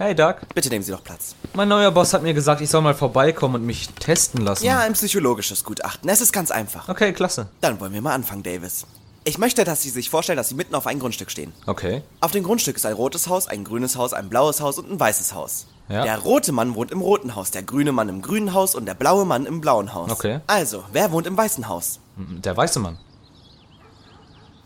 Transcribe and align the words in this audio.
Hey 0.00 0.14
Doug, 0.14 0.36
Bitte 0.54 0.70
nehmen 0.70 0.82
Sie 0.82 0.92
doch 0.92 1.04
Platz. 1.04 1.34
mein 1.52 1.68
neuer 1.68 1.90
Boss 1.90 2.14
hat 2.14 2.22
mir 2.22 2.32
gesagt, 2.32 2.62
ich 2.62 2.70
soll 2.70 2.80
mal 2.80 2.94
vorbeikommen 2.94 3.56
und 3.56 3.66
mich 3.66 3.86
testen 3.90 4.40
lassen. 4.42 4.64
Ja, 4.64 4.78
ein 4.78 4.94
psychologisches 4.94 5.62
Gutachten. 5.62 6.08
Es 6.08 6.22
ist 6.22 6.32
ganz 6.32 6.50
einfach. 6.50 6.88
Okay, 6.88 7.12
klasse. 7.12 7.48
Dann 7.60 7.78
wollen 7.80 7.92
wir 7.92 8.00
mal 8.00 8.14
anfangen, 8.14 8.42
Davis. 8.42 8.86
Ich 9.24 9.36
möchte, 9.36 9.62
dass 9.64 9.82
Sie 9.82 9.90
sich 9.90 10.08
vorstellen, 10.08 10.38
dass 10.38 10.48
Sie 10.48 10.54
mitten 10.54 10.74
auf 10.74 10.86
einem 10.86 11.00
Grundstück 11.00 11.30
stehen. 11.30 11.52
Okay. 11.66 12.00
Auf 12.22 12.30
dem 12.30 12.44
Grundstück 12.44 12.76
ist 12.76 12.86
ein 12.86 12.94
rotes 12.94 13.28
Haus, 13.28 13.46
ein 13.46 13.62
grünes 13.62 13.96
Haus, 13.96 14.14
ein 14.14 14.30
blaues 14.30 14.62
Haus 14.62 14.78
und 14.78 14.90
ein 14.90 14.98
weißes 14.98 15.34
Haus. 15.34 15.66
Ja. 15.90 16.02
Der 16.02 16.16
rote 16.16 16.52
Mann 16.52 16.74
wohnt 16.76 16.92
im 16.92 17.02
roten 17.02 17.34
Haus, 17.34 17.50
der 17.50 17.62
grüne 17.62 17.92
Mann 17.92 18.08
im 18.08 18.22
grünen 18.22 18.54
Haus 18.54 18.74
und 18.74 18.86
der 18.86 18.94
blaue 18.94 19.26
Mann 19.26 19.44
im 19.44 19.60
blauen 19.60 19.92
Haus. 19.92 20.10
Okay. 20.10 20.40
Also, 20.46 20.82
wer 20.94 21.12
wohnt 21.12 21.26
im 21.26 21.36
weißen 21.36 21.68
Haus? 21.68 22.00
Der 22.16 22.56
weiße 22.56 22.80
Mann. 22.80 22.96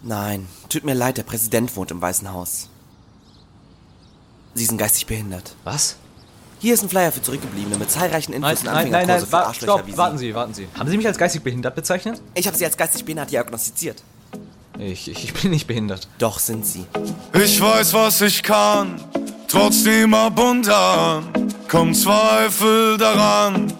Nein, 0.01 0.47
tut 0.69 0.85
mir 0.85 0.95
leid, 0.95 1.17
der 1.17 1.25
Präsident 1.25 1.75
wohnt 1.75 1.91
im 1.91 2.01
weißen 2.01 2.33
Haus. 2.33 2.69
Sie 4.55 4.65
sind 4.65 4.79
geistig 4.79 5.07
behindert. 5.07 5.55
Was? 5.65 5.97
Hier 6.61 6.75
ist 6.75 6.83
ein 6.83 6.89
Flyer 6.89 7.13
für 7.13 7.21
Zurückgebliebene 7.21 7.77
mit 7.77 7.91
zahlreichen 7.91 8.33
Nein, 8.33 8.43
Infos 8.53 8.61
und 8.61 8.67
nein, 8.67 8.75
nein, 8.75 8.91
nein, 8.91 9.01
Anfängerkurse 9.11 9.27
für 9.27 9.33
wa 9.33 9.41
Arschlöcher 9.41 9.73
stopp, 9.73 9.87
wie 9.87 9.91
Sie. 9.93 9.99
warten 9.99 10.19
Sie, 10.19 10.35
warten 10.35 10.55
Sie. 10.55 10.69
Haben 10.79 10.91
Sie 10.91 10.97
mich 10.97 11.07
als 11.07 11.19
geistig 11.19 11.43
behindert 11.43 11.75
bezeichnet? 11.75 12.23
Ich 12.35 12.47
habe 12.47 12.57
Sie 12.57 12.65
als 12.65 12.77
geistig 12.77 13.05
behindert 13.05 13.31
diagnostiziert. 13.31 14.03
Ich, 14.79 15.09
ich, 15.09 15.25
ich 15.25 15.35
bin 15.35 15.51
nicht 15.51 15.67
behindert. 15.67 16.09
Doch 16.19 16.39
sind 16.39 16.65
Sie. 16.65 16.87
Ich 17.35 17.61
weiß, 17.61 17.93
was 17.93 18.21
ich 18.23 18.43
kann, 18.43 19.01
trotzdem 19.49 20.15
ab 20.15 20.39
und 20.39 20.69
an 20.69 21.29
kommt 21.69 21.97
Zweifel 21.97 22.97
daran. 22.97 23.73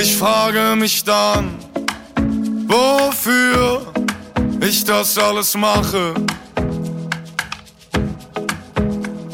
Ich 0.00 0.16
frage 0.16 0.74
mich 0.76 1.04
dann, 1.04 1.56
wofür 2.66 3.86
ich 4.60 4.84
das 4.84 5.16
alles 5.16 5.56
mache. 5.56 6.14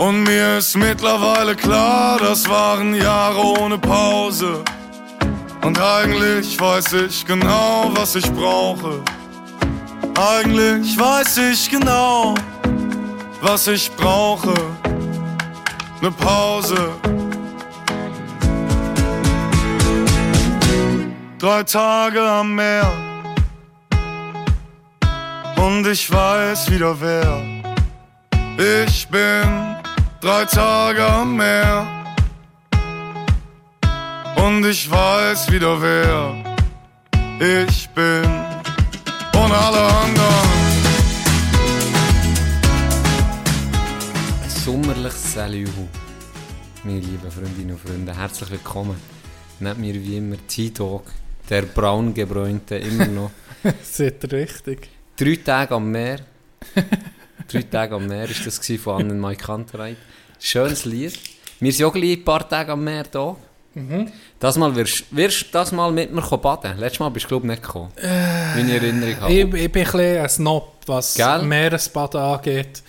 Und 0.00 0.22
mir 0.22 0.56
ist 0.56 0.78
mittlerweile 0.78 1.54
klar, 1.54 2.18
das 2.18 2.48
waren 2.48 2.94
Jahre 2.94 3.44
ohne 3.60 3.76
Pause. 3.76 4.64
Und 5.60 5.78
eigentlich 5.78 6.58
weiß 6.58 6.94
ich 6.94 7.26
genau, 7.26 7.90
was 7.94 8.14
ich 8.14 8.32
brauche. 8.32 9.02
Eigentlich 10.16 10.98
weiß 10.98 11.36
ich 11.52 11.68
genau, 11.68 12.34
was 13.42 13.66
ich 13.66 13.94
brauche. 13.94 14.54
Ne 16.00 16.10
Pause. 16.12 16.92
Drei 21.38 21.62
Tage 21.64 22.22
am 22.22 22.54
Meer. 22.54 22.90
Und 25.56 25.86
ich 25.86 26.10
weiß 26.10 26.70
wieder 26.70 26.98
wer. 26.98 27.42
Ich 28.56 29.06
bin 29.08 29.79
drei 30.20 30.44
Tage 30.44 31.04
am 31.04 31.36
Meer. 31.36 31.86
Und 34.36 34.64
ich 34.66 34.90
weiß 34.90 35.50
wieder 35.50 35.80
wer 35.80 36.50
ich 37.40 37.88
bin 37.90 38.24
und 39.32 39.52
alle 39.52 39.80
anderen. 39.80 40.48
Ein 44.42 44.50
sommerliches 44.50 45.32
Salut, 45.32 45.68
meine 46.84 47.00
lieben 47.00 47.30
Freundinnen 47.30 47.70
und 47.72 47.80
Freunde. 47.80 48.14
Herzlich 48.14 48.50
willkommen. 48.50 48.96
Neben 49.58 49.80
mir 49.80 49.94
wie 49.94 50.16
immer 50.18 50.36
T-Dog, 50.46 51.04
der 51.48 51.62
braungebräunte, 51.62 52.76
immer 52.76 53.06
noch. 53.06 53.30
Seht 53.82 54.22
ihr 54.24 54.32
richtig? 54.32 54.90
Drei 55.16 55.36
Tage 55.36 55.74
am 55.74 55.90
Meer. 55.90 56.20
Drei 57.50 57.62
Tage 57.62 57.94
am 57.96 58.06
Meer 58.06 58.28
war 58.28 58.36
das 58.44 58.60
von 58.82 59.00
Annen 59.00 59.18
Mai 59.18 59.34
Kantereit. 59.34 59.96
Schönes 60.38 60.84
Lied. 60.84 61.18
Wir 61.58 61.72
sind 61.72 61.86
auch 61.86 61.92
gleich 61.92 62.18
ein 62.18 62.24
paar 62.24 62.48
Tage 62.48 62.72
am 62.72 62.84
Meer 62.84 63.04
da. 63.10 63.36
Das 64.38 64.56
Mal 64.56 64.74
wirst, 64.74 65.04
wirst 65.10 65.46
das 65.52 65.72
Mal 65.72 65.90
mit 65.92 66.12
mir 66.12 66.22
baden. 66.22 66.78
Letztes 66.78 67.00
Mal 67.00 67.08
bist 67.10 67.24
du 67.24 67.28
glaube 67.28 67.46
ich 67.46 67.50
nicht 67.50 67.62
gekommen. 67.62 67.90
Wie 67.96 68.60
ich 68.60 68.72
Erinnerung 68.72 69.20
habe. 69.20 69.32
Ich, 69.32 69.40
ich 69.40 69.50
bin 69.50 69.62
ein 69.64 69.72
bisschen 69.72 70.00
ein 70.00 70.28
Snob, 70.28 70.74
was 70.86 71.14
Gell? 71.14 71.42
Meeresbaden 71.42 72.20
angeht. 72.20 72.82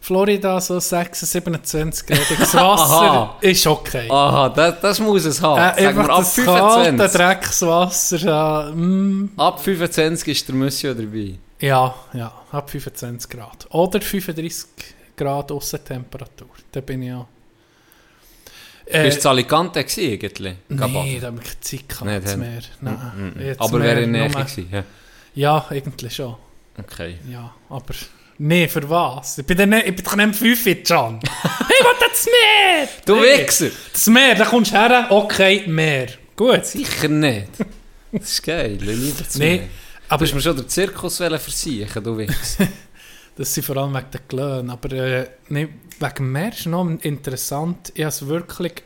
Florida, 0.00 0.60
so 0.60 0.78
26, 0.78 1.28
27 1.28 2.06
gradiges 2.06 2.54
Wasser, 2.54 2.62
Aha. 2.62 3.36
ist 3.40 3.66
okay. 3.66 4.08
Aha, 4.08 4.48
das, 4.50 4.80
das 4.80 5.00
muss 5.00 5.24
es 5.24 5.42
haben. 5.42 5.60
Äh, 5.76 5.96
wir, 5.96 6.08
ab 6.08 6.18
das 6.18 6.36
kalte 6.36 6.84
25. 6.84 7.20
Dreckswasser, 7.20 8.16
ja, 8.18 8.70
mm, 8.72 9.30
Ab 9.36 9.60
25 9.60 10.28
ist 10.28 10.46
der 10.46 10.54
Monsieur 10.54 10.94
dabei. 10.94 11.38
Ja, 11.60 11.94
ja, 12.12 12.32
ab 12.52 12.70
25 12.70 13.30
Grad. 13.30 13.66
Oder 13.70 14.00
35 14.00 14.66
Grad 15.16 15.50
Aussentemperatur, 15.52 16.48
da 16.72 16.80
bin 16.80 17.02
ich 17.02 17.12
auch. 17.12 17.26
Äh, 18.88 19.04
Bist 19.04 19.24
du 19.24 19.28
in 19.28 19.32
Alicante 19.32 19.82
gewesen, 19.82 20.12
eigentlich? 20.22 20.56
Nein, 20.68 21.18
da 21.20 21.26
habe 21.26 21.40
ich 21.42 21.44
keine 21.44 21.60
Zeit 21.60 21.88
gehabt, 21.88 22.24
das 22.24 22.30
dann- 22.32 22.40
Meer. 22.40 22.60
Nein, 22.80 23.32
jetzt 23.40 23.60
Aber 23.60 23.78
mehr 23.78 23.88
wäre 23.88 24.02
in 24.02 24.10
Nähe 24.12 24.28
gewesen. 24.28 24.68
Ja. 24.70 24.84
Ja, 25.34 25.66
eigentlich 25.70 26.14
schon. 26.14 26.36
Okay. 26.78 27.16
Ja, 27.30 27.52
aber... 27.68 27.94
Nee, 28.38 28.68
für 28.68 28.88
was? 28.88 29.38
Ich 29.38 29.46
bin, 29.46 29.56
dann 29.56 29.70
nicht, 29.70 29.86
ich 29.86 29.96
bin 29.96 30.04
doch 30.04 30.14
nicht 30.14 30.24
im 30.26 30.34
5 30.34 30.84
Can. 30.86 31.20
ich 31.24 31.30
will 31.30 31.92
das 32.00 32.26
Meer! 32.26 32.88
Du 33.06 33.16
Nee. 33.16 33.38
Wichser! 33.42 33.70
Das 33.92 34.06
Meer, 34.08 34.34
da 34.34 34.44
kommst 34.44 34.72
du 34.72 34.76
her, 34.76 35.06
okay, 35.10 35.64
Meer. 35.66 36.08
Gut. 36.36 36.66
Sicher 36.66 37.08
nicht. 37.08 37.48
Das 38.12 38.22
ist 38.30 38.42
geil, 38.42 38.76
lieber 38.78 39.26
zu 39.28 39.38
Nee, 39.38 39.56
mir. 39.60 39.68
Aber 40.08 40.24
Du 40.24 40.24
hast 40.24 40.34
mir 40.34 40.40
schon 40.40 40.56
den 40.56 40.68
Zirkus 40.68 41.16
versichern, 41.16 42.04
du 42.04 42.16
Wichser. 42.16 42.68
das 43.36 43.52
sind 43.52 43.64
vor 43.64 43.76
allem 43.76 43.94
wegen 43.94 44.10
der 44.12 44.20
Glöhn. 44.28 44.70
Aber 44.70 44.92
äh, 44.92 45.28
nee, 45.48 45.68
wegen 45.98 46.32
Meer 46.32 46.52
ist 46.52 46.66
noch 46.66 46.88
interessant. 46.88 47.92
Ich 47.94 48.02
habe 48.02 48.08
es 48.08 48.26
wirklich 48.26 48.82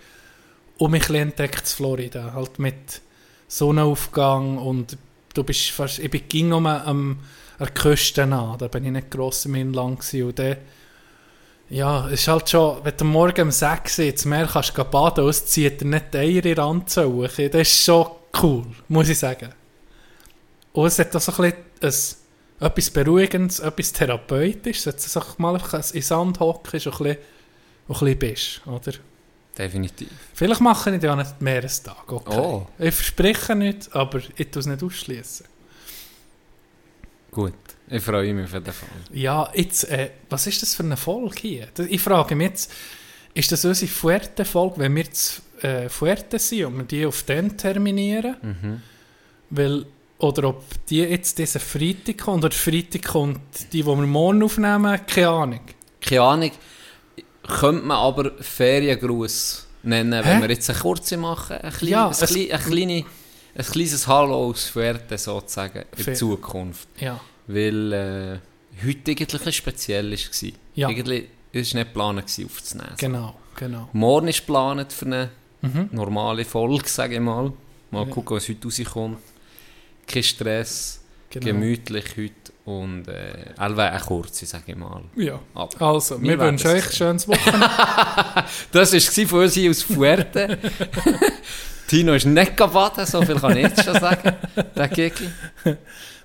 um 0.79 0.91
mich 0.91 1.11
entdeckt 1.11 1.61
in 1.61 1.67
Florida. 1.67 2.33
Halt 2.35 2.59
mit 2.59 3.03
Sonnenaufgang 3.49 4.59
und 4.59 4.97
du 5.35 5.45
bist 5.45 5.71
fast... 5.71 5.99
Ich 5.99 6.11
bin 6.11 6.23
ging 6.27 6.53
um 6.53 6.67
am, 6.67 6.87
an 6.87 7.19
der 7.59 7.69
Küste 7.69 8.23
an. 8.23 8.57
Da 8.59 8.69
bin 8.69 8.87
ich 8.87 8.93
nicht 8.93 9.11
gross 9.11 9.45
im 9.45 9.57
Inland. 9.57 10.03
Und 10.15 10.39
dann... 10.39 10.57
Ja, 11.69 12.07
es 12.07 12.21
ist 12.21 12.29
halt 12.29 12.51
schon, 12.51 12.79
wenn 12.83 12.97
du 12.97 13.05
morgen 13.05 13.43
um 13.43 13.51
6 13.51 13.99
Uhr 13.99 14.05
ins 14.07 14.25
Meer 14.25 14.49
kannst 14.51 14.75
baden, 14.91 15.29
es 15.29 15.47
zieht 15.47 15.83
dir 15.83 15.87
nicht 15.87 16.13
die 16.13 16.19
Eier 16.19 16.37
in 16.37 16.43
den 16.43 16.59
Anzug. 16.59 17.29
Das 17.37 17.55
ist 17.55 17.85
schon 17.85 18.07
cool, 18.43 18.67
muss 18.89 19.09
ich 19.09 19.19
sagen. 19.19 19.55
Und 20.73 20.87
es 20.87 20.99
hat 20.99 21.15
auch 21.15 21.21
so 21.21 21.43
ein 21.43 21.53
bisschen 21.81 22.19
ein, 22.61 22.67
etwas 22.67 22.91
Beruhigendes, 22.91 23.61
etwas 23.61 23.93
Therapeutisches, 23.93 24.85
dass 24.85 25.13
du 25.13 25.21
mal 25.39 25.57
in 25.57 25.83
den 25.93 26.03
Sand 26.03 26.41
hockst 26.41 26.87
und 26.87 27.01
ein 27.01 27.07
bisschen, 27.07 27.17
und 27.89 28.03
ein 28.03 28.19
bisschen 28.19 28.19
bist, 28.19 28.67
oder? 28.67 28.93
Definitiv. 29.57 30.09
Vielleicht 30.35 30.61
mache 30.61 30.95
ich 30.95 31.03
ja 31.03 31.17
nicht 31.17 31.31
den 31.33 31.45
Meerestag, 31.45 32.11
okay. 32.11 32.39
Oh. 32.39 32.67
Ich 32.79 32.95
verspreche 32.95 33.55
nicht, 33.55 33.95
aber 33.95 34.21
ich 34.37 34.51
tue 34.51 34.61
es 34.61 34.67
nicht 34.67 34.83
ausschließen. 34.83 35.47
Gut. 37.31 37.55
Ich 37.89 38.03
freue 38.03 38.33
mich 38.33 38.45
auf 38.45 38.53
jeden 38.53 38.73
Fall. 38.73 38.89
Ja, 39.13 39.51
jetzt, 39.53 39.85
äh, 39.91 40.11
was 40.29 40.47
ist 40.47 40.63
das 40.63 40.75
für 40.77 40.85
eine 40.85 40.97
Folge 40.97 41.35
hier? 41.41 41.69
Ich 41.89 42.01
frage 42.01 42.37
mich 42.37 42.49
jetzt, 42.49 42.73
ist 43.35 43.51
das 43.51 43.65
unsere 43.65 43.91
Fuerte-Folge, 43.91 44.79
wenn 44.79 44.95
wir 44.95 45.11
zu 45.11 45.43
äh, 45.63 45.89
Fuerte 45.89 46.39
sind 46.39 46.67
und 46.67 46.77
wir 46.79 46.85
die 46.85 47.07
auf 47.07 47.25
den 47.25 47.57
terminieren? 47.57 48.37
Mhm. 48.43 48.83
Weil, 49.51 49.87
oder 50.21 50.49
ob 50.49 50.65
die 50.87 50.99
jetzt 51.01 51.39
diesen 51.39 51.61
Freitag 51.61 52.19
kommt, 52.19 52.45
oder 52.45 52.55
Freitag 52.55 53.05
kommt 53.05 53.41
die, 53.73 53.79
die 53.83 53.87
wir 53.87 53.97
morgen 53.97 54.43
aufnehmen, 54.43 55.01
keine 55.07 55.29
Ahnung. 55.29 55.61
Keine 56.01 56.23
Ahnung. 56.23 56.51
Könnte 57.43 57.85
man 57.85 57.97
aber 57.97 58.33
Feriengruß 58.41 59.67
nennen, 59.83 60.13
wenn 60.25 60.37
Hä? 60.37 60.43
wir 60.43 60.51
jetzt 60.51 60.69
eine 60.71 60.79
kurze 60.79 61.17
machen. 61.17 61.57
Ein, 61.57 61.73
klein, 61.73 61.91
Ja, 61.91 62.07
ein, 62.07 62.13
es- 62.13 62.19
klein, 62.33 62.51
ein, 62.53 62.61
kleine, 62.61 63.05
ein 63.57 63.65
kleines 63.65 64.07
Hallo 64.07 64.35
aus 64.49 64.67
Fuerte 64.69 65.19
sozusagen 65.19 65.85
in 65.97 66.05
Fair. 66.05 66.15
Zukunft. 66.15 66.89
Ja, 67.01 67.21
Weil 67.47 67.93
äh, 67.93 68.39
heute 68.87 69.11
eigentlich 69.11 69.47
ein 69.47 69.53
speziell 69.53 70.11
war. 70.13 70.51
Ja. 70.75 70.89
Eigentlich 70.89 71.25
es 71.53 71.75
war 71.75 71.81
nicht 71.81 71.93
geplant, 71.93 72.25
aufzunehmen. 72.47 72.95
genau, 72.97 73.35
genau. 73.57 73.89
Morgen 73.93 74.29
ist 74.29 74.41
geplant 74.47 74.93
für 74.93 75.07
eine 75.07 75.31
Mhm. 75.63 75.89
normale 75.93 76.45
Folge, 76.45 76.89
sage 76.89 77.15
ich 77.17 77.21
mal. 77.21 77.53
Mal 77.91 78.07
Ja. 78.07 78.11
gucken, 78.15 78.37
was 78.37 78.49
heute 78.49 78.65
rauskommt. 78.65 79.19
Kein 80.11 80.23
Stress, 80.23 81.01
genau. 81.31 81.47
gemütlich 81.47 82.05
heute 82.17 82.53
und 82.65 83.07
äh, 83.09 83.53
allweil 83.57 83.91
eine 83.91 84.01
kurze, 84.01 84.47
sage 84.47 84.65
ich 84.69 84.77
mal. 84.77 85.03
Ja, 85.17 85.41
Aber 85.55 85.83
also, 85.83 86.21
Wir 86.21 86.39
wünschen 86.39 86.71
euch 86.71 86.87
ein 86.87 86.93
schönes 86.93 87.29
Wochenende. 87.29 87.69
das 88.73 88.93
war 88.93 89.27
von 89.27 89.41
uns 89.41 89.55
hier 89.55 89.71
aus 89.71 89.83
Fuerte. 89.83 90.59
Tino 91.89 92.15
ist 92.15 92.27
nicht 92.27 92.57
baden, 92.57 93.07
so 93.07 93.23
viel 93.23 93.37
kann 93.37 93.57
ich 93.57 93.65
jetzt 93.65 93.85
schon 93.85 93.99
sagen. 93.99 94.37
Der 94.77 94.89
Gigi. 94.89 95.29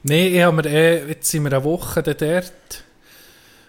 Nein, 0.04 0.34
ich 0.34 0.42
habe 0.42 0.56
mir 0.56 0.66
eh, 0.66 1.08
jetzt 1.10 1.30
sind 1.30 1.44
wir 1.44 1.54
eine 1.54 1.64
Woche 1.64 2.04
dort. 2.04 2.84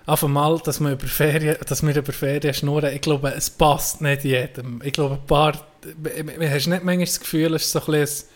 Auf 0.04 0.22
einmal, 0.22 0.58
dass 0.60 0.78
wir 0.78 0.92
über 0.92 1.06
Ferien, 1.06 1.56
dass 1.66 1.82
wir 1.82 1.96
über 1.96 2.12
Ferien 2.12 2.54
schnurren, 2.54 2.94
ich 2.94 3.00
glaube, 3.00 3.32
es 3.34 3.50
passt 3.50 4.02
nicht 4.02 4.24
jedem. 4.24 4.80
Ich 4.84 4.92
glaube, 4.92 5.14
ein 5.14 5.26
paar, 5.26 5.54
hast 5.54 6.66
nicht 6.66 6.84
manchmal 6.84 6.98
das 6.98 7.18
Gefühl, 7.18 7.54
es 7.54 7.64
ist 7.64 7.72
so 7.72 7.80
ein 7.80 7.86
bisschen 7.86 8.28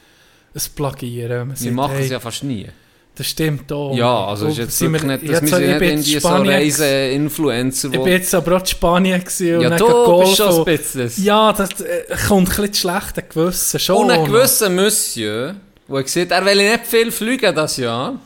ein, 0.55 0.69
Plagieren. 0.75 1.49
Man 1.49 1.61
Wir 1.61 1.73
machen 1.73 1.93
hey, 1.95 2.05
es 2.05 2.11
ja 2.11 2.21
fast 2.21 2.45
nie. 2.45 2.67
Das 3.15 3.27
stimmt 3.27 3.71
auch. 3.73 3.95
Ja, 3.95 4.27
also 4.27 4.47
Und 4.47 4.53
ist 4.53 4.59
jetzt 4.59 4.79
sind 4.79 4.93
wirklich 4.93 5.11
nicht, 5.21 5.23
jetzt- 5.31 5.43
dass 5.43 5.51
wir 5.51 5.59
ich 5.59 5.79
sind 5.79 5.97
nicht 5.97 6.07
die 6.07 6.19
so 6.21 6.29
Reise-Influencer, 6.29 7.89
Ich 7.93 8.01
bin 8.01 8.13
jetzt 8.13 8.35
aber 8.35 8.57
auch 8.57 8.61
in 8.61 8.67
Spanien 8.67 9.21
gewesen 9.21 9.57
und 9.57 9.63
Ja, 9.63 9.77
du 9.77 10.21
bist 10.21 10.37
schon 10.37 10.59
ein 10.59 10.65
bisschen. 10.65 11.25
Ja, 11.25 11.53
das 11.53 11.81
äh, 11.81 12.05
kommt 12.29 12.49
ein 12.49 12.57
bisschen 12.69 12.75
schlecht 12.75 13.29
Gewissen 13.31 13.81
schon. 13.81 13.97
Und 13.97 14.11
ein 14.11 14.25
gewisser 14.25 14.71
Monsieur, 14.71 15.55
der 15.89 16.03
gesagt 16.03 16.31
er 16.31 16.45
will 16.47 16.57
nicht 16.57 16.87
viel 16.87 17.13
fliegen 17.13 17.55
das 17.55 17.77
Jahr, 17.77 18.19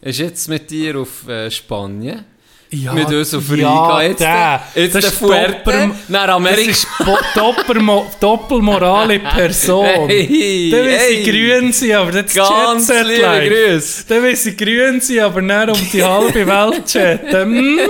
ist 0.00 0.18
jetzt 0.18 0.48
mit 0.48 0.70
dir 0.70 0.98
auf 0.98 1.26
äh, 1.28 1.50
Spanien. 1.50 2.24
Ja, 2.70 2.92
mit 2.92 3.08
uns 3.08 3.32
auf 3.34 3.50
Riga. 3.50 3.62
ja, 3.62 4.02
jetzt 4.02 4.20
der. 4.20 4.62
jetzt 4.74 4.94
das 4.94 5.02
der 5.04 5.12
ist 5.12 5.18
Fuerte, 5.18 5.90
nach 6.08 6.26
Das 6.26 6.36
Amerika. 6.36 6.70
ist 6.70 6.86
Bo- 7.04 7.18
Doppelmo 7.34 8.06
Doppelmoral 8.20 9.10
in 9.12 9.22
Person. 9.36 9.86
Hey, 10.06 10.68
Dann 10.70 10.84
will 10.84 10.98
sie 11.08 11.22
grün 11.30 11.72
sein, 11.72 11.92
aber 11.92 12.22
das 12.22 12.34
Ganz 12.34 12.88
Jet 12.88 12.96
Set 12.96 13.06
liebe. 13.06 13.48
Grüße. 13.54 14.04
Dann 14.08 14.22
will 14.22 14.36
sie 14.36 14.56
grün 14.56 15.00
sein, 15.00 15.18
aber 15.20 15.40
nicht 15.40 15.68
um 15.80 15.90
die 15.92 16.02
halbe 16.04 16.46
Welt 16.46 16.84
chatten. 16.86 17.78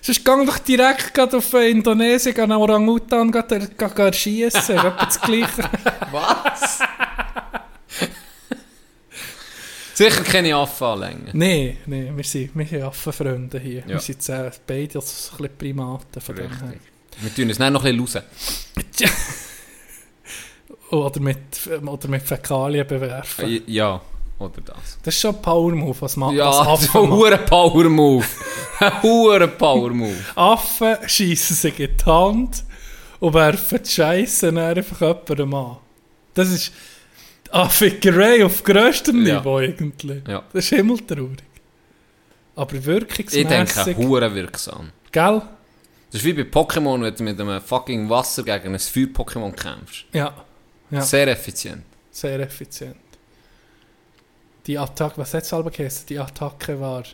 Sonst 0.00 0.24
gang 0.24 0.46
doch 0.46 0.58
direkt 0.60 1.18
auf 1.34 1.52
äh, 1.54 1.70
Indonesien, 1.70 2.34
geh 2.34 2.40
einen 2.42 2.52
Orang-Utan 2.52 3.30
geh- 3.30 3.42
geh- 3.76 3.86
geh 3.94 4.12
schiessen. 4.12 4.76
Das 4.98 5.20
Gleiche. 5.20 5.68
Was? 6.12 6.78
Sicher 9.98 10.22
keine 10.22 10.54
Affenanlänge. 10.54 11.30
Nein, 11.32 11.76
nein, 11.86 12.16
wir 12.16 12.22
sind, 12.22 12.56
wir 12.56 12.66
sind 12.66 12.82
Affenfreunde 12.82 13.58
hier. 13.58 13.80
Ja. 13.80 13.88
Wir 13.88 13.98
sind 13.98 14.14
jetzt, 14.14 14.28
äh, 14.28 14.48
beide 14.64 15.00
als 15.00 15.32
ein 15.40 15.48
Primaten 15.58 16.20
von 16.20 16.36
dem 16.36 16.48
her. 16.48 16.70
Richtig. 16.70 16.80
Wir 17.20 17.34
tun 17.34 17.48
uns 17.48 17.58
dann 17.58 17.72
noch 17.72 17.84
ein 17.84 18.00
bisschen 18.00 18.22
raus. 18.22 19.08
Oder 20.90 21.20
mit, 21.20 21.38
oder 21.84 22.08
mit 22.08 22.22
Fäkalien 22.22 22.86
bewerfen. 22.86 23.62
Ja, 23.66 24.00
oder 24.38 24.60
das. 24.64 24.98
Das 25.02 25.14
ist 25.14 25.20
schon 25.20 25.34
ein 25.34 25.42
Power-Move, 25.42 26.00
was 26.00 26.16
man 26.16 26.34
Ja, 26.34 26.48
was 26.48 26.56
so 26.56 26.62
Affen 26.62 27.00
ein 27.02 27.10
hoher 27.10 27.36
Power-Move. 27.36 28.24
Ein 28.78 29.02
hoher 29.02 29.46
Power-Move. 29.48 30.16
Affen 30.36 30.96
schiessen 31.06 31.56
sich 31.56 31.78
in 31.80 31.94
die 31.94 32.04
Hand 32.06 32.64
und 33.18 33.34
werfen 33.34 33.80
die 33.82 33.90
Scheisse 33.90 34.46
dann 34.46 34.58
einfach 34.58 35.00
jemandem 35.00 35.54
an. 35.54 35.76
Das 36.32 36.50
ist 36.50 36.72
Affigerei 37.50 38.44
auf 38.44 38.62
grösstem 38.62 39.24
Ja. 39.26 39.38
Niveau 39.38 39.56
eigentlich. 39.58 40.22
Ja. 40.26 40.44
Das 40.52 40.64
ist 40.64 40.70
himmeltraurig. 40.70 41.42
Aber 42.56 42.74
Ich 42.74 42.80
denke, 42.84 43.08
wirkungsmässig... 43.10 43.96
hure 43.96 44.34
wirksam. 44.34 44.90
Gell? 45.12 45.42
Das 46.10 46.20
ist 46.22 46.24
wie 46.24 46.32
bei 46.32 46.42
Pokémon, 46.42 47.02
wenn 47.02 47.14
du 47.14 47.22
mit 47.22 47.40
einem 47.40 47.60
fucking 47.60 48.08
Wasser 48.08 48.42
gegen 48.42 48.74
ein 48.74 48.78
Feuer-Pokémon 48.78 49.52
kämpfst. 49.52 50.06
Ja. 50.12 50.34
Ja, 50.90 51.02
sehr, 51.02 51.26
Sehr 51.26 51.28
effizient. 51.28 51.84
effizient. 52.12 52.96
Die 54.66 54.78
Attacke, 54.78 55.18
was 55.18 55.34
hat 55.34 55.42
es 55.42 55.50
selber 55.50 55.70
geheißen? 55.70 56.06
Die 56.06 56.18
Attacke 56.18 56.80
war 56.80 57.04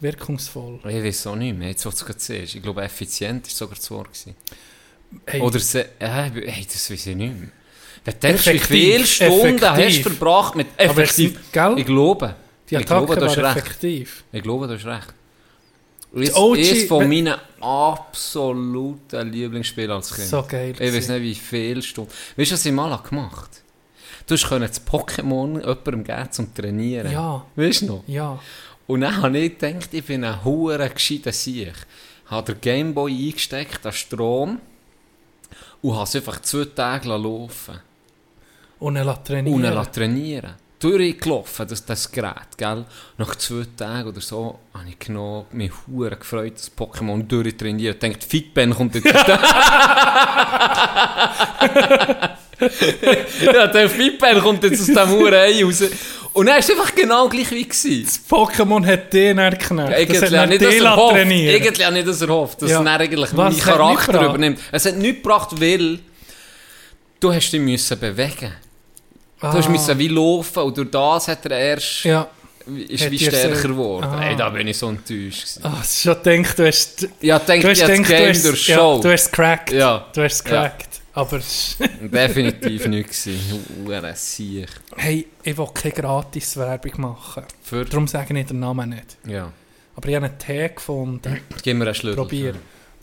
wirkungsvoll. 0.00 0.78
Ich 0.88 1.04
weiß 1.04 1.26
auch 1.26 1.36
nicht 1.36 1.56
mehr, 1.58 1.68
jetzt 1.70 1.84
was 1.86 1.96
du 1.96 2.04
gerade 2.04 2.20
siehst. 2.20 2.54
Ich 2.54 2.62
glaube, 2.62 2.82
effizient 2.82 3.46
war 3.46 3.50
sogar 3.54 3.76
das 3.76 3.90
Wort. 3.90 4.08
Hey, 5.26 5.40
Oder 5.40 5.58
se 5.58 5.86
äh, 5.98 6.06
hey, 6.08 6.66
das 6.70 6.90
weiß 6.90 7.06
ich 7.06 7.16
nicht 7.16 7.38
mehr. 7.38 7.48
Du 8.12 8.18
denkst, 8.18 8.46
wie 8.46 8.50
Effektiv, 8.50 8.66
viele 8.66 9.06
Stunden 9.06 9.60
hast 9.60 9.78
effektiv. 9.78 10.04
du 10.04 10.10
verbracht 10.10 10.54
mit 10.54 10.66
effektiv. 10.76 11.38
Ich 11.76 11.86
glaube. 11.86 12.34
die 12.70 12.76
ich 12.76 12.86
glaube, 12.86 13.16
du 13.16 13.24
hast 13.24 13.36
war 13.36 13.54
recht. 13.54 13.66
effektiv. 13.66 14.24
Ich 14.32 14.42
glaube, 14.42 14.66
du 14.66 14.74
hast 14.74 14.86
recht. 14.86 15.14
Ist, 16.12 16.36
OG 16.36 16.56
ist 16.58 16.88
von 16.88 17.06
meinen 17.08 17.34
absoluten 17.60 19.30
Lieblingsspielen 19.30 19.90
als 19.90 20.14
Kind. 20.14 20.28
So 20.28 20.42
geil. 20.42 20.74
ich 20.78 20.94
weiß 20.94 21.08
nicht, 21.08 21.22
wie 21.22 21.34
viele 21.34 21.82
Stunden. 21.82 22.10
Weißt 22.36 22.50
du, 22.50 22.54
was 22.54 22.64
ich 22.64 22.72
mal 22.72 22.90
habe 22.90 23.06
gemacht 23.08 23.62
Du 24.26 24.34
hast 24.34 24.50
das 24.50 24.86
Pokémon 24.86 25.58
jemandem 25.58 26.04
geben 26.04 26.32
zum 26.32 26.54
Trainieren. 26.54 27.10
Ja, 27.10 27.46
Weißt 27.56 27.82
du 27.82 27.86
noch? 27.86 28.04
ja. 28.06 28.38
Und 28.86 29.00
dann 29.02 29.22
habe 29.22 29.38
ich 29.38 29.58
gedacht, 29.58 29.88
ich 29.92 30.04
bin 30.04 30.24
ein 30.24 30.44
hure 30.44 30.88
gescheiter 30.88 31.32
Sieg. 31.32 31.72
Habe 32.26 32.52
den 32.54 32.60
Gameboy 32.60 33.10
eingesteckt, 33.10 33.84
an 33.86 33.92
Strom, 33.92 34.60
und 35.80 35.94
habe 35.94 36.04
es 36.04 36.16
einfach 36.16 36.40
zwei 36.42 36.66
Tage 36.66 37.08
laufen 37.08 37.80
Und 38.80 38.96
er 38.96 39.04
lässt 39.04 39.24
trainieren. 39.24 39.76
Und 39.76 39.92
trainieren 39.92 40.54
Durchgelaufen, 40.80 41.66
das, 41.66 41.84
das 41.84 42.10
Gerät, 42.12 42.56
gell? 42.56 42.84
Nach 43.16 43.34
zwei 43.34 43.64
Tagen 43.76 44.10
oder 44.10 44.20
so 44.20 44.60
habe 44.72 44.88
ich 44.88 44.96
genommen, 45.00 45.46
mich 45.50 45.72
hure 45.88 46.14
gefreut, 46.16 46.52
das 46.54 46.70
Pokémon 46.70 47.20
durchtrainiert. 47.26 48.00
Ich 48.04 48.12
dachte, 48.12 48.24
Fitben 48.28 48.72
kommt 48.72 48.94
jetzt 48.94 49.06
ja, 53.42 53.66
der 53.66 53.88
Fitben 53.90 54.40
kommt 54.40 54.62
jetzt 54.62 54.80
aus 54.80 54.86
dem 54.86 55.10
hure 55.10 55.40
Ei 55.40 55.64
raus. 55.64 55.82
Und 56.32 56.46
war 56.46 56.58
es 56.58 56.70
einfach 56.70 56.94
genau 56.94 57.28
gleich 57.28 57.50
wie 57.50 57.64
gewesen. 57.64 58.04
Das 58.04 58.20
Pokémon 58.30 58.86
hat 58.86 59.12
den 59.12 59.38
erknallt. 59.38 59.92
Eigentlich 59.92 60.20
das 60.20 60.32
hat 60.32 60.44
ich 60.44 60.50
nicht 60.60 60.62
das 60.64 60.74
den 60.76 60.84
erhofft. 60.84 61.14
trainieren. 61.14 61.54
Eigentlich 61.56 61.86
habe 61.86 61.98
ich 61.98 62.04
das 62.04 62.22
erhofft, 62.22 62.62
dass 62.62 62.70
Ja. 62.70 62.78
es 62.78 62.84
dann 62.84 63.00
eigentlich 63.00 63.32
meinen 63.32 63.48
nicht 63.54 63.64
Charakter 63.64 64.22
übernimmt. 64.24 64.60
Es 64.70 64.84
hat 64.86 64.94
nichts 64.96 65.22
gebracht, 65.22 65.60
weil 65.60 65.98
du 67.18 67.32
hast 67.32 67.50
dich 67.50 67.60
müssen 67.60 67.98
bewegen. 67.98 68.52
Du 69.40 69.46
hast 69.46 69.66
Ah. 69.66 69.70
müssen 69.70 69.98
wie 69.98 70.08
laufen 70.08 70.62
und 70.64 70.76
durch 70.76 70.90
das 70.90 71.28
hat 71.28 71.44
er 71.46 71.58
erst 71.58 72.04
Ja. 72.04 72.28
ist 72.66 73.04
Hat 73.04 73.10
wie 73.10 73.16
dir 73.18 73.30
stärker 73.30 73.68
geworden. 73.68 74.04
Ah. 74.04 74.28
Ey, 74.28 74.36
da 74.36 74.48
bin 74.50 74.66
ich 74.66 74.76
so 74.76 74.88
enttäuscht. 74.88 75.58
Ah, 75.62 75.80
du 75.80 75.86
schon 75.88 76.22
gedacht, 76.22 76.58
du 76.58 76.66
hast... 76.66 77.08
Ja, 77.20 77.36
ich 77.36 77.42
denke, 77.44 77.66
Du 77.66 77.72
ich 77.72 77.80
hast 77.82 77.88
gedacht, 77.88 78.08
du 78.10 78.12
Game 78.14 78.28
hast, 78.30 78.42
ja, 78.44 78.50
durchschaut. 78.50 79.04
du 79.04 79.12
hast 79.12 79.22
es 79.26 79.30
cracked. 79.30 79.72
Ja. 79.72 80.06
Du 80.12 80.22
hast 80.22 80.32
es 80.34 80.44
Ja. 80.44 80.50
cracked. 80.50 80.88
Aber 81.14 81.40
Definitiv 82.00 82.86
nicht 82.86 83.08
gewesen. 83.08 83.64
Hure 83.84 84.12
Sieg. 84.14 84.68
hey, 84.96 85.26
ich 85.42 85.56
will 85.58 85.68
keine 85.74 85.94
Gratis-Werbung 85.94 86.92
machen. 87.00 87.44
Für, 87.62 87.84
Darum 87.84 88.06
sage 88.06 88.38
ich 88.38 88.46
den 88.46 88.60
Namen 88.60 88.90
nicht. 88.90 89.16
ja, 89.26 89.50
Aber 89.96 90.08
ich 90.08 90.14
habe 90.14 90.26
einen 90.26 90.38
Tee 90.38 90.68
gefunden. 90.68 91.40
gib 91.62 91.76
mir 91.76 91.84
einen 91.86 91.94
Schlüssel. 91.94 92.16
Probier. 92.16 92.54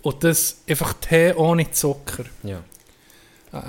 Und 0.02 0.24
das 0.24 0.58
einfach 0.70 0.94
Tee 1.02 1.34
ohne 1.34 1.70
Zucker. 1.72 2.24
Ja. 2.44 2.58
Äh, 3.52 3.60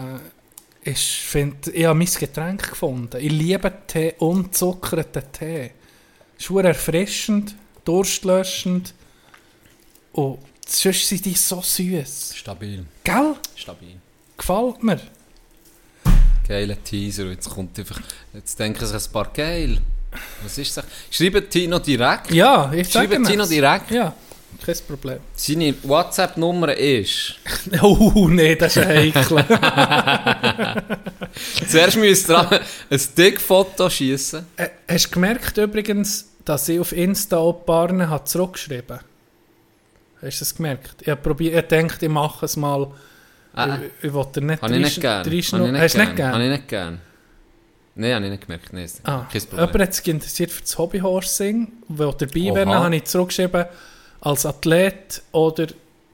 ich 0.86 1.22
finde, 1.22 1.70
ich 1.72 1.84
habe 1.84 1.98
mein 1.98 2.06
Getränk 2.06 2.70
gefunden. 2.70 3.18
Ich 3.20 3.32
liebe 3.32 3.72
Tee, 3.86 4.14
unzuckerten 4.18 5.24
Tee. 5.32 5.72
Es 6.38 6.48
ist 6.48 6.50
erfrischend, 6.50 7.54
durstlöschend. 7.84 8.94
Und 10.12 10.38
sonst 10.66 11.08
sind 11.08 11.24
die 11.24 11.34
so 11.34 11.60
süß. 11.60 12.36
Stabil. 12.36 12.86
Gell? 13.02 13.34
Stabil. 13.56 13.96
Gefällt 14.36 14.82
mir. 14.82 15.00
Geiler 16.46 16.82
Teaser. 16.84 17.24
Jetzt 17.26 17.50
kommt 17.50 17.76
einfach. 17.78 18.00
Jetzt 18.32 18.58
denken 18.58 18.86
sich 18.86 19.06
ein 19.06 19.12
paar 19.12 19.32
geil. 19.32 19.78
Was 20.42 20.56
ist 20.56 20.76
das? 20.76 20.84
Schreibt 21.10 21.50
Tino 21.50 21.80
direkt. 21.80 22.30
Ja, 22.30 22.72
ich 22.72 22.90
Schreibt 22.90 23.26
Tino 23.26 23.44
direkt. 23.44 23.90
Ja, 23.90 24.14
kein 24.64 24.76
Problem. 24.88 25.19
Seine 25.34 25.75
WhatsApp-Nummer 25.82 26.75
ist. 26.76 27.35
Oh, 27.82 28.28
nee, 28.28 28.54
das 28.56 28.76
ist 28.76 28.87
ein 28.87 29.12
heikel. 29.14 29.44
Zuerst 31.68 31.97
müsst 31.97 32.30
ihr 32.30 32.50
ein 32.90 33.00
Dick-Foto 33.18 33.90
schießen. 33.90 34.47
Äh, 34.56 34.68
Hast 34.88 35.06
du 35.06 35.11
gemerkt 35.11 35.59
übrigens, 35.59 36.28
dass 36.44 36.68
ich 36.68 36.78
auf 36.80 36.92
Insta 36.92 37.37
auch 37.38 37.52
Paaren 37.66 38.09
hat 38.09 38.28
zurückgeschrieben 38.28 38.99
Hast 40.23 40.40
du 40.40 40.44
das 40.44 40.54
gemerkt? 40.54 41.02
Ich 41.02 41.09
habe 41.09 41.20
probiert, 41.20 41.54
ich 41.73 41.88
dachte, 41.88 42.06
ich 42.06 42.12
mache 42.12 42.47
es 42.47 42.56
mal. 42.56 42.88
Ah, 43.54 43.78
Ich, 44.00 44.06
ich 44.09 44.12
wollte 44.12 44.40
nicht 44.40 44.62
Habe 44.62 44.75
ich 44.76 44.80
nicht 44.82 45.00
gern. 45.00 45.18
Hast 45.25 45.52
du 45.52 45.99
nicht 45.99 46.16
gern. 46.16 46.32
Habe 46.32 46.44
ich 46.44 46.50
nicht 46.50 46.68
gern. 46.68 47.00
Nein, 47.99 48.14
habe 48.14 48.25
ich 48.26 48.30
nicht 48.30 48.42
gemerkt. 48.47 48.73
Nein, 48.73 48.88
Ah, 49.04 49.26
kein 49.32 49.42
Problem. 49.42 49.66
jemand 49.66 49.82
hat 49.82 49.94
sich 49.94 50.06
interessiert 50.09 50.50
für 50.50 50.61
das 50.62 50.76
Hobbyhorsing, 50.78 51.73
weil 51.88 52.12
dabei 52.18 52.54
wäre, 52.54 52.66
habe 52.75 52.94
ich 52.97 53.04
zurückgeschrieben, 53.04 53.64
als 54.20 54.46
Athlet 54.46 55.23
oder 55.32 55.66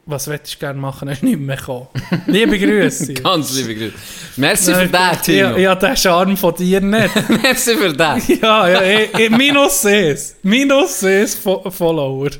was 0.04 0.26
willst 0.26 0.54
du 0.54 0.58
gerne 0.58 0.80
machen, 0.80 1.08
hast 1.10 1.22
du 1.22 1.26
nicht 1.26 1.38
mehr 1.38 1.56
gekommen. 1.56 1.88
Liebe 2.26 2.58
Grüße. 2.58 3.14
Ganz 3.22 3.54
liebe 3.54 3.74
Grüße. 3.74 3.94
Merci 4.36 4.74
für 4.74 4.86
Nein, 4.86 5.12
den, 5.12 5.22
Tino. 5.22 5.48
Ja, 5.50 5.58
ja, 5.58 5.74
den 5.74 5.96
Charme 5.96 6.36
von 6.36 6.54
dir 6.54 6.80
nicht. 6.80 7.28
Merci 7.42 7.76
für 7.76 7.92
den. 7.92 8.22
ja, 8.42 8.68
ja, 8.68 8.82
ich, 8.82 9.18
ich, 9.18 9.30
minus 9.30 9.84
es. 9.84 10.36
Minus 10.42 11.02
es 11.02 11.34
Fo 11.34 11.70
Follower. 11.70 12.30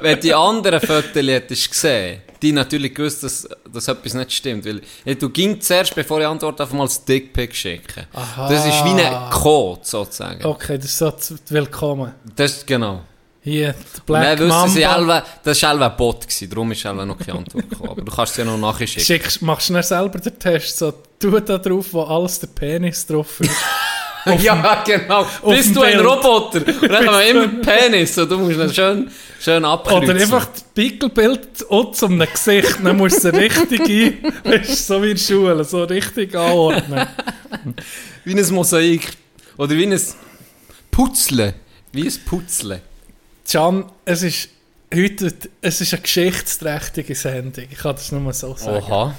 Wenn 0.00 0.20
die 0.20 0.34
anderen 0.34 0.80
Fotos 0.80 1.22
hättest 1.22 1.70
gesehen, 1.70 2.22
die 2.42 2.52
natürlich 2.52 2.94
gewusst, 2.94 3.22
dass, 3.22 3.48
dass 3.72 3.88
etwas 3.88 4.14
nicht 4.14 4.32
stimmt. 4.32 4.66
Weil 4.66 4.80
ja, 5.04 5.14
du 5.14 5.28
ging 5.30 5.60
zuerst, 5.60 5.94
bevor 5.94 6.20
ich 6.20 6.26
antworte, 6.26 6.62
einfach 6.62 6.76
mal 6.76 6.84
das 6.84 7.04
Dickpick 7.04 7.54
schicken. 7.54 8.04
Aha. 8.12 8.48
Das 8.48 8.66
ist 8.66 8.84
wie 8.84 9.00
ein 9.00 9.30
Code, 9.30 9.80
sozusagen. 9.82 10.44
Okay, 10.44 10.76
das 10.76 10.86
ist 10.86 10.98
so 10.98 11.12
willkommen. 11.48 12.12
Das 12.34 12.52
ist 12.52 12.66
genau. 12.66 13.02
Hier, 13.46 13.74
die 13.74 14.00
Black 14.04 14.38
dann 14.38 14.48
wissen 14.48 14.70
sie. 14.70 14.84
Alva, 14.84 15.24
das 15.44 15.62
war 15.62 15.80
ein 15.80 15.96
Bot, 15.96 16.22
gewesen, 16.22 16.50
darum 16.50 16.72
ist 16.72 16.84
Alva 16.84 17.06
noch 17.06 17.16
keine 17.16 17.38
Antwort 17.38 17.70
gekommen. 17.70 17.90
Aber 17.90 18.02
du 18.02 18.10
kannst 18.10 18.32
es 18.32 18.38
ja 18.38 18.44
noch 18.44 18.58
nachschicken. 18.58 19.04
Schickst, 19.04 19.40
machst 19.40 19.68
du 19.68 19.74
dann 19.74 19.84
selber 19.84 20.18
den 20.18 20.36
Test, 20.36 20.76
so, 20.76 20.92
tu 21.16 21.38
da 21.38 21.56
drauf, 21.56 21.86
wo 21.92 22.02
alles 22.02 22.40
der 22.40 22.48
Penis 22.48 23.06
drauf 23.06 23.38
ist. 23.38 23.52
ja, 24.42 24.82
genau. 24.84 25.24
Bist 25.48 25.76
du 25.76 25.82
ein 25.82 25.92
Bild. 25.92 26.04
Roboter? 26.04 26.58
Und 26.82 26.90
dann 26.90 27.06
haben 27.06 27.18
wir 27.18 27.26
immer 27.28 27.46
Penis 27.62 28.18
und 28.18 28.28
du 28.28 28.36
musst 28.36 28.58
ihn 28.58 28.74
schön, 28.74 29.10
schön 29.38 29.64
abkreuzen. 29.64 30.10
Oder 30.10 30.20
einfach 30.20 30.46
das 30.46 30.62
Pickelbild 30.64 31.70
auch 31.70 31.92
zum 31.92 32.18
Gesicht, 32.18 32.78
dann 32.82 32.96
musst 32.96 33.22
du 33.22 33.28
es 33.28 33.34
richtig 33.34 33.80
ein, 33.80 34.34
weißt, 34.50 34.88
so 34.88 35.00
wie 35.04 35.10
in 35.10 35.16
der 35.16 35.22
Schule, 35.22 35.62
so 35.62 35.84
richtig 35.84 36.34
anordnen. 36.34 37.06
Wie 38.24 38.34
ein 38.36 38.52
Mosaik. 38.52 39.12
Oder 39.56 39.76
wie 39.76 39.86
ein 39.86 40.00
Putzle. 40.90 41.54
Wie 41.92 42.08
ein 42.08 42.14
Putzle. 42.26 42.82
Can, 43.50 43.84
es 44.04 44.22
ist 44.22 44.48
heute 44.94 45.32
es 45.62 45.80
ist 45.80 45.92
eine 45.92 46.02
geschichtsträchtige 46.02 47.14
Sendung. 47.14 47.66
Ich 47.70 47.78
kann 47.78 47.94
das 47.96 48.12
nur 48.12 48.20
mal 48.20 48.32
so 48.32 48.54
sagen. 48.56 48.84
Oha. 48.86 49.14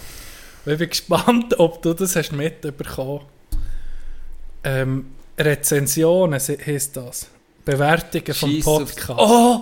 Und 0.66 0.72
Ich 0.74 0.80
bin 0.80 0.90
gespannt, 0.90 1.60
ob 1.60 1.82
du 1.82 1.94
das 1.94 2.16
hast 2.16 2.32
mitbekommen 2.32 3.22
ähm, 4.64 5.06
Rezensionen 5.38 6.40
heisst 6.40 6.98
das. 6.98 7.28
Bewertungen 7.64 8.34
vom 8.34 8.60
Podcast. 8.62 9.10
Oh! 9.18 9.62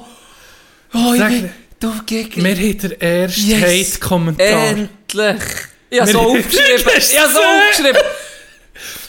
Oh, 0.94 1.14
ich 1.14 1.20
Sag 1.20 1.30
bin... 1.30 1.42
mir, 1.44 1.50
Du 1.80 1.92
Gegner. 2.06 2.44
Wir 2.44 2.56
haben 2.56 2.78
den 2.80 3.02
ersten 3.02 3.48
Yes. 3.48 3.96
Hate-Kommentar. 3.96 4.48
Endlich! 4.70 5.44
Ich 5.90 6.00
habe 6.02 6.12
so 6.12 6.20
aufgeschrieben. 6.22 6.92
Ich 6.98 7.20
habe 7.20 7.34
so 7.34 7.40
so- 7.40 7.46
aufgeschrieben. 7.46 8.02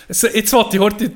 So, 0.08 0.26
Jetzt 0.28 0.52
wollte 0.52 0.76
ich 0.76 0.82
heute, 0.82 1.10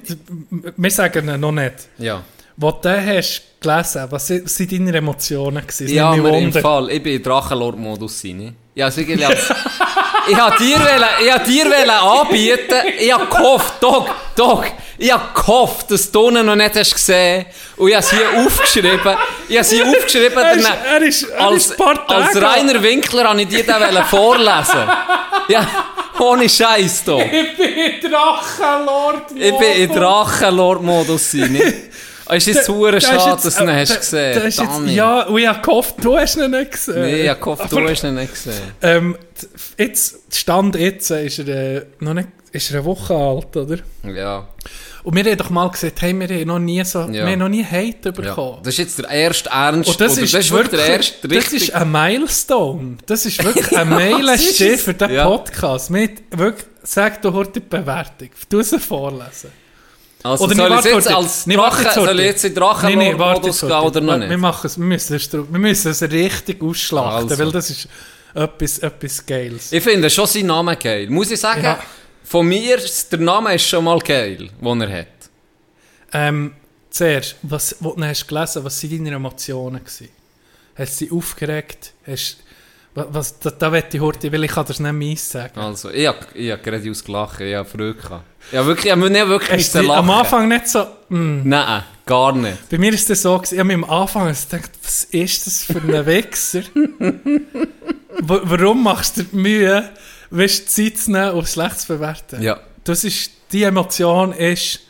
wir 0.77 0.91
sagen 0.91 1.29
ihn 1.29 1.41
noch 1.41 1.53
nicht. 1.53 1.75
Ja. 1.99 2.23
Was 2.63 2.75
du 2.83 3.07
hast 3.07 3.43
gelesen, 3.59 4.07
was 4.11 4.27
sind 4.27 4.73
deine 4.73 4.95
Emotionen 4.99 5.67
gewesen? 5.67 5.87
Es 5.87 5.93
Ja, 5.93 6.13
mir 6.15 6.39
im. 6.39 6.53
Fall. 6.53 6.91
Ich 6.91 7.03
bin 7.03 7.15
in 7.15 7.23
Drachenlord-Modus 7.23 8.23
rein. 8.23 8.55
Ja, 8.75 8.85
also 8.85 9.01
wirklich 9.01 9.27
als... 9.27 9.51
ich 10.29 10.37
habe 10.37 10.57
dir, 10.59 10.79
wollen, 10.79 11.05
ich 11.25 11.33
hab 11.33 11.45
dir 11.45 11.65
wollen 11.65 11.91
anbieten, 11.91 12.75
ich 12.99 13.13
habe 13.13 13.27
gehofft, 13.27 13.83
Dog, 13.83 14.15
Dog, 14.37 14.67
ich 14.99 15.11
habe 15.11 15.25
gehofft, 15.35 15.91
dass 15.91 16.13
du 16.13 16.29
ihn 16.29 16.45
noch 16.45 16.55
nicht 16.55 16.77
hast 16.77 16.93
gesehen 16.93 17.47
und 17.79 17.89
ich 17.89 17.95
habe 17.95 18.05
es 18.05 18.11
hier 18.11 18.45
aufgeschrieben. 18.45 19.17
Ich 19.49 19.57
habe 19.57 19.61
es 19.61 19.71
hier 19.71 19.87
aufgeschrieben, 19.87 20.39
Er 20.39 20.55
ist, 20.55 20.69
er 20.69 21.03
ist, 21.03 21.23
er 21.23 21.41
als, 21.41 21.67
ist 21.67 21.81
als 21.81 22.37
Rainer 22.37 22.83
Winkler 22.83 23.25
habe 23.25 23.41
ich 23.41 23.49
dir 23.49 23.63
den 23.63 24.05
vorlesen. 24.05 24.87
Ja, 25.49 25.67
ohne 26.19 26.47
Scheiß 26.47 27.05
hier. 27.07 27.23
Ich 27.23 27.57
bin 27.57 28.11
Drachenlord. 28.11 29.33
Ich 29.35 29.59
bin 29.59 29.73
in 29.77 29.93
Drachenlord-Modus 29.95 31.35
rein. 31.35 31.91
Es 32.31 32.47
ist 32.47 32.57
jetzt 32.57 32.69
hure 32.69 33.01
schade, 33.01 33.41
dass 33.43 33.57
du 33.57 33.63
ihn 33.65 33.73
hast 33.73 33.99
gesehen 34.01 34.43
hast. 34.43 34.63
Ja, 34.87 35.23
und 35.23 35.39
ich 35.39 35.47
habe 35.47 35.61
gehofft, 35.61 35.95
du 36.03 36.17
hast 36.17 36.37
ihn 36.37 36.51
nicht 36.51 36.71
gesehen. 36.73 37.03
Nee, 37.03 37.23
ich 37.23 37.29
habe 37.29 37.41
gehofft, 37.41 37.73
du 37.73 37.89
hast 37.89 38.05
ihn 38.05 38.15
nicht 38.15 38.33
gesehen. 38.33 38.61
Ähm, 38.83 39.17
jetzt, 39.79 40.17
Stand 40.37 40.77
jetzt 40.77 41.11
ist 41.11 41.39
er, 41.41 41.49
äh, 41.49 41.87
noch 42.01 42.15
nicht, 42.15 42.29
ist 42.53 42.71
er 42.71 42.77
eine 42.79 42.85
Woche 42.87 43.15
alt, 43.15 43.57
oder? 43.57 43.79
Ja. 44.05 44.49
Und 45.03 45.17
wir 45.17 45.25
haben 45.25 45.39
doch 45.39 45.49
mal 45.49 45.69
gesagt, 45.71 46.03
hey, 46.03 46.13
wir 46.19 46.29
haben 46.29 46.47
noch 46.47 46.59
nie 46.59 46.85
so, 46.85 47.01
Ja. 47.01 47.11
wir 47.25 47.27
haben 47.27 47.39
noch 47.39 47.49
nie 47.49 47.65
Hate 47.65 47.97
Ja, 48.05 48.11
bekommen. 48.11 48.59
das 48.63 48.75
ist 48.75 48.79
jetzt 48.79 48.99
der 48.99 49.09
erste 49.09 49.49
Ernst. 49.49 49.89
Und 49.91 50.01
das 50.01 50.19
ist, 50.19 50.35
das 50.35 50.45
ist 50.45 50.51
wirklich, 50.51 50.79
der 50.81 50.97
erste 50.97 51.27
das 51.29 51.37
richtig. 51.39 51.63
ist 51.69 51.75
ein 51.75 51.91
Milestone. 51.91 52.99
Das 53.07 53.25
ist 53.25 53.43
wirklich 53.43 53.67
ein 53.79 53.89
das 53.91 53.99
Meilenstein 53.99 54.77
für 54.79 54.93
den 54.95 55.11
Ja. 55.11 55.25
Podcast. 55.25 55.91
Mit, 55.91 56.23
wirklich, 56.37 56.67
sag 56.83 57.23
doch 57.23 57.33
heute 57.33 57.53
die 57.53 57.61
Bewertung. 57.61 58.29
Du 58.51 58.63
sie 58.63 58.79
vorlesen. 58.79 59.51
Also 60.23 60.45
oder 60.45 60.55
soll 60.55 60.69
nee, 60.71 60.79
ich 60.79 60.85
jetzt 60.85 61.09
als 61.11 61.47
Nee, 61.47 61.57
Drache, 61.57 61.91
soll 61.95 62.21
ich 62.21 62.27
jetzt 62.27 62.45
in 62.45 62.53
Nee, 62.55 62.97
nee, 62.97 63.19
warte 63.19 63.41
Drachenlord-Modus 63.51 63.61
gehen 63.61 63.71
oder 63.73 64.01
noch 64.01 64.21
Wir 64.21 64.29
nicht? 64.29 64.39
machen 64.39 64.67
es, 64.67 64.79
wir 64.79 64.85
müssen 64.85 65.17
es, 65.17 65.33
wir 65.33 65.45
müssen 65.59 65.91
es 65.91 66.03
richtig 66.03 66.63
ausschlachten, 66.63 67.31
Also. 67.31 67.39
weil 67.39 67.53
das 67.53 67.71
ist 67.71 67.89
etwas, 68.35 68.79
etwas 68.79 69.25
Geiles. 69.27 69.73
Ich 69.73 69.83
finde 69.83 70.11
schon 70.11 70.27
seinen 70.27 70.47
Namen 70.47 70.79
geil. 70.79 71.09
Muss 71.09 71.31
ich 71.31 71.41
sagen, 71.41 71.63
Ja. 71.65 71.79
von 72.25 72.47
mir, 72.47 72.79
der 73.11 73.19
Name 73.19 73.55
ist 73.55 73.67
schon 73.67 73.85
mal 73.85 73.99
geil, 74.01 74.51
den 74.61 74.81
er 74.83 74.99
hat. 75.01 75.07
Ähm, 76.13 76.53
zuerst, 76.91 77.37
was, 77.43 77.77
was 77.81 77.95
du 77.97 78.05
hast 78.05 78.27
gelesen, 78.29 78.65
was 78.65 78.83
waren 78.83 79.05
deine 79.05 79.17
Emotionen? 79.17 79.79
Gewesen? 79.81 80.09
Hast 80.77 81.01
du 81.01 81.05
dich 81.05 81.13
aufgeregt? 81.15 81.93
Hast, 82.07 82.37
was, 82.37 82.37
was, 82.95 83.39
da, 83.39 83.51
da 83.51 83.71
wette 83.73 83.97
ich 83.97 84.03
heute, 84.03 84.33
weil 84.33 84.45
ich 84.45 84.51
kann 84.51 84.67
das 84.67 84.81
nicht 84.81 84.93
mies 84.93 85.31
sagen. 85.31 85.59
Also, 85.61 85.91
ich 85.91 86.07
habe 86.07 86.19
hab 86.53 86.63
gerade 86.63 86.91
ausgelacht, 86.91 87.41
ich 87.41 87.55
habe 87.55 87.69
Freude 87.69 87.95
gehabt. 87.95 88.25
Habe 88.53 88.67
wirklich, 88.67 88.87
ich 88.87 88.93
habe 88.93 89.11
nicht 89.11 89.29
wirklich 89.29 89.71
dich 89.71 89.77
am 89.81 89.87
lachen. 89.87 90.11
Anfang 90.11 90.49
nicht 90.49 90.67
so... 90.69 90.85
mm. 91.09 91.43
Nein, 91.49 91.83
gar 92.05 92.33
nicht. 92.35 92.69
Bei 92.69 92.79
mir 92.79 92.93
ist 92.93 93.09
das 93.09 93.23
so, 93.23 93.41
ich 93.49 93.59
habe 93.59 93.73
am 93.75 93.85
Anfang 93.85 94.27
gedacht, 94.27 94.71
was 94.83 95.05
ist 95.05 95.47
das 95.47 95.63
für 95.65 95.81
ein 95.81 96.07
Wichser? 96.07 96.63
Wa- 98.23 98.41
Warum 98.45 98.83
machst 98.83 99.17
du 99.17 99.23
dir 99.23 99.29
die 99.31 99.37
Mühe, 99.37 99.89
weißt, 100.31 100.71
Zeit 100.71 100.99
zu 100.99 101.13
nehmen, 101.13 101.33
um 101.33 101.47
schlecht 101.47 101.81
zu 101.81 101.89
bewerten? 101.89 102.43
Ja. 102.43 102.59
Das 102.85 103.05
ist, 103.05 103.31
die 103.53 103.63
Emotion 103.63 104.33
ist 104.33 104.81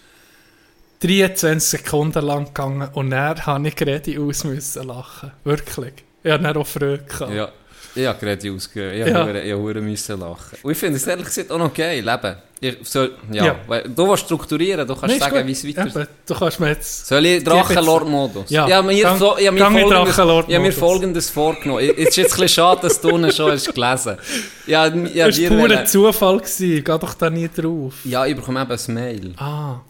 23 1.03 1.81
Sekunden 1.81 2.25
lang 2.25 2.47
gegangen 2.47 2.89
und 2.95 3.11
dann 3.11 3.45
habe 3.47 3.69
ich 3.69 3.77
gerade 3.77 4.21
aus 4.21 4.45
müssen 4.45 4.87
lachen. 4.87 5.33
Wirklich. 5.45 5.95
Ich 6.23 6.31
habe 6.31 6.43
dann 6.43 6.57
auch 6.57 6.67
Freude 6.67 6.99
gehabt. 7.05 7.33
Ja, 7.33 7.51
ich 7.95 8.07
habe 8.07 8.19
gerade 8.19 8.53
ausgehört. 8.53 8.95
Ich 9.09 9.47
Ja. 9.49 9.57
hure 9.57 9.81
müssen 9.81 10.21
lachen. 10.21 10.59
Und 10.63 10.73
ich 10.73 10.79
finde 10.79 10.97
es 10.97 11.07
ehrlich 11.07 11.27
gesagt 11.27 11.51
auch 11.51 11.59
noch 11.59 11.73
geil, 11.75 12.07
eben. 12.07 12.37
Ich 12.63 12.77
soll, 12.83 13.13
ja, 13.33 13.47
Ja. 13.47 13.57
Weil, 13.67 13.85
du 13.85 14.07
willst 14.07 14.25
strukturieren, 14.25 14.87
du 14.87 14.95
kannst 14.95 15.15
Nee, 15.15 15.19
sagen, 15.21 15.47
wie 15.47 15.53
es 15.53 15.67
weitergeht. 15.67 16.09
Du 16.27 16.35
kannst 16.35 16.61
mir 16.61 16.69
jetzt... 16.69 17.07
Soll 17.07 17.25
ich 17.25 17.43
Drachenlord-Modus? 17.43 18.51
Ja. 18.51 18.67
Ich 18.69 18.73
habe 18.75 18.87
mir, 18.87 19.03
Gang- 19.03 19.19
so, 19.19 19.39
ich 19.39 19.47
habe 19.47 19.57
mir, 19.59 19.71
folgendes, 19.71 20.19
ich 20.19 20.19
habe 20.55 20.59
mir 20.61 20.73
folgendes 20.73 21.31
vorgenommen. 21.31 21.81
Es 21.81 22.09
ist 22.09 22.17
jetzt 22.19 22.19
ein 22.19 22.41
bisschen 22.41 22.49
schade, 22.49 22.81
dass 22.83 23.01
du 23.01 23.09
ihn 23.17 23.33
schon 23.33 23.51
hast 23.53 23.75
gelesen 23.75 24.17
hast. 24.19 24.67
Ja, 24.67 24.91
Das 24.91 25.41
war 25.41 25.49
purer 25.49 25.85
Zufall. 25.87 26.37
Gewesen. 26.39 26.85
Geh 26.85 26.99
doch 26.99 27.15
da 27.15 27.31
nie 27.31 27.49
drauf. 27.49 27.95
ja, 28.05 28.27
ich 28.27 28.37
bekomme 28.37 28.61
eben 28.61 28.71
ein 28.73 28.95
Mail. 28.95 29.35
Ah, 29.39 29.81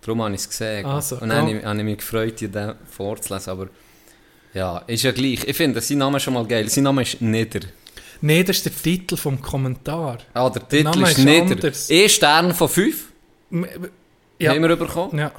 Darum 0.00 0.22
habe 0.22 0.34
ich 0.34 0.40
es 0.40 0.48
gesehen. 0.48 0.86
Also, 0.86 1.16
Und 1.16 1.28
dann 1.28 1.42
habe 1.42 1.50
ich, 1.52 1.64
habe 1.64 1.78
ich 1.78 1.84
mich 1.84 1.98
gefreut, 1.98 2.40
dir 2.40 2.48
den 2.48 2.72
vorzulesen. 2.90 3.50
Aber 3.52 3.68
ja, 4.58 4.78
ist 4.86 5.02
ja 5.04 5.12
gleich. 5.12 5.40
Ich 5.46 5.56
finde 5.56 5.80
sein 5.80 5.98
Name 5.98 6.18
schon 6.20 6.34
mal 6.34 6.46
geil. 6.46 6.68
Sein 6.68 6.84
Name 6.84 7.02
ist 7.02 7.20
Nieder. 7.20 7.60
nee, 8.20 8.42
das 8.42 8.56
ist 8.58 8.66
der 8.66 8.74
Titel 8.74 9.16
vom 9.16 9.40
Kommentar. 9.40 10.18
Ah, 10.34 10.50
der 10.50 10.62
Titel 10.68 10.84
Name 10.84 11.02
ist 11.10 11.18
ist 11.18 11.24
Nieder. 11.24 11.52
anders. 11.52 11.90
E 11.90 12.08
Stern 12.08 12.54
von 12.54 12.68
5 12.68 13.04
M- 13.50 13.66
Ja, 14.38 14.52
haben 14.52 14.62
wir 14.62 14.76
bekommen. 14.76 15.18
ja. 15.18 15.30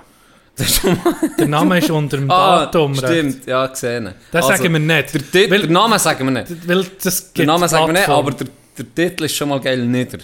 Der 1.38 1.48
Name 1.48 1.78
ist 1.80 1.90
unter 1.90 2.18
dem 2.18 2.30
ah, 2.32 2.66
Datum. 2.66 2.94
stimmt, 2.96 3.46
ja, 3.46 3.66
gesehen. 3.68 4.14
Das 4.32 4.46
Also, 4.46 4.58
sagen 4.64 4.74
wir 4.74 4.80
nicht. 4.80 5.14
Der, 5.14 5.22
Tit- 5.22 5.52
Weil- 5.52 5.62
der 5.62 5.70
Name 5.70 5.98
sagen 6.00 6.26
wir 6.26 6.32
nicht. 6.42 6.68
Weil 6.68 6.86
das 7.02 7.32
Der 7.34 7.46
Name 7.46 7.68
sagen 7.70 7.88
wir 7.88 7.94
nicht, 7.94 8.10
aber 8.10 8.32
der, 8.32 8.48
der 8.78 8.86
Titel 8.96 9.24
ist 9.26 9.36
schon 9.36 9.50
mal 9.50 9.60
geil 9.62 9.86
Nieder. 9.86 10.20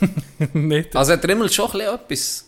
nicht. 0.52 0.94
Also 0.94 1.12
hat 1.14 1.24
er 1.24 1.30
immer 1.30 1.48
schon 1.48 1.66
ein 1.66 1.72
bisschen 1.72 1.94
etwas 1.94 2.44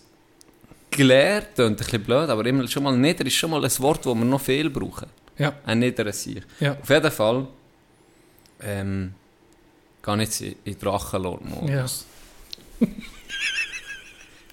gelernt, 0.91 1.47
klingt 1.55 1.71
ein 1.71 1.77
bisschen 1.77 2.03
blöd, 2.03 2.29
aber 2.29 2.45
immer 2.47 2.67
schon 2.69 2.83
mal 2.83 2.97
Nieder 2.97 3.25
ist 3.27 3.35
schon 3.35 3.51
mal 3.51 3.65
ein 3.65 3.79
Wort, 3.79 4.05
das 4.05 4.15
wir 4.15 4.25
noch 4.25 4.41
viel 4.41 4.69
brauchen. 4.69 5.07
Ja, 5.41 5.55
Ein 5.65 5.79
niederer 5.79 6.13
Sieg. 6.13 6.45
ja, 6.61 6.77
Auf 6.79 6.91
jeden 6.91 7.11
Fall 7.11 7.49
ähm, 8.63 9.15
gehe 10.03 10.15
ich 10.17 10.21
jetzt 10.21 10.41
in, 10.43 10.55
in 10.65 10.79
Drachenlord-Modus. 10.79 12.05
ja. 12.81 12.87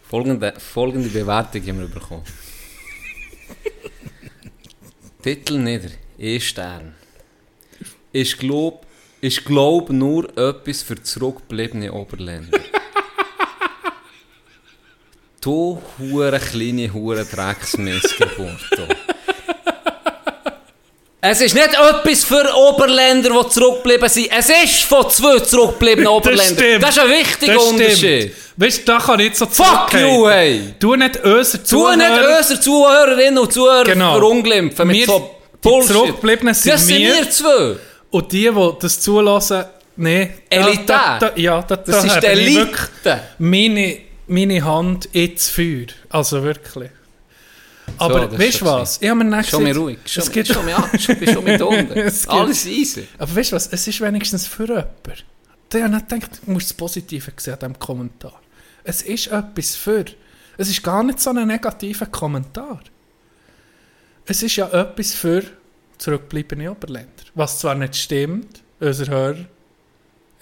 Folgende, 0.10 0.54
folgende 0.58 1.10
Bewertung 1.10 1.62
haben 1.68 1.80
wir 1.82 1.90
bekommen. 1.90 2.24
Titel 5.22 5.58
nieder, 5.58 5.90
E-Stern. 6.18 6.96
Ich 8.14 8.38
glaub, 8.38 8.86
ich 9.20 9.44
glaub 9.44 9.90
nur 9.90 10.30
etwas 10.38 10.84
für 10.84 11.04
zurückgebliebene 11.04 11.92
Oberländer. 11.92 12.58
du 15.42 15.82
hure 16.00 16.40
kleine 16.40 16.94
hure 16.94 17.26
Drecksmissgeburt. 17.26 18.88
Es 21.20 21.42
ist 21.42 21.56
nicht 21.56 21.70
etwas 21.74 22.24
für 22.24 22.46
Oberländer, 22.56 23.32
die 23.32 23.50
zurückgeblieben 23.50 24.08
sind. 24.08 24.30
Es 24.32 24.50
ist 24.50 24.84
von 24.84 25.10
zwei 25.10 25.40
zurückgebliebenen 25.40 26.08
Oberländern. 26.08 26.56
stimmt. 26.58 26.84
Das 26.84 26.92
ist 26.92 27.00
ein 27.00 27.10
wichtiger 27.10 27.54
Das 27.56 27.64
Unterschied. 27.64 27.98
stimmt. 27.98 28.32
Weißt 28.58 28.78
du, 28.80 28.86
da 28.92 29.00
kann 29.00 29.20
ich 29.20 29.36
so 29.36 29.48
Fuck 29.48 29.94
you, 29.94 30.28
hey! 30.30 30.74
Du 30.80 30.96
nicht 30.96 31.18
unser 31.24 31.64
Tu 31.64 31.96
nicht 31.96 32.10
unsere 32.38 32.60
Zuhörerinnen 32.60 33.38
und 33.40 33.52
Zuhörer 33.52 33.84
Genau. 33.84 34.14
verunglimpfen 34.14 34.88
mit 34.88 34.98
Wir- 34.98 35.06
so 35.08 35.32
die 35.54 35.58
Bullshit. 35.70 35.92
Zurückgebliebenen 35.92 36.54
sind 36.54 36.74
das 36.74 36.86
sind 36.88 37.00
wir. 37.00 37.14
wir 37.16 37.30
zwei. 37.32 37.76
Und 38.12 38.32
die, 38.32 38.50
die 38.52 38.70
das 38.80 39.00
zulassen, 39.02 39.66
nee. 39.96 40.30
da- 40.50 40.56
Elitär. 40.58 40.86
Da, 40.86 41.20
da, 41.20 41.32
ja, 41.36 41.62
da, 41.64 41.76
Das 41.78 42.02
da 42.04 42.14
ist 42.16 42.22
die 42.24 42.28
Elite. 42.28 42.78
meine, 43.40 43.98
meine 44.28 44.64
Hand 44.64 45.06
ins 45.14 45.50
Feuer. 45.50 45.88
Also 46.10 46.44
wirklich. 46.44 46.92
Aber 47.98 48.32
ist 48.32 48.40
weißt 48.40 48.62
du 48.62 48.66
was? 48.66 49.02
Ich 49.02 49.10
habe 49.10 49.24
mir 49.24 49.38
nicht 49.38 49.50
Schon 49.50 49.64
mir 49.64 49.70
gesagt, 49.70 49.86
ruhig. 49.86 49.98
Schon, 50.06 50.24
es 50.24 50.32
gibt, 50.32 50.48
schon 50.48 50.66
mir 50.66 50.78
an. 50.78 51.00
Schon, 51.00 51.18
bist 51.18 51.34
schon 51.34 51.44
mit 51.44 51.62
unten. 51.62 52.00
Alles 52.28 52.66
easy. 52.66 53.08
aber 53.18 53.36
weißt 53.36 53.52
du 53.52 53.56
was? 53.56 53.68
Es 53.68 53.88
ist 53.88 54.02
wenigstens 54.02 54.46
für 54.48 54.68
jemanden. 54.68 54.92
Der 55.72 55.84
hat 55.86 55.92
nicht 55.92 56.10
gedacht, 56.10 56.42
du 56.46 56.52
musst 56.52 56.70
das 56.70 56.78
Positive 56.78 57.32
sehen 57.38 57.54
an 57.54 57.60
diesem 57.60 57.80
Kommentar. 57.80 58.42
Es 58.84 59.02
ist 59.02 59.28
etwas 59.28 59.76
für. 59.76 60.06
Es 60.58 60.70
ist 60.70 60.82
gar 60.84 61.04
nicht 61.04 61.20
so 61.20 61.30
ein 61.32 61.48
negativer 61.48 62.06
Kommentar. 62.08 62.82
Es 64.26 64.44
ist 64.44 64.56
ja 64.58 64.68
etwas 64.70 65.14
für 65.14 65.44
zurückbleibende 65.98 66.70
Oberländer. 66.72 67.12
Was 67.36 67.60
zwar 67.60 67.76
nicht 67.76 67.96
stimmt, 67.96 68.62
unsere 68.80 69.12
Hörer, 69.12 69.46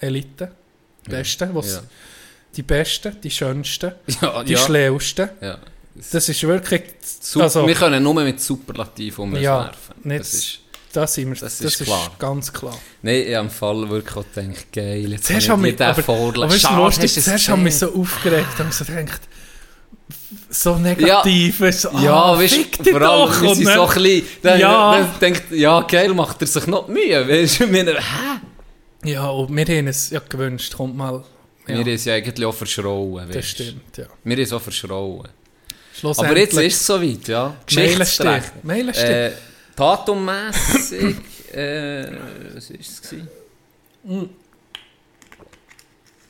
Elite, 0.00 0.52
Besten, 1.08 1.54
was 1.54 1.74
Ja. 1.74 1.80
die 2.56 2.62
Besten, 2.62 3.20
die 3.20 3.30
Schönsten, 3.30 3.92
Ja, 4.20 4.42
die 4.44 4.52
ja. 4.52 4.58
Schlausten. 4.58 5.30
ja. 5.40 5.58
Das 6.12 6.28
ist 6.28 6.42
wirklich. 6.42 6.82
Sup 7.20 7.42
Also- 7.42 7.66
wir 7.66 7.74
können 7.74 8.02
nur 8.02 8.14
mit 8.14 8.40
Superlativ 8.40 9.18
um 9.18 9.32
uns 9.32 9.42
Ja, 9.42 9.64
werfen. 9.64 9.94
nicht- 10.04 10.20
Das 10.20 10.34
ist, 10.34 10.58
Das, 10.92 11.12
sind 11.14 11.28
wir, 11.28 11.34
Das 11.34 11.58
das, 11.58 11.60
ist 11.74 11.80
ist, 11.82 11.86
klar. 11.86 12.10
ganz 12.18 12.50
kall. 12.52 12.72
nein, 13.02 13.16
ich 13.26 13.34
habe 13.34 13.44
im 13.46 13.50
Fall 13.50 13.88
wirklich 13.90 14.16
auch 14.16 14.24
gedacht, 14.34 14.72
geil, 14.72 15.12
jetzt 15.12 15.26
Zuerst 15.26 15.48
haben 15.50 15.64
ich 15.66 15.78
wir, 15.78 15.92
den 15.94 16.02
vorlesen. 16.02 16.42
weißt 16.72 17.22
zuerst 17.24 17.48
haben 17.50 17.64
wir 17.64 17.70
gesehen? 17.70 17.88
so 17.94 18.00
aufgeregt 18.00 18.60
und 18.60 18.72
so 18.72 18.84
gedacht, 18.84 19.20
so 20.48 20.76
negativ 20.76 21.60
ist. 21.60 21.82
So, 21.82 21.90
Ja, 21.98 22.14
ah, 22.14 22.38
weißt 22.38 22.54
fick 22.54 22.76
du, 22.78 22.82
dich 22.84 22.92
vor 22.92 23.02
allem, 23.02 23.30
doch. 23.30 23.42
wir 23.42 23.48
Und 23.50 23.56
sind 23.56 23.66
dann- 23.66 23.74
so 23.76 23.86
klein. 23.86 24.22
Dann, 24.42 24.60
Ja. 24.60 24.92
dann 25.00 25.10
denkt, 25.20 25.50
ja, 25.50 25.80
geil, 25.82 26.14
macht 26.14 26.40
er 26.40 26.46
sich 26.46 26.66
noch 26.66 26.86
die 26.86 26.92
Mühe. 26.92 27.28
Weißt 27.28 27.60
du, 27.60 27.64
ich 27.64 27.70
meine, 27.70 27.92
hä? 27.92 29.10
Ja, 29.10 29.28
und 29.28 29.54
wir 29.54 29.64
haben 29.76 29.88
es 29.88 30.10
ja 30.10 30.20
gewünscht, 30.26 30.74
kommt 30.76 30.96
mal. 30.96 31.24
Ja, 31.68 31.74
Wir 31.74 31.76
haben 31.80 31.88
es 31.88 32.04
ja 32.06 32.14
eigentlich 32.14 32.46
auch 32.46 32.54
verschrauen. 32.54 33.26
das 33.28 33.36
weisst. 33.36 33.48
stimmt, 33.50 33.96
ja. 33.98 34.06
Wir 34.24 34.36
haben 34.36 34.42
es 34.42 34.52
auch 34.52 34.62
verschrauen. 34.62 35.28
Aber 36.02 36.36
jetzt 36.36 36.54
ist 36.54 36.80
es 36.80 36.86
soweit, 36.86 37.26
ja. 37.28 37.54
Geschichtsrecht. 37.66 38.52
steht. 38.92 39.08
Äh, 39.08 39.32
Datummässig, 39.74 41.16
äh, 41.52 42.06
was 42.54 42.70
war 42.70 42.76
es? 42.80 43.02
gewesen? 43.02 43.28
Mm. 44.04 44.24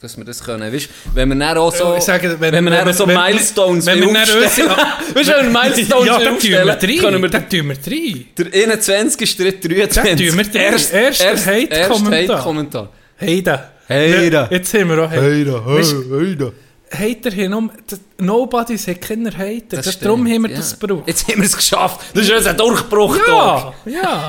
Dass 0.00 0.16
wir 0.16 0.24
das 0.24 0.42
können. 0.44 0.72
Weißt, 0.72 0.88
wenn 1.14 1.28
wir 1.30 1.36
dann 1.36 1.56
auch 1.56 1.74
so, 1.74 1.94
Ich 1.96 2.04
sage, 2.04 2.36
wenn, 2.38 2.64
wir 2.64 2.70
dann 2.70 2.92
so 2.92 3.06
Milestones 3.06 3.86
wenn 3.86 4.00
wir 4.00 4.12
dann 4.12 4.44
aufstellen. 4.44 4.70
weißt 5.14 5.28
du, 5.28 5.32
wenn 5.32 5.52
wir 5.52 5.62
Milestones 5.62 6.06
ja, 6.06 6.18
dann 6.18 6.38
tun 6.38 6.50
wir 6.50 6.72
aufstellen, 6.74 6.98
können 7.00 7.22
wir. 7.22 7.28
Dann 7.30 7.48
tun 7.48 7.68
wir 7.68 7.76
drei. 7.76 8.26
der 8.36 8.62
21. 8.62 9.36
der 9.36 9.52
23. 9.52 9.94
Dann 9.94 10.16
tun 10.16 10.38
wir 10.38 10.44
drei. 10.44 10.58
Erst, 10.58 10.92
Erster 10.92 11.24
erst, 11.24 11.46
Hate-Kommentar. 11.46 12.12
erst 12.12 12.32
Hate-Kommentar. 12.32 12.82
Da. 12.82 12.90
Hey 13.16 14.30
da. 14.30 14.48
Jetzt 14.50 14.74
haben 14.74 14.88
wir 14.90 15.04
auch 15.04 15.10
Hater. 15.10 15.22
Hey 15.22 15.44
da, 15.44 16.52
Hater 16.90 17.30
hin 17.30 17.52
um. 17.52 17.70
Nobody's 18.18 18.86
hat 18.86 19.00
keine 19.02 19.30
Hater. 19.36 19.78
Das 19.82 19.98
darum 19.98 20.26
haben 20.26 20.42
wir 20.42 20.50
ja. 20.50 20.56
das 20.56 20.78
gebraucht. 20.78 21.04
Jetzt 21.06 21.26
haben 21.28 21.38
wir 21.38 21.46
es 21.46 21.56
geschafft. 21.56 22.00
Das 22.14 22.24
ist 22.24 22.32
unser 22.32 22.54
Durchbruch. 22.54 23.16
Tag. 23.18 23.74
Ja, 23.86 24.28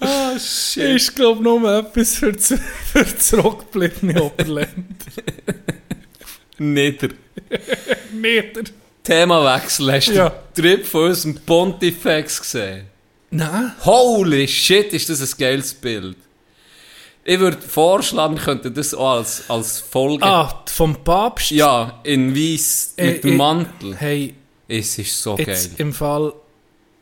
Ah, 0.00 0.38
shit. 0.38 0.96
Ist, 0.96 1.16
glaube 1.16 1.38
ich, 1.38 1.44
nur 1.44 1.78
etwas 1.78 2.14
für 2.16 2.32
das, 2.32 2.54
für 2.92 3.04
das 3.04 3.34
Oberland. 3.34 3.96
Nieder. 6.58 7.08
Meter. 8.12 8.62
Themawechsel. 9.02 9.92
Hast 9.92 10.08
du 10.08 10.12
Ja. 10.12 10.30
den 10.56 10.62
Trip 10.62 10.86
von 10.86 11.04
unserem 11.06 11.34
Pontifex 11.44 12.40
gesehen? 12.40 12.86
Nein. 13.30 13.72
Holy 13.84 14.46
shit, 14.46 14.92
ist 14.92 15.08
das 15.08 15.20
ein 15.20 15.38
geiles 15.38 15.74
Bild. 15.74 16.16
Ich 17.30 17.38
würde 17.38 17.60
vorschlagen, 17.60 18.36
wir 18.36 18.42
könnten 18.42 18.72
das 18.72 18.94
auch 18.94 19.16
als, 19.18 19.50
als 19.50 19.80
Folge... 19.80 20.24
Ah, 20.24 20.62
vom 20.66 20.96
Papst. 21.04 21.50
Ja, 21.50 22.00
in 22.02 22.34
Weiss 22.34 22.94
mit 22.96 23.06
Äh, 23.06 23.20
dem 23.20 23.32
äh, 23.32 23.36
Mantel. 23.36 23.96
Hey, 23.96 24.34
Es 24.66 24.98
ist 24.98 25.20
so 25.20 25.36
jetzt 25.36 25.70
geil. 25.72 25.74
im 25.76 25.92
Fall, 25.92 26.32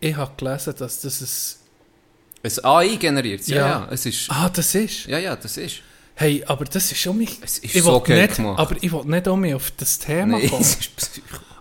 ich 0.00 0.16
habe 0.16 0.32
gelesen, 0.36 0.74
dass 0.78 1.00
das 1.02 1.20
ein... 1.22 2.40
Es 2.42 2.64
AI 2.64 2.96
generiert, 2.96 3.46
ja, 3.46 3.56
Ja. 3.56 3.66
ja. 3.68 3.88
Es 3.92 4.04
ist... 4.04 4.28
Ah, 4.28 4.50
das 4.52 4.74
ist. 4.74 5.06
Ja, 5.06 5.18
ja, 5.18 5.36
das 5.36 5.56
ist... 5.58 5.76
Hey, 6.16 6.42
aber 6.44 6.64
das 6.64 6.90
ist 6.90 6.98
schon 6.98 7.18
mich. 7.18 7.38
Es 7.42 7.58
ist 7.58 7.76
ich 7.76 7.82
so 7.84 8.00
geil 8.00 8.22
nicht, 8.22 8.34
gemacht. 8.36 8.58
Aber 8.58 8.74
ich 8.80 8.90
will 8.92 9.04
nicht 9.04 9.28
um 9.28 9.38
mich 9.40 9.54
auf 9.54 9.70
das 9.76 9.96
Thema 10.00 10.38
Nein, 10.38 10.48
kommen. 10.50 10.62
es 10.62 10.74
ist. 10.74 10.90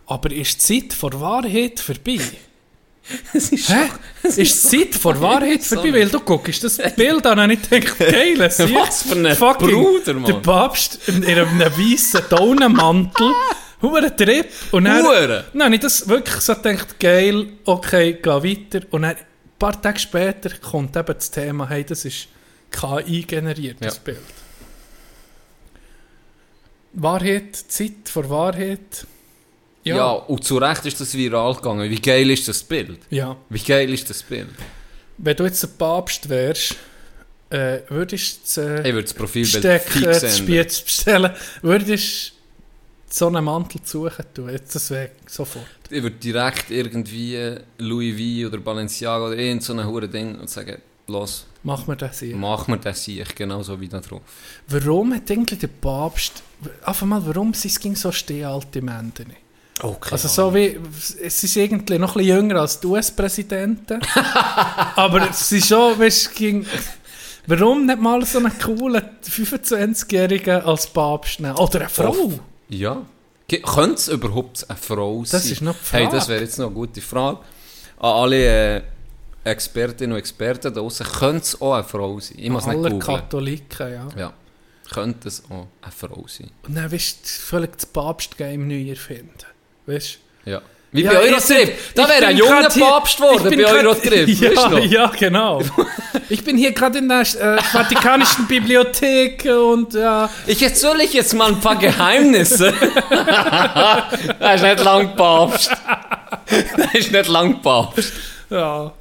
Aber 0.08 0.32
ist 0.32 0.70
die 0.70 0.82
Zeit 0.90 0.94
vor 0.94 1.20
Wahrheit 1.22 1.80
vorbei? 1.80 2.20
Es 3.34 3.52
ist 3.52 3.70
Hä? 3.70 3.90
Ist 4.24 4.38
die 4.74 4.86
Zeit 4.90 4.96
vor 4.96 5.20
Wahrheit 5.22 5.64
vorbei? 5.64 5.94
Weil 5.94 6.10
du 6.10 6.20
guckst 6.20 6.64
das 6.64 6.78
Bild 6.96 7.26
an 7.28 7.40
und 7.40 7.52
ich 7.52 7.62
denke, 7.62 7.94
geil, 8.04 8.42
es 8.42 8.60
ist 8.60 8.74
Was 8.74 9.04
für 9.04 9.16
ein 9.16 9.36
fucking 9.36 9.70
Bruder, 9.70 10.14
Mann. 10.16 10.26
Der 10.26 10.34
Papst 10.40 11.00
in 11.08 11.24
einem 11.24 11.60
weißen 11.60 12.22
Daunenmantel. 12.30 13.32
Hure 13.82 14.16
Trip. 14.16 14.48
Und 14.72 14.86
dann, 14.86 15.04
Hure. 15.06 15.46
Dann 15.54 15.64
habe 15.64 15.76
ich 15.76 15.82
das 15.82 16.08
wirklich 16.08 16.42
so 16.42 16.56
gedacht, 16.56 17.00
geil, 17.00 17.48
okay, 17.66 18.14
geh 18.22 18.30
weiter. 18.30 18.86
Und 18.90 19.04
dann, 19.04 19.12
ein 19.12 19.18
paar 19.60 19.80
Tage 19.80 20.00
später 20.00 20.50
kommt 20.58 20.96
eben 20.96 21.14
das 21.14 21.30
Thema, 21.30 21.70
hey, 21.70 21.84
das 21.84 22.04
ist 22.06 22.28
KI 22.72 23.22
generiert, 23.24 23.78
das 23.80 23.96
Ja. 23.98 24.02
Bild. 24.04 24.20
Wahrheit, 26.94 27.56
Zeit 27.56 28.10
vor 28.10 28.30
Wahrheit. 28.30 29.06
Ja. 29.86 29.96
Ja. 29.96 30.12
und 30.12 30.44
zu 30.44 30.58
Recht 30.58 30.86
ist 30.86 31.00
das 31.00 31.14
viral 31.14 31.56
gegangen. 31.56 31.90
Wie 31.90 32.02
geil 32.02 32.30
ist 32.32 32.48
das 32.48 32.64
Bild? 32.64 33.00
ja. 33.10 33.36
Wie 33.50 33.60
geil 33.60 33.94
ist 33.94 34.10
das 34.10 34.24
Bild? 34.24 34.50
Wenn 35.18 35.38
du 35.38 35.44
jetzt 35.46 35.64
ein 35.64 35.70
Papst 35.78 36.28
wärst, 36.28 36.76
äh, 37.50 37.80
würdest 37.90 38.58
du 38.58 38.62
Ich 38.62 38.86
äh, 38.86 38.94
würde 38.94 39.04
das 39.04 39.14
Profilbild 39.14 39.64
äh, 39.66 39.80
fix 39.80 40.24
ändern. 40.24 40.66
Bestellen, 40.66 41.32
würdest 41.62 42.30
du 42.32 42.36
so 43.16 43.28
einen 43.28 43.46
Mantel 43.46 43.80
suchen 43.84 44.26
tun. 44.34 44.50
Jetzt 44.50 44.76
das 44.76 44.90
wäre 44.90 45.12
sofort. 45.28 45.66
Ich 45.90 46.02
würde 46.04 46.16
direkt 46.18 46.72
irgendwie 46.72 47.56
Louis 47.78 48.42
V 48.42 48.48
oder 48.48 48.58
Balenciaga 48.58 49.28
oder 49.28 49.38
irgend 49.38 49.64
so 49.64 49.74
ein 49.74 49.86
hure 49.86 50.10
Ding 50.10 50.38
und 50.38 50.50
sagen, 50.50 50.82
los, 51.08 51.46
Mach 51.64 51.88
mir 51.88 51.96
das 51.96 52.20
hier. 52.20 52.36
mach 52.36 52.68
mir 52.68 52.78
das 52.78 53.04
hier, 53.04 53.26
genauso 53.36 53.80
wie 53.80 53.88
da 53.88 54.00
drauf. 54.02 54.22
Warum 54.68 55.14
hat 55.14 55.30
eigentlich 55.32 55.60
der 55.60 55.68
Papst, 55.68 56.44
einfach 56.84 57.06
mal, 57.06 57.26
warum 57.26 57.54
sind 57.54 57.72
es 57.72 57.80
ging 57.80 57.96
so 57.96 58.12
stehen 58.12 58.46
alte 58.46 58.82
Männer 58.82 59.04
nicht? 59.04 59.45
Okay. 59.82 60.10
Also 60.12 60.28
so 60.30 60.54
wie, 60.56 60.80
es 61.22 61.44
ist 61.44 61.56
irgendwie 61.58 61.98
noch 62.00 62.16
ein 62.16 62.20
bisschen 62.20 62.38
jünger 62.38 62.62
als 62.62 62.80
die 62.80 62.88
US-Präsidenten, 62.88 64.00
aber 64.96 65.30
es 65.30 65.52
ist 65.52 65.68
schon, 65.68 66.00
weißt 66.00 66.34
ging- 66.34 66.66
warum 67.48 67.86
nicht 67.86 68.00
mal 68.00 68.26
so 68.26 68.38
einen 68.38 68.58
coolen 68.58 69.04
25-Jährigen 69.24 70.62
als 70.62 70.88
Papst 70.88 71.40
nehmen? 71.42 71.58
Oder 71.58 71.82
eine 71.82 71.90
Frau? 71.90 72.32
Ja. 72.70 73.02
Ge- 73.48 73.62
Könnte 73.62 73.96
es 73.96 74.08
überhaupt 74.08 74.66
eine 74.70 74.78
Frau 74.78 75.24
sein? 75.26 75.40
Das 75.42 75.52
ist 75.52 75.62
noch 75.62 75.76
die 75.76 75.92
Hey, 75.92 76.04
Frage. 76.06 76.16
das 76.18 76.28
wäre 76.30 76.42
jetzt 76.42 76.58
noch 76.58 76.68
eine 76.68 76.76
gute 76.76 77.02
Frage. 77.02 77.40
An 78.00 78.12
alle 78.12 78.76
äh, 78.78 78.82
Expertinnen 79.44 80.14
und 80.14 80.18
Experten 80.20 80.74
da 80.74 80.80
draußen, 80.80 81.06
könnte 81.06 81.44
es 81.44 81.62
auch 81.62 81.74
eine 81.74 81.84
Frau 81.84 82.20
sein? 82.20 82.38
Ich 82.40 82.50
muss 82.50 82.66
nicht 82.66 82.78
Aller 82.78 82.90
googeln. 82.92 83.02
Katholiken, 83.20 83.92
ja. 83.94 84.08
Ja. 84.18 84.34
Könnte 84.92 85.28
es 85.28 85.44
auch 85.50 85.68
eine 85.82 85.92
Frau 85.92 86.26
sein? 86.28 86.50
Und 86.68 86.76
dann 86.76 86.92
weißt 86.92 87.20
du, 87.24 87.28
völlig 87.30 87.74
das 87.76 87.86
Papst-Game 87.86 88.68
neu 88.68 88.90
erfinden. 88.90 89.34
Weißt 89.94 90.18
du? 90.46 90.52
Ja. 90.52 90.62
Wie 90.92 91.02
Ja, 91.04 91.12
bei 91.12 91.20
Eurotrip. 91.20 91.74
Da 91.94 92.08
wäre 92.08 92.28
ein 92.28 92.38
junger 92.38 92.70
Papst 92.70 93.18
geworden 93.18 93.50
bei 93.58 93.66
Eurotrip. 93.66 94.28
Weißt 94.30 94.72
du 94.72 94.78
Ja, 94.78 94.80
ja, 94.80 95.12
genau. 95.18 95.62
Ich 96.30 96.44
bin 96.44 96.58
hier 96.58 96.72
gerade 96.72 96.98
in 97.00 97.10
der 97.10 97.22
äh, 97.22 97.62
Vatikanischen 97.62 98.48
Bibliothek 98.48 99.46
und 99.46 99.94
ja. 99.94 100.30
Ich 100.48 100.64
erzähle 100.64 101.04
euch 101.04 101.14
jetzt 101.14 101.34
mal 101.36 101.50
ein 101.50 101.60
paar 101.60 101.76
Geheimnisse. 101.76 102.74
Er 104.40 104.56
ist 104.56 104.64
nicht 104.64 104.84
lang 104.84 105.16
Papst. 105.16 105.72
Er 106.48 106.96
ist 106.96 107.12
nicht 107.12 107.28
lang 107.28 107.62
Papst. 107.62 108.14
ja. 108.50 108.92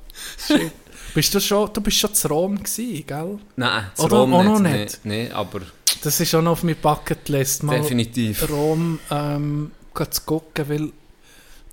Shit. 0.46 0.72
Bist 1.14 1.32
du 1.34 1.40
schon, 1.40 1.72
du 1.72 1.80
bist 1.80 1.98
schon 1.98 2.12
zu 2.12 2.26
Rom 2.28 2.58
gewesen, 2.62 3.04
gell? 3.06 3.38
Nein, 3.56 3.84
zu 3.94 4.02
Oder 4.04 4.16
Rom 4.16 4.34
auch 4.34 4.42
noch 4.42 4.58
nicht. 4.58 4.74
nicht? 4.74 5.04
Nee, 5.04 5.24
nee, 5.24 5.30
aber 5.32 5.60
Das 6.02 6.18
ist 6.18 6.34
auch 6.34 6.42
noch 6.42 6.52
auf 6.52 6.62
meiner 6.64 6.74
Bucketlist, 6.76 7.62
mal 7.62 7.80
definitiv. 7.80 8.50
Rom 8.50 8.98
ähm, 9.12 9.70
zu 10.10 10.22
gucken, 10.22 10.68
weil 10.68 10.92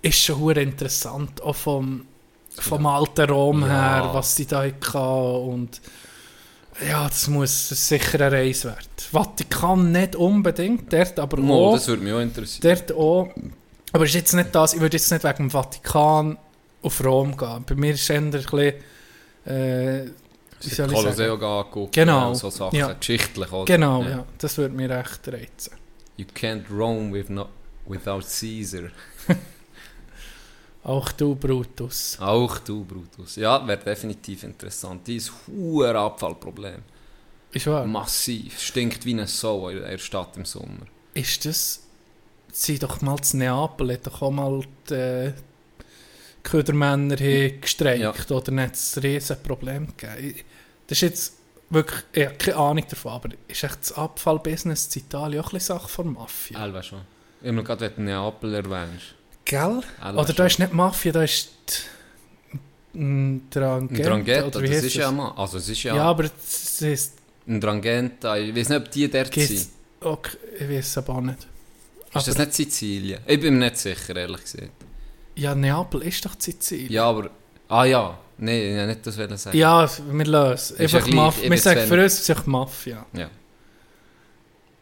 ist 0.02 0.18
schon 0.20 0.40
hure 0.40 0.62
interessant, 0.62 1.42
auch 1.44 1.56
vom, 1.56 2.06
vom 2.50 2.86
alten 2.86 3.30
Rom 3.30 3.62
Ja. 3.62 3.68
her, 3.68 4.10
was 4.14 4.36
die 4.36 4.46
da 4.48 4.64
hatten 4.64 4.98
und 5.50 5.82
ja, 6.88 7.08
das 7.08 7.28
muss 7.28 7.70
das 7.70 7.88
sicher 7.88 8.20
eine 8.22 8.32
Reise 8.32 8.70
wert. 8.70 9.02
Vatikan 9.12 9.92
nicht 9.92 10.16
unbedingt, 10.16 10.92
dort 10.92 11.20
aber 11.20 11.38
Mo, 11.38 11.68
auch. 11.70 11.74
das 11.76 11.88
würde 11.88 12.02
mich 12.04 12.14
auch 12.14 12.20
interessieren. 12.20 12.78
Dort 12.88 12.98
auch. 12.98 13.30
Aber 13.94 14.06
ist 14.06 14.14
jetzt 14.16 14.34
nicht 14.34 14.56
das, 14.56 14.74
ich 14.74 14.80
würde 14.82 14.98
jetzt 14.98 15.12
nicht 15.12 15.24
wegen 15.24 15.36
dem 15.38 15.52
Vatikan 15.52 16.38
auf 16.82 17.04
Rom 17.04 17.36
gehen. 17.38 17.64
Bei 17.68 17.76
mir 17.76 17.94
ist 17.94 18.02
es 18.04 18.10
eher 18.10 18.22
ein 18.22 18.32
bisschen, 18.32 18.58
äh, 19.46 20.06
wie 20.62 20.70
soll 20.70 20.90
sagen? 21.14 21.44
angucken. 21.44 21.90
Genau, 21.92 22.30
und 22.30 22.36
So 22.36 22.50
Sachen, 22.50 22.76
ja. 22.78 22.94
geschichtlich. 22.94 23.52
Oder? 23.52 23.66
Genau, 23.66 24.04
ja. 24.04 24.24
das 24.38 24.58
würde 24.58 24.74
mir 24.76 24.90
recht 24.90 25.28
reizen. 25.28 25.74
You 26.18 26.26
can't 26.36 26.64
roam 26.72 27.12
with 27.14 27.30
no, 27.30 27.48
without 27.86 28.22
Caesar. 28.22 28.90
Auch 30.84 31.12
du, 31.12 31.36
Brutus. 31.36 32.18
Auch 32.20 32.58
du, 32.60 32.84
Brutus. 32.84 33.36
Ja, 33.36 33.66
wäre 33.68 33.84
definitiv 33.84 34.44
interessant. 34.44 35.06
Dieses 35.08 35.32
hohe 35.48 35.96
Abfallproblem. 35.96 36.82
Ist 37.52 37.68
wahr? 37.68 37.86
Massiv. 37.86 38.60
Stinkt 38.60 39.06
wie 39.06 39.14
eine 39.14 39.28
Sau 39.28 39.70
in 39.70 39.80
der 39.80 39.98
Stadt 40.00 40.38
im 40.38 40.46
Sommer. 40.46 40.88
Ist 41.14 41.46
das, 41.46 41.84
sie 42.52 42.80
doch 42.80 43.02
mal 43.02 43.20
zu 43.22 43.38
Neapel, 43.38 43.94
hat 43.94 44.08
doch 44.08 44.22
auch 44.22 44.32
mal 44.32 44.64
die 44.90 44.94
äh, 44.94 45.34
Ködermänner 46.42 47.18
hier 47.18 47.60
gestreikt 47.60 48.32
oder 48.32 48.52
nicht 48.52 48.96
ein 48.98 49.02
riesen 49.02 49.44
Problem 49.44 49.88
gegeben. 49.96 50.36
Das 50.88 50.98
ist 50.98 51.02
jetzt 51.02 51.34
wirklich, 51.70 52.04
ich 52.14 52.26
habe 52.26 52.36
keine 52.36 52.58
Ahnung 52.58 52.86
davon, 52.90 53.12
aber 53.12 53.30
ist 53.48 53.64
echt 53.64 53.82
das 53.82 53.92
Abfallbusiness 53.94 54.96
in 54.96 55.04
Italien 55.04 55.42
auch 55.42 55.50
ein 55.50 55.54
bisschen 55.54 55.78
Sache 55.78 55.90
von 55.90 56.14
Mafia? 56.14 56.64
Elva 56.64 56.82
schon. 56.82 57.02
Immer 57.44 57.64
gerade, 57.64 57.82
wenn 57.82 58.06
du 58.06 58.12
Neapel 58.12 58.54
erwähnst. 58.54 59.16
Gell? 59.46 59.82
Elva 60.04 60.22
Oder 60.22 60.34
da 60.34 60.46
ist 60.46 60.60
nicht 60.60 60.74
Mafia, 60.74 61.12
da 61.12 61.24
ist 61.24 61.50
Drangheta. 62.94 64.10
Drangheta, 64.10 64.60
das 64.60 64.84
ist 64.84 64.96
ja 64.96 65.12
mal. 65.12 65.34
Also, 65.36 65.58
es 65.58 65.70
ist 65.70 65.84
Ja, 65.84 65.96
ja, 65.96 66.04
aber 66.04 66.26
es 66.26 66.82
ist, 66.82 67.14
ein 67.48 67.60
Drangheta. 67.60 68.38
Ich 68.38 68.56
weiß 68.56 68.70
nicht, 68.70 68.78
ob 68.78 68.92
die 68.92 69.10
dort 69.10 69.34
sind. 69.34 69.48
gibt's, 69.48 69.70
okay, 70.02 70.38
ich 70.60 70.70
weiß 70.70 70.88
es 70.88 70.98
aber 70.98 71.16
auch 71.16 71.22
nicht. 71.22 71.48
Ist 72.14 72.28
das 72.28 72.38
nicht 72.38 72.54
Sizilien? 72.54 73.22
Ich 73.26 73.40
bin 73.40 73.58
mir 73.58 73.66
nicht 73.66 73.78
sicher, 73.78 74.16
ehrlich 74.16 74.42
gesagt. 74.42 74.70
Ja, 75.36 75.56
Neapel 75.56 76.02
ist 76.04 76.26
doch 76.26 76.36
Sizilien. 76.38 76.92
Ja, 76.92 77.06
aber. 77.06 77.30
Ah 77.70 77.86
ja. 77.86 78.18
Nein, 78.38 78.56
ich 78.56 78.76
wollte 78.76 78.88
nicht 78.88 79.08
das 79.08 79.18
wollen 79.18 79.38
sagen. 79.38 79.58
Ja, 79.58 79.90
wir 80.12 80.26
lösen. 80.26 80.76
Ja 80.78 80.84
Einfach 80.84 81.04
gleich, 81.04 81.16
Mafia. 81.16 81.44
ich 81.44 81.50
Wir 81.52 81.58
sagen 81.58 81.88
für 81.88 82.04
uns 82.04 82.20
ist 82.20 82.30
es 82.30 82.46
Mafia. 82.48 83.06
Ja. 83.14 83.30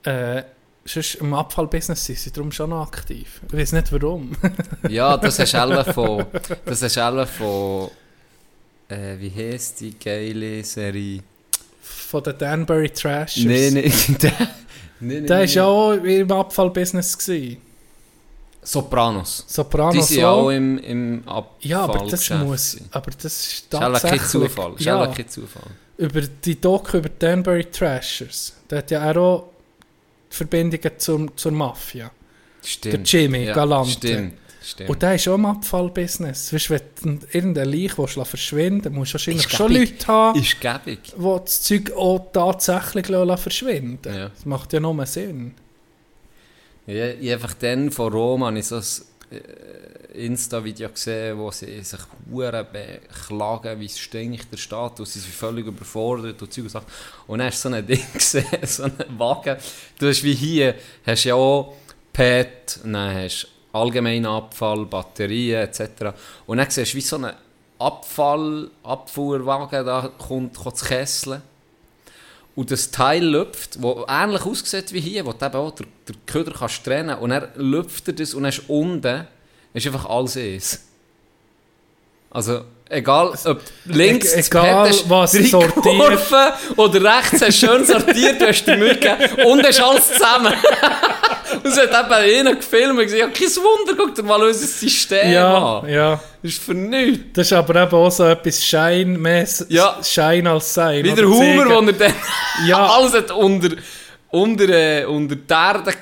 Äh, 0.03 0.43
sonst 0.89 1.15
im 1.15 1.33
Abfallbusiness 1.33 2.05
sind 2.05 2.17
sie 2.19 2.31
darum 2.31 2.51
schon 2.51 2.69
noch 2.71 2.81
aktiv. 2.87 3.41
Ich 3.47 3.53
weiß 3.57 3.73
nicht 3.73 3.91
warum. 3.91 4.31
Ja, 4.89 5.17
das 5.17 5.37
du 5.37 5.59
alle 5.59 5.83
von. 5.93 6.25
Das 6.65 6.79
du 6.79 7.03
alle 7.03 7.25
von. 7.27 7.89
Äh, 8.87 9.19
wie 9.19 9.29
heisst 9.29 9.79
die 9.81 9.97
geile 9.99 10.63
Serie? 10.63 11.21
Von 11.81 12.23
den 12.23 12.37
Danbury 12.37 12.89
Trashers. 12.89 13.43
Nee, 13.45 13.69
nee. 13.71 13.91
der, 14.21 14.31
nee, 14.99 15.21
nee, 15.21 15.27
Der 15.27 15.39
war 15.39 15.45
nee. 15.45 15.59
auch 15.59 15.93
im 15.93 16.31
Abfallbusiness. 16.31 17.17
Gewesen. 17.17 17.57
Sopranos. 18.61 19.45
Sopranos 19.47 19.93
Die 20.07 20.13
sind 20.13 20.21
ja 20.21 20.29
auch. 20.31 20.49
im, 20.49 20.77
im 20.79 21.23
Abfall. 21.27 21.55
Ja, 21.61 21.81
aber 21.83 22.07
das 22.09 22.29
muss... 22.29 22.77
Aber 22.91 23.11
das 23.11 23.25
ist 23.25 23.67
Das 23.69 23.79
ist 23.79 23.79
kein 23.79 23.93
tatsächlich... 23.93 24.21
Zufall. 24.29 24.71
Das 24.71 24.79
ist 24.81 24.85
Ja, 24.85 25.07
kein 25.07 25.29
Zufall. 25.29 25.63
über 25.97 26.21
die 26.21 26.59
Doku 26.59 26.97
über 26.97 27.09
Danbury 27.09 27.65
Trashers. 27.65 28.53
Der 28.69 28.79
hat 28.79 28.91
ja 28.91 29.11
auch 29.15 29.49
Verbindungen 30.29 30.91
zum, 30.97 31.35
zur 31.35 31.51
Mafia. 31.51 32.11
Stimmt. 32.63 33.13
Der 33.13 33.21
Jimmy 33.21 33.45
Galante. 33.45 33.91
Stimmt. 33.91 34.33
Stimmt. 34.61 34.89
Und 34.89 35.01
der 35.01 35.15
ist 35.15 35.27
auch 35.27 35.35
im 35.35 35.45
Abfallbusiness. 35.45 36.53
Weißt 36.53 36.69
wenn 37.01 37.19
du 37.19 37.25
irgendein 37.31 37.71
Leich 37.71 37.97
lassen 37.97 38.25
verschwinden 38.25 38.93
musst 38.93 39.11
du 39.11 39.13
wahrscheinlich 39.15 39.45
Ist 39.45 39.55
schon 39.55 39.73
gäbig. 39.73 39.91
Leute 39.91 40.07
haben, 40.07 40.39
ist 40.39 40.61
gäbig. 40.61 40.99
die 41.15 41.39
das 41.45 41.61
Zeug 41.61 41.91
auch 41.93 42.27
tatsächlich 42.33 43.07
lassen 43.07 43.37
verschwinden 43.41 44.13
Ja. 44.13 44.29
Das 44.29 44.45
macht 44.45 44.73
ja 44.73 44.79
nur 44.79 45.05
Sinn. 45.05 45.53
Ja, 46.87 47.05
einfach 47.33 47.53
dann 47.53 47.89
von 47.91 48.11
Rom 48.11 48.43
habe 48.43 48.59
ich 48.59 48.65
so 48.65 48.75
ein 48.77 48.83
äh, 49.31 49.37
Insta-Video 50.25 50.89
gesehen, 50.89 51.37
wo 51.37 51.51
sie 51.51 51.81
sich 51.81 51.99
hure 52.31 52.65
beklagen, 52.65 53.79
wie 53.79 53.85
es 53.85 53.97
der 54.51 54.57
Stadt 54.57 54.99
und 54.99 55.07
sie 55.07 55.19
sind 55.19 55.33
völlig 55.33 55.65
überfordert 55.65 56.41
und 56.41 56.53
Zeug 56.53 56.69
und. 56.69 56.83
Und 57.27 57.39
dann 57.39 57.47
hast 57.47 57.63
du 57.63 57.69
so 57.69 57.75
ein 57.75 57.85
Ding 57.87 58.05
gesehen, 58.13 58.45
so 58.63 58.83
einen 58.83 58.95
Wagen. 59.17 59.57
Du 59.97 60.07
hast 60.07 60.23
wie 60.23 60.33
hier, 60.33 60.75
hast 61.05 61.23
ja 61.23 61.35
auch 61.35 61.75
PET, 62.13 62.79
dann 62.83 63.13
hast 63.15 63.43
du 63.43 63.77
allgemeinen 63.77 64.25
Abfall, 64.25 64.85
Batterien 64.85 65.61
etc. 65.61 66.13
Und 66.45 66.57
dann 66.57 66.69
siehst 66.69 66.93
du, 66.93 66.97
wie 66.97 67.01
so 67.01 67.17
ein 67.17 67.33
Abfall, 67.79 68.69
Abfuhrwagen 68.83 69.85
da 69.85 70.11
kommt, 70.17 70.55
kommt 70.55 70.77
zu 70.77 70.85
kesseln. 70.85 71.41
Und 72.55 72.71
das 72.71 72.91
Teil 72.91 73.23
lüpft, 73.23 73.81
wo 73.81 74.05
ähnlich 74.09 74.41
aussieht 74.41 74.91
wie 74.91 74.99
hier, 74.99 75.25
wo 75.25 75.31
du 75.31 75.45
eben 75.45 75.55
auch 75.55 75.71
den, 75.71 75.87
den 76.07 76.25
Köder 76.25 76.51
kannst 76.51 76.83
trennen 76.83 77.17
und 77.17 77.29
dann 77.29 77.47
lüpft 77.55 78.09
er 78.09 78.13
das 78.13 78.33
und 78.33 78.43
dann 78.43 78.49
ist 78.49 78.67
unten 78.67 79.27
ist 79.73 79.85
einfach 79.87 80.05
alles 80.09 80.37
eins. 80.37 80.85
Also, 82.31 82.61
egal 82.89 83.33
ob 83.45 83.61
links 83.85 84.33
E- 84.35 84.39
egal, 84.41 84.89
hast 84.89 85.09
was 85.09 85.31
sortiert. 85.31 85.73
Kurven 85.75 86.51
oder 86.75 87.03
rechts 87.17 87.41
hast 87.41 87.61
du 87.63 87.67
schön 87.67 87.85
sortiert, 87.85 88.39
du 88.39 88.47
hast 88.47 88.65
die 88.65 88.75
Mühe 88.77 88.95
gegeben 88.95 89.45
und 89.45 89.65
ist 89.65 89.81
alles 89.81 90.11
zusammen. 90.13 90.53
und 91.55 91.65
es 91.65 91.77
hat 91.79 91.89
eben 92.05 92.13
einer 92.13 92.55
gefilmt 92.55 92.91
und 92.99 93.05
gesagt, 93.05 93.19
ja, 93.19 93.27
kein 93.27 93.55
Wunder, 93.63 93.93
guck 93.97 94.13
dir 94.13 94.21
mal 94.23 94.41
unser 94.43 94.67
System 94.67 95.31
Ja, 95.31 95.79
an. 95.79 95.89
ja. 95.89 96.19
Das 96.43 96.51
ist 96.51 96.61
für 96.63 96.73
nichts. 96.75 97.23
Das 97.33 97.47
ist 97.47 97.53
aber 97.53 97.81
eben 97.81 97.91
auch 97.95 98.11
so 98.11 98.25
etwas 98.25 98.63
Schein, 98.63 99.19
mehr 99.19 99.47
Ja. 99.69 99.97
Schein 100.03 100.45
als 100.45 100.71
Sein. 100.71 101.03
Wie 101.03 101.11
der 101.11 101.25
Humor, 101.27 101.65
den 101.81 101.87
er 101.87 101.93
dann 101.93 102.13
Ja. 102.67 102.85
alles 102.95 103.13
hat 103.13 103.31
unter, 103.31 103.75
unter, 104.29 104.69
äh, 104.69 105.05
unter 105.05 105.35
die 105.35 105.51
Erde 105.51 105.93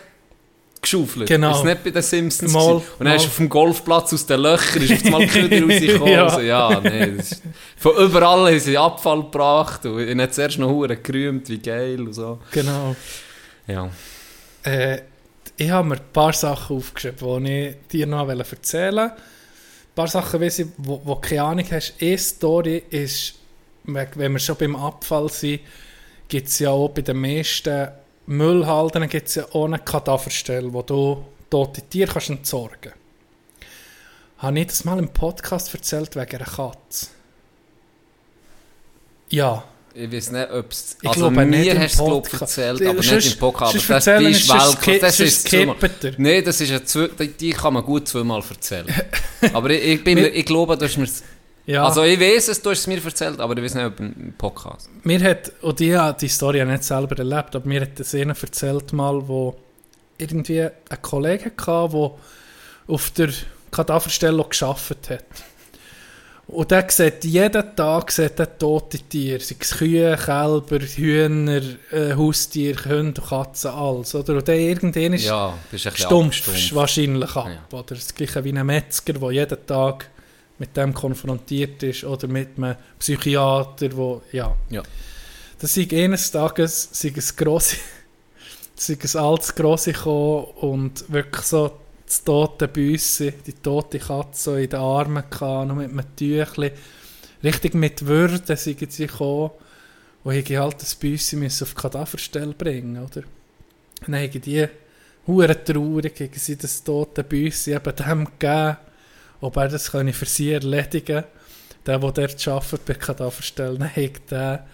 geschaufelt. 0.90 1.28
Genau. 1.28 1.52
Ist 1.52 1.64
nicht 1.66 1.84
bei 1.84 1.90
den 1.90 2.02
Simpsons 2.02 2.54
Mal. 2.54 2.74
Und 2.74 2.84
dann 3.00 3.08
mal. 3.08 3.16
ist 3.16 3.26
auf 3.26 3.38
dem 3.38 3.50
Golfplatz 3.50 4.14
aus 4.14 4.26
den 4.26 4.40
Löchern 4.40 4.82
ist 4.82 4.94
auf 4.94 5.06
einmal 5.06 5.28
Köder 5.28 5.62
rausgekommen. 5.62 6.14
Ja. 6.14 6.24
ja. 6.24 6.30
So, 6.30 6.40
ja, 6.40 6.82
nee, 6.82 7.06
ist, 7.18 7.42
von 7.78 7.96
überall 7.98 8.52
haben 8.52 8.60
sie 8.60 8.78
Abfall 8.78 9.22
gebracht 9.24 9.86
und 9.86 10.00
ich 10.00 10.18
habe 10.18 10.30
zuerst 10.32 10.60
noch 10.60 10.70
hure 10.70 10.98
gerühmt, 10.98 11.50
wie 11.50 11.60
geil 11.60 12.02
und 12.02 12.14
so. 12.14 12.40
Genau. 12.52 12.96
Ja. 13.68 13.90
Äh, 14.64 15.02
ich 15.58 15.70
habe 15.70 15.88
mir 15.88 15.96
ein 15.96 16.14
paar 16.14 16.34
Sachen 16.34 16.78
aufgeschrieben, 16.78 17.44
die 17.44 17.52
ich 17.52 17.76
dir 17.92 18.08
noch 18.08 18.30
erzählen 18.30 18.96
wollte. 18.96 19.14
Ein 19.14 19.96
paar 19.96 20.08
Sachen, 20.08 20.42
wo, 20.78 21.02
wo 21.04 21.16
du 21.16 21.22
keine 21.22 21.44
Ahnung 21.44 21.66
hast. 21.72 21.96
Eine 22.00 22.18
Story 22.18 22.84
ist, 22.90 23.36
wenn 23.84 24.34
wir 24.34 24.40
schon 24.40 24.56
beim 24.58 24.76
Abfall 24.76 25.30
sind, 25.30 25.62
gibt 26.28 26.48
es 26.50 26.60
ja 26.60 26.70
auch 26.70 26.90
bei 26.90 27.02
den 27.02 27.20
meisten 27.20 27.88
Müllhalden 28.28 29.08
gibt's 29.10 29.36
ja 29.36 29.46
auch 29.54 29.66
eine 29.66 29.80
Kadaverstelle, 29.80 30.72
wo 30.74 30.82
du 30.82 31.26
tote 31.50 31.82
Tiere 31.82 32.12
kannst 32.12 32.30
entsorgen 32.30 32.78
kannst. 32.82 32.96
Habe 34.40 34.60
ich 34.60 34.68
das 34.68 34.84
mal 34.86 35.00
im 35.00 35.10
Podcast 35.10 35.74
erzählt 35.74 36.16
wegen 36.16 36.36
einer 36.36 36.46
Katze? 36.46 37.08
Ja. 39.30 39.64
Ich 39.94 40.12
weiß 40.12 40.32
nicht, 40.32 40.52
ob 40.52 40.72
es... 40.72 40.98
Also 41.04 41.22
glaube 41.32 41.46
mir 41.46 41.80
hast 41.80 41.98
du 42.00 42.22
es 42.24 42.42
erzählt, 42.42 42.86
aber 42.86 43.02
sonst- 43.02 43.26
nicht 43.26 43.34
im 43.34 43.40
Podcast. 43.40 43.76
Aber 43.90 44.00
das, 44.00 44.06
die 44.20 44.26
ist- 44.26 44.52
ki- 44.82 45.00
Das 45.00 45.20
ist. 45.20 45.52
Nein, 46.20 46.44
das 46.44 46.62
ist 46.62 46.72
ein 46.72 46.86
zwei, 46.86 47.08
die, 47.40 47.50
kann 47.52 47.74
man 47.74 47.84
gut 47.84 48.08
zweimal 48.08 48.44
erzählen. 48.48 48.94
aber 49.54 49.72
ich, 49.72 49.84
ich, 49.84 50.04
bin, 50.04 50.20
ich 50.20 50.46
glaube, 50.46 50.78
du 50.78 50.86
hast 50.86 50.98
mir 50.98 51.08
ja. 51.68 51.86
Also 51.86 52.04
ich 52.04 52.20
weiß 52.20 52.48
es, 52.48 52.62
du 52.62 52.72
hast 52.72 52.80
es 52.80 52.88
mir 52.88 53.04
erzählt, 53.04 53.40
aber 53.40 53.56
ich 53.56 53.64
weiß 53.64 53.76
nicht, 53.76 53.86
ob 53.86 54.00
im 54.00 54.34
Podcast. 54.38 54.90
Mir 55.04 55.22
hat, 55.22 55.52
und 55.62 55.80
ich 55.80 55.94
habe 55.94 56.18
die 56.20 56.28
Story 56.28 56.58
ja 56.58 56.66
nicht 56.66 56.84
selber 56.84 57.18
erlebt, 57.18 57.56
aber 57.56 57.68
mir 57.68 57.82
hat 57.82 58.00
das 58.00 58.16
einer 58.16 58.36
erzählt 58.42 58.94
mal, 58.94 59.28
wo 59.28 59.56
irgendwie 60.18 60.62
ein 60.62 61.02
Kollege 61.02 61.52
hatte, 61.58 61.92
der 61.92 62.12
auf 62.88 63.12
der 63.12 63.30
Kadaverstelle 63.70 64.46
gearbeitet 64.50 65.10
hat. 65.10 65.26
Und 66.48 66.72
der 66.72 66.90
sieht 66.90 67.26
jeden 67.26 67.76
Tag 67.76 68.10
sieht 68.10 68.40
er 68.40 68.58
tote 68.58 69.00
Tiere, 69.00 69.42
sei 69.42 69.58
es 69.60 69.72
Kühe, 69.78 70.16
Kälber, 70.16 70.80
Hühner, 70.80 71.62
äh, 71.92 72.16
Haustiere, 72.16 72.90
Hunde, 72.90 73.22
Katzen, 73.22 73.72
alles. 73.72 74.16
Oder? 74.16 74.36
Und 74.36 74.48
der 74.48 74.58
irgendwann 74.58 75.14
ist 75.14 75.26
Ja, 75.26 75.54
stumpf 75.76 76.74
wahrscheinlich 76.74 77.36
ab. 77.36 77.50
Ja. 77.50 77.78
Oder 77.78 77.96
das 77.96 78.16
gleiche 78.16 78.46
wie 78.46 78.58
ein 78.58 78.66
Metzger, 78.66 79.14
der 79.14 79.32
jeden 79.32 79.66
Tag 79.68 80.10
mit 80.60 80.76
dem 80.76 80.94
konfrontiert 80.94 81.84
ist. 81.84 82.04
Oder 82.04 82.28
mit 82.28 82.58
einem 82.58 82.76
Psychiater, 83.00 83.96
wo 83.96 84.22
ja. 84.32 84.56
Ja. 84.70 84.84
Das 85.60 85.74
sei 85.74 85.88
eines 85.92 86.32
Tages 86.32 86.90
sei 86.92 87.10
ein 87.10 87.24
grosse, 87.36 87.78
sei 88.76 88.98
ein 89.02 89.20
altes 89.20 89.56
Grosse 89.56 89.94
gekommen 89.94 90.46
und 90.62 91.12
wirklich 91.12 91.46
so 91.46 91.72
das 92.06 92.24
tote 92.24 92.68
Büsse, 92.68 93.34
die 93.46 93.54
tote 93.54 94.00
Katze 94.00 94.44
so 94.44 94.56
in 94.56 94.70
den 94.70 94.80
Armen 94.80 95.24
gehabt, 95.30 95.68
noch 95.68 95.76
mit 95.76 95.92
einem 95.92 96.16
Tüchli. 96.16 96.72
Richtig 97.44 97.74
mit 97.74 98.06
Würde 98.06 98.56
sind 98.56 98.92
sie 98.92 99.08
gekommen 99.08 99.52
und 100.24 100.34
ich 100.34 100.58
halt 100.58 100.82
das 100.82 100.96
Büsse 100.96 101.36
müssen 101.36 101.64
auf 101.64 101.74
die 101.74 101.82
Kadaverstelle 101.82 102.54
bringen, 102.54 103.04
oder? 103.04 103.24
Und 104.06 104.14
dann 104.14 104.22
haben 104.22 104.42
die 104.42 104.68
hure 105.28 105.64
traurig 105.64 106.16
gegen 106.16 106.40
sie 106.40 106.58
das 106.58 106.84
tote 106.84 107.24
Büsse 107.24 107.74
eben 107.74 107.96
dem 107.96 108.26
gegeben, 108.26 108.78
ob 109.42 109.58
er 109.58 109.68
das 109.68 109.92
könne 109.92 110.14
für 110.14 110.26
sie 110.26 110.52
erledigen 110.52 111.24
Der, 111.86 112.00
der 112.00 112.12
dort 112.12 112.48
arbeitet 112.48 112.86
bei 112.86 112.94
Kadaverstellen, 112.94 113.84
hat 113.84 114.32
der 114.32 114.66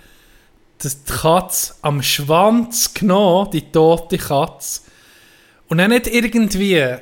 das 0.80 1.04
die 1.04 1.14
Katze 1.14 1.76
am 1.82 2.02
Schwanz 2.02 2.94
genommen, 2.94 3.52
die 3.52 3.72
tote 3.72 4.18
Katze, 4.18 4.82
und 5.70 5.78
dann 5.78 5.92
nicht 5.92 6.08
irgendwie 6.08 6.98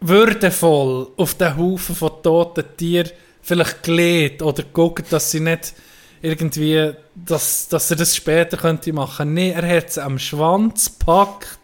würdevoll 0.00 1.08
auf 1.16 1.34
den 1.34 1.56
Haufen 1.56 1.94
von 1.94 2.22
toten 2.22 2.64
Tieren 2.76 3.10
vielleicht 3.40 3.82
gelegt 3.82 4.42
oder 4.42 4.62
guckt, 4.62 5.12
dass 5.12 5.30
sie 5.30 5.40
nicht 5.40 5.74
irgendwie, 6.20 6.92
dass, 7.14 7.68
dass 7.68 7.90
er 7.90 7.96
das 7.96 8.14
später 8.14 8.56
könnte 8.56 8.92
machen. 8.92 9.34
Nein, 9.34 9.52
er 9.52 9.76
hat 9.76 9.92
sie 9.92 10.02
am 10.02 10.18
Schwanz 10.18 10.98
gepackt, 10.98 11.63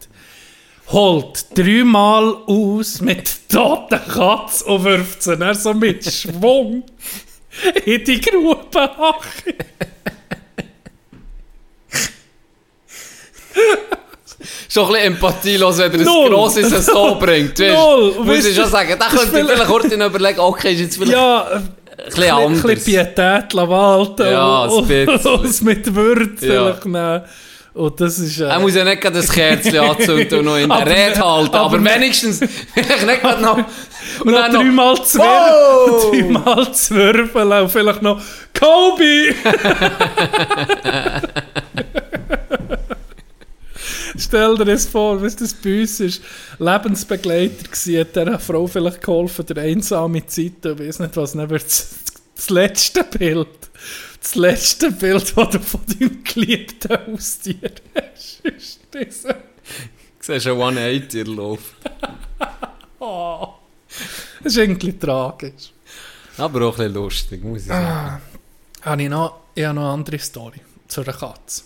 holt 0.92 1.46
dreimal 1.56 2.36
aus 2.46 3.00
mit 3.00 3.48
toten 3.48 4.00
Katze 4.08 4.64
und 4.64 4.84
wirft 4.84 5.22
sie 5.22 5.36
dann 5.36 5.54
so 5.54 5.72
mit 5.74 6.04
Schwung 6.04 6.82
in 7.84 8.04
die 8.04 8.20
Grube. 8.20 8.90
Schon 14.68 14.84
ein 14.86 14.92
bisschen 14.92 15.06
empathielos, 15.14 15.78
wenn 15.78 15.92
er 15.92 15.98
ein 16.00 16.30
grosses 16.30 16.86
so 16.86 17.14
bringt. 17.20 17.58
Weißt, 17.58 17.74
Null. 17.74 18.14
Muss 18.18 18.26
Weißt 18.28 18.46
ich 18.48 18.56
schon 18.56 18.70
sagen. 18.70 18.96
Da 18.98 19.08
könnte 19.08 19.38
ich 19.40 19.44
vielleicht 19.46 19.66
kurz 19.66 19.92
überlegen, 19.92 20.40
okay, 20.40 20.72
ist 20.72 20.80
jetzt 20.80 20.96
vielleicht 20.96 21.12
Ja, 21.12 21.42
ein 21.46 21.74
bisschen 22.06 22.24
ein 22.24 22.30
anders. 22.46 22.62
bisschen 22.62 22.84
Pietät 22.84 23.54
walten 23.54 24.22
Ja, 24.30 24.62
und, 24.64 24.90
und 25.26 25.44
es 25.44 25.60
mit 25.60 25.94
Würde 25.94 26.30
Ja. 26.46 26.72
vielleicht 26.72 26.86
nehmen. 26.86 27.22
Und 27.72 28.00
das 28.00 28.18
ist... 28.18 28.40
Äh, 28.40 28.44
Er 28.46 28.58
muss 28.58 28.74
ja 28.74 28.84
nicht 28.84 29.00
gerade 29.00 29.16
das 29.20 29.30
Kerzchen 29.30 29.78
anzünden 29.78 30.38
und 30.40 30.44
noch 30.44 30.56
in 30.56 30.68
der 30.68 30.86
Rede 30.86 31.20
halten, 31.24 31.54
aber, 31.54 31.76
aber- 31.76 31.84
wenigstens 31.84 32.40
vielleicht 32.74 33.06
nicht 33.06 33.20
gerade 33.20 33.42
noch... 33.42 33.58
Und 34.24 34.32
noch 34.32 34.40
dann 34.40 34.52
noch... 34.52 34.60
dreimal 34.62 35.04
zwirren, 35.04 35.28
Wow! 35.28 36.10
dreimal 36.10 36.72
zwirfeln 36.74 37.52
und 37.52 37.70
vielleicht 37.70 38.02
noch 38.02 38.20
Kobe! 38.58 39.34
Stell 44.18 44.56
dir 44.56 44.64
das 44.64 44.86
vor, 44.86 45.22
was 45.22 45.36
das 45.36 45.54
bei 45.54 45.80
uns 45.80 46.00
ist. 46.00 46.22
Lebensbegleiter 46.58 47.64
gewesen, 47.68 48.00
hat 48.00 48.16
dieser 48.16 48.38
Frau 48.38 48.66
vielleicht 48.66 49.00
geholfen, 49.00 49.46
der 49.46 49.62
einsame 49.62 50.26
Zeit, 50.26 50.64
ich 50.64 50.78
weiß 50.78 50.98
nicht 51.00 51.16
was, 51.16 51.32
dann 51.32 51.48
wird 51.48 51.64
das, 51.64 51.90
das 52.34 52.50
letzte 52.50 53.04
Bild, 53.04 53.48
das 54.20 54.34
letzte 54.34 54.92
Bild, 54.92 55.36
das 55.36 55.50
du 55.50 55.60
von 55.60 55.80
deinem 55.86 56.22
geliebten 56.24 56.90
Haustier 56.90 57.72
hast, 57.94 58.40
ist 58.44 58.80
diese 58.92 59.36
siehst 60.20 60.46
du 60.46 60.52
180 60.52 61.20
in 61.20 61.24
der 61.26 61.34
Luft. 61.34 61.74
Oh, 62.98 63.54
das 64.42 64.52
ist 64.52 64.58
irgendwie 64.58 64.92
tragisch. 64.92 65.72
Aber 66.36 66.66
auch 66.66 66.78
ein 66.78 66.84
bisschen 66.88 66.94
lustig, 66.94 67.44
muss 67.44 67.62
ich 67.62 67.66
sagen. 67.66 68.22
Habe 68.82 69.02
ich, 69.02 69.08
noch, 69.08 69.40
ich 69.54 69.64
habe 69.64 69.74
noch 69.74 69.82
eine 69.82 69.92
andere 69.92 70.18
Story 70.18 70.60
zu 70.86 71.02
einer 71.02 71.12
Katze. 71.12 71.62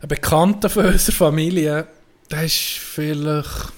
Ein 0.00 0.08
Bekannter 0.08 0.68
von 0.68 0.86
unserer 0.86 1.14
Familie, 1.14 1.86
der 2.30 2.44
ist 2.44 2.54
vielleicht, 2.54 3.72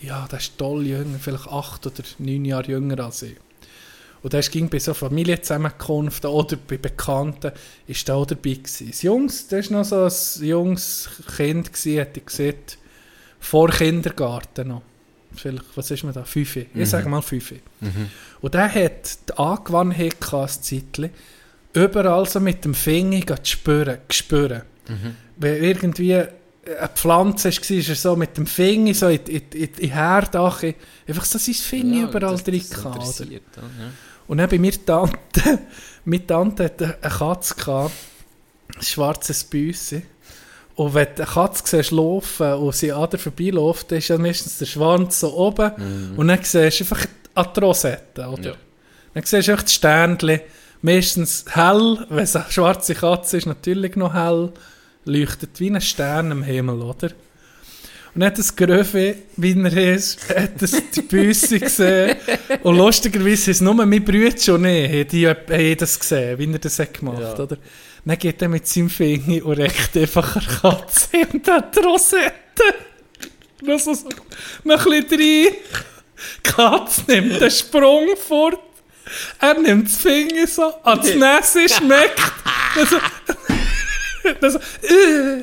ja, 0.00 0.26
der 0.28 0.38
ist 0.38 0.58
toll 0.58 0.86
jünger, 0.86 1.18
vielleicht 1.18 1.48
acht 1.48 1.86
oder 1.86 2.02
neun 2.18 2.44
Jahre 2.44 2.70
jünger 2.70 3.04
als 3.04 3.22
ich. 3.22 3.36
Und 4.22 4.32
der 4.32 4.42
ging 4.42 4.68
bei 4.68 4.78
so 4.78 4.94
Familienzusammenkunften 4.94 6.30
oder 6.30 6.56
bei 6.56 6.76
Bekannten, 6.78 7.50
ist 7.88 8.08
da 8.08 8.14
auch 8.14 8.26
dabei 8.26 8.54
gewesen. 8.54 8.88
Das 8.88 9.02
Jungs, 9.02 9.48
das 9.48 9.70
war 9.70 9.78
noch 9.78 9.84
so 9.84 10.04
ein 10.42 10.46
junges 10.48 11.08
Kind, 11.36 11.72
gewesen, 11.72 11.96
hätte 11.98 12.20
ich 12.20 12.26
gesehen, 12.26 12.54
vor 13.40 13.68
Kindergarten 13.70 14.68
noch. 14.68 14.82
Vielleicht, 15.34 15.64
was 15.74 15.90
ist 15.90 16.04
man 16.04 16.12
da? 16.12 16.24
Fünfe. 16.24 16.66
Ich 16.74 16.88
sage 16.90 17.08
mal 17.08 17.22
Fünfe. 17.22 17.56
Und 18.40 18.54
der 18.54 18.72
hat 18.72 19.18
die 19.28 19.32
Angewohnheit 19.38 20.20
gehabt, 20.20 20.64
Zeitchen, 20.64 21.10
überall 21.72 22.26
so 22.28 22.38
mit 22.38 22.64
dem 22.64 22.74
Finger 22.74 23.42
zu 23.42 23.52
spüren. 23.52 23.98
spüren. 24.10 24.62
Wenn 25.36 25.64
irgendwie 25.64 26.14
eine 26.14 26.28
Pflanze 26.94 27.48
war, 27.50 27.70
ist 27.76 27.88
er 27.88 27.94
so 27.96 28.14
mit 28.14 28.36
dem 28.36 28.46
Finger 28.46 28.94
so 28.94 29.08
in, 29.08 29.20
in, 29.26 29.42
in, 29.52 29.62
in 29.64 29.72
den 29.72 29.90
Herd, 29.90 30.36
ach, 30.36 30.62
einfach 31.08 31.24
so 31.24 31.38
sein 31.38 31.54
Finger 31.54 31.96
Ja, 32.02 32.08
überall 32.08 32.32
das- 32.32 32.44
drin 32.44 32.60
das 32.60 32.84
interessiert, 32.84 33.42
ja. 33.56 33.62
Und 34.32 34.38
dann 34.38 34.48
bei 34.48 34.58
mir 34.58 34.72
Tante, 34.86 35.58
meine 36.06 36.26
Tante 36.26 36.64
hatte 36.64 36.96
eine 37.02 37.12
Katze, 37.12 37.54
gehabt, 37.54 37.92
ein 38.74 38.82
schwarzes 38.82 39.44
Büsse. 39.44 40.00
Und 40.74 40.94
wenn 40.94 41.08
du 41.14 41.22
eine 41.22 41.30
Katze 41.30 41.76
siehst 41.76 41.90
laufen 41.90 42.54
und 42.54 42.74
sie 42.74 42.92
an 42.92 43.10
dir 43.10 43.18
vorbeiläuft, 43.18 43.90
dann 43.90 43.98
ist 43.98 44.08
ja 44.08 44.16
meistens 44.16 44.56
der 44.56 44.64
Schwanz 44.64 45.20
so 45.20 45.36
oben. 45.36 45.72
Und 46.16 46.28
dann 46.28 46.38
siehst 46.42 46.80
du 46.80 46.84
einfach 46.84 47.06
an 47.34 47.48
die 47.54 47.60
Rosette, 47.60 48.26
oder? 48.26 48.42
Ja. 48.42 48.54
Dann 49.12 49.22
siehst 49.22 49.48
du 49.48 49.52
einfach 49.52 49.64
das 49.64 49.74
Sternchen, 49.74 50.40
meistens 50.80 51.44
hell, 51.50 51.98
wenn 52.08 52.24
es 52.24 52.34
eine 52.34 52.50
schwarze 52.50 52.94
Katze 52.94 53.36
ist, 53.36 53.44
natürlich 53.44 53.96
noch 53.96 54.14
hell, 54.14 54.50
leuchtet 55.04 55.60
wie 55.60 55.68
ein 55.68 55.80
Stern 55.82 56.32
am 56.32 56.42
Himmel, 56.42 56.80
oder? 56.80 57.10
Und 58.14 58.24
hat 58.24 58.36
das 58.38 58.54
Gröfe, 58.54 59.16
wie 59.38 59.58
er 59.58 59.94
ist, 59.94 60.28
hat 60.28 60.60
das 60.60 60.72
die 60.94 61.00
Büsse 61.02 61.58
gesehen. 61.58 62.16
Und 62.62 62.76
lustigerweise 62.76 63.32
ist 63.32 63.48
es 63.48 63.60
nur 63.62 63.72
mein 63.74 63.88
und 63.88 64.64
ich, 64.66 64.90
haben 64.90 65.08
die 65.08 65.26
haben 65.28 65.76
das 65.78 65.98
gesehen, 65.98 66.38
wie 66.38 66.52
er 66.52 66.58
das 66.58 66.78
hat 66.78 66.92
gemacht 66.92 67.20
Ja. 67.20 67.38
oder? 67.38 67.56
Dann 68.04 68.18
geht 68.18 68.42
er 68.42 68.48
mit 68.48 68.66
seinem 68.66 68.90
Finger 68.90 69.46
und 69.46 69.54
reckt 69.58 69.96
einfach 69.96 70.36
eine 70.36 70.44
Katze 70.46 71.08
in 71.16 71.42
die 71.42 71.78
Rosette. 71.80 72.32
Noch 73.62 73.78
so, 73.78 73.92
noch 74.64 74.86
ein 74.86 75.06
bisschen 75.06 75.20
rein. 75.20 75.54
Die 76.44 76.50
Katze 76.50 77.02
nimmt 77.06 77.40
den 77.40 77.50
Sprung 77.50 78.08
fort. 78.16 78.58
Er 79.40 79.58
nimmt 79.58 79.86
das 79.88 79.96
Finger 79.96 80.46
so 80.46 80.74
an 80.82 80.98
das 80.98 81.14
Nässe, 81.14 81.68
schmeckt. 81.68 82.20
Dann 82.76 82.86
so, 82.86 82.96
dann 84.40 84.50
so, 84.50 84.58
äh. 84.58 85.42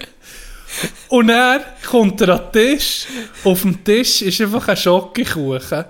Und 1.10 1.30
er 1.30 1.62
kommt 1.90 2.22
er 2.22 2.30
an 2.30 2.52
den 2.54 2.78
Tisch. 2.78 3.06
Auf 3.44 3.62
dem 3.62 3.84
Tisch 3.84 4.22
ist 4.22 4.42
einfach 4.42 4.68
ein 4.68 4.78
Schokokuchen. 4.78 5.86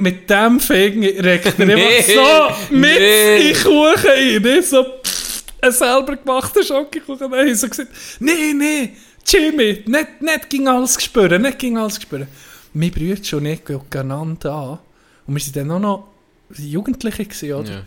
Mit 0.00 0.30
dem 0.30 0.60
Finger, 0.60 1.08
regt 1.24 1.58
er 1.58 1.66
Nee, 1.66 1.74
einfach 1.74 2.14
so 2.14 2.74
mit 2.74 2.98
nee. 2.98 3.50
in 3.50 3.54
Kuchen 3.56 4.10
rein. 4.10 4.42
Nicht 4.42 4.68
so 4.68 4.82
pff, 4.82 5.44
ein 5.60 5.72
selber 5.72 6.16
gemachter 6.16 6.62
Schokokuchen. 6.62 7.30
Dann 7.30 7.32
habe 7.32 7.50
ich 7.50 7.58
so 7.58 7.68
gesagt, 7.68 7.90
nee, 8.20 8.52
nee, 8.54 8.92
Jimmy, 9.26 9.84
nicht, 9.86 10.22
nicht 10.22 10.50
ging 10.50 10.66
alles 10.68 11.02
spüren, 11.02 11.42
nicht 11.42 11.58
ging 11.58 11.76
alles 11.76 12.00
spüren. 12.00 12.26
Mein 12.72 12.90
Bruder 12.90 13.36
und 13.36 13.46
ich 13.46 13.64
gehen 13.64 13.80
einander 13.92 14.52
an. 14.52 14.78
Und 15.26 15.34
wir 15.34 15.54
waren 15.54 15.68
dann 15.68 15.70
auch 15.70 15.80
noch 15.80 16.08
Jugendliche, 16.56 17.24
gewesen, 17.24 17.52
oder? 17.52 17.70
Ja. 17.70 17.82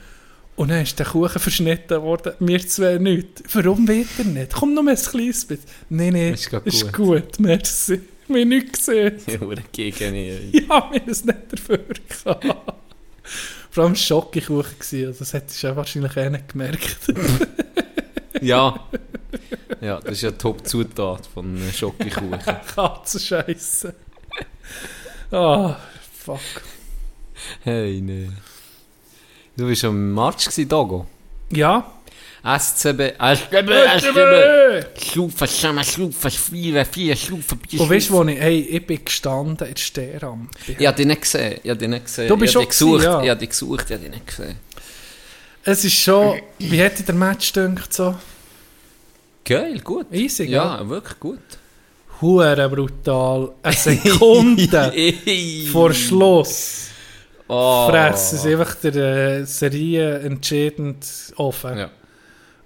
Und 0.56 0.70
dann 0.70 0.82
ist 0.82 1.00
der 1.00 1.06
Kuchen 1.06 1.40
verschnitten 1.40 2.02
worden, 2.02 2.34
wir 2.40 2.68
zwei 2.68 2.98
nicht. 2.98 3.44
Warum 3.54 3.88
will 3.88 4.06
er 4.18 4.24
nicht? 4.26 4.54
Komm 4.54 4.74
noch 4.74 4.86
ein 4.86 4.96
kleines 4.96 5.46
bisschen. 5.46 5.66
Nein, 5.90 6.14
nein, 6.14 6.34
Ist 6.34 6.50
grad 6.50 6.66
ist 6.68 6.84
gut. 6.94 6.94
gut, 6.94 7.40
merci. 7.40 8.02
Wir 8.28 8.42
haben 8.42 8.50
nichts 8.50 8.86
gesehen. 8.86 9.18
Ja, 9.28 9.40
wir 9.40 10.68
haben 10.70 11.02
es 11.10 11.26
nicht 11.26 11.38
dafür 11.52 11.78
gehabt. 11.78 12.46
Vor 13.72 13.84
allem 13.86 13.96
Schokokuchen 13.96 14.78
gewesen, 14.80 15.08
also 15.08 15.20
das 15.20 15.34
hättest 15.34 15.64
du 15.64 15.68
ja 15.68 15.76
wahrscheinlich 15.76 16.18
eh 16.18 16.30
nicht 16.30 16.50
gemerkt. 16.50 16.98
Ja. 18.42 18.88
Ja, 19.82 20.00
das 20.00 20.14
ist 20.14 20.22
ja 20.24 20.32
die 20.32 20.38
Top-Zutat 20.38 21.28
von 21.28 21.60
Schokokuchen. 21.72 22.40
Katzenscheiße. 22.74 23.94
Ah, 25.32 25.76
fuck. 26.12 26.40
Hey, 27.62 28.02
nee. 28.02 28.30
Du 29.62 29.70
warst 29.70 29.86
am 29.86 30.12
March 30.14 30.46
gewesen, 30.46 30.68
Dogo. 30.68 31.06
Ja. 31.52 31.86
SCB, 32.44 33.14
SCB, 33.20 33.70
SCB. 34.00 35.06
Schlufen, 35.06 35.48
zusammen, 35.48 35.84
schlufen, 35.84 36.32
vier, 36.32 36.84
vier, 36.84 37.16
schlufen, 37.16 37.60
vier, 37.70 37.80
Und 37.82 37.88
weißt 37.92 38.10
du, 38.10 38.14
wo 38.14 38.24
ich, 38.24 38.40
hey, 38.40 38.60
ich 38.62 38.88
bin 38.88 39.06
gestanden 39.06 39.68
in 39.68 39.76
der 39.76 39.80
Stehrampe. 39.80 40.50
Ich 40.80 40.88
habe 40.88 40.98
dich 40.98 41.06
nicht 41.06 41.22
gesehen. 41.22 41.60
Ich 41.62 41.70
habe 41.70 41.78
dich 41.78 41.90
nicht 41.90 42.06
gesehen. 42.06 42.28
Du 42.28 42.38
bist 42.38 42.54
schon 42.54 42.68
gesucht. 42.68 43.04
ja. 43.04 43.22
Ich 43.22 43.30
habe 43.30 43.40
dich 43.40 43.50
gesucht, 43.50 43.86
ich 43.86 43.92
habe 43.92 44.02
dich 44.02 44.10
nicht 44.10 44.26
gesehen. 44.26 44.56
Es 45.64 45.86
ist 45.86 45.94
schon, 45.94 46.42
wie 46.58 46.78
hätte 46.78 47.04
der 47.04 47.14
Match 47.14 47.54
gedacht, 47.54 47.94
so 47.94 48.16
Geil, 49.46 49.80
gut. 49.82 50.12
easy, 50.12 50.46
gell? 50.46 50.56
Ja, 50.56 50.90
wirklich 50.90 51.20
gut. 51.20 51.38
Hure 52.20 52.68
brutal. 52.68 53.52
Eine 53.62 53.76
Sekunde 53.76 54.92
vor 55.72 55.94
Schluss 55.94 56.91
Oh. 57.54 57.90
fressen 57.90 58.38
sie 58.38 58.52
einfach 58.54 58.76
der 58.76 58.96
äh, 58.96 59.46
Serie 59.46 60.20
entscheidend 60.20 61.06
offen. 61.36 61.78
Ja. 61.78 61.90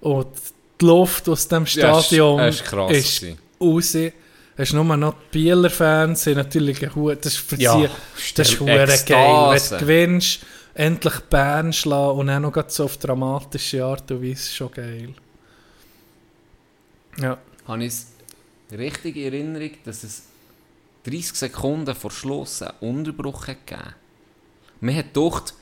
Und 0.00 0.28
die 0.80 0.84
Luft 0.84 1.28
aus 1.28 1.48
dem 1.48 1.66
Stadion 1.66 2.38
Ja, 2.38 2.46
es 2.48 2.54
ist- 2.56 2.60
ist 2.62 2.68
krass 2.70 2.92
ist 2.92 3.24
raus. 3.60 3.96
Hast 4.58 4.72
nur 4.72 4.96
noch 4.96 5.14
die 5.32 5.38
Bieler 5.38 5.68
Fans, 5.70 6.22
sind 6.22 6.36
natürlich 6.36 6.82
ein 6.82 6.94
Hu- 6.94 7.12
das 7.14 7.26
ist 7.34 7.38
für 7.38 7.56
Ja, 7.56 7.76
sie, 7.78 7.88
das 8.36 8.50
ist 8.52 9.06
geil. 9.06 9.50
Wenn 9.50 9.70
du 9.70 9.78
gewinnst, 9.78 10.40
endlich 10.74 11.20
Bern 11.28 11.72
schlagen 11.72 12.18
und 12.20 12.30
auch 12.30 12.40
noch 12.40 12.64
so 12.68 12.84
auf 12.84 12.96
dramatische 12.96 13.84
Art 13.84 14.10
und 14.12 14.22
Weise, 14.22 14.50
schon 14.52 14.70
geil. 14.70 15.14
Ja. 17.20 17.38
Habe 17.66 17.84
ich 17.84 17.92
es 17.92 18.06
richtig 18.78 19.16
in 19.16 19.24
Erinnerung, 19.32 19.70
dass 19.84 20.04
es 20.04 20.22
30 21.04 21.34
Sekunden 21.34 21.94
vor 21.94 22.10
Schluss 22.10 22.62
einen 22.62 22.72
Unterbruch 22.80 23.48
hat 23.48 23.66
gegeben 23.66 23.94
Man 24.80 24.96
hat 24.96 25.14
gedacht, 25.14 25.54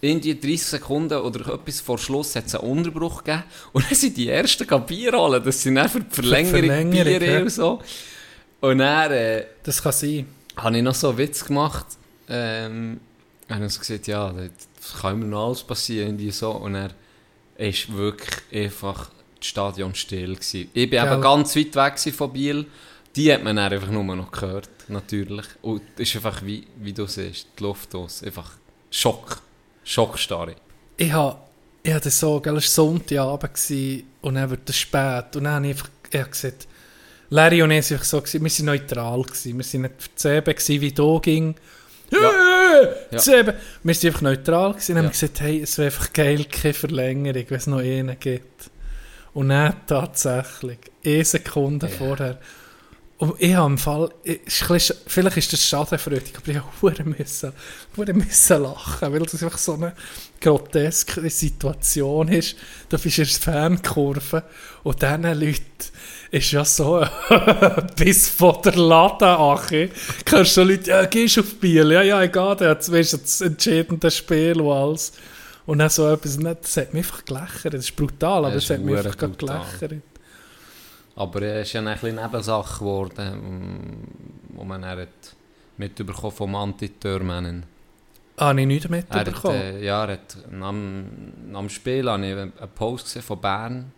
in 0.00 0.20
die 0.20 0.38
30 0.38 0.62
Sekunden 0.62 1.18
oder 1.18 1.54
etwas 1.54 1.80
vor 1.80 1.98
Schluss 1.98 2.34
hat 2.34 2.46
es 2.46 2.54
einen 2.54 2.70
Unterbruch 2.70 3.22
gegeben 3.22 3.44
und 3.72 3.84
dann 3.88 3.94
sind 3.94 4.16
die 4.16 4.28
ersten 4.28 4.66
Bier 4.86 5.12
holen, 5.12 5.42
das 5.44 5.62
sind 5.62 5.76
einfach 5.76 6.00
die 6.00 6.14
Verlängerung, 6.14 6.60
Verlängerung, 6.60 7.18
Bier 7.18 7.22
ja. 7.22 7.40
und 7.42 7.50
so. 7.50 7.80
Und 8.60 8.78
dann 8.78 9.12
äh, 9.12 9.44
Das 9.62 9.82
kann 9.82 9.92
sein. 9.92 10.26
habe 10.56 10.76
ich 10.76 10.82
noch 10.82 10.94
so 10.94 11.08
einen 11.08 11.18
Witz 11.18 11.44
gemacht. 11.44 11.86
Ähm, 12.28 13.00
und 13.48 13.64
ich 13.64 13.72
so 13.72 13.80
gesagt, 13.80 14.06
ja, 14.06 14.32
das 14.32 15.00
kann 15.00 15.14
immer 15.14 15.26
noch 15.26 15.46
alles 15.46 15.62
passieren. 15.62 16.08
Irgendwie 16.08 16.30
so. 16.30 16.52
Und 16.52 16.74
er 16.74 16.90
ist 17.56 17.92
wirklich 17.92 18.38
einfach 18.52 19.10
das 19.38 19.48
Stadion 19.48 19.94
still 19.94 20.34
gewesen. 20.34 20.70
Ich 20.72 20.90
bin 20.90 21.02
Gell. 21.02 21.12
eben 21.12 21.20
ganz 21.20 21.56
weit 21.56 21.74
weg 21.74 22.14
von 22.14 22.32
Biel. 22.32 22.66
Die 23.16 23.32
hat 23.32 23.42
man 23.42 23.56
dann 23.56 23.72
einfach 23.72 23.90
nur 23.90 24.04
noch 24.04 24.30
gehört, 24.30 24.68
natürlich. 24.90 25.46
Und 25.62 25.82
es 25.96 26.08
ist 26.10 26.16
einfach, 26.16 26.44
wie, 26.44 26.66
wie 26.76 26.92
du 26.92 27.06
siehst, 27.06 27.46
die 27.58 27.62
Luft 27.62 27.94
aus. 27.94 28.22
Einfach 28.22 28.52
Schock. 28.90 29.40
Schockstarre. 29.84 30.56
Ich 30.96 31.12
habe 31.12 31.38
ich 31.82 31.92
hab 31.94 32.02
das 32.02 32.20
so, 32.20 32.40
gell, 32.40 32.56
es 32.58 32.76
war 32.76 32.84
Sonntagabend 32.86 33.54
gewesen, 33.54 34.04
und 34.20 34.34
dann 34.34 34.50
wird 34.50 34.68
es 34.68 34.76
spät. 34.78 35.34
Und 35.36 35.44
dann 35.44 35.54
habe 35.54 35.66
ich 35.66 35.72
einfach 35.72 35.88
ich 36.12 36.20
hab 36.20 36.30
gesagt, 36.32 36.68
Larry 37.30 37.62
und 37.62 37.70
ich 37.70 37.90
waren 37.90 38.02
so, 38.02 38.20
gewesen, 38.20 38.44
wir 38.44 38.50
waren 38.50 38.66
neutral. 38.66 39.22
Gewesen. 39.22 39.58
Wir 39.58 39.64
waren 39.72 39.82
nicht 39.82 40.02
verzeben, 40.02 40.54
gewesen, 40.54 40.80
wie 40.80 40.92
da 40.92 41.18
ging. 41.22 41.54
Ja. 42.10 42.32
Ja. 43.12 43.18
Zeben. 43.18 43.54
Wir 43.84 43.94
waren 43.94 44.06
einfach 44.06 44.20
neutral 44.22 44.72
gewesen, 44.72 44.92
und 44.92 44.98
haben 44.98 45.04
Ja. 45.06 45.10
gesagt, 45.10 45.40
hey, 45.40 45.60
es 45.62 45.78
wäre 45.78 45.86
einfach 45.86 46.12
geil, 46.12 46.44
keine 46.44 46.74
Verlängerung, 46.74 47.44
wenn 47.48 47.56
es 47.56 47.66
noch 47.68 47.78
einen 47.78 48.18
gibt. 48.18 48.70
Und 49.32 49.50
dann 49.50 49.74
tatsächlich, 49.86 50.78
eine 51.04 51.24
Sekunde 51.24 51.86
Ja. 51.86 51.92
vorher. 51.96 52.38
Und 53.20 53.34
ich 53.38 53.54
habe 53.54 53.70
im 53.72 53.76
Fall, 53.76 54.08
ich- 54.24 54.40
ist 54.46 54.66
bisschen- 54.66 54.96
vielleicht 55.06 55.36
ist 55.36 55.52
das 55.52 55.62
schadenfreudig, 55.62 56.32
aber 56.38 56.48
ich 56.48 56.62
musste 56.80 57.04
müssen, 57.04 57.52
müssen 58.16 58.62
lachen, 58.62 59.12
weil 59.12 59.20
das 59.20 59.42
einfach 59.42 59.58
so 59.58 59.74
eine 59.74 59.92
groteske 60.40 61.28
Situation 61.28 62.28
ist. 62.28 62.56
Da 62.88 62.96
bist 62.96 63.18
du 63.18 63.22
in 63.22 63.28
der 63.28 63.36
Fankurve 63.38 64.42
und 64.84 65.02
diesen 65.02 65.22
Leuten 65.22 65.62
ist 66.30 66.50
ja 66.52 66.64
so 66.64 67.06
bis 67.96 68.30
von 68.30 68.56
der 68.64 68.76
Latte 68.76 69.26
ache. 69.26 69.90
Hörst 70.26 70.56
du 70.56 70.62
Leute, 70.62 70.88
ja, 70.90 71.04
gehst 71.04 71.36
du 71.36 71.40
auf 71.42 71.54
Biel? 71.60 71.92
Ja, 71.92 72.00
ja, 72.00 72.22
egal, 72.22 72.56
jetzt 72.58 72.90
weißt 72.90 73.12
du 73.12 73.16
das 73.18 73.40
entscheidende 73.42 74.10
Spiel 74.10 74.58
und 74.62 74.72
alles. 74.72 75.12
Und 75.66 75.78
dann 75.80 75.90
so 75.90 76.08
etwas, 76.10 76.38
nicht, 76.38 76.56
das 76.64 76.76
hat 76.78 76.94
mich 76.94 77.04
einfach 77.04 77.22
gelächert. 77.26 77.74
Das 77.74 77.84
ist 77.84 77.94
brutal, 77.94 78.46
aber 78.46 78.54
Das 78.54 78.64
es 78.64 78.70
hat 78.70 78.80
mich 78.80 78.96
einfach 78.96 79.18
gelächert. 79.36 80.02
Aber 81.20 81.42
es 81.42 81.68
ist 81.68 81.72
ja 81.74 81.80
eine 81.82 81.96
kleine 81.96 82.22
Nebensache 82.22 82.78
geworden, 82.78 83.28
mm, 83.36 84.56
wo 84.56 84.64
man 84.64 84.80
dann 84.82 85.06
mitbekommen 85.76 86.32
vom 86.32 86.54
Antitörmännen. 86.54 87.64
Ah, 88.36 88.52
ich 88.54 88.66
nicht 88.66 88.86
Er 88.86 89.00
hat, 89.02 89.26
mitbekommen. 89.26 89.54
äh, 89.60 89.84
ja, 89.84 90.04
er 90.06 90.12
hat 90.14 90.36
am, 90.62 91.04
am 91.52 91.68
Spiel 91.68 92.08
habe 92.08 92.26
ich 92.26 92.32
einen 92.32 92.52
Post 92.74 93.04
gesehen 93.04 93.22
von 93.22 93.38
Bern. 93.40 93.92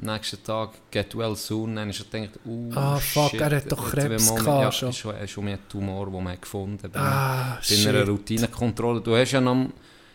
Am 0.00 0.14
nächsten 0.14 0.42
Tag, 0.44 0.70
get 0.92 1.16
well 1.16 1.34
soon. 1.34 1.74
Dann 1.74 1.88
habe 1.88 1.90
ich 1.90 2.10
gedacht, 2.10 2.38
uh, 2.46 2.70
Ah, 2.74 2.96
fuck, 2.98 3.30
shit, 3.30 3.40
er 3.40 3.56
hat 3.56 3.72
doch 3.72 3.90
Krebs 3.90 4.28
gehabt 4.34 4.46
ja, 4.62 4.70
schon. 4.72 4.88
ist 4.90 4.96
schon. 4.98 5.14
Er 5.16 5.24
ist 5.24 5.30
schon 5.32 5.44
mehr 5.44 5.58
Tumor, 5.68 6.06
den 6.08 6.22
man 6.22 6.40
gefunden 6.40 6.78
hat. 6.84 6.96
ah, 6.96 7.58
bei 7.68 7.88
einer. 7.88 8.06
Routinekontrolle. 8.06 9.00
Du 9.00 9.16
hast 9.16 9.32
ja 9.32 9.40
noch, 9.40 9.56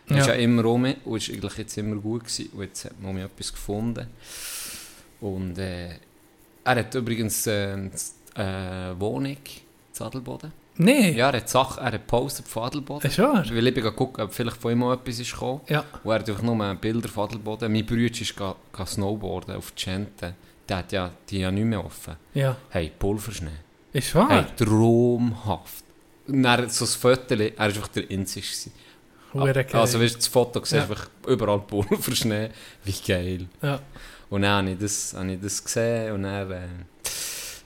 ja. 0.09 0.15
Hast 0.17 0.27
Ja. 0.27 0.33
ja 0.35 0.39
immer 0.39 0.61
rum 0.63 0.85
und 1.03 1.17
ist 1.17 1.29
eigentlich 1.29 1.57
jetzt 1.57 1.77
immer 1.77 1.97
gut 1.97 2.23
gewesen. 2.23 2.49
Und 2.53 2.61
jetzt 2.63 2.85
hat 2.85 2.99
man 3.01 3.13
mir 3.13 3.25
etwas 3.25 3.51
gefunden. 3.51 4.07
Und 5.19 5.57
äh, 5.59 5.89
er 6.65 6.75
hat 6.75 6.93
übrigens 6.95 7.47
eine 7.47 7.91
äh, 8.35 8.99
Wohnung 8.99 9.37
in 9.37 10.05
Adelboden. 10.05 10.51
Nee, 10.77 11.11
Ja, 11.11 11.29
er 11.29 11.37
hat 11.37 11.47
Sachen, 11.49 11.79
er 11.79 11.85
hat 11.85 11.93
gepostet 11.93 12.47
von 12.49 12.63
Adelboden. 12.63 13.09
ist 13.09 13.17
wahr? 13.19 13.45
Weil 13.49 13.67
ich 13.67 13.95
gucken, 13.95 14.25
ob 14.25 14.33
vielleicht 14.33 14.57
von 14.57 14.73
ihm 14.73 14.83
auch 14.83 14.91
etwas 14.93 15.19
ist 15.19 15.31
gekommen. 15.31 15.61
Ja. 15.69 15.85
Und 16.03 16.11
er 16.11 16.19
hat 16.19 16.29
einfach 16.29 16.43
nur 16.43 16.75
Bilder 16.75 17.07
von 17.07 17.23
Adelboden. 17.29 17.71
Mein 17.71 17.85
Bruder 17.85 18.01
ist 18.21 18.35
ga, 18.35 18.55
ga 18.73 18.85
snowboarden 18.85 19.55
auf 19.55 19.73
Gente. 19.75 20.33
Der 20.67 20.77
hat 20.77 20.91
ja 20.91 21.11
die 21.29 21.39
ja 21.39 21.49
nicht 21.51 21.63
mehr 21.63 21.85
offen. 21.85 22.15
Ja, 22.33 22.57
Hey, 22.69 22.91
Pulverschnee. 22.99 23.51
ist 23.93 24.13
wahr? 24.15 24.29
Hey, 24.29 24.43
traumhaft. 24.57 25.85
Und 26.27 26.43
dann 26.43 26.69
so 26.69 26.85
ein 26.85 26.89
Foto, 26.89 27.35
er 27.35 27.39
war 27.57 27.65
einfach 27.65 27.87
der 27.89 28.03
Einzige. 28.09 28.45
gewesen. 28.45 28.71
Hure 29.33 29.53
geil. 29.53 29.67
Also, 29.81 29.99
weißt 30.01 30.15
du, 30.15 30.17
das 30.17 30.27
Foto 30.27 30.59
siehst 30.59 30.73
Ja. 30.73 30.81
einfach 30.81 31.07
überall 31.27 31.59
Pulverschnee. 31.59 32.49
Wie 32.83 32.95
geil. 33.07 33.45
ja. 33.61 33.79
Und 34.29 34.41
dann 34.41 34.51
habe 34.59 34.71
ich 34.71 34.79
das, 34.79 35.13
habe 35.13 35.31
ich 35.33 35.39
das 35.41 35.63
gesehen 35.63 36.13
und 36.13 36.23
dann, 36.23 36.51
äh, 36.51 36.59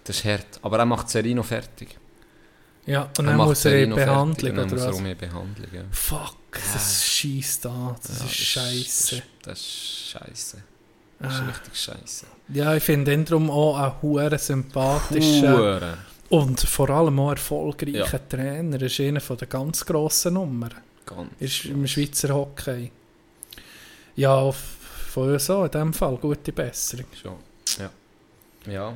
das 0.03 0.17
ist 0.17 0.25
hart. 0.25 0.59
Aber 0.61 0.77
er 0.79 0.85
macht 0.85 1.07
noch 1.35 1.45
fertig. 1.45 1.97
ja, 2.85 3.03
und 3.03 3.19
Er 3.19 3.23
dann 3.23 3.37
muss 3.37 3.65
er 3.65 3.71
und 4.53 4.57
dann 4.57 4.69
oder 4.69 4.73
muss 4.75 4.81
er 4.81 4.93
was? 4.93 5.17
Behandlung, 5.17 5.67
ja. 5.73 5.81
Fuck, 5.91 6.37
das 6.73 7.05
schießt 7.05 7.65
an, 7.67 7.95
das 8.05 8.19
Ja, 8.19 8.25
ist 8.25 8.35
scheiße. 8.35 9.21
Das, 9.43 9.59
ist 9.59 10.09
scheiße. 10.11 10.57
Das 11.19 11.33
ist 11.33 11.39
Ah. 11.41 11.45
richtig 11.47 11.75
scheiße. 11.77 12.25
Ja, 12.53 12.75
ich 12.75 12.83
finde 12.83 13.13
ihn 13.13 13.25
darum 13.25 13.49
auch 13.51 13.77
einen 13.77 14.01
hure 14.01 14.37
sympathischen 14.39 15.51
Hure. 15.51 15.97
und 16.29 16.59
vor 16.61 16.89
allem 16.89 17.19
auch 17.19 17.31
erfolgreichen 17.31 17.95
Ja. 17.95 18.05
Trainer. 18.29 18.77
Er 18.77 18.81
ist 18.87 18.99
einer 18.99 19.19
der 19.19 19.47
ganz 19.47 19.85
grossen 19.85 20.33
Nummern 20.35 20.73
Ganz 21.05 21.29
ist 21.39 21.65
im 21.65 21.85
Schweizer 21.87 22.33
Hockey. 22.33 22.91
Ja, 24.15 24.47
f- 24.49 24.77
von 25.19 25.33
uns 25.33 25.49
auch 25.49 25.65
in 25.65 25.71
dem 25.71 25.93
Fall 25.93 26.17
gute 26.17 26.51
Besserung. 26.51 27.05
Schon. 27.21 27.35
Ja. 27.79 28.71
Ja. 28.71 28.93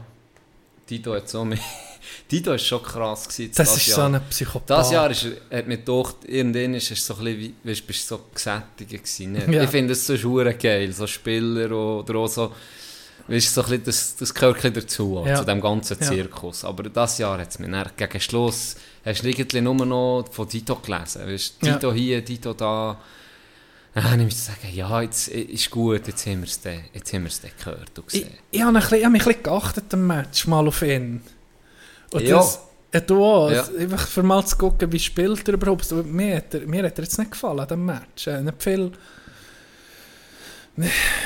Tito 0.85 1.13
hat 1.15 1.29
so 1.29 1.45
mehr. 1.45 1.59
Tito 2.27 2.51
war 2.51 2.57
schon 2.57 2.83
krass. 2.83 3.23
Gewesen, 3.23 3.43
jetzt 3.43 3.59
Das 3.59 3.77
ist 3.77 3.87
Jahr. 3.87 3.95
so 3.95 4.15
ein 4.17 4.21
Psychopath. 4.29 4.69
Das 4.69 4.91
Jahr 4.91 5.09
ist, 5.09 5.25
hat 5.51 5.67
mir 5.67 5.77
gedacht, 5.77 6.15
irgendwann 6.27 6.73
ist 6.75 6.91
es 6.91 7.05
so 7.05 7.15
ein 7.15 7.23
bisschen 7.23 7.55
weißt, 7.63 7.87
bist 7.87 8.11
du 8.11 8.15
so 8.15 8.21
gesättigt 8.33 8.89
gewesen. 8.91 9.31
Nicht? 9.31 9.47
Ja. 9.47 9.63
Ich 9.63 9.69
finde 9.69 9.93
es 9.93 10.05
so 10.05 10.15
hure 10.15 10.53
geil, 10.55 10.91
so 10.91 11.07
Spieler 11.07 11.71
oder 11.71 12.15
auch 12.15 12.27
so, 12.27 12.51
weißt, 13.29 13.53
so 13.53 13.61
ein 13.61 13.67
bisschen, 13.69 13.83
das, 13.85 14.15
das 14.17 14.33
gehört 14.33 14.63
ein 14.65 14.73
dazu, 14.73 15.23
Ja. 15.25 15.35
zu 15.35 15.45
dem 15.45 15.61
ganzen 15.61 15.97
Ja. 16.01 16.05
Zirkus. 16.07 16.65
Aber 16.65 16.83
das 16.83 17.17
Jahr 17.17 17.39
hat 17.39 17.49
es 17.49 17.59
mir 17.59 17.69
dann 17.69 17.89
gegen 17.95 18.19
Schluss, 18.19 18.75
hast 19.05 19.23
du 19.23 19.29
irgendwie 19.29 19.61
nur 19.61 19.85
noch 19.85 20.25
von 20.31 20.49
Tito 20.49 20.75
gelesen, 20.75 21.25
weißt, 21.25 21.55
Ja. 21.61 21.73
Tito 21.75 21.93
hier, 21.93 22.23
Tito 22.25 22.53
da. 22.53 22.99
Dann 23.95 24.03
habe 24.05 24.21
ich 24.21 24.25
mir 24.25 24.31
sagen, 24.31 24.73
ja, 24.73 25.01
jetzt 25.01 25.27
ist 25.27 25.69
gut, 25.69 26.07
jetzt 26.07 26.25
haben 26.25 26.39
wir 26.41 26.47
es 26.47 26.59
dann, 26.61 26.79
jetzt 26.93 27.13
haben 27.13 27.21
wir 27.23 27.27
es 27.27 27.39
dann 27.41 27.51
gehört 27.59 27.97
und 27.99 28.07
gesehen. 28.07 28.27
ich 28.49 28.61
habe 28.61 28.69
ein 28.71 28.81
bisschen- 28.81 28.97
ich 28.97 29.03
habe 29.05 29.11
mich 29.11 29.21
ein 29.21 29.27
bisschen 29.27 29.43
geachtet 29.43 29.93
im 29.93 30.07
Match 30.07 30.47
mal 30.47 30.67
auf 30.67 30.81
ihn. 30.81 31.21
Und 32.11 32.21
Ja. 32.23 32.37
das, 32.37 32.59
ja, 32.93 32.99
du 33.01 33.23
auch. 33.23 33.51
Ja. 33.51 33.59
Also, 33.61 33.77
Einfach 33.77 34.07
für 34.07 34.23
mal 34.23 34.43
zu 34.45 34.57
gucken, 34.57 34.91
wie 34.91 34.99
spielt 34.99 35.47
er 35.47 35.53
überhaupt. 35.55 35.91
Mir 35.91 36.37
hat 36.37 36.53
er, 36.55 36.61
mir 36.61 36.83
hat 36.85 36.97
er 36.97 37.03
jetzt 37.03 37.17
nicht 37.19 37.31
gefallen, 37.31 37.67
dem 37.67 37.85
Match. 37.85 38.27
Äh, 38.27 38.41
nicht 38.41 38.61
viel... 38.63 38.91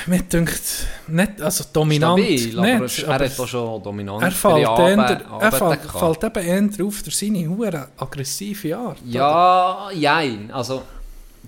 Mir 0.08 0.23
dünkt 0.23 0.62
nicht, 1.08 1.41
also 1.41 1.63
dominant 1.71 2.19
Stabil, 2.19 2.60
aber, 2.60 2.80
nicht, 2.84 2.99
er 2.99 3.10
aber 3.15 3.25
hat 3.25 3.39
auch 3.39 3.47
schon 3.47 3.82
dominant 3.82 4.21
er 4.23 4.32
fällt, 4.34 4.65
er 5.39 5.51
fällt, 5.53 5.82
fällt 5.89 6.23
eben 6.25 6.45
eher 6.77 6.86
auf 6.86 7.01
durch 7.01 7.15
seine 7.17 7.47
hure 7.47 7.88
aggressive 7.95 8.75
Art. 8.77 8.97
oder? 9.01 9.10
Ja, 9.10 9.89
jein. 9.93 10.51
Also, 10.51 10.84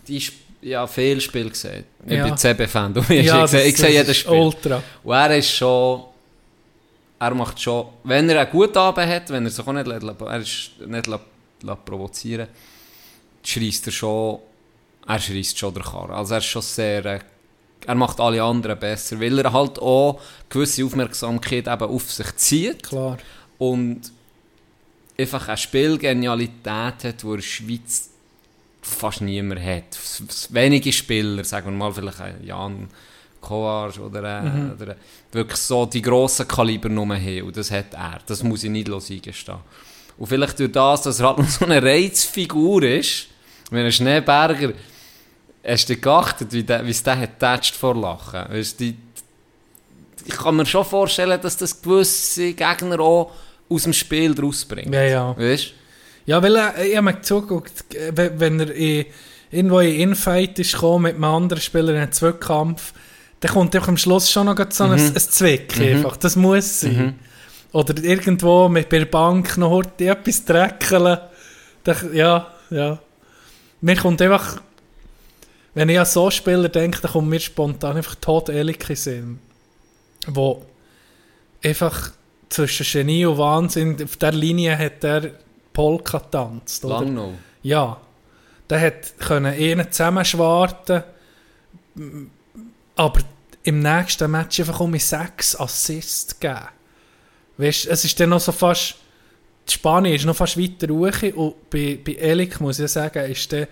die 0.07 0.15
Sp- 0.23 0.38
ja, 0.61 0.85
viel 0.87 1.19
Spiel 1.21 1.49
gesehen. 1.49 1.85
Ich 2.05 2.13
Ja. 2.13 2.25
bin 2.25 2.37
CB-Fan, 2.37 2.93
du 2.93 3.01
hast 3.01 3.09
ja, 3.09 3.41
gesehen. 3.41 3.69
Ich 3.69 3.77
sehe 3.77 3.89
jedes 3.91 4.17
Spiel. 4.17 4.33
Ultra. 4.33 4.81
Und 5.03 5.13
er 5.13 5.37
ist 5.37 5.51
schon... 5.51 6.03
Er 7.19 7.33
macht 7.35 7.59
schon... 7.61 7.87
Wenn 8.03 8.29
er 8.29 8.41
einen 8.41 8.51
guten 8.51 8.77
Abend 8.77 9.07
hat, 9.07 9.29
wenn 9.29 9.45
er 9.45 9.51
sich 9.51 9.65
auch 9.67 9.71
nicht, 9.73 9.87
lässt- 9.87 10.21
er 10.21 10.39
ist 10.39 10.71
nicht 10.85 11.07
lässt- 11.07 11.23
lässt 11.63 11.85
provozieren 11.85 12.47
schreist 13.43 13.87
er 13.87 13.91
schon... 13.91 14.39
Er 15.07 15.19
schreist 15.19 15.57
schon 15.57 15.73
der 15.73 15.83
Karre. 15.83 16.13
Also 16.13 16.33
er 16.33 16.37
ist 16.39 16.45
schon 16.45 16.61
sehr... 16.61 17.05
äh, 17.05 17.19
Er 17.85 17.95
macht 17.95 18.19
alle 18.19 18.43
anderen 18.43 18.77
besser, 18.79 19.19
weil 19.19 19.39
er 19.39 19.51
halt 19.53 19.79
auch 19.79 20.19
gewisse 20.49 20.83
Aufmerksamkeit 20.85 21.67
eben 21.67 21.89
auf 21.89 22.11
sich 22.11 22.35
zieht 22.35 22.83
Klar. 22.83 23.17
und 23.57 24.11
einfach 25.17 25.47
eine 25.47 25.57
Spielgenialität 25.57 26.65
hat, 27.03 27.23
die 27.23 27.25
in 27.27 27.35
der 27.35 27.41
Schweiz 27.41 28.09
fast 28.89 29.21
niemand 29.21 29.61
hat. 29.61 29.97
Wenige 30.49 30.91
Spieler, 30.91 31.43
sagen 31.43 31.67
wir 31.67 31.77
mal 31.77 31.93
vielleicht 31.93 32.19
ein 32.21 32.43
Jan 32.43 32.87
Kovar 33.41 33.93
oder, 33.99 34.23
äh, 34.23 34.41
Mhm. 34.43 34.71
oder 34.73 34.91
äh, 34.91 34.95
wirklich 35.31 35.57
so 35.59 35.85
die 35.85 36.01
grossen 36.01 36.47
Kaliber 36.47 36.89
nur 36.89 37.07
haben. 37.15 37.43
Und 37.43 37.55
das 37.55 37.71
hat 37.71 37.93
er. 37.93 38.19
Das 38.25 38.43
muss 38.43 38.63
ich 38.63 38.69
nicht 38.69 38.89
eingestehen. 38.89 39.57
Und 40.17 40.27
vielleicht 40.27 40.59
durch 40.59 40.71
das, 40.71 41.03
dass 41.03 41.19
er 41.21 41.27
halt 41.27 41.37
noch 41.37 41.47
so 41.47 41.63
eine 41.65 41.81
Reizfigur 41.81 42.83
ist, 42.83 43.27
wenn 43.71 43.85
ein 43.85 43.91
Schneeberger, 43.91 44.73
hast 45.65 45.89
du 45.89 45.95
geachtet, 45.95 46.51
wie, 46.51 46.63
der, 46.63 46.85
wie 46.85 46.89
es 46.91 47.01
der 47.03 47.17
hat 47.17 47.39
getatscht 47.39 47.75
vor 47.75 47.95
Lachen? 47.95 48.43
Weißt, 48.49 48.79
die, 48.79 48.95
ich 50.25 50.33
kann 50.35 50.55
mir 50.57 50.65
schon 50.65 50.83
vorstellen, 50.83 51.39
dass 51.41 51.55
das 51.55 51.81
gewisse 51.81 52.53
Gegner 52.53 52.99
auch 52.99 53.31
aus 53.69 53.83
dem 53.83 53.93
Spiel 53.93 54.37
rausbringt. 54.39 54.93
Ja, 54.93 55.03
ja. 55.03 55.37
Weißt 55.37 55.73
Ja, 56.29 56.43
weil 56.43 56.55
äh, 56.57 56.89
ich 56.89 56.95
habe 56.95 57.05
mir 57.05 57.21
zugeguckt, 57.21 57.85
wenn 58.11 58.39
wenn 58.39 58.59
er 58.59 58.71
in, 58.71 59.07
irgendwo 59.49 59.79
in 59.79 59.95
Infight 59.95 60.59
ist 60.59 60.73
gekommen 60.73 61.05
mit 61.05 61.15
einem 61.15 61.23
anderen 61.23 61.59
Spieler 61.59 61.89
in 61.89 62.01
einen 62.01 62.11
Zweikampf, 62.11 62.93
dann 63.39 63.51
kommt 63.51 63.75
einfach 63.75 63.87
am 63.87 63.97
Schluss 63.97 64.29
schon 64.29 64.45
noch 64.45 64.55
so 64.69 64.83
ein, 64.83 64.91
ein 64.91 65.15
Zwick 65.15 65.75
einfach. 65.81 66.17
Das 66.17 66.35
muss 66.35 66.81
sein. 66.81 66.93
Mhm. 66.93 67.13
Oder 67.71 68.03
irgendwo 68.03 68.69
mit 68.69 68.89
bei 68.89 68.99
der 68.99 69.07
Bank 69.07 69.57
noch 69.57 69.71
heute 69.71 70.05
etwas 70.05 70.45
dreckeln. 70.45 71.17
Ja, 72.13 72.53
ja. 72.69 72.99
Mir 73.81 73.95
kommt 73.95 74.21
einfach, 74.21 74.61
wenn 75.73 75.89
ich 75.89 75.97
an 75.97 76.05
so 76.05 76.29
Spieler 76.29 76.69
denke, 76.69 77.01
dann 77.01 77.11
kommt 77.11 77.29
mir 77.29 77.39
spontan 77.39 77.97
einfach 77.97 78.13
Todd 78.13 78.49
in 78.49 78.67
den 78.67 78.95
Sinn. 78.95 79.39
Wo 80.27 80.63
einfach 81.63 82.11
zwischen 82.49 82.85
Genie 82.85 83.25
und 83.25 83.39
Wahnsinn, 83.39 83.97
auf 84.03 84.17
der 84.17 84.31
Linie 84.31 84.77
hat 84.77 85.03
er 85.03 85.31
Polka 85.79 86.19
tanzt. 86.19 86.83
Oder? 86.83 86.99
Lang 86.99 87.13
noch. 87.13 87.33
Ja. 87.63 88.01
Der 88.69 88.81
hat 88.81 89.17
können 89.17 89.53
einen 89.53 89.89
zusammenschwarten, 89.89 91.03
aber 92.97 93.21
im 93.63 93.79
nächsten 93.79 94.29
Match 94.29 94.59
einfach 94.59 94.81
um 94.81 94.99
sechs 94.99 95.57
Assists 95.57 96.37
geben. 96.37 96.67
Weißt, 97.57 97.85
es 97.85 98.03
ist 98.03 98.19
dann 98.19 98.29
noch 98.29 98.41
so 98.41 98.51
fast, 98.51 98.95
die 99.69 99.73
Spanien 99.73 100.15
ist 100.15 100.25
noch 100.25 100.35
fast 100.35 100.59
weiter 100.59 100.93
hoch 100.93 101.35
und 101.35 101.69
bei, 101.69 101.97
bei 102.03 102.13
Elik 102.13 102.59
muss 102.59 102.79
ich 102.79 102.91
sagen, 102.91 103.31
ist 103.31 103.49
der 103.49 103.69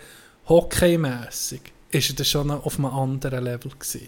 hockeymässig 0.48 1.62
ist 1.92 2.18
er 2.18 2.26
schon 2.26 2.52
auf 2.52 2.80
einem 2.80 2.86
anderen 2.86 3.44
Level 3.44 3.72
gewesen. 3.72 4.08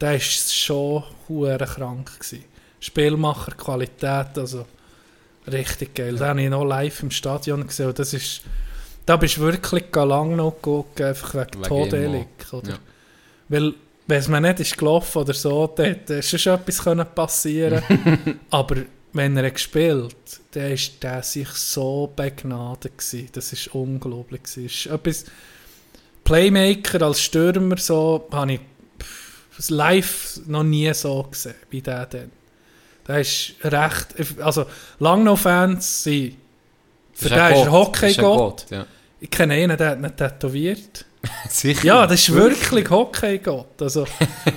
Der 0.00 0.14
ist 0.14 0.54
schon 0.54 1.02
hure 1.28 1.58
krank 1.58 2.12
gewesen. 2.20 2.44
Spielmacher, 2.78 3.52
Qualität, 3.52 4.38
also 4.38 4.66
richtig 5.52 5.94
geil. 5.94 6.16
Den 6.16 6.26
habe 6.26 6.42
ich 6.42 6.50
noch 6.50 6.64
live 6.64 7.02
im 7.02 7.10
Stadion 7.10 7.66
gesehen 7.66 7.92
das 7.94 8.14
ist, 8.14 8.42
da 9.06 9.16
bist 9.16 9.36
du 9.36 9.42
wirklich 9.42 9.84
lang 9.94 10.36
noch 10.36 10.56
geguckt, 10.56 11.00
einfach 11.00 11.34
wegen 11.34 11.54
Wegen 11.54 11.62
Tod 11.62 11.92
ihm 11.92 12.02
Elik, 12.02 12.52
oder? 12.52 12.70
Ja. 12.70 12.78
Weil, 13.48 13.74
wenn 14.06 14.18
es 14.18 14.28
mir 14.28 14.40
nicht 14.40 14.60
ist 14.60 14.78
gelaufen 14.78 15.18
oder 15.18 15.34
so, 15.34 15.66
dann 15.66 15.86
hätte 15.86 16.22
schon 16.22 16.54
etwas 16.54 16.82
können 16.82 17.06
passieren 17.14 17.82
Aber 18.50 18.76
wenn 19.12 19.36
er 19.36 19.46
hat 19.46 19.54
gespielt 19.54 20.14
dann 20.52 20.72
ist 20.72 21.02
der 21.02 21.22
sich 21.22 21.48
so 21.48 22.12
begnadet 22.14 22.98
gewesen. 22.98 23.28
Das 23.32 23.52
ist 23.52 23.68
unglaublich 23.74 24.42
gewesen. 24.42 24.66
Ist 24.66 24.86
etwas 24.86 25.24
Playmaker 26.24 27.02
als 27.02 27.22
Stürmer 27.22 27.78
so 27.78 28.28
habe 28.30 28.54
ich 28.54 28.60
live 29.70 30.40
noch 30.46 30.62
nie 30.62 30.92
so 30.94 31.22
gesehen 31.24 31.54
wie 31.70 31.82
der 31.82 32.06
denn. 32.06 32.37
Der 33.08 33.20
ist 33.20 33.54
recht, 33.64 34.40
also 34.40 34.66
Langnau-Fans 34.98 36.04
sind 36.04 36.36
für 37.14 37.30
den 37.30 37.52
ist 37.52 37.64
er 37.64 37.72
Hockey-Gott. 37.72 38.66
Ja. 38.70 38.86
Ich 39.18 39.30
kenne 39.30 39.54
einen, 39.54 39.76
der 39.76 39.90
hat 39.90 39.98
ihn 39.98 40.16
tätowiert. 40.16 41.04
Sicher. 41.48 41.84
Ja, 41.84 42.06
das 42.06 42.20
ist 42.20 42.32
wirklich 42.32 42.88
Hockey-Gott. 42.88 43.82
Also, 43.82 44.06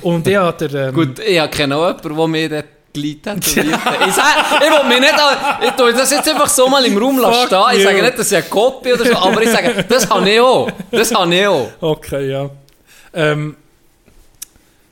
und 0.03 0.27
ich 0.27 0.35
habe 0.35 0.67
der, 0.67 0.89
ähm, 0.89 0.93
Gut, 0.93 1.17
ich 1.19 1.51
kenne 1.51 1.75
auch 1.75 1.87
jemanden, 2.03 2.15
der 2.15 2.27
mir 2.27 2.63
Glied 2.93 3.23
tätowiert 3.23 3.83
hat. 3.83 3.97
Ich, 4.07 4.13
sag, 4.13 4.61
ich 4.61 4.69
will 4.69 4.87
mich 4.89 4.99
nicht... 4.99 5.13
Ich 5.63 5.71
tue 5.71 5.93
das 5.93 6.11
jetzt 6.11 6.29
einfach 6.29 6.49
so 6.49 6.67
mal 6.67 6.85
im 6.85 6.97
Raum 6.97 7.17
lassen 7.17 7.47
stehen. 7.47 7.77
Ich 7.77 7.83
sage 7.83 8.01
nicht, 8.03 8.19
dass 8.19 8.31
ich 8.31 8.37
ein 8.37 8.43
Gott 8.49 8.83
bin 8.83 8.93
oder 8.93 9.05
so, 9.05 9.15
aber 9.15 9.41
ich 9.41 9.49
sage, 9.49 9.85
das 9.87 10.09
habe 10.09 10.29
ich 10.29 10.39
auch. 10.39 10.69
Das 10.91 11.11
habe 11.15 11.33
ich 11.33 11.47
auch. 11.47 11.69
Okay, 11.79 12.29
ja. 12.29 12.49
Ähm, 13.13 13.55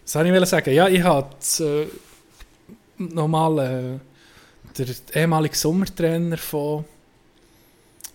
was 0.03 0.13
soll 0.13 0.25
ich 0.25 0.49
sagen? 0.49 0.73
Ja, 0.73 0.87
ich 0.87 1.03
habe 1.03 1.27
äh, 1.59 1.85
nochmal 2.99 3.59
äh, 3.59 3.99
der 4.77 4.87
ehemalige 5.13 5.55
Sommertrainer 5.55 6.37
von, 6.37 6.85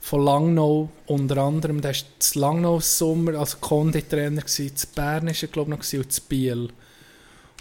von 0.00 0.24
Langnau, 0.24 0.90
unter 1.06 1.38
anderem, 1.38 1.80
der 1.80 1.94
war 1.94 2.00
das 2.18 2.34
Langnau 2.34 2.80
Sommer, 2.80 3.34
also 3.34 3.58
Konditrainer 3.58 4.46
zu 4.46 4.70
Bern 4.94 5.28
ist 5.28 5.42
er 5.42 5.48
glaube 5.48 5.70
ich 5.72 5.78
noch 5.78 5.84
gewesen, 5.84 6.00
und 6.00 6.12
zu 6.12 6.22
Biel. 6.22 6.68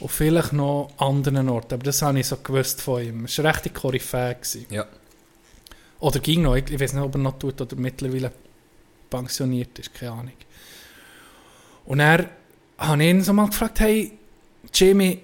Und 0.02 0.12
vielleicht 0.12 0.54
noch 0.54 0.92
anderen 0.98 1.50
Orten, 1.50 1.76
aber 1.76 1.84
das 1.84 2.02
habe 2.02 2.20
ich 2.20 2.28
so 2.28 2.38
gewusst 2.38 2.82
von 2.82 3.04
ihm. 3.04 3.26
Es 3.26 3.38
war 3.38 3.46
eine 3.46 3.54
rechte 3.54 3.70
Koryphäe. 3.70 4.36
Ja. 4.70 4.86
Oder 6.00 6.20
ging 6.20 6.42
noch, 6.42 6.56
ich, 6.56 6.70
ich 6.70 6.80
weiß 6.80 6.94
nicht, 6.94 7.04
ob 7.04 7.16
er 7.16 7.20
noch 7.20 7.40
tut 7.40 7.62
oder 7.62 7.76
mittlerweile 7.78 8.32
pensioniert 9.10 9.80
ist, 9.80 9.94
keine 9.94 10.12
Ahnung. 10.12 10.34
Und 11.86 12.00
er 12.00 12.30
habe 12.78 13.04
ich 13.04 13.10
ihn 13.10 13.22
so 13.22 13.34
mal 13.34 13.48
gefragt, 13.48 13.80
hey, 13.80 14.12
Jimmy, 14.74 15.22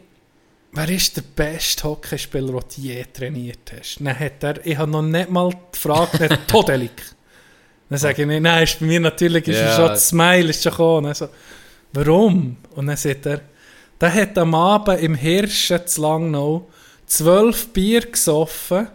wer 0.72 0.90
ist 0.90 1.16
der 1.18 1.22
beste 1.22 1.84
Hockeyspieler, 1.84 2.52
den 2.52 2.60
du 2.76 2.82
je 2.82 3.06
trainiert 3.12 3.72
hast? 3.78 4.00
Dann 4.00 4.18
hat 4.18 4.44
er, 4.44 4.66
ich 4.66 4.78
habe 4.78 4.92
noch 4.92 5.02
nicht 5.02 5.30
mal 5.30 5.52
die 5.74 5.80
Frage, 5.80 6.18
nicht 6.28 6.40
Todelik. 6.48 7.02
Dann 7.90 7.98
sage 7.98 8.22
ich, 8.22 8.28
nicht, 8.28 8.42
nein, 8.42 8.64
ist 8.64 8.80
bei 8.80 8.86
mir 8.86 9.00
natürlich 9.00 9.48
ist 9.48 9.58
er 9.58 9.76
schon 9.76 9.88
das 9.88 10.10
Smile 10.10 10.50
ist 10.50 10.62
schon 10.64 10.72
gekommen. 10.72 11.06
Dann 11.06 11.16
so, 11.16 11.30
warum? 11.94 12.58
Und 12.76 12.88
dann 12.88 12.98
sagt 12.98 13.26
er, 13.26 13.42
der 14.00 14.14
hat 14.14 14.38
am 14.38 14.54
Abend 14.56 15.02
im 15.02 15.16
Hirschen 15.16 15.86
zu 15.86 16.02
Langnau 16.02 16.70
zwölf 17.06 17.70
Bier 17.74 18.02
gesoffen, 18.02 18.88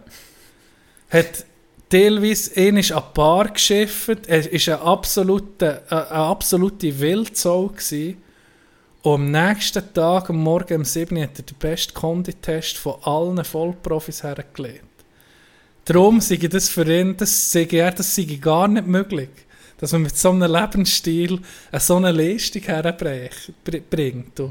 hat 1.09 1.45
teilweise 1.89 2.59
ihn 2.59 2.77
ist 2.77 2.91
an 2.91 3.03
die 3.09 3.13
Bar 3.13 3.49
geschifft, 3.49 4.27
er 4.27 4.45
war 4.45 4.79
ein 4.79 4.87
absolute, 4.87 5.83
eine, 5.89 6.09
eine 6.09 6.19
absolute 6.19 6.99
Wildsau. 6.99 7.67
Gewesen. 7.67 8.17
Und 9.05 9.13
am 9.13 9.31
nächsten 9.31 9.93
Tag, 9.93 10.31
am 10.31 10.37
Morgen 10.37 10.77
um 10.77 10.83
7 10.83 11.15
Uhr, 11.15 11.23
hat 11.23 11.37
er 11.37 11.43
den 11.43 11.57
besten 11.59 11.93
Konditest 11.93 12.77
von 12.77 12.95
allen 13.03 13.45
Vollprofis 13.45 14.23
hergelegt. 14.23 14.81
Darum 15.85 16.19
sei 16.21 16.37
das 16.37 16.69
für 16.69 16.91
ihn, 16.91 17.15
das 17.15 17.51
sei 17.51 17.67
er, 17.69 17.91
das 17.91 18.15
sei 18.15 18.23
gar 18.41 18.67
nicht 18.67 18.87
möglich, 18.87 19.29
dass 19.77 19.91
man 19.91 20.01
mit 20.01 20.17
so 20.17 20.31
einem 20.31 20.51
Lebensstil 20.51 21.39
eine 21.71 21.79
so 21.79 21.97
eine 21.97 22.11
Leistung 22.11 22.63
herbringt. 22.63 24.39
Ja. 24.39 24.49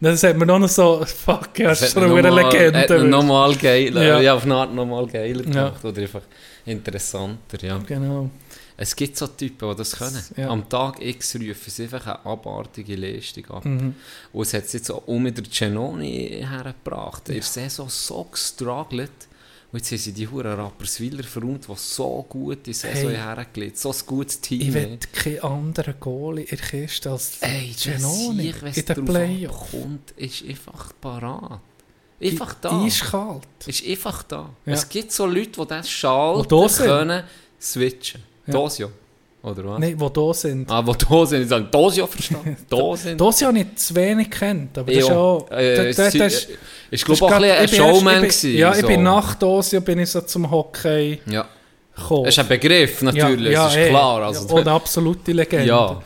Das 0.00 0.24
hat 0.24 0.36
man 0.36 0.48
noch 0.48 0.68
so, 0.68 1.04
fuck, 1.06 1.56
ja, 1.60 1.68
das 1.68 1.82
ist 1.82 1.92
so 1.94 2.00
eine 2.00 2.28
Legende. 2.28 3.04
nochmal 3.04 3.54
geiler, 3.54 4.02
Ja. 4.04 4.20
ja. 4.20 4.34
auf 4.34 4.42
eine 4.42 4.56
Art 4.56 4.74
nochmal 4.74 5.06
geiler 5.06 5.44
Ja. 5.44 5.68
gemacht. 5.68 5.84
Oder 5.84 6.02
einfach 6.02 6.22
interessanter, 6.66 7.64
ja. 7.64 7.78
Genau. 7.86 8.30
Es 8.76 8.96
gibt 8.96 9.16
so 9.16 9.26
Typen, 9.26 9.70
die 9.70 9.76
das 9.76 9.92
können. 9.96 10.22
Ja. 10.36 10.48
Am 10.48 10.68
Tag 10.68 11.00
X 11.00 11.34
rufen 11.36 11.70
sie 11.70 11.82
einfach 11.84 12.06
eine 12.06 12.24
abartige 12.26 12.96
Leistung 12.96 13.44
ab. 13.50 13.64
Mhm. 13.64 13.94
Und 14.32 14.42
es 14.42 14.54
hat 14.54 14.64
es 14.64 14.72
jetzt 14.72 14.90
auch 14.90 15.06
um 15.06 15.22
mit 15.22 15.36
der 15.36 15.44
Genoni 15.44 16.44
hergebracht. 16.48 17.28
Er 17.28 17.36
ist 17.36 17.54
so, 17.54 17.86
so 17.88 18.24
gestruggelt. 18.24 19.10
Und 19.70 19.78
jetzt 19.78 19.90
haben 19.90 19.98
sie 19.98 20.12
die 20.12 20.28
Huren 20.28 20.52
Rapperswiller 20.60 21.22
verräumt, 21.24 21.66
die 21.66 21.72
so 21.76 22.26
gut 22.28 22.66
in 22.68 22.74
Saison 22.74 23.08
Hey. 23.10 23.16
hergelegt 23.16 23.78
So 23.78 23.90
ein 23.90 23.96
gutes 24.04 24.40
Team. 24.40 24.60
Ich 24.60 24.74
will 24.74 24.98
keinen 25.12 25.40
anderen 25.40 25.94
Goalie 25.98 26.44
in 26.44 26.56
der 26.58 26.66
Kiste 26.66 27.10
als 27.10 27.38
Ey, 27.40 27.74
Genoni 27.82 28.52
Genoni, 28.52 28.54
wenn 28.60 28.72
in 28.74 28.84
den 28.84 28.98
es 28.98 29.10
Playoffs. 29.10 29.70
kommt, 29.70 30.10
ist 30.12 30.44
einfach 30.44 30.92
parat. 31.00 31.60
Einfach 32.20 32.54
da. 32.60 32.84
Eiskalt. 32.84 33.46
Ist 33.66 33.84
einfach 33.86 34.22
da. 34.24 34.50
Ja. 34.66 34.72
Es 34.74 34.86
gibt 34.88 35.10
so 35.10 35.24
Leute, 35.26 35.60
die 35.62 35.66
das 35.66 35.90
schalten 35.90 36.48
Die 36.48 36.68
sind. 36.68 36.86
können, 36.86 37.24
switchen. 37.60 38.22
Ja. 38.46 38.52
Dosio. 38.52 38.90
Oder 39.42 39.64
was? 39.64 39.80
Nein, 39.80 39.98
die 39.98 40.12
da 40.12 40.34
sind. 40.34 40.70
Ah, 40.70 40.82
die 40.82 40.92
da 41.08 41.26
sind. 41.26 41.42
Ich 41.42 41.48
sage, 41.48 41.64
Dosio 41.70 42.06
verstanden. 42.06 42.56
Das 43.18 43.42
habe 43.42 43.58
ich 43.58 43.74
zu 43.76 43.94
wenig 43.96 44.30
kennt, 44.30 44.78
aber 44.78 44.92
das 44.92 45.02
ist 45.02 45.08
Ja. 45.08 45.16
auch... 45.16 45.50
Äh, 45.50 45.92
das 45.92 45.96
das 45.96 47.04
glaube 47.04 47.46
ich, 47.46 47.52
auch 47.52 47.58
ein, 47.58 47.68
Showman. 47.68 48.22
gewesen, 48.22 48.54
Ja, 48.56 48.74
ich 48.76 48.86
bin 48.86 49.02
nach 49.02 49.34
Dosio 49.34 49.80
bin 49.80 49.98
ich 49.98 50.10
so 50.10 50.20
zum 50.20 50.48
Hockey 50.50 51.20
Ja. 51.26 51.48
gekommen. 51.96 52.24
Das 52.24 52.34
ist 52.34 52.38
ein 52.38 52.48
Begriff, 52.48 53.02
natürlich, 53.02 53.54
das 53.54 53.72
ist 53.72 53.78
eh. 53.78 53.88
klar. 53.88 54.22
Also, 54.22 54.46
ja, 54.46 54.54
und 54.54 54.60
eine 54.60 54.70
absolute 54.72 55.32
Legende. 55.32 55.66
ja, 55.66 56.02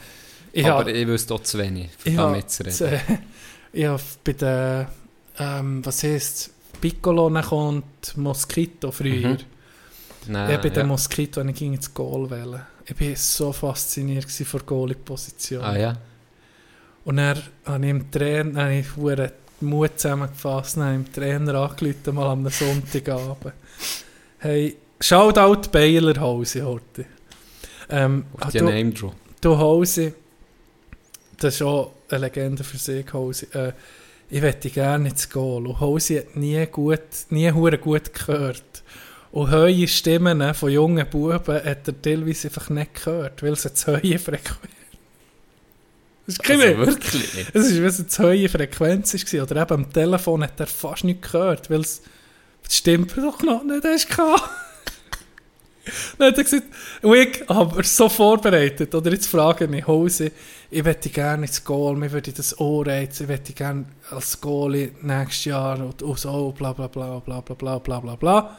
ich 0.53 0.67
aber 0.67 0.87
ich 0.89 1.07
wüsste 1.07 1.35
auch 1.35 1.43
zu 1.43 1.59
wenig, 1.59 1.91
um 2.07 2.11
ich 2.11 2.17
da 2.17 2.23
habe, 2.23 2.37
mitzureden. 2.37 2.87
äh, 2.89 2.99
ich 3.75 3.85
habe 3.85 4.03
bei 4.25 4.33
der, 4.33 4.91
ähm, 5.39 5.85
was 5.85 6.03
heisst 6.03 6.51
Piccolo 6.81 7.31
kommt 7.43 8.17
Mosquito 8.17 8.91
früher. 8.91 9.29
Mhm. 9.31 9.37
Nein, 10.29 10.51
ich 10.51 10.61
bei 10.61 10.69
den 10.69 10.81
ja. 10.81 10.85
Mosquito 10.85 11.41
und 11.41 11.49
ich 11.49 11.57
ging 11.57 11.75
ins 11.75 11.93
Goal 11.93 12.29
wählen. 12.31 12.61
Ich 12.85 13.01
war 13.01 13.17
so 13.17 13.53
fasziniert 13.53 14.31
von 14.31 14.61
der 14.61 14.67
Goalie-Position. 14.67 15.63
Ah 15.63 15.77
ja? 15.77 15.97
Und 17.05 17.19
dann 17.19 17.41
habe 17.65 17.85
ich 17.85 17.91
im 17.91 18.11
Trainer, 18.11 18.63
habe 18.63 18.75
ich 18.75 18.87
den 18.95 19.31
Mut 19.61 19.93
zusammengefasst, 19.97 20.77
habe 20.77 20.93
dem 20.93 21.13
Trainer 21.13 21.55
angerufen, 21.55 22.15
mal 22.15 22.31
am 22.31 22.49
Sonntagabend. 22.49 23.55
Hey, 24.39 24.77
Shoutout 25.01 25.71
Baylor 25.71 26.21
Hause 26.21 26.63
heute. 26.63 27.07
Ähm, 27.89 28.27
Auf 28.39 28.53
die 28.53 28.59
du, 28.59 28.65
Name 28.67 28.91
Draw. 28.91 29.13
du 29.41 29.59
Hause, 29.59 30.13
das 31.39 31.55
ist 31.55 31.63
auch 31.63 31.93
eine 32.11 32.21
Legende 32.21 32.63
für 32.63 32.77
sich, 32.77 33.11
Hause. 33.13 33.47
Äh, 33.55 33.73
ich 34.29 34.43
möchte 34.43 34.71
gerne 34.71 35.09
ins 35.09 35.29
Goal. 35.31 35.67
Und 35.67 35.81
Hause 35.81 36.19
hat 36.19 36.37
nie 36.37 36.65
gut, 36.67 37.01
nie 37.31 37.51
hure 37.51 37.79
gut 37.79 38.13
gehört. 38.13 38.83
Und 39.37 39.51
hohe 39.51 39.87
Stimmen 39.87 40.55
von 40.55 40.71
jungen 40.71 41.07
Buben 41.11 41.35
hat 41.35 41.67
er 41.67 42.01
teilweise 42.01 42.49
einfach 42.49 42.71
nicht 42.71 43.05
gehört, 43.05 43.43
weil 43.43 43.53
es 43.53 43.67
eine 43.67 43.75
zu 43.75 43.93
hohe 43.93 44.19
Frequenz 44.19 44.73
Das 46.25 46.37
ist 46.37 46.51
Also 46.51 46.63
Witz. 46.63 46.87
wirklich? 46.87 47.47
Es 47.53 47.75
war, 47.75 47.83
weil 47.83 47.85
es 47.85 47.99
eine 47.99 48.09
zu 48.09 48.23
hohe 48.23 48.49
Frequenz 48.49 49.13
war. 49.35 49.43
Oder 49.43 49.61
eben 49.61 49.75
am 49.75 49.93
Telefon 49.93 50.43
hat 50.43 50.59
er 50.59 50.67
fast 50.67 51.05
nichts 51.05 51.31
gehört, 51.31 51.69
weil 51.69 51.83
es 51.83 52.01
die 52.67 52.75
Stimme 52.77 53.05
doch 53.05 53.43
noch 53.43 53.63
nicht 53.63 54.09
gehabt. 54.09 54.43
Dann 56.19 56.29
hat 56.29 56.39
er 56.39 56.45
gesagt, 56.45 56.67
ich 57.03 57.45
habe 57.47 57.85
so 57.85 58.09
vorbereitet, 58.09 58.95
oder 58.95 59.13
jetzt 59.13 59.27
frage 59.27 59.69
ich 59.71 59.87
Hose, 59.87 60.33
ich 60.71 60.83
möchte 60.83 61.11
gerne 61.11 61.45
ins 61.45 61.63
Goal, 61.63 61.95
mir 61.97 62.11
würde 62.11 62.33
das 62.33 62.59
Ohr 62.59 62.87
reizen, 62.87 63.25
ich 63.25 63.29
möchte 63.29 63.53
gerne 63.53 63.85
als 64.11 64.41
Goalie 64.41 64.93
nächstes 65.03 65.45
Jahr 65.45 65.79
und, 65.79 66.01
und 66.01 66.19
so, 66.19 66.55
bla 66.57 66.73
bla 66.73 66.87
bla 66.87 67.19
bla 67.19 67.41
bla 67.41 67.55
bla 67.55 67.79
bla 67.79 68.01
bla 68.01 68.17
bla. 68.17 68.57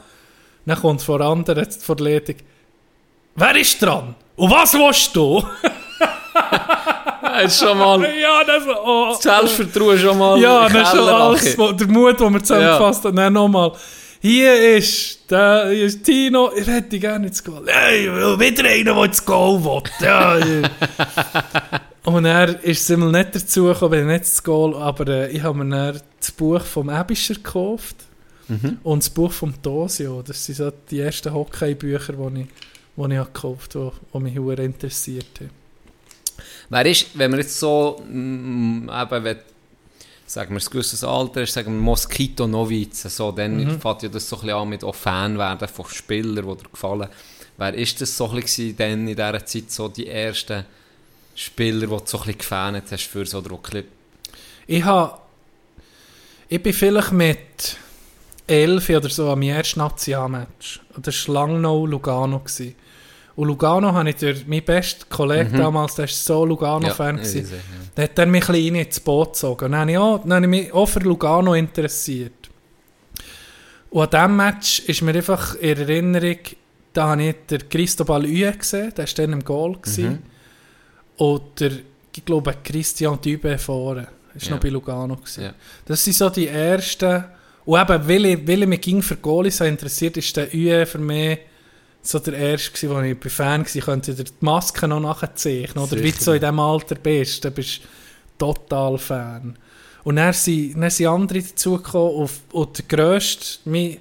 Dann 0.68 0.78
kommt 0.78 1.00
vor 1.00 1.18
anderen 1.22 1.66
vor 1.70 1.96
der 1.96 2.04
Leitung, 2.04 2.34
wer 3.36 3.56
ist 3.56 3.80
dran? 3.80 4.14
Und 4.36 4.50
was 4.50 4.74
willst 4.74 5.16
du? 5.16 5.42
Das 7.22 7.44
ist 7.44 7.60
schon 7.60 7.78
mal 7.78 8.02
ja, 8.20 8.44
das 8.46 8.64
oh, 8.66 9.06
das 9.12 9.22
Selbstvertrauen 9.22 9.98
schon 9.98 10.18
mal 10.18 10.38
Ja, 10.38 10.68
dann 10.68 10.72
den 10.74 10.84
schon 10.84 11.08
alles, 11.08 11.56
der 11.56 11.86
Mut, 11.86 12.20
den 12.20 12.34
wir 12.34 12.42
zusammengefasst 12.42 13.04
haben. 13.06 13.16
Dann 13.16 13.32
nochmal. 13.32 13.72
Hier 14.20 14.76
ist, 14.76 15.30
der, 15.30 15.70
hier 15.70 15.86
ist 15.86 16.04
Tino, 16.04 16.50
ich 16.54 16.66
hätte 16.66 16.98
gerne 16.98 17.28
ins 17.28 17.42
Goal. 17.42 17.64
Hey, 17.66 18.06
ich 18.06 18.12
will 18.12 18.38
wieder 18.38 18.68
einer, 18.68 18.94
der 18.94 19.04
ins 19.04 19.24
Goal 19.24 19.64
will. 19.64 19.82
Ja, 20.00 20.36
ja. 20.36 20.70
Und 22.04 22.26
er 22.26 22.62
ist 22.62 22.82
es 22.82 22.90
immer 22.90 23.10
nicht 23.10 23.34
dazu 23.34 23.64
gekommen, 23.64 24.06
nicht 24.06 24.18
ins 24.18 24.42
Goal, 24.42 24.74
aber 24.74 25.08
äh, 25.08 25.30
ich 25.30 25.42
habe 25.42 25.64
mir 25.64 25.74
dann 25.74 26.00
das 26.20 26.30
Buch 26.32 26.60
vom 26.60 26.90
Ebischer 26.90 27.34
gekauft 27.34 28.07
Mhm. 28.48 28.78
und 28.82 29.02
das 29.02 29.10
Buch 29.10 29.32
vom 29.32 29.60
Tosio. 29.62 30.22
Das 30.22 30.44
sind 30.44 30.54
so 30.56 30.72
die 30.90 31.00
ersten 31.00 31.32
Hockeybücher, 31.32 32.14
die 32.14 32.40
ich, 32.42 32.46
die 32.96 33.14
ich 33.14 33.24
gekauft 33.24 33.74
habe, 33.74 33.92
die, 34.14 34.18
mich 34.20 34.34
sehr 34.34 34.58
interessiert 34.64 35.26
haben. 35.40 35.50
Wer 36.70 36.86
ist, 36.86 37.06
wenn 37.18 37.30
wir 37.32 37.38
jetzt 37.40 37.58
so, 37.58 38.02
mm, 38.08 38.88
eben, 38.90 39.24
wenn, 39.24 39.36
sagen 40.26 40.54
wir, 40.54 40.60
ein 40.60 40.70
gewisses 40.70 41.02
Alter 41.04 41.42
ist, 41.42 41.52
sagen 41.54 41.72
wir 41.74 41.80
Moskito 41.80 42.46
Novize, 42.46 43.08
so, 43.08 43.32
dann 43.32 43.56
Mhm. 43.56 43.80
fängt 43.80 44.02
ja 44.02 44.08
das 44.08 44.28
so 44.28 44.36
ein 44.36 44.42
bisschen 44.42 44.56
an 44.56 44.68
mit 44.68 44.84
auch 44.84 44.94
Fan 44.94 45.38
werden 45.38 45.68
von 45.68 45.86
Spielern, 45.86 46.46
die 46.48 46.62
dir 46.62 46.68
gefallen. 46.70 47.08
Wer 47.56 47.74
ist 47.74 48.00
das 48.00 48.16
so 48.16 48.28
ein 48.30 48.40
bisschen 48.40 48.76
dann 48.76 49.06
in 49.08 49.16
dieser 49.16 49.44
Zeit 49.44 49.70
so 49.70 49.88
die 49.88 50.06
ersten 50.06 50.64
Spieler, 51.34 51.80
die 51.80 51.86
du 51.86 51.98
so 52.04 52.18
ein 52.18 52.24
bisschen 52.24 52.38
gefähnet 52.38 52.84
hast 52.90 53.04
für 53.06 53.26
so 53.26 53.40
Druck? 53.40 53.70
Ich 54.66 54.84
habe. 54.84 55.18
Ich 56.50 56.62
bin 56.62 56.72
vielleicht 56.72 57.12
mit 57.12 57.76
11 58.48 58.90
oder 58.90 59.08
so 59.08 59.30
am 59.30 59.42
ersten 59.42 59.80
Nationalmatch. 59.80 60.80
Das 60.96 61.28
war 61.28 61.34
Langnau 61.34 61.86
Lugano. 61.86 62.38
Gewesen. 62.40 62.74
Und 63.36 63.46
Lugano 63.46 63.92
habe 63.92 64.10
ich 64.10 64.16
durch 64.16 64.46
meinen 64.48 64.64
besten 64.64 65.08
Kollegen 65.08 65.52
Mhm. 65.52 65.58
damals, 65.58 65.94
der 65.94 66.04
war 66.06 66.08
so 66.12 66.44
Lugano-Fan. 66.44 67.18
ja, 67.18 67.22
ja. 67.40 67.46
Der 67.96 68.04
hat 68.04 68.18
dann 68.18 68.30
mich 68.30 68.48
ein 68.48 68.52
bisschen 68.54 68.74
ins 68.74 69.00
Boot 69.00 69.32
gezogen. 69.34 69.66
Und 69.66 69.72
dann 69.72 69.80
habe 69.82 69.90
ich, 69.92 69.98
auch, 69.98 70.18
dann 70.22 70.32
habe 70.32 70.44
ich 70.46 70.50
mich 70.50 70.72
auch 70.72 70.86
für 70.86 70.98
Lugano 71.00 71.54
interessiert. 71.54 72.32
Und 73.90 74.02
an 74.14 74.28
diesem 74.30 74.36
Match 74.36 74.80
ist 74.80 75.02
mir 75.02 75.14
einfach 75.14 75.54
in 75.56 75.78
Erinnerung, 75.78 76.38
da 76.92 77.08
habe 77.10 77.22
ich 77.22 77.36
den 77.48 77.68
Cristobal 77.68 78.24
Uye 78.24 78.52
gesehen, 78.52 78.92
der 78.96 79.06
war 79.06 79.14
dann 79.14 79.32
im 79.32 79.44
Goal. 79.44 79.76
Mhm. 79.96 80.18
Und 81.16 81.60
der, 81.60 81.72
ich 82.14 82.24
glaube, 82.24 82.54
Christian 82.64 83.20
Dübe 83.20 83.56
vorne. 83.58 84.08
Das 84.34 84.42
war 84.44 84.48
Ja. 84.50 84.54
noch 84.56 84.62
bei 84.62 84.68
Lugano. 84.68 85.16
Gewesen. 85.16 85.44
Ja. 85.44 85.54
Das 85.86 86.04
sind 86.04 86.14
so 86.14 86.28
die 86.28 86.48
ersten. 86.48 87.24
Und 87.68 87.78
eben, 87.78 88.08
weil 88.08 88.24
ich, 88.24 88.48
weil 88.48 88.62
ich 88.62 88.68
mich 88.68 88.80
ging 88.80 89.02
für 89.02 89.16
Goalies 89.16 89.58
so 89.58 89.64
interessiert, 89.64 90.16
ist 90.16 90.34
der 90.34 90.48
UE 90.54 90.86
für 90.86 90.96
mich 90.96 91.38
so 92.00 92.18
der 92.18 92.32
erste 92.32 92.88
wo 92.88 92.98
ich 93.00 93.20
bei 93.20 93.28
Fan 93.28 93.62
war, 93.62 93.82
könnte 93.82 94.14
dir 94.14 94.24
die 94.24 94.32
Maske 94.40 94.88
noch 94.88 95.00
nachzeichnen. 95.00 95.84
Oder 95.84 96.02
wie 96.02 96.10
du 96.10 96.18
so 96.18 96.32
in 96.32 96.40
diesem 96.40 96.60
Alter 96.60 96.94
bist, 96.94 97.44
dann 97.44 97.52
bist 97.52 97.82
du 98.38 98.46
total 98.46 98.96
Fan. 98.96 99.58
Und 100.02 100.16
dann 100.16 100.32
sind, 100.32 100.80
dann 100.80 100.88
sind 100.88 101.08
andere 101.08 101.42
dazugekommen 101.42 102.14
und, 102.14 102.30
und 102.52 102.78
der 102.78 102.84
grösste, 102.86 103.58
mein, 103.66 103.98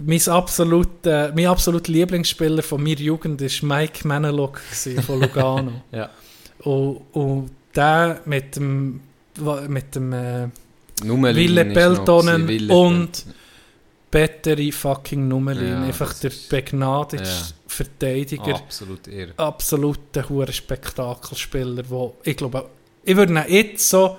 mein 0.00 0.28
absoluter 0.28 1.32
mein 1.36 1.46
absoluter 1.46 1.92
Lieblingsspieler 1.92 2.64
von 2.64 2.82
meiner 2.82 2.98
Jugend 2.98 3.40
war 3.40 3.78
Mike 3.78 4.02
gewesen, 4.02 5.02
von 5.04 5.20
Lugano. 5.20 5.82
Ja. 5.92 6.10
und, 6.64 7.02
und 7.12 7.50
der 7.76 8.20
mit 8.24 8.56
dem, 8.56 9.00
mit 9.68 9.94
dem 9.94 10.12
äh, 10.12 10.48
Nummerlin 11.04 11.48
Wille 11.48 11.64
noch 11.64 11.74
Peltonen 11.74 12.70
und 12.70 13.24
Bettery 14.10 14.72
fucking 14.72 15.28
Nummerlin. 15.28 15.68
Ja, 15.68 15.82
Einfach 15.82 16.14
der 16.14 16.32
begnadete 16.48 17.22
ja. 17.24 17.48
Verteidiger. 17.66 18.54
Absolut 18.54 19.06
irre. 19.06 19.32
Absoluter 19.36 20.28
hure 20.28 20.52
Spektakelspieler, 20.52 21.84
wo 21.88 22.16
ich 22.22 22.36
glaube, 22.36 22.68
ich 23.04 23.16
würde 23.16 23.32
ihn 23.34 23.44
jetzt 23.48 23.88
so 23.88 24.16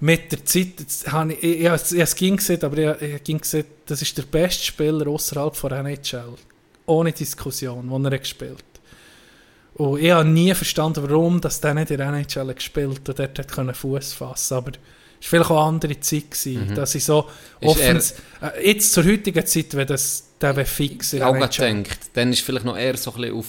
mit 0.00 0.30
der 0.30 0.44
Zeit, 0.44 0.74
jetzt 0.78 1.10
habe 1.10 1.32
ich, 1.32 1.42
ich, 1.42 1.60
ich, 1.64 1.92
ich 1.92 2.00
es 2.00 2.14
ging 2.14 2.36
gesehen, 2.36 2.62
aber 2.62 2.78
ich, 2.78 3.02
ich 3.02 3.24
ging 3.24 3.38
gesehen, 3.38 3.64
das 3.86 4.02
ist 4.02 4.16
der 4.16 4.24
beste 4.24 4.64
Spieler 4.64 5.08
außerhalb 5.08 5.56
von 5.56 5.72
NHL. 5.72 6.34
Ohne 6.86 7.12
Diskussion, 7.12 7.88
den 7.88 8.04
er 8.04 8.12
hat 8.12 8.20
gespielt 8.20 8.64
Und 9.74 10.00
ich 10.00 10.10
habe 10.10 10.28
nie 10.28 10.54
verstanden, 10.54 11.02
warum 11.08 11.40
dass 11.40 11.60
der 11.60 11.74
nicht 11.74 11.90
in 11.90 11.96
der 11.96 12.12
NHL 12.12 12.48
hat 12.48 12.56
gespielt 12.56 13.08
und 13.08 13.18
dort 13.18 13.38
hat 13.38 13.76
Fuß 13.76 14.12
fassen 14.12 14.54
Aber 14.54 14.72
war 15.32 15.38
vielleicht 15.38 15.50
auch 15.50 15.58
eine 15.58 15.68
andere 15.68 16.00
Zeit, 16.00 16.30
gewesen, 16.30 16.74
dass 16.74 16.94
ich 16.94 17.04
so 17.04 17.26
Mhm. 17.60 17.68
Offens 17.68 18.14
äh, 18.42 18.68
jetzt 18.70 18.92
zur 18.92 19.04
heutigen 19.04 19.44
Zeit, 19.46 19.74
wenn 19.74 19.86
das 19.86 20.24
der 20.40 20.54
wäre 20.56 20.66
fix 20.66 21.14
in 21.14 21.20
gerade 21.20 21.38
gedacht, 21.48 21.98
dann 22.12 22.30
ist 22.32 22.42
vielleicht 22.42 22.66
noch 22.66 22.76
eher 22.76 22.96
so 22.98 23.12
ein 23.14 23.20
bisschen 23.22 23.38
auf 23.38 23.46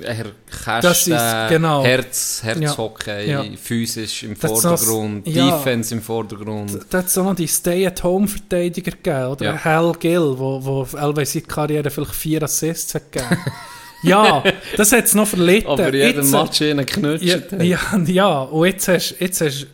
eher 0.00 0.24
ist- 0.26 1.04
Kästen, 1.04 1.48
genau. 1.50 1.84
Herz, 1.84 2.40
Herzhockey, 2.42 3.30
Ja. 3.30 3.44
physisch 3.62 4.22
im 4.22 4.34
Das 4.40 4.50
ist 4.50 4.64
noch- 4.64 4.78
Vordergrund, 4.78 5.28
ja. 5.28 5.58
Defense 5.58 5.94
im 5.94 6.00
Vordergrund. 6.02 6.78
Da 6.90 6.98
hat 6.98 7.06
es 7.06 7.18
auch 7.18 7.24
noch 7.24 7.34
die 7.36 7.46
Stay-at-Home-Verteidiger 7.46 8.90
gegeben, 8.92 9.26
oder? 9.26 9.44
Ja. 9.44 9.64
Hal 9.64 9.92
Gill, 10.00 10.34
wo, 10.38 10.64
wo 10.64 10.82
LW 10.96 11.24
seine 11.24 11.44
Karriere 11.44 11.90
vielleicht 11.90 12.14
vier 12.14 12.42
Assists 12.42 12.94
hat 12.94 13.12
gegeben. 13.12 13.36
ja, 14.02 14.42
das 14.76 14.92
hat 14.92 15.04
es 15.04 15.14
noch 15.14 15.28
verlitten. 15.28 15.68
Aber 15.70 15.94
jeden 15.94 16.16
Jetzt- 16.22 16.30
Match 16.32 16.62
einen 16.62 16.78
ja, 16.80 16.84
knutscht. 16.84 17.52
hat. 17.52 17.62
ja, 17.62 17.78
ja, 18.06 18.38
und 18.42 18.66
jetzt 18.66 18.88
hast 18.88 19.16
jetzt 19.20 19.40
hast 19.40 19.66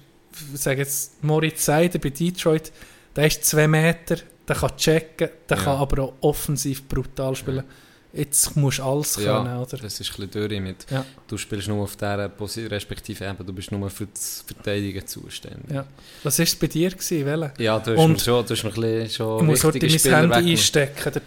ich 0.55 0.61
sage 0.61 0.80
jetzt 0.80 1.22
Moritz 1.24 1.64
Seider 1.64 1.99
bei 1.99 2.11
Detroit, 2.11 2.72
der 3.16 3.26
ist 3.26 3.45
zwei 3.45 3.66
Meter, 3.68 4.16
der 4.47 4.57
kann 4.57 4.76
checken, 4.76 5.28
der 5.49 5.57
Ja. 5.57 5.62
kann 5.64 5.76
aber 5.76 6.03
auch 6.05 6.12
offensiv 6.20 6.86
brutal 6.89 7.34
spielen. 7.36 7.64
Jetzt 8.11 8.57
musst 8.57 8.78
du 8.78 8.84
alles 8.84 9.16
Ja, 9.16 9.43
können, 9.43 9.59
oder? 9.59 9.76
das 9.76 10.01
ist 10.01 10.11
ein 10.18 10.28
bisschen 10.28 10.49
durch 10.49 10.61
mit. 10.62 10.86
Ja. 10.91 11.05
Du 11.28 11.36
spielst 11.36 11.68
nur 11.68 11.82
auf 11.82 11.95
dieser 11.95 12.28
Position, 12.30 12.70
respektive 12.70 13.26
eben, 13.26 13.47
du 13.47 13.53
bist 13.53 13.70
nur 13.70 13.91
für 13.91 14.07
das 14.07 14.43
Verteidigen 14.47 15.07
zuständig. 15.07 15.70
Ja. 15.70 15.84
Was 16.22 16.39
war 16.39 16.45
es 16.45 16.57
bei 16.57 16.68
dir? 16.68 16.91
Gewesen? 16.91 17.51
Ja, 17.59 17.78
du 17.78 17.91
hast 17.93 17.99
Und- 17.99 18.12
mir 18.12 18.18
schon, 18.18 18.47
du 18.47 18.55
hast 18.55 18.64
mir 18.64 18.70
ein 18.70 18.74
bisschen 18.80 19.11
schon 19.11 19.41
Ich 19.41 19.45
muss 19.47 19.62
heute 19.64 19.78
mein 19.86 19.99
Spieler 19.99 20.16
Handy 20.36 20.51
einstecken. 20.53 21.12
Der. 21.12 21.22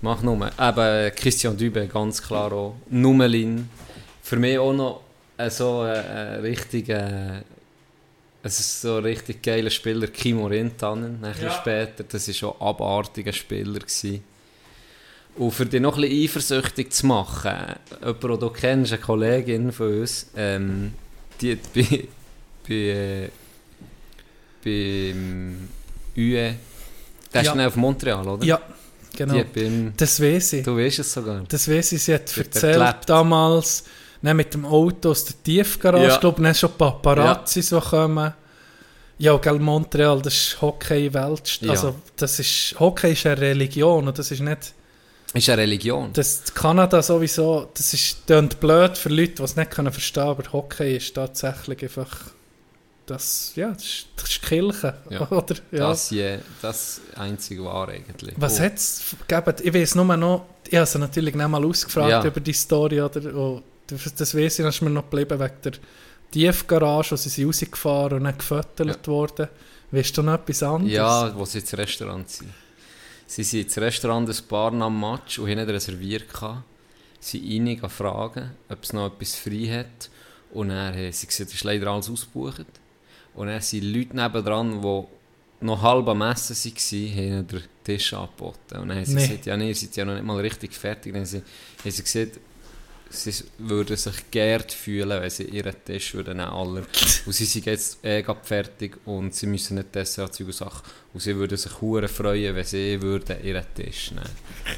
Mach 0.00 0.22
nur. 0.22 0.50
Eben 0.58 1.14
Christian 1.16 1.56
Dübe, 1.56 1.86
ganz 1.86 2.22
klar 2.22 2.50
auch. 2.52 2.76
Nummelin. 2.88 3.68
Für 4.22 4.36
mich 4.36 4.58
auch 4.58 4.72
noch 4.72 5.02
so 5.50 5.80
ein 5.80 5.94
äh, 5.94 6.38
äh, 6.38 7.42
es 8.46 8.60
ist 8.60 8.80
so 8.82 8.96
ein 8.96 9.04
richtig 9.04 9.42
geiler 9.42 9.70
Spieler, 9.70 10.06
Kimo 10.08 10.46
Rintanen, 10.46 11.20
nachher 11.20 11.50
später. 11.50 12.04
Das 12.04 12.26
war 12.28 12.34
schon 12.34 12.52
ein 12.52 12.66
abartiger 12.66 13.32
Spieler. 13.32 13.80
Gewesen. 13.80 14.22
Und 15.36 15.50
für 15.52 15.66
dich 15.66 15.80
noch 15.80 15.96
ein 15.96 16.02
bisschen 16.02 16.24
eifersüchtig 16.24 16.92
zu 16.92 17.06
machen, 17.06 17.52
jemand, 18.00 18.22
den 18.22 18.38
du 18.40 18.50
kennst, 18.50 18.92
eine 18.92 19.02
Kollegin 19.02 19.70
von 19.72 20.00
uns, 20.00 20.28
ähm, 20.36 20.94
die 21.40 21.52
hat 21.52 21.58
bei, 21.74 22.08
bei, 22.66 22.74
äh, 22.74 23.28
beim 24.64 25.68
UE, 26.16 26.54
der 27.32 27.40
ist 27.42 27.46
Ja. 27.46 27.54
dann 27.54 27.66
auf 27.66 27.76
Montreal, 27.76 28.26
oder? 28.26 28.44
Ja, 28.44 28.60
Die 29.12 29.16
genau. 29.18 29.42
beim, 29.54 29.92
Das 29.96 30.20
weiß 30.20 30.54
ich. 30.54 30.64
Du 30.64 30.76
weißt 30.76 31.00
es 31.00 31.12
sogar. 31.12 31.42
Das 31.48 31.68
weiß 31.68 31.92
ich, 31.92 32.02
sie 32.02 32.14
hat 32.14 32.36
erzählt 32.36 32.96
damals, 33.06 33.84
dann 34.22 34.36
mit 34.36 34.52
dem 34.54 34.64
Auto 34.64 35.10
aus 35.10 35.24
der 35.24 35.42
Tiefgarage, 35.42 36.08
Ja. 36.08 36.16
glaube, 36.18 36.42
dann 36.42 36.54
schon 36.54 36.72
Paparazzis, 36.72 37.68
die 37.70 37.78
kommen. 37.80 38.32
Ja, 39.18 39.36
gell, 39.38 39.58
Montreal, 39.58 40.20
das 40.20 40.34
ist 40.34 40.60
Hockey-Welt. 40.62 41.58
Ja. 41.62 41.70
Also, 41.70 41.94
das 42.16 42.38
ist, 42.38 42.74
Hockey 42.78 43.12
ist 43.12 43.24
eine 43.26 43.40
Religion 43.40 44.06
und 44.08 44.18
das 44.18 44.30
ist 44.30 44.40
nicht, 44.40 44.74
Ist 45.32 45.48
eine 45.48 45.62
Religion. 45.62 46.10
das 46.12 46.42
Kanada 46.54 47.00
sowieso, 47.02 47.68
das 47.74 47.94
ist 47.94 48.26
klingt 48.26 48.60
blöd 48.60 48.98
für 48.98 49.08
Leute, 49.08 49.34
die 49.36 49.42
es 49.42 49.56
nicht 49.56 49.70
können 49.70 49.90
verstehen 49.92 50.24
aber 50.24 50.44
Hockey 50.52 50.96
ist 50.96 51.14
tatsächlich 51.14 51.82
einfach, 51.82 52.10
das, 53.06 53.52
ja, 53.54 53.68
das 53.70 53.82
ist, 53.84 54.06
das 54.16 54.30
ist 54.30 54.42
Kirche, 54.42 54.94
Ja. 55.08 55.20
oder? 55.30 55.54
Ja. 55.72 55.88
Das, 55.88 56.10
je, 56.10 56.38
das 56.60 57.00
einzige 57.14 57.64
war 57.64 57.88
eigentlich. 57.88 58.34
Was 58.36 58.60
Oh. 58.60 58.64
hat 58.64 58.74
es 58.74 59.14
gegeben? 59.26 59.54
Ich 59.62 59.72
weiß 59.74 59.94
nur 59.94 60.16
noch, 60.16 60.44
ich 60.68 60.74
habe 60.76 60.86
sie 60.86 60.98
natürlich 60.98 61.34
nicht 61.34 61.48
mal 61.48 61.64
ausgefragt 61.64 62.10
Ja. 62.10 62.24
über 62.24 62.40
die 62.40 62.52
Story, 62.52 63.00
oder? 63.00 63.34
Und 63.34 63.62
das, 63.86 64.14
das 64.14 64.34
ich, 64.34 64.56
dann 64.56 64.68
ist 64.68 64.82
mir 64.82 64.90
noch 64.90 65.08
geblieben 65.08 65.38
wegen 65.40 65.54
der 65.64 65.72
Tiefgarage, 66.30 67.12
wo 67.12 67.16
sie 67.16 67.28
sind 67.28 67.46
rausgefahren 67.46 68.18
und 68.18 68.24
dann 68.24 68.36
gefüttert 68.38 69.06
worden. 69.08 69.48
Weißt 69.90 70.16
du 70.16 70.22
noch 70.22 70.34
etwas 70.34 70.62
anderes? 70.62 70.92
Ja, 70.92 71.32
wo 71.36 71.44
sie 71.44 71.58
ins 71.60 71.76
Restaurant 71.76 72.28
sind. 72.28 72.50
Sie 73.26 73.42
sind 73.44 73.62
ins 73.64 73.78
Restaurant 73.78 74.28
ein 74.28 74.48
paar 74.48 74.70
nach 74.72 74.86
dem 74.88 75.00
Match 75.00 75.38
und 75.38 75.48
haben 75.48 75.56
nicht 75.58 75.68
reserviert. 75.68 76.32
gehabt. 76.32 76.62
Sie 77.20 77.38
sind 77.38 77.82
rein 77.82 77.90
fragen, 77.90 78.50
ob 78.68 78.82
es 78.82 78.92
noch 78.92 79.06
etwas 79.12 79.34
frei 79.36 79.66
hat. 79.84 80.10
Und 80.52 80.68
dann 80.68 80.94
haben 80.94 81.12
sie 81.12 81.26
es 81.28 81.40
ist 81.40 81.64
leider 81.64 81.88
alles 81.88 82.08
ausgebucht. 82.10 82.66
Und 83.34 83.46
dann 83.48 83.60
sind 83.60 83.84
Leute 83.84 84.16
nebendran, 84.16 84.80
die 84.80 85.02
noch 85.64 85.82
halb 85.82 86.06
am 86.08 86.22
Essen 86.22 86.54
waren, 86.56 87.16
haben 87.16 87.46
den 87.48 87.62
Tisch 87.84 88.12
angeboten. 88.12 88.76
Und 88.78 88.88
dann 88.88 88.98
haben 88.98 89.04
sie 89.04 89.14
Nee. 89.14 89.26
gesagt, 89.26 89.46
ja, 89.46 89.56
nee, 89.56 89.68
ihr 89.68 89.74
seid 89.74 89.96
ja 89.96 90.04
noch 90.04 90.14
nicht 90.14 90.24
mal 90.24 90.38
richtig 90.40 90.72
fertig. 90.74 91.12
Dann 91.12 91.22
haben 91.22 91.26
sie, 91.26 91.38
haben 91.82 91.90
sie 91.90 92.02
gesagt, 92.02 92.38
sie 93.10 93.32
würden 93.58 93.96
sich 93.96 94.30
geehrt 94.30 94.72
fühlen, 94.72 95.20
wenn 95.22 95.30
sie 95.30 95.44
ihren 95.44 95.74
Tisch 95.84 96.14
würden 96.14 96.40
alle. 96.40 96.84
Und 97.24 97.32
sie 97.32 97.44
sind 97.44 97.66
jetzt 97.66 98.04
eh 98.04 98.24
fertig 98.42 98.96
und 99.04 99.34
sie 99.34 99.46
müssen 99.46 99.76
nicht 99.76 99.94
Dessert, 99.94 100.34
Zeug 100.34 100.48
und 100.48 100.52
Sachen. 100.54 100.82
Und 101.14 101.20
sie 101.20 101.34
würden 101.36 101.56
sich 101.56 101.80
hure 101.80 102.08
freuen, 102.08 102.54
wenn 102.54 102.64
sie 102.64 103.00
würden 103.00 103.42
ihren 103.44 103.64
Tisch 103.74 104.10
nehmen. 104.10 104.24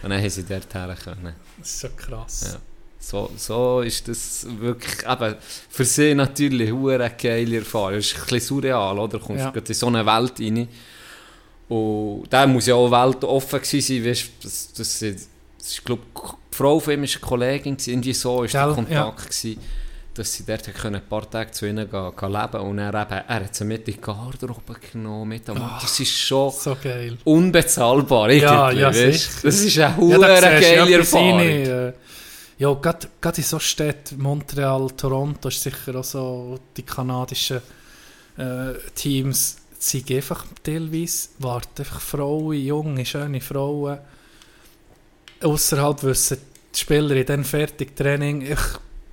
Und 0.02 0.10
dann 0.10 0.20
haben 0.20 0.30
sie 0.30 0.44
dort 0.44 0.68
können. 0.70 1.34
Das 1.58 1.68
ist 1.68 1.80
so 1.80 1.88
krass. 1.96 2.52
Ja. 2.52 2.60
So, 3.00 3.30
so 3.36 3.80
ist 3.82 4.08
das 4.08 4.46
wirklich, 4.58 5.06
eben, 5.08 5.36
für 5.70 5.84
sie 5.84 6.14
natürlich 6.14 6.70
eine 6.72 7.10
geile 7.16 7.58
Erfahrung. 7.58 7.94
Es 7.94 8.06
ist 8.12 8.16
ein 8.16 8.20
bisschen 8.22 8.40
surreal, 8.40 8.98
oder? 8.98 9.18
Du 9.18 9.24
kommst 9.24 9.44
Ja. 9.44 9.52
in 9.54 9.74
so 9.74 9.86
eine 9.86 10.04
Welt 10.04 10.40
rein. 10.40 10.68
Und 11.68 12.24
da 12.30 12.46
muss 12.46 12.66
ja 12.66 12.74
auch 12.74 12.90
weltoffen 12.90 13.60
gewesen 13.60 13.80
sein, 14.02 14.04
weißt, 14.04 14.30
das, 14.42 14.72
das, 14.72 14.98
das, 14.98 15.28
das 15.58 15.68
ist, 15.68 15.84
glaub, 15.84 16.00
die 16.47 16.47
Frau 16.58 16.80
von 16.80 16.92
ihm 16.92 17.02
war 17.02 17.08
eine 17.08 17.20
Kollegin, 17.20 17.76
irgendwie 17.86 18.12
so 18.12 18.42
ist 18.42 18.54
der 18.54 18.72
Kontakt 18.74 19.30
gewesen, 19.30 19.60
dass 20.14 20.34
sie 20.34 20.44
dort 20.44 20.74
können 20.74 20.96
ein 20.96 21.08
paar 21.08 21.30
Tage 21.30 21.52
zu 21.52 21.66
ihnen 21.66 21.88
gehen, 21.88 22.12
gehen 22.18 22.32
leben 22.32 22.60
und 22.60 22.78
er, 22.78 22.88
eben, 22.88 23.22
er 23.28 23.44
hat 23.44 23.54
sie 23.54 23.64
mit 23.64 23.86
in 23.86 23.94
die 23.94 24.00
Garderobe 24.00 24.74
genommen. 24.92 25.28
Mit 25.28 25.48
am, 25.48 25.58
das 25.80 26.00
ist 26.00 26.18
schon 26.18 26.50
So 26.50 26.76
unbezahlbar, 27.24 28.30
Ja, 28.32 28.72
ja. 28.72 28.90
Das 28.90 28.96
ist 29.42 29.78
eine 29.78 30.10
Ja, 30.10 30.18
geile 30.60 30.98
Erfahrung. 30.98 31.38
rein, 31.38 31.48
äh, 31.48 31.92
Ja, 32.58 32.74
gerade 32.74 33.06
in 33.36 33.42
so 33.44 33.60
Städten, 33.60 34.20
Montreal, 34.20 34.90
Toronto, 34.96 35.48
ist 35.48 35.62
sicher 35.62 35.94
auch 35.94 36.02
so, 36.02 36.58
die 36.76 36.82
kanadischen 36.82 37.60
äh, 38.36 38.72
Teams 38.96 39.58
sind 39.78 40.10
einfach 40.10 40.44
teilweise, 40.64 41.28
warten 41.38 41.82
einfach 41.82 42.00
Frauen, 42.00 42.60
junge, 42.60 43.06
schöne 43.06 43.40
Frauen. 43.40 43.98
Außerhalb 45.42 46.02
wissen 46.02 46.38
die 46.74 46.78
Spieler 46.78 47.16
in 47.16 47.26
diesem 47.26 47.44
fertig 47.44 47.96
Training, 47.96 48.42
ich, 48.42 48.58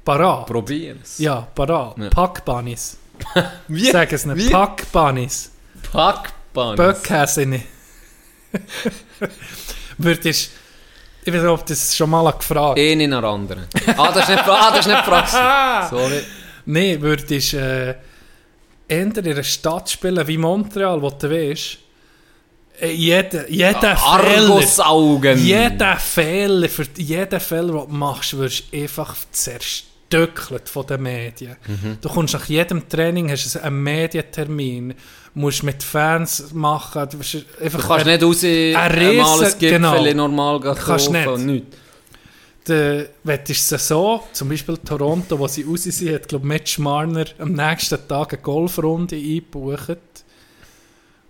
parat. 0.04 0.48
Probieren 0.48 1.00
es. 1.04 1.20
Ja, 1.20 1.48
parat. 1.54 1.98
Ja. 1.98 2.10
Packbunnies. 2.10 2.98
Wie? 3.68 3.92
Sag 3.92 4.12
es 4.12 4.26
nicht? 4.26 4.52
Packbunnies. 4.52 5.52
Packband. 5.92 6.78
Böckhäse 6.78 7.46
nicht. 7.46 7.66
Würdest, 9.98 10.52
ich 11.24 11.34
weiß 11.34 11.42
nicht, 11.42 11.50
ob 11.50 11.66
das 11.66 11.96
schon 11.96 12.10
mal 12.10 12.32
gefragt 12.32 12.80
Eine 12.80 13.08
nach 13.08 13.22
der 13.22 13.30
anderen. 13.30 13.66
Ah, 13.98 14.12
das 14.12 14.24
ist 14.24 14.30
nicht, 14.30 14.48
ah, 14.48 14.70
das 14.72 14.80
ist 14.80 14.88
nicht 14.88 15.06
Praxis. 15.06 15.40
Sorry. 15.90 16.22
Nein, 16.66 17.02
würdest 17.02 17.54
äh, 17.54 17.96
in 18.88 19.18
einer 19.18 19.44
Stadt 19.44 19.90
spielen 19.90 20.28
wie 20.28 20.38
Montreal, 20.38 21.02
wo 21.02 21.10
du 21.10 21.30
weißt, 21.30 21.78
jeder, 22.84 23.50
jeder 23.50 23.96
Fehler, 23.98 25.36
jeder 25.38 25.98
Fehler, 25.98 26.70
für 26.70 26.86
jeden 26.98 27.40
Fehler, 27.40 27.74
den 27.74 27.88
du 27.90 27.94
machst, 27.94 28.38
wirst 28.38 28.64
du 28.72 28.78
einfach 28.82 29.16
zerstört. 29.32 29.92
verstückelt 30.08 30.70
von 30.70 30.86
den 30.86 31.02
Medien. 31.02 31.56
Mhm. 31.68 31.98
Du 32.00 32.10
kommst 32.10 32.36
nach 32.36 32.46
jedem 32.46 32.88
Training, 32.88 33.32
hast 33.32 33.44
einen 33.58 33.82
Medientermin, 33.82 34.94
musst 35.34 35.64
mit 35.64 35.82
Fans 35.82 36.54
machen. 36.54 37.08
Du, 37.10 37.18
einfach 37.64 37.82
Du 37.82 37.88
kannst 37.88 38.06
nicht 38.06 38.24
raus 38.24 38.44
Riesen- 38.96 39.18
mal 39.18 39.44
ein 39.44 39.52
Gipfel 39.60 39.70
genau. 39.72 40.14
normal 40.14 40.60
gehen 40.60 40.76
Kannst 40.76 41.08
kaufen 41.08 41.46
nicht. 41.46 41.64
nichts. 41.64 41.78
wettest 43.24 43.72
du 43.72 43.78
so, 43.80 44.24
zum 44.32 44.50
Beispiel 44.50 44.78
Toronto, 44.78 45.38
wo 45.40 45.48
sie 45.48 45.64
raus 45.64 45.84
sind, 45.84 46.14
hat, 46.14 46.28
glaube 46.28 46.46
Mitch 46.48 46.80
Marner 46.80 47.26
am 47.40 47.54
nächsten 47.54 48.08
Tag 48.08 48.34
eine 48.34 48.42
Golfrunde 48.44 49.16
eingebucht, 49.16 49.98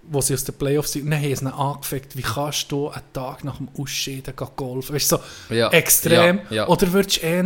wo 0.10 0.22
sie 0.22 0.34
aus 0.34 0.44
den 0.44 0.56
Playoffs 0.56 0.94
sind. 0.94 1.10
Dann 1.10 1.20
haben 1.22 1.36
sie 1.36 1.44
ihn 1.46 1.48
angefickt, 1.48 2.16
wie 2.18 2.22
kannst 2.22 2.72
du 2.72 2.90
einen 2.90 3.02
Tag 3.14 3.44
nach 3.44 3.58
dem 3.58 3.70
Ausschieden 3.78 4.36
gehen 4.36 4.48
golfen? 4.56 4.96
Weißt 4.96 5.12
du, 5.12 5.18
so 5.18 5.54
Ja, 5.54 5.70
extrem. 5.70 6.40
ja, 6.50 6.56
ja. 6.56 6.68
Oder 6.68 6.92
würdest 6.94 7.18
du 7.18 7.22
eher, 7.22 7.44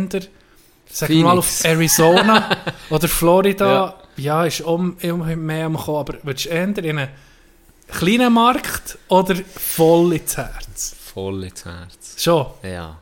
sagen 0.90 1.14
wir 1.14 1.24
mal, 1.24 1.38
auf. 1.38 1.64
Arizona 1.64 2.56
oder 2.90 3.08
Florida, 3.08 3.94
ja, 4.16 4.44
ist 4.44 4.60
um, 4.60 4.96
um 5.02 5.46
mehr 5.46 5.66
am 5.66 5.76
Kommen, 5.76 5.98
aber 5.98 6.14
würdest 6.22 6.46
du 6.46 6.50
eher 6.50 6.64
in 6.78 6.98
einen 6.98 7.08
kleinen 7.88 8.32
Markt 8.32 8.98
oder 9.08 9.34
voll 9.56 10.12
ins 10.14 10.36
Herz? 10.36 10.94
Voll 11.12 11.44
ins 11.44 11.64
Herz. 11.64 12.22
Schon. 12.22 12.46
Ja. 12.62 12.98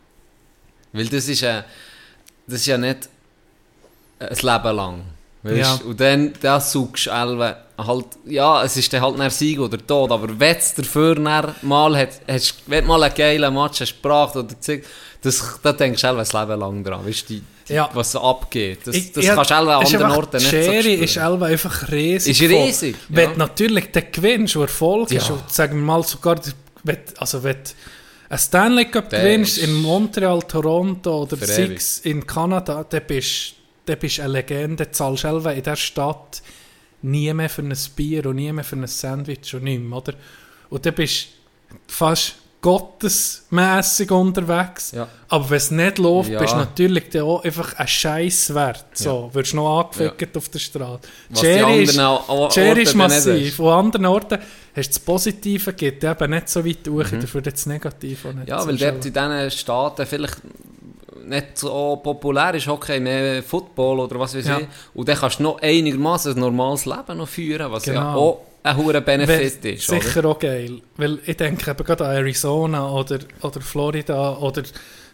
Weil 0.93 1.07
das 1.07 1.29
ist, 1.29 1.43
äh, 1.43 1.63
das 2.47 2.61
ist 2.61 2.67
ja 2.67 2.79
nicht 2.79 3.09
ein 4.21 4.29
Leben 4.37 4.77
lang. 4.77 5.03
Weißt? 5.43 5.57
Ja. 5.59 5.78
Und 5.86 6.01
dann 6.01 6.32
das 6.41 6.72
suchst 6.72 7.07
du 7.07 7.12
halt, 7.12 8.07
ja, 8.26 8.64
es 8.64 8.76
ist 8.76 8.93
dann 8.93 9.03
halt 9.03 9.20
ein 9.20 9.30
Sieg 9.30 9.61
oder 9.61 9.78
Tod, 9.78 10.11
aber 10.11 10.28
wenn 10.39 10.57
es 10.57 10.74
dafür 10.74 11.18
mal 11.62 11.97
hat, 11.97 12.09
hast, 12.26 12.55
wenn 12.66 12.82
du 12.84 12.89
mal 12.89 13.03
einen 13.05 13.14
geilen 13.14 13.55
Match 13.55 13.80
hast 13.80 14.03
gebracht 14.03 14.34
oder 14.36 14.49
gezeigt, 14.49 14.86
das, 15.22 15.61
da 15.62 15.72
denkst 15.72 16.01
du 16.03 16.09
ein 16.09 16.16
Leben 16.16 16.61
lang 16.61 16.82
dran, 16.84 17.07
weißt 17.07 17.30
du, 17.30 17.41
Ja. 17.68 17.89
was 17.93 18.12
so 18.12 18.20
abgeht. 18.20 18.80
Das, 18.84 18.95
Ich- 18.97 19.12
das 19.12 19.24
ja, 19.24 19.34
kannst 19.36 19.51
du 19.51 19.55
an 19.55 19.82
ist 19.82 19.95
anderen 19.95 20.12
Orten 20.16 20.36
nicht 20.39 20.53
die 20.53 20.62
so 20.62 20.70
Schere 20.72 20.89
ist 20.93 21.11
spüren. 21.12 21.28
selber 21.30 21.47
einfach 21.47 21.91
riesig. 21.93 22.41
Ist 22.43 22.51
riesig, 22.51 22.97
Wenn 23.09 23.24
ja. 23.24 23.32
du 23.34 23.39
natürlich 23.39 23.93
den 23.93 24.05
gewinnst 24.11 24.57
und 24.57 24.62
Erfolg 24.62 25.11
Ja. 25.12 25.18
ist 25.18 25.30
und 25.30 25.51
sagen 25.53 25.74
wir 25.78 25.82
mal 25.84 26.03
sogar, 26.03 26.34
der- 26.36 26.53
wenn, 26.84 26.99
also 27.18 27.43
wenn 27.45 27.55
du 27.57 27.70
einen 28.30 28.39
Stanley 28.39 28.84
Cup 28.86 29.11
Der 29.11 29.20
gewinnst 29.22 29.59
ist 29.59 29.64
in 29.68 29.74
Montreal, 29.82 30.43
Toronto 30.43 31.22
oder 31.22 31.36
Six 31.36 32.01
in 32.01 32.26
Kanada, 32.26 32.84
dann 32.89 33.03
bist 33.07 33.55
dann 33.89 33.99
bist 33.99 34.18
du 34.18 34.22
eine 34.22 34.32
Legende, 34.32 34.84
du 34.86 34.91
zahlst 34.93 35.22
selber 35.22 35.53
in 35.55 35.62
dieser 35.62 35.76
Stadt 35.76 36.43
nie 37.03 37.32
mehr 37.32 37.49
für 37.49 37.62
ein 37.62 37.74
Bier 37.97 38.26
und 38.26 38.36
nie 38.36 38.53
mehr 38.53 38.64
für 38.64 38.76
ein 38.76 38.86
Sandwich 38.86 39.55
und 39.55 39.64
nichts, 39.64 39.93
oder? 39.93 40.14
Und 40.70 40.84
dann 40.84 40.95
bist 40.95 41.26
du 41.70 41.76
fast 41.86 42.34
gottesmässig 42.61 44.11
unterwegs. 44.11 44.93
Ja. 44.93 45.07
Aber 45.28 45.49
wenn 45.51 45.57
es 45.59 45.70
nicht 45.70 45.99
läuft, 45.99 46.30
Ja. 46.30 46.41
bist 46.41 46.53
du 46.55 46.57
natürlich 46.59 47.20
auch 47.20 47.45
einfach 47.45 47.74
ein 47.74 47.86
Scheiß 47.86 48.55
wert. 48.55 48.84
So, 48.95 49.30
wirst 49.32 49.53
du 49.53 49.57
noch 49.57 49.80
angefickt 49.80 50.36
auf 50.36 50.49
der 50.49 50.59
Straße. 50.59 51.01
Schere 51.39 51.76
ist, 51.82 51.95
Schere 52.53 52.80
ist 52.80 52.95
massiv. 52.95 53.47
hast. 53.49 53.55
Von 53.57 53.68
anderen 53.72 54.07
Orten 54.07 54.39
hast 54.74 54.86
du 54.89 54.93
das 54.95 54.99
Positive, 54.99 55.72
geht 55.74 56.03
eben 56.03 56.30
nicht 56.30 56.49
so 56.49 56.64
weit 56.64 56.86
durch, 56.86 57.11
dafür 57.11 57.43
das 57.43 57.66
Negative 57.66 58.28
nicht 58.28 58.36
Mhm. 58.39 58.47
Ja, 58.49 58.66
weil 58.66 58.76
dort 58.76 59.07
in 59.07 59.12
diesen 59.12 59.51
Staaten 59.51 60.07
vielleicht 60.07 60.39
nicht 61.29 61.59
so 61.59 61.97
populär 62.03 62.55
ist 62.55 62.66
Hockey, 62.66 63.01
mehr 63.01 63.43
Football 63.43 64.01
oder 64.01 64.18
was 64.18 64.35
weiß 64.37 64.47
Ja. 64.47 64.59
ich. 64.59 64.66
Und 64.95 65.09
dann 65.09 65.16
kannst 65.16 65.39
du 65.39 65.43
noch 65.45 65.61
einigermaßen 65.61 66.35
ein 66.35 66.41
normales 66.41 66.87
Leben 66.87 67.18
noch 67.18 67.29
führen, 67.29 67.70
was 67.72 67.87
ja 67.87 67.93
Genau. 67.95 68.14
auch 68.18 68.41
ein 68.62 68.76
hoher 68.76 69.01
Benefit 69.01 69.64
ist. 69.64 69.89
Sicher 69.89 70.24
auch 70.24 70.39
geil. 70.39 70.81
Weil 70.97 71.18
ich 71.24 71.37
denke 71.37 71.70
eben 71.70 71.85
gerade 71.85 72.07
an 72.07 72.16
Arizona 72.16 72.91
oder, 72.91 73.18
oder 73.43 73.61
Florida 73.61 74.37
oder 74.39 74.62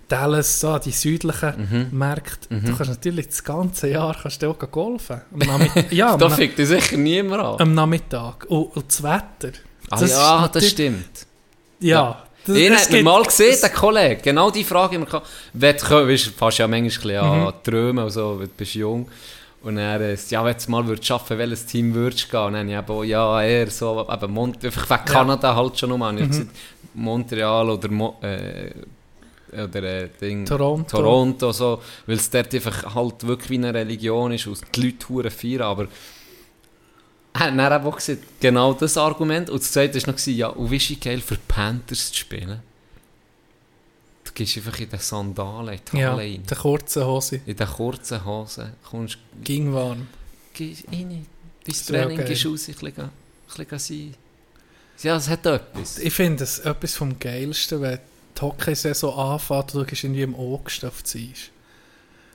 Dallas, 0.08 0.60
so, 0.60 0.78
die 0.78 0.90
südlichen 0.90 1.88
Mhm. 1.90 1.98
Märkte. 1.98 2.48
Du 2.60 2.76
kannst 2.76 2.90
natürlich 2.90 3.28
das 3.28 3.42
ganze 3.42 3.88
Jahr 3.88 4.14
kannst 4.20 4.42
du 4.42 4.50
auch 4.50 4.58
golfen. 4.70 5.22
Ja, 5.90 6.16
Da 6.16 6.28
fickt 6.28 6.58
dich 6.58 6.68
sicher 6.68 6.96
niemand 6.98 7.42
an. 7.42 7.56
am 7.60 7.74
Nachmittag. 7.74 8.44
Und, 8.48 8.76
und 8.76 8.84
das 8.86 9.02
Wetter. 9.02 9.52
Ah, 9.90 10.00
das 10.00 10.10
ja, 10.10 10.48
das 10.52 10.68
stimmt. 10.68 11.26
Ja. 11.80 12.22
Das, 12.46 12.56
Ich 12.56 12.70
habe 12.92 13.02
mal 13.02 13.22
gesehen, 13.22 13.52
es- 13.54 13.60
der 13.60 13.70
Kollege, 13.70 14.20
genau 14.22 14.50
die 14.50 14.64
Frage 14.64 14.96
immer 14.96 15.06
gehabt. 15.06 15.26
Wenn 15.52 15.76
du 15.76 15.82
weißt, 15.90 16.26
fast 16.36 16.58
ja 16.58 16.68
manchmal 16.68 16.82
ein 17.16 17.22
bisschen 17.22 17.40
Mhm. 17.40 17.46
an 17.46 17.54
Träumen 17.62 18.04
und 18.04 18.10
so, 18.10 18.38
weil 18.38 18.46
du 18.48 18.52
bist 18.56 18.74
jung. 18.74 19.08
Und 19.62 19.78
er 19.78 20.12
ist, 20.12 20.30
ja, 20.30 20.44
wenn 20.44 20.54
du 20.62 20.70
mal 20.70 20.86
würdest 20.86 21.06
schaffen, 21.06 21.38
welches 21.38 21.64
Team 21.64 21.94
würdest 21.94 22.26
du 22.26 22.30
gehen? 22.36 22.40
Und 22.46 22.52
dann 22.52 22.74
habe 22.76 22.92
ich 22.92 22.98
eben, 23.00 23.08
ja, 23.08 23.42
eher 23.42 23.70
so, 23.70 24.06
eben 24.12 24.32
Mont 24.32 24.62
einfach 24.62 24.90
wegen 24.90 25.04
Kanada 25.06 25.54
halt 25.56 25.78
schon 25.78 25.88
nochmal. 25.88 26.12
Mhm. 26.12 26.18
Ich 26.18 26.28
gesagt, 26.28 26.48
Montreal 26.92 27.70
oder, 27.70 27.88
Mo 27.90 28.16
äh, 28.22 28.70
oder 29.52 29.82
äh, 29.82 30.08
Ding, 30.20 30.44
Toronto. 30.44 30.96
Toronto, 30.98 31.50
so, 31.52 31.80
weil 32.06 32.16
es 32.16 32.28
dort 32.28 32.52
einfach 32.54 32.94
halt 32.94 33.26
wirklich 33.26 33.50
wie 33.50 33.54
eine 33.58 33.72
Religion 33.72 34.32
ist 34.32 34.46
und 34.46 34.60
die 34.74 34.94
Leute 35.08 35.30
feiern, 35.30 35.62
aber 35.62 35.86
er 37.34 37.40
hat 37.40 37.58
dann 37.58 37.84
auch 37.86 37.96
gesagt, 37.96 38.22
genau 38.40 38.72
das 38.72 38.96
Argument. 38.96 39.50
Und 39.50 39.60
das 39.62 39.72
zweite 39.72 40.00
war 40.06 40.12
noch, 40.14 40.26
ja, 40.26 40.48
und 40.48 40.70
wie 40.70 40.76
ist 40.76 40.90
es 40.90 41.00
geil 41.00 41.20
für 41.20 41.36
Panthers 41.36 42.10
zu 42.12 42.16
spielen? 42.18 42.60
Du 44.24 44.32
gehst 44.32 44.56
einfach 44.56 44.78
in 44.78 44.88
den 44.88 44.98
Sandalen, 45.00 45.74
in 45.74 45.80
die 45.92 45.96
Ja, 45.98 46.12
Halle 46.12 46.22
rein. 46.22 46.42
der 46.48 46.56
kurze 46.56 47.06
Hose. 47.06 47.40
In 47.44 47.56
den 47.56 47.66
kurzen 47.66 48.24
Hosen 48.24 48.72
kommst 48.88 49.18
Ging 49.42 49.72
warm. 49.72 50.06
gehst 50.54 50.84
rein. 50.90 51.26
Dein 51.66 51.74
Training 51.74 52.16
geil. 52.18 52.26
gehst 52.28 52.46
raus, 52.46 52.68
ein 52.68 52.74
bisschen, 52.74 52.98
ein 53.04 53.10
bisschen 53.66 53.78
sein. 53.78 54.14
Ja, 55.02 55.16
es 55.16 55.28
hat 55.28 55.44
etwas. 55.46 55.98
Ich 55.98 56.12
finde 56.14 56.44
es 56.44 56.60
etwas 56.60 56.94
vom 56.94 57.18
Geilsten, 57.18 57.80
wenn 57.80 57.98
die 58.36 58.40
Hockey-Saison 58.40 59.18
anfängt 59.32 59.74
und 59.74 59.82
du 59.82 59.84
gehst 59.86 60.04
irgendwie 60.04 60.22
im 60.22 60.34
August 60.34 60.84
auf 60.84 61.02
Eis. 61.04 61.50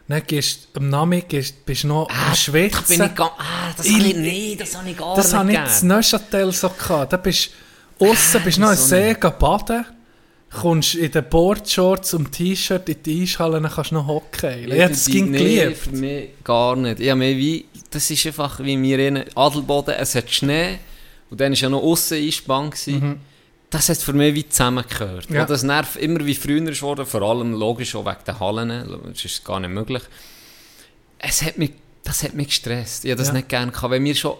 Dann 0.09 0.23
gehst 0.25 0.69
du 0.73 0.79
am 0.79 0.89
Nachmittag 0.89 1.29
gehst, 1.29 1.65
bist 1.65 1.83
du 1.83 1.87
noch 1.89 2.09
am 2.09 2.15
Da 2.29 2.35
Schwitzen. 2.35 2.83
bin 2.97 3.03
ich 3.05 3.15
gar, 3.15 3.31
ah, 3.37 3.71
das 3.77 3.85
Ich- 3.85 3.93
habe 3.93 4.03
ich 4.07 4.15
nicht, 4.17 4.59
das 4.61 4.75
habe 4.75 4.89
ich 4.89 4.97
gar 4.97 5.15
das 5.15 5.27
nicht 5.27 5.35
habe 5.35 5.51
ich 5.51 5.57
gern. 5.57 5.81
in 5.81 5.87
Neuchâtel 5.87 6.51
so 6.51 6.69
gehabt. 6.69 7.13
Da 7.13 7.17
bist 7.17 7.51
du 7.99 8.05
aussen, 8.09 8.41
bist 8.43 8.57
noch 8.57 8.71
in 8.71 8.77
See 8.77 9.13
baden, 9.39 9.85
kommst 10.51 10.95
in 10.95 11.11
den 11.11 11.29
Boardshorts 11.29 12.15
und 12.15 12.31
T-Shirt 12.31 12.89
in 12.89 13.03
die 13.03 13.21
Eishalle, 13.23 13.61
dann 13.61 13.71
kannst 13.71 13.91
du 13.91 13.95
noch 13.95 14.07
Hockey. 14.07 14.65
Ich 14.65 14.71
hätte 14.73 14.93
es 14.93 15.05
ging 15.05 15.29
nee, 15.29 15.37
geliebt. 15.37 15.77
für 15.77 15.91
mich 15.91 16.29
gar 16.43 16.75
nicht. 16.75 16.99
Ich 16.99 17.09
habe 17.09 17.19
mehr 17.19 17.37
wie, 17.37 17.65
das 17.91 18.09
ist 18.09 18.25
einfach 18.25 18.59
wie 18.61 18.81
wir 18.81 18.99
in 18.99 19.23
Adelboden, 19.35 19.93
es 19.95 20.15
hat 20.15 20.29
Schnee 20.31 20.79
und 21.29 21.39
dann 21.39 21.51
war 21.51 21.57
ja 21.59 21.69
noch 21.69 21.83
aussen 21.83 22.17
Eisbahn. 22.17 22.71
gewesen. 22.71 23.21
Das 23.69 23.87
hat 23.89 23.97
für 23.97 24.13
mich 24.13 24.33
wie 24.33 24.49
zusammengehört. 24.49 25.29
Ja. 25.29 25.45
Das 25.45 25.63
nervt 25.63 25.95
immer 25.97 26.25
wie 26.25 26.33
früher 26.35 26.67
ist 26.69 26.81
worden, 26.81 27.05
vor 27.05 27.21
allem 27.21 27.53
logisch 27.53 27.95
auch 27.95 28.05
wegen 28.05 28.23
den 28.25 28.39
Hallen, 28.39 28.99
das 29.13 29.25
ist 29.25 29.45
gar 29.45 29.59
nicht 29.59 29.69
möglich. 29.69 30.01
Es 31.19 31.43
hat 31.43 31.57
mich, 31.57 31.73
das 32.03 32.23
hat 32.23 32.33
mich 32.33 32.47
gestresst. 32.47 33.05
Ich 33.05 33.11
habe 33.11 33.19
das 33.19 33.27
Ja. 33.27 33.33
nicht 33.35 33.49
gerne 33.49 33.71
gehabt. 33.71 33.91
Wenn 33.91 34.03
wir 34.05 34.15
schon 34.15 34.35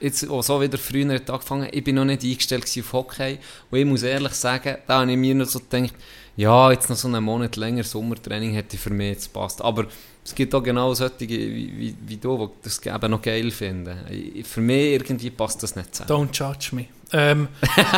jetzt 0.00 0.28
auch 0.28 0.42
so 0.42 0.60
wieder 0.60 0.76
früher 0.78 1.14
hat 1.14 1.30
angefangen, 1.30 1.68
ich 1.72 1.82
bin 1.82 1.96
noch 1.96 2.04
nicht 2.04 2.22
eingestellt 2.22 2.64
auf 2.78 2.92
Hockey 2.92 3.38
und 3.70 3.78
ich 3.78 3.84
muss 3.86 4.02
ehrlich 4.02 4.32
sagen, 4.34 4.76
da 4.86 5.00
habe 5.00 5.10
ich 5.10 5.16
mir 5.16 5.34
noch 5.34 5.46
so 5.46 5.60
gedacht, 5.60 5.94
ja, 6.36 6.70
jetzt 6.70 6.88
noch 6.88 6.96
so 6.96 7.08
einen 7.08 7.24
Monat 7.24 7.56
länger 7.56 7.82
Sommertraining 7.84 8.52
hätte 8.52 8.76
für 8.76 8.90
mich 8.90 9.12
jetzt 9.14 9.32
passt. 9.32 9.60
Aber 9.62 9.86
es 10.24 10.34
gibt 10.34 10.54
auch 10.54 10.62
genau 10.62 10.92
solche 10.94 11.18
wie, 11.28 11.72
wie, 11.76 11.94
wie 12.06 12.16
du, 12.16 12.36
die 12.46 12.52
das 12.62 12.80
eben 12.84 13.10
noch 13.10 13.22
geil 13.22 13.50
finden. 13.50 14.44
Für 14.44 14.60
mich 14.60 14.92
irgendwie 14.92 15.30
passt 15.30 15.62
das 15.62 15.74
nicht 15.74 15.94
zusammen. 15.94 16.28
Don't 16.30 16.36
judge 16.38 16.76
me. 16.76 16.84
Ähm, 17.12 17.48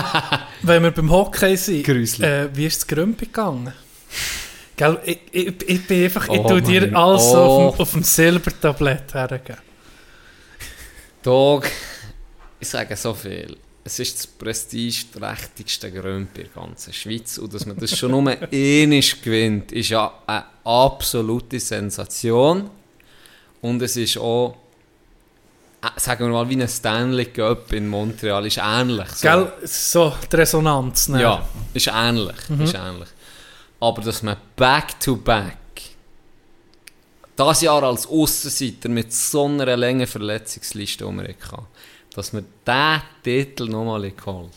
wenn 0.63 0.83
wir 0.83 0.91
beim 0.93 1.11
Hockey 1.11 1.57
sind, 1.57 1.89
äh, 2.21 2.49
wie 2.55 2.67
ist 2.67 2.79
es 2.79 2.87
Grümpi 2.87 3.27
gegangen? 3.27 3.73
Gell, 4.77 4.99
ich, 5.05 5.19
ich, 5.33 5.69
ich 5.69 5.87
bin 5.87 6.05
einfach, 6.05 6.29
ich 6.29 6.39
Oh 6.39 6.49
tue 6.49 6.63
dir 6.63 6.83
mein- 6.83 6.97
alles 6.97 7.23
oh. 7.25 7.37
auf, 7.37 7.75
dem, 7.75 7.81
auf 7.83 7.91
dem 7.93 8.03
Silbertablett 8.03 9.13
hergeben. 9.13 9.61
Dog, 11.23 11.67
ich 12.59 12.69
sage 12.69 12.97
so 12.97 13.13
viel. 13.13 13.57
Es 13.85 13.99
ist 13.99 14.19
das 14.19 14.27
prestigeträchtigste 14.27 15.91
Grümpi 15.91 16.43
in 16.43 16.49
der 16.55 16.63
ganzen 16.63 16.93
Schweiz. 16.93 17.39
Und 17.39 17.53
dass 17.53 17.67
man 17.67 17.77
das 17.77 17.97
schon 17.97 18.11
nur 18.11 18.21
einmal 18.31 18.49
gewinnt, 18.51 19.73
ist 19.73 19.89
ja 19.91 20.13
eine 20.27 20.45
absolute 20.65 21.59
Sensation. 21.61 22.71
Und 23.61 23.83
es 23.83 23.97
ist 23.97 24.17
auch, 24.17 24.57
sagen 25.97 26.27
wir 26.27 26.33
mal, 26.33 26.49
wie 26.49 26.61
ein 26.61 26.69
Stanley 26.69 27.27
Cup 27.27 27.73
in 27.73 27.89
Montreal. 27.89 28.47
Ist 28.47 28.59
ähnlich. 28.63 29.09
So. 29.09 29.29
Gell, 29.29 29.53
so 29.65 30.15
die 30.31 30.37
Resonanz. 30.37 31.09
ne? 31.09 31.23
Ja, 31.23 31.49
ist 31.75 31.89
ähnlich. 31.93 32.37
Ist 32.63 32.75
ähnlich. 32.75 33.09
Aber 33.81 34.03
dass 34.03 34.23
man 34.23 34.37
back-to-back 34.57 35.57
das 37.37 37.63
Jahr 37.63 37.83
als 37.83 38.07
Aussenseiter 38.07 38.91
mit 38.91 39.13
so 39.13 39.47
einer 39.47 39.77
langen 39.77 40.07
Verletzungsliste 40.07 41.07
um 41.07 41.21
hatte, 41.21 41.65
dass 42.15 42.33
man 42.35 42.45
diesen 42.67 43.01
Titel 43.23 43.67
nochmal 43.69 44.11
geholt 44.11 44.51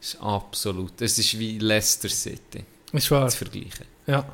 ist 0.00 0.20
absolut. 0.20 1.00
Es 1.00 1.18
ist 1.18 1.38
wie 1.38 1.58
Leicester 1.58 2.08
City 2.10 2.62
Ist 2.92 3.10
wahr. 3.10 3.26
zu 3.28 3.38
vergleichen. 3.38 3.86
Ja. 4.06 4.24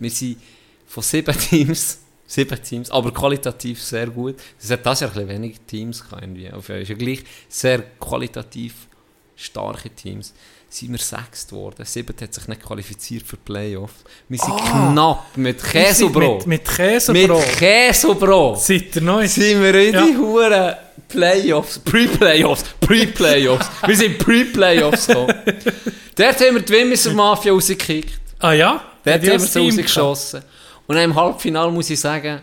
Wir 0.00 0.10
sind 0.10 0.38
von 0.86 1.02
sieben 1.04 1.38
Teams, 1.50 1.98
sieben 2.34 2.62
Teams, 2.62 2.90
aber 2.90 3.12
qualitativ 3.12 3.82
sehr 3.82 4.06
gut. 4.08 4.36
Es 4.60 4.70
hat 4.70 4.84
das 4.84 5.00
Jahr 5.00 5.10
ein 5.10 5.14
bisschen 5.14 5.28
weniger 5.28 5.58
Teams 5.66 6.02
gehabt, 6.04 6.22
irgendwie. 6.22 6.46
Es 6.46 6.68
ist 6.82 6.88
ja 6.88 6.94
gleich 6.96 7.22
sehr 7.48 7.82
qualitativ 8.00 8.74
starke 9.36 9.90
Teams, 9.90 10.32
sind 10.68 10.90
wir 10.92 10.98
sechst 10.98 11.50
geworden. 11.50 11.84
Sieben 11.84 12.14
hat 12.20 12.34
sich 12.34 12.48
nicht 12.48 12.62
qualifiziert 12.62 13.24
für 13.26 13.36
Playoffs. 13.36 14.04
Wir 14.28 14.38
sind 14.38 14.52
Ah. 14.54 14.90
knapp 14.92 15.36
mit 15.36 15.62
Käse 15.62 16.06
und 16.06 16.12
Brot. 16.12 16.46
Mit, 16.46 16.66
mit 16.66 16.76
Käse 16.76 17.12
und 17.12 17.18
Mit 17.18 17.28
Brot. 17.28 17.44
Käse 17.58 18.08
und 18.08 18.20
Brot. 18.20 18.60
Seid 18.60 18.96
ihr 18.96 19.02
neu? 19.02 19.26
sind 19.28 19.62
wir 19.62 19.74
in 19.74 19.94
Ja. 19.94 20.06
die 20.06 20.16
Huren 20.16 20.74
Playoffs, 21.08 21.78
Pre-Playoffs, 21.78 22.64
Pre-Playoffs. 22.80 23.66
wir 23.86 23.96
sind 23.96 24.18
Pre-Playoffs 24.18 25.06
gekommen. 25.06 25.34
Dort 26.16 26.40
haben 26.40 26.54
wir 26.54 26.62
die 26.62 26.72
Wimmiser 26.72 27.12
Mafia 27.12 27.52
rausgekickt. 27.52 28.18
Ah 28.40 28.52
ja? 28.52 28.82
Dort 29.04 29.14
Hat 29.16 29.22
haben 29.22 29.24
ja 29.26 29.32
wir 29.32 29.38
sie 29.40 29.58
rausgeschossen. 29.60 30.42
Und 30.86 30.96
im 30.96 31.14
Halbfinale 31.14 31.70
muss 31.70 31.90
ich 31.90 32.00
sagen, 32.00 32.40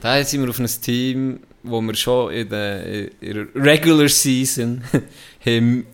da 0.00 0.22
sind 0.24 0.42
wir 0.42 0.50
auf 0.50 0.58
ein 0.58 0.66
Team, 0.66 1.40
wo 1.62 1.80
wir 1.80 1.94
schon 1.94 2.32
in 2.32 2.48
der, 2.48 2.84
in 2.84 3.10
der 3.20 3.46
Regular 3.54 4.08
Season 4.08 4.82
haben 5.44 5.86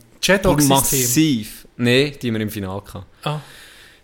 massiv, 0.68 1.66
nee, 1.76 2.10
die 2.10 2.28
haben 2.28 2.34
wir 2.34 2.40
im 2.40 2.50
Finale 2.50 2.82
gehabt. 2.82 3.06
Ah. 3.22 3.40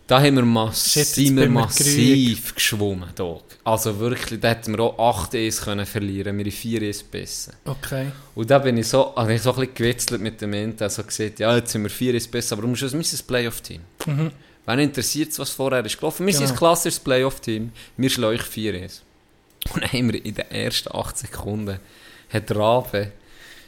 Da 0.07 0.21
haben 0.23 0.37
wir, 0.37 0.45
mass 0.45 0.93
Shit, 0.93 1.07
sind 1.07 1.37
wir 1.37 1.51
massiv 1.51 2.55
geschwommen. 2.55 3.09
Dort. 3.17 3.59
Also 3.65 3.99
wirklich, 3.99 4.39
da 4.39 4.51
hätten 4.51 4.77
wir 4.77 4.85
auch 4.85 5.25
8 5.25 5.35
Eis 5.35 5.61
können 5.61 5.85
verlieren, 5.85 6.39
wir 6.39 6.45
haben 6.45 6.53
4 6.53 6.83
Eis 6.83 7.03
besser. 7.03 7.55
Okay. 7.65 8.13
Und 8.37 8.49
da 8.49 8.61
bin 8.61 8.77
ich 8.77 8.87
so, 8.87 9.17
also 9.17 9.31
ich 9.33 9.43
so 9.43 9.51
ein 9.51 9.57
bisschen 9.57 9.75
gewitzelt 9.75 10.21
mit 10.21 10.41
dem 10.41 10.53
Ende, 10.53 10.85
also 10.85 11.03
gesagt, 11.03 11.41
ja, 11.41 11.57
jetzt 11.57 11.73
sind 11.73 11.83
wir 11.83 11.91
4 11.91 12.15
Eis 12.15 12.29
besser, 12.29 12.53
aber 12.53 12.63
du 12.63 12.69
musst 12.69 12.83
es 12.83 12.95
ein 12.95 13.27
Playoff-Team. 13.27 13.81
Mhm. 14.07 14.31
Wen 14.67 14.79
interessiert 14.81 15.31
es, 15.31 15.39
was 15.39 15.51
vorher 15.51 15.85
ist 15.85 15.99
gelaufen? 15.99 16.27
Wir 16.27 16.33
sind 16.33 16.43
Genau. 16.45 16.55
ein 16.55 16.59
klassisches 16.59 17.01
Playoff-Team, 17.01 17.73
wir 17.97 18.11
schlagen 18.11 18.35
euch 18.35 18.43
4 18.43 18.75
Eis. 18.75 19.03
Und 19.73 19.83
dann 19.83 19.93
haben 19.93 20.13
wir 20.13 20.25
in 20.25 20.35
den 20.35 20.51
ersten 20.51 20.95
8 20.95 21.17
Sekunden, 21.19 21.79
hat 22.33 22.55
Rabe, 22.57 23.13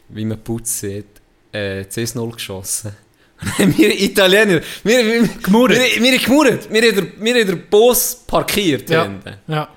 wie 0.09 0.25
man 0.25 0.39
Putz 0.43 0.81
sieht, 0.81 1.07
äh, 1.53 1.83
CS0 1.83 2.33
geschossen. 2.33 2.93
Wir 3.59 4.01
Italiener, 4.01 4.61
wir, 4.83 5.07
wir, 5.07 5.29
Gemurrt. 5.41 5.71
wir, 5.71 6.03
wir 6.03 6.19
gemurrt, 6.19 6.69
wir 6.73 6.83
haben 6.83 6.97
den, 6.97 7.13
wir 7.25 7.35
haben 7.37 7.47
den 7.47 7.67
Bus 7.71 8.17
parkiert. 8.27 8.91
Ja. 8.91 9.09
Ja. 9.47 9.69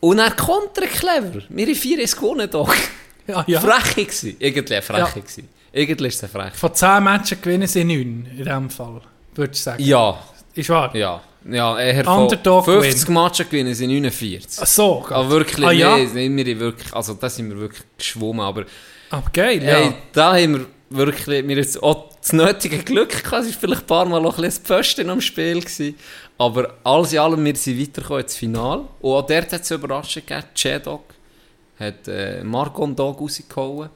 Und 0.00 0.18
er 0.18 0.32
kontra 0.32 0.86
clever, 0.86 1.40
wir 1.48 1.66
haben 1.66 1.74
4 1.76 2.00
Eis 2.02 2.16
gewonnen 2.16 2.50
doch. 2.50 2.74
Ja, 3.28 3.44
ja. 3.46 3.60
Frech 3.60 3.94
gewesen, 3.94 4.34
irgendwie 4.40 4.74
eine 4.74 4.82
Frech 4.82 4.98
Ja. 4.98 5.44
Irgendwie 5.72 6.06
ist 6.08 6.20
es 6.20 6.28
frech. 6.30 6.52
Von 6.54 6.74
10 6.74 7.04
Matchen 7.04 7.40
gewinnen 7.40 7.68
sie 7.68 7.84
9, 7.84 7.94
in 7.96 8.36
diesem 8.38 8.70
Fall. 8.70 9.02
Würdest 9.36 9.60
du 9.60 9.70
sagen? 9.70 9.82
Ja, 9.84 10.20
Ist 10.54 10.68
wahr? 10.68 10.94
ja. 10.94 11.20
Ja, 11.50 11.78
eher 11.80 12.04
von 12.04 12.24
Underdog 12.24 12.66
50 12.66 13.06
win. 13.08 13.14
Matchen 13.14 13.46
gewinnen 13.48 13.74
sind 13.74 13.88
49. 13.88 14.58
Ach 14.62 14.66
so. 14.66 15.06
Aber 15.08 15.30
wirklich, 15.30 15.66
Ah, 15.66 15.70
ja? 15.72 15.96
nee, 15.96 16.04
sind 16.04 16.36
wir 16.36 16.60
wirklich, 16.60 16.92
also 16.92 17.14
da 17.14 17.30
sind 17.30 17.48
wir 17.48 17.58
wirklich 17.58 17.82
geschwommen, 17.96 18.42
aber 18.42 18.66
Aber 19.08 19.30
geil, 19.32 19.62
ja. 19.64 19.76
hey, 19.76 19.92
da 20.12 20.34
haben 20.36 20.66
wir 20.90 21.04
wirklich, 21.06 21.48
wir 21.48 21.56
jetzt 21.56 21.82
auch 21.82 22.10
das 22.20 22.34
nötige 22.34 22.78
Glück 22.80 23.08
gehabt, 23.24 23.46
es 23.46 23.54
war 23.54 23.58
vielleicht 23.60 23.80
ein 23.82 23.86
paar 23.86 24.04
Mal 24.04 24.18
auch 24.26 24.36
ein 24.36 24.42
bisschen 24.42 24.62
das 24.64 24.84
Pfosten 24.84 25.08
am 25.08 25.22
Spiel 25.22 25.60
gewesen, 25.60 25.94
aber 26.36 26.74
alles 26.84 27.14
in 27.14 27.20
allem, 27.20 27.42
wir 27.42 27.56
sind 27.56 27.80
weitergekommen 27.80 28.22
ins 28.22 28.36
Finale 28.36 28.84
und 29.00 29.10
auch 29.14 29.26
dort 29.26 29.50
hat 29.52 29.62
es 29.62 29.72
eine 29.72 29.78
Überraschung 29.82 30.22
gegeben, 30.26 30.46
Chedok 30.54 31.04
hat 31.78 32.06
äh, 32.06 32.44
Margon 32.44 32.94
Dog 32.94 33.18
rausgehauen. 33.18 33.88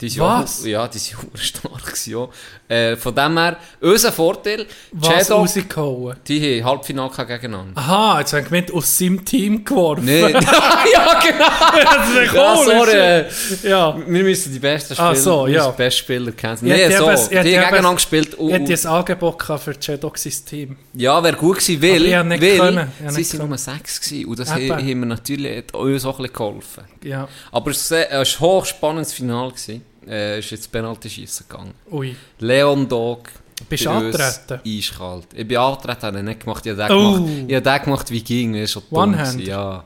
Die 0.00 0.08
sind 0.08 0.22
Was? 0.22 0.62
Auch, 0.62 0.66
ja, 0.66 0.88
die 0.88 0.98
sind 0.98 1.16
auch 1.34 1.38
stark 1.38 1.94
auch. 2.16 2.30
Äh, 2.68 2.96
von 2.96 3.14
dem 3.14 3.38
her, 3.38 3.56
unser 3.80 4.10
Vorteil, 4.10 4.66
Was 4.92 5.30
rausgehauen? 5.30 6.16
die 6.26 6.62
haben 6.62 6.70
Halbfinale 6.70 7.10
gegeneinander. 7.26 7.80
Aha, 7.80 8.18
jetzt 8.20 8.32
haben 8.32 8.38
wir 8.44 8.48
gemeint, 8.62 8.72
aus 8.72 8.98
seinem 8.98 9.24
Team 9.24 9.64
geworfen. 9.64 10.04
Nee. 10.06 10.20
ja, 10.32 11.20
genau. 11.20 11.46
das 11.84 12.08
ist 12.08 12.34
Ja, 12.34 12.54
cool, 12.56 12.64
sorry. 12.66 13.28
ist- 13.28 13.64
äh, 13.64 13.68
Ja. 13.70 13.96
Wir 13.96 14.22
müssen 14.24 14.52
die 14.52 14.58
besten 14.58 14.94
Spieler, 14.94 15.10
Ah, 15.10 15.14
so, 15.14 15.46
ja. 15.46 15.70
die 15.70 15.76
besten 15.76 15.98
Spieler 16.00 16.32
kennen. 16.32 16.54
Ich 16.56 16.62
Nee, 16.62 16.72
hätte 16.84 16.96
so. 16.98 17.04
eben- 17.10 17.14
ich 17.22 17.28
Die 17.28 17.36
hätte 17.36 17.56
haben 17.58 17.64
gegeneinander 17.64 17.94
gespielt. 17.94 18.34
Und, 18.34 18.48
Ich 18.48 18.54
hätte 18.54 18.72
und, 18.72 18.86
ein 18.86 18.92
Angebot 18.98 19.38
gehabt 19.38 19.62
für 19.62 19.74
Jedoxis 19.80 20.44
Team. 20.44 20.76
ja, 20.94 21.22
wäre 21.22 21.36
gut 21.36 21.58
gewesen, 21.58 21.76
Aber 21.76 21.86
ich 21.96 22.02
weil, 22.02 22.16
hab 22.18 22.26
nicht 22.26 22.42
weil 22.42 22.58
können. 22.58 22.92
Ich 22.98 23.04
hab 23.04 23.12
sie 23.12 23.18
nicht 23.18 23.30
sind 23.30 23.38
können. 23.40 23.48
nur 23.50 23.58
sechs 23.58 24.00
gewesen. 24.00 24.26
Und 24.26 24.38
das 24.40 24.56
Eben. 24.56 24.72
haben 24.72 24.80
haben 24.90 25.00
wir 25.00 25.06
natürlich 25.06 25.56
hat 25.58 25.74
uns 25.74 26.04
auch 26.04 26.18
ein 26.18 26.22
bisschen 26.22 26.32
geholfen. 26.36 26.84
Ja. 27.04 27.28
Aber 27.52 27.70
es 27.70 27.90
war 27.90 27.98
ein 28.10 28.24
hochspannendes 28.24 29.12
Finale. 29.12 29.50
Gewesen. 29.52 29.82
Äh, 30.08 30.38
ist 30.38 30.50
jetzt 30.50 30.70
Penalty 30.70 31.08
schießen 31.10 31.46
gegangen. 31.48 31.74
Ui. 31.90 32.14
Leon 32.38 32.88
Dog. 32.88 33.28
Bist 33.68 33.84
du 33.86 33.90
angetreten? 33.90 34.60
Eiskalt. 34.66 35.28
Ich 35.34 35.46
bin 35.46 35.56
angetreten, 35.58 36.02
habe 36.02 36.18
ihn 36.18 36.24
nicht 36.24 36.40
gemacht. 36.40 36.66
Ich 36.66 36.72
habe 36.72 36.88
den, 36.88 36.96
Oh. 36.96 37.14
gemacht. 37.14 37.32
Ich 37.48 37.54
habe 37.54 37.62
den 37.78 37.84
gemacht 37.84 38.10
wie 38.10 38.22
ging. 38.22 38.52
Das 38.54 38.62
ist 38.62 38.72
schon 38.72 38.82
dumm 38.90 38.98
One-Hand? 38.98 39.32
gewesen, 39.32 39.48
Ja. 39.48 39.84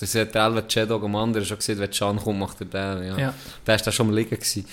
Das 0.00 0.14
hat 0.16 0.34
der 0.34 0.44
Elva 0.46 0.62
Chedog 0.62 1.04
am 1.04 1.14
anderen 1.16 1.46
schon 1.46 1.56
gesehen, 1.58 1.78
wenn 1.78 1.90
Can 1.90 2.16
kommt, 2.18 2.38
macht 2.40 2.60
er 2.60 2.66
den. 2.66 3.06
Ja. 3.08 3.18
Ja. 3.18 3.34
Der 3.66 3.78
war 3.78 3.84
da 3.84 3.92
schon 3.92 4.08
am 4.08 4.14
liegen. 4.14 4.30
Gewesen. 4.30 4.66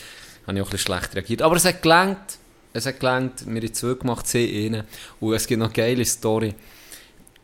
Habe 0.48 0.58
ich 0.58 0.64
auch 0.64 0.68
ein 0.68 0.72
bisschen 0.72 0.78
schlecht 0.98 1.16
reagiert. 1.16 1.42
Aber 1.44 1.56
es 1.58 1.66
hat 1.66 1.82
gelangt. 1.82 2.38
Es 2.74 2.86
hat 2.88 3.00
gelangt. 3.00 3.46
Wir 3.46 3.62
haben 3.62 3.74
zwei 3.74 3.94
gemacht, 3.94 4.26
sie 4.28 4.66
innen. 4.66 4.84
Und 5.20 5.34
es 5.34 5.46
gibt 5.46 5.60
noch 5.60 5.68
eine 5.68 5.74
geile 5.76 6.06
Story. 6.06 6.56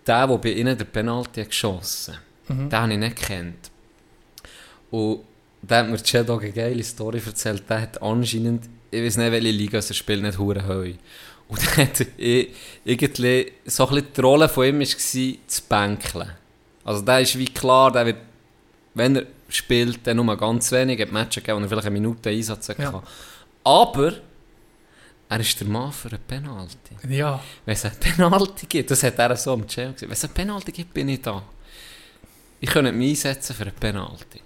Der, 0.08 0.26
der 0.26 0.38
bei 0.38 0.52
ihnen 0.54 0.76
den 0.78 0.88
Penalty 0.88 1.42
hat 1.42 1.50
geschossen 1.50 2.16
Mhm. 2.48 2.70
den 2.70 2.80
habe 2.80 2.94
ich 2.94 2.98
nicht 3.00 3.16
gekannt. 3.18 3.70
Und 4.90 5.20
der 5.70 5.80
hat 5.80 5.90
mir 5.90 5.98
Chedog 5.98 6.44
eine 6.44 6.52
geile 6.52 6.84
Story 6.84 7.22
erzählt. 7.26 7.64
Der 7.70 7.82
hat 7.82 8.02
anscheinend, 8.02 8.66
ich 8.92 9.04
weiß 9.04 9.18
nicht, 9.18 9.32
welche 9.32 9.52
Liga 9.52 9.78
er 9.78 9.94
spielt, 9.94 10.22
nicht 10.22 10.38
hure 10.38 10.66
heu. 10.68 10.94
Und 11.48 11.62
dann 11.62 11.88
hat 11.88 12.06
ich, 12.18 12.54
irgendwie 12.84 13.52
so 13.66 13.88
ein 13.88 13.96
bisschen 13.96 14.14
die 14.16 14.22
Rolle 14.22 14.50
von 14.50 14.66
ihm 14.66 14.80
war, 14.80 14.86
zu 14.86 15.62
bänkeln. 15.70 16.32
Also 16.84 17.02
der 17.02 17.22
ist 17.22 17.38
wie 17.38 17.46
klar, 17.46 17.92
der 17.92 18.06
wird, 18.06 18.18
wenn 18.94 19.16
er 19.18 19.26
spielt, 19.50 20.06
dann 20.06 20.18
nur 20.18 20.38
ganz 20.38 20.72
wenig, 20.72 21.02
hat 21.02 21.12
Matches 21.12 21.44
gegeben, 21.44 21.60
wo 21.60 21.64
er 21.64 21.70
vielleicht 21.70 21.88
eine 21.88 21.94
Minute 22.00 22.30
Einsatz 22.30 22.70
hatte. 22.70 22.82
Ja. 22.82 23.04
Aber 23.64 24.14
er 25.30 25.40
ist 25.40 25.60
der 25.60 25.68
Mann 25.68 25.92
für 25.92 26.10
eine 26.10 26.20
Penalty. 26.20 26.96
Ja. 27.10 27.42
Wenn 27.66 27.74
es 27.74 27.86
eine 27.86 27.96
Penalty 27.96 28.66
gibt, 28.68 28.92
das 28.92 29.04
hat 29.04 29.20
er 29.20 29.36
so 29.36 29.54
am 29.54 29.68
Channel 29.68 29.94
gesagt, 29.94 30.10
wenn 30.10 30.14
es 30.14 30.24
eine 30.24 30.34
Penalty 30.34 30.72
gibt, 30.72 30.94
bin 30.94 31.10
ich 31.10 31.22
da. 31.22 31.44
Ich 32.60 32.70
könnte 32.70 32.92
mich 32.92 33.10
einsetzen 33.10 33.56
für 33.56 33.64
eine 33.64 33.72
Penalty. 33.72 34.42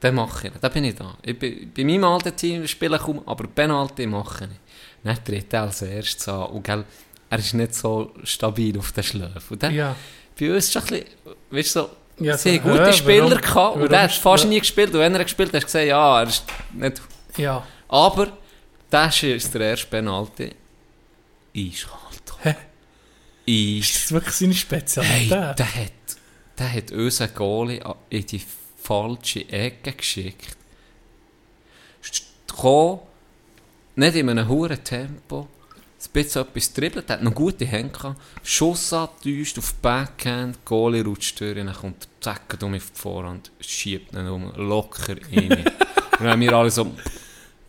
Dann 0.00 0.14
mache 0.14 0.48
ich. 0.48 0.52
Dann 0.60 0.72
bin 0.72 0.84
ich 0.84 0.94
da. 0.94 1.16
Ich 1.22 1.38
bin, 1.38 1.72
bei 1.76 1.84
meinem 1.84 2.04
alten 2.04 2.34
Team 2.34 2.66
spiele 2.66 2.96
ich 2.96 3.02
kaum, 3.02 3.22
aber 3.26 3.46
Penalty 3.46 4.06
mache 4.06 4.44
ich. 4.44 4.50
Dann 5.04 5.22
tritt 5.24 5.52
er 5.52 5.62
als 5.62 5.82
erstes 5.82 6.26
an. 6.28 6.44
Und 6.46 6.64
gell, 6.64 6.84
er 7.28 7.38
ist 7.38 7.54
nicht 7.54 7.74
so 7.74 8.12
stabil 8.24 8.78
auf 8.78 8.92
den 8.92 9.04
Schläfen. 9.04 9.40
Und 9.50 9.62
dann, 9.62 9.74
Ja. 9.74 9.94
bei 10.38 10.54
uns 10.54 10.68
ist 10.68 10.76
es 10.76 10.82
ein 10.82 10.88
bisschen, 10.88 11.06
weißt 11.50 11.76
du, 11.76 11.80
so, 11.80 11.90
Ja, 12.24 12.36
sie 12.36 12.56
so, 12.56 12.62
haben 12.64 12.70
gute 12.72 12.86
hä, 12.86 12.92
Spieler 12.92 13.30
warum- 13.30 13.40
gehabt 13.40 13.76
und 13.76 13.92
der 13.92 14.02
hat 14.02 14.12
fast 14.12 14.46
nie 14.46 14.58
gespielt. 14.60 14.92
Und 14.94 15.00
wenn 15.00 15.14
er 15.14 15.24
gespielt 15.24 15.48
hat, 15.52 15.56
hast 15.56 15.62
du 15.74 15.78
gesehen, 15.78 15.88
ja, 15.88 16.20
er 16.22 16.28
ist 16.28 16.44
nicht... 16.72 17.02
Ja. 17.36 17.66
Aber 17.88 18.28
das 18.90 19.22
ist 19.22 19.52
der 19.54 19.60
erste 19.62 19.86
Penalty. 19.86 20.50
Eiskalt. 21.56 22.22
Hä? 22.42 22.54
Ist 23.46 23.94
das 24.04 24.12
wirklich 24.12 24.34
seine 24.34 24.52
Hey, 24.52 24.58
Spezialität? 24.60 25.30
der 25.58 25.74
hat, 25.74 25.92
der 26.58 26.72
hat 26.72 26.92
unseren 26.92 27.34
Goalie 27.34 27.82
in 28.10 28.26
die 28.26 28.42
falsche 28.90 29.48
Ecke 29.48 29.92
geschickt. 29.92 30.56
Kam, 32.60 32.98
nicht 33.94 34.16
in 34.16 34.28
einem 34.28 34.48
hohen 34.48 34.82
Tempo, 34.82 35.42
ein 35.42 36.12
bisschen 36.12 36.42
etwas 36.42 36.72
dribbelt, 36.72 37.08
der 37.08 37.16
hat 37.16 37.22
noch 37.22 37.32
gute 37.32 37.64
Hände 37.64 37.92
gehabt, 37.92 38.20
Schuss 38.42 38.92
angetäuscht 38.92 39.58
auf 39.58 39.70
die 39.70 39.76
Backhand, 39.80 40.64
Goalie 40.64 41.04
rutscht 41.04 41.40
durch, 41.40 41.54
dann 41.54 41.72
kommt 41.72 42.08
zack 42.20 42.58
um 42.62 42.74
auf 42.74 42.90
die 42.90 43.00
Vorhand, 43.00 43.52
schiebt 43.60 44.12
ihn 44.12 44.26
um, 44.26 44.52
locker 44.56 45.14
rein. 45.32 45.52
Und 45.52 45.72
dann 46.18 46.28
haben 46.28 46.40
wir 46.40 46.52
alle 46.52 46.70
so, 46.72 46.92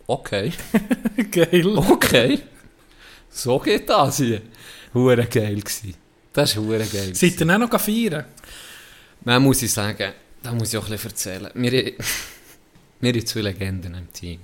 okay. 0.08 0.52
Geil. 1.30 1.78
Okay. 1.78 2.40
So 3.30 3.60
geht 3.60 3.88
das 3.88 4.16
hier. 4.16 4.42
Hure 4.92 5.24
geil 5.26 5.60
gsi. 5.62 5.94
Das 6.32 6.56
war 6.56 6.64
hure 6.64 6.84
geil. 6.84 7.14
Seid 7.14 7.40
ihr 7.40 7.46
dann 7.46 7.60
noch 7.60 7.80
feiern? 7.80 8.24
Man 9.24 9.42
muss 9.42 9.62
ich 9.62 9.72
sagen, 9.72 10.12
da 10.42 10.52
muss 10.52 10.72
ich 10.72 10.78
auch 10.78 10.84
ein 10.84 10.90
bisschen 10.92 11.10
erzählen. 11.10 11.50
Wir, 11.54 11.72
wir 13.00 13.12
haben 13.12 13.26
zwei 13.26 13.40
Legenden 13.40 13.94
im 13.94 14.12
Team. 14.12 14.40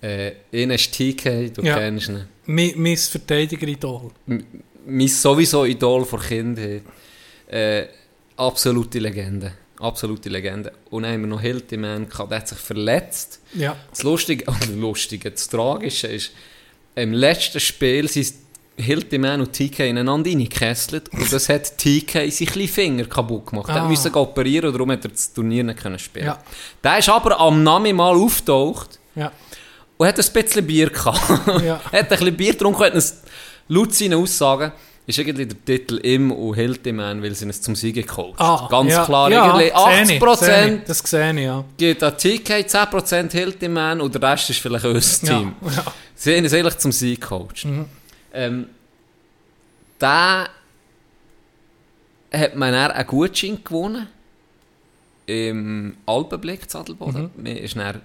Äh, 0.00 0.32
einer 0.52 0.74
ist 0.74 0.92
TK, 0.92 1.50
du 1.50 1.62
Ja. 1.62 1.78
kennst 1.78 2.08
ihn. 2.08 2.24
Mi- 2.46 2.74
Mein 2.76 2.96
Verteidiger-Idol. 2.96 4.10
Mein 4.86 5.08
sowieso 5.08 5.64
Idol 5.64 6.04
vor 6.04 6.20
Kindheit. 6.20 6.82
Äh, 7.48 7.86
absolute 8.36 8.98
Legende. 8.98 9.52
Absolute 9.78 10.28
Legende. 10.28 10.72
Und 10.90 11.02
dann 11.04 11.12
haben 11.12 11.20
wir 11.22 11.26
noch 11.28 11.40
Hiltiman 11.40 12.08
gehabt, 12.08 12.30
der 12.30 12.38
hat 12.40 12.48
sich 12.48 12.58
verletzt. 12.58 13.40
Ja. 13.54 13.76
Das 13.90 14.02
Lustige, 14.02 14.44
oder 14.48 14.66
Lustige, 14.76 15.30
das 15.30 15.48
Tragische 15.48 16.08
ist, 16.08 16.32
im 16.96 17.12
letzten 17.12 17.60
Spiel 17.60 18.08
sind 18.08 18.34
Hiltiman 18.76 19.40
und 19.40 19.52
TK 19.52 19.88
ineinander 19.88 20.30
reingekesselt 20.30 21.08
und 21.12 21.32
das 21.32 21.48
hat 21.48 21.78
TK 21.78 22.28
sich 22.30 22.48
kleinen 22.50 22.68
Finger 22.68 23.04
kaputt 23.04 23.46
gemacht. 23.46 23.68
Er 23.68 23.82
Ah. 23.82 23.88
musste 23.88 24.12
operieren 24.14 24.66
und 24.68 24.72
darum 24.74 24.90
hat 24.90 25.04
er 25.04 25.10
das 25.10 25.32
Turnier 25.32 25.62
nicht 25.64 25.78
können 25.80 25.98
spielen 25.98 26.26
Ja. 26.26 26.38
Der 26.82 26.98
ist 26.98 27.08
aber 27.08 27.38
am 27.40 27.62
Nami 27.62 27.92
mal 27.92 28.14
auftaucht 28.16 28.98
Ja. 29.14 29.30
und 29.96 30.06
hat 30.08 30.18
ein 30.18 30.32
bisschen 30.32 30.66
Bier 30.66 30.90
gehabt. 30.90 31.20
Ja. 31.64 31.80
hat 31.84 31.92
ein 31.94 32.08
bisschen 32.08 32.36
Bier 32.36 32.52
getrunken 32.52 32.82
und 32.82 32.94
hat 32.96 33.12
laut 33.68 33.94
seinen 33.94 34.14
Aussagen 34.14 34.72
ist 35.06 35.18
irgendwie 35.18 35.44
der 35.46 35.62
Titel 35.66 35.96
«Im» 35.98 36.32
und 36.32 36.54
«Hiltiman», 36.54 37.22
weil 37.22 37.34
sie 37.34 37.44
uns 37.44 37.60
zum 37.60 37.76
Sieg 37.76 37.94
gecoacht. 37.94 38.40
Ah, 38.40 38.66
Ganz 38.70 38.90
ja, 38.90 39.04
klar, 39.04 39.30
ja, 39.30 39.44
irgendwie 39.58 39.64
sehe 40.06 40.16
ich, 40.16 40.22
80% 40.22 40.36
sehe 40.38 40.74
ich. 40.76 40.80
Das 40.86 40.98
sehe 41.00 41.32
ich, 41.34 41.40
ja. 41.44 41.64
geht 41.76 42.02
an 42.02 42.16
TK, 42.16 42.64
10% 42.66 43.30
Hiltiman 43.32 44.00
und 44.00 44.14
der 44.14 44.22
Rest 44.32 44.48
ist 44.48 44.60
vielleicht 44.60 44.86
unser 44.86 45.26
Ja, 45.26 45.38
Team. 45.38 45.52
ja. 45.76 45.84
Sie 46.14 46.34
haben 46.34 46.44
uns 46.44 46.54
eigentlich 46.54 46.78
zum 46.78 46.90
Sieg 46.90 47.20
gecoacht. 47.20 47.66
Mhm. 47.66 47.84
Ähm, 48.34 48.68
da 49.98 50.48
hat 52.32 52.56
man 52.56 52.72
dann 52.72 52.90
einen 52.90 53.06
Gutschein 53.06 53.62
gewonnen 53.62 54.08
im 55.26 55.96
Alpenblick 56.04 56.68
zu 56.68 56.78
Adelboden. 56.78 57.30
Mhm. 57.36 57.44
Wir 57.44 57.60
ist 57.60 57.76
dann 57.76 58.00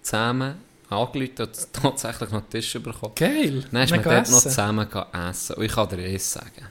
zusammen 0.00 0.54
angerufen 0.88 1.34
und 1.38 1.72
tatsächlich 1.72 2.30
noch 2.30 2.38
einen 2.38 2.50
Tisch 2.50 2.72
bekommen. 2.74 3.12
Geil. 3.14 3.64
Dann 3.70 3.82
ist 3.82 3.90
man 3.90 4.02
dort 4.02 4.30
noch 4.30 4.40
zusammen 4.40 4.88
essen. 5.28 5.56
Und 5.56 5.64
ich 5.64 5.72
kann 5.72 5.88
dir 5.88 6.04
eins 6.04 6.32
sagen. 6.32 6.66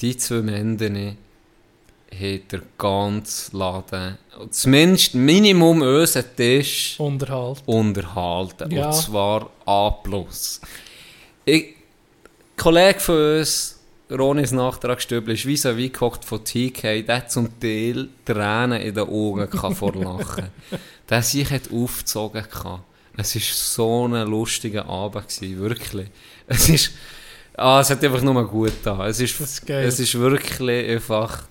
Die 0.00 0.16
zwei 0.16 0.42
Männer 0.42 1.14
hat 2.12 2.52
der 2.52 2.62
ganze 2.76 3.56
Laden, 3.56 4.18
zumindest 4.50 5.14
Minimum 5.14 5.82
unseren 5.82 6.24
Tisch, 6.36 6.98
Unterhalt. 6.98 7.62
unterhalten. 7.66 8.70
Ja. 8.70 8.86
Und 8.86 8.92
zwar 8.94 9.50
A+. 9.66 9.98
Ich, 11.48 11.74
Kollege 12.58 13.00
von 13.00 13.38
uns, 13.38 13.78
Ronis 14.10 14.52
Nachtragsstübel, 14.52 15.32
ist 15.32 15.46
wie 15.46 15.56
so 15.56 15.74
wie 15.78 15.90
gehockt 15.90 16.22
von 16.22 16.44
TK, 16.44 17.02
der 17.06 17.16
hat 17.16 17.32
zum 17.32 17.58
Teil 17.58 18.08
Tränen 18.26 18.82
in 18.82 18.94
den 18.94 19.08
Augen 19.08 19.48
gehabt 19.48 19.76
vor 19.78 19.94
Lachen. 19.94 20.48
der 21.08 21.22
sich 21.22 21.50
hat 21.50 21.72
aufgezogen. 21.72 22.42
gehabt. 22.42 22.82
Es 23.16 23.34
war 23.34 23.42
so 23.42 24.04
ein 24.08 24.28
lustiger 24.28 24.86
Abend, 24.86 25.26
gewesen, 25.26 25.58
wirklich. 25.58 26.08
Es 26.46 26.68
ist, 26.68 26.90
ah, 27.56 27.80
es 27.80 27.88
hat 27.88 28.04
einfach 28.04 28.20
nur 28.20 28.46
gut 28.46 28.74
da. 28.84 29.06
Es 29.06 29.18
ist, 29.18 29.40
Das 29.40 29.58
ist 29.58 29.70
es 29.70 30.00
ist 30.00 30.14
wirklich 30.18 30.90
einfach 30.90 31.44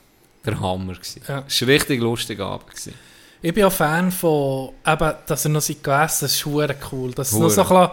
der 0.46 0.60
Hammer 0.60 0.94
gewesen. 0.94 1.24
Ja. 1.28 1.44
Es 1.48 1.60
war 1.60 1.68
ein 1.68 1.72
richtig 1.72 2.02
lustiger 2.02 2.46
Abend. 2.46 2.70
Gewesen. 2.70 2.94
Ich 3.42 3.54
bin 3.54 3.64
auch 3.64 3.72
Fan 3.72 4.12
von, 4.12 4.74
eben, 4.86 5.14
dass 5.26 5.46
er 5.46 5.50
noch 5.50 5.62
sein 5.62 5.78
Gewissen, 5.82 6.22
das 6.22 6.36
ist 6.36 6.46
cool. 6.46 7.12
Dass 7.16 7.32
du 7.32 7.40
noch 7.40 7.50
so 7.50 7.64
bisschen 7.64 7.90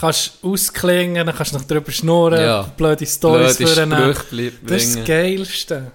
kannst 0.00 0.32
ausklingen, 0.42 1.26
dann 1.26 1.34
kannst 1.36 1.52
du 1.52 1.58
noch 1.58 1.64
drüber 1.64 1.90
schnurren, 1.90 2.40
Ja. 2.40 2.62
blöde 2.76 3.06
Storys 3.06 3.56
vornehmen. 3.56 4.14
Das 4.66 4.82
ist 4.84 4.98
das 4.98 5.04
Geilste. 5.04 5.90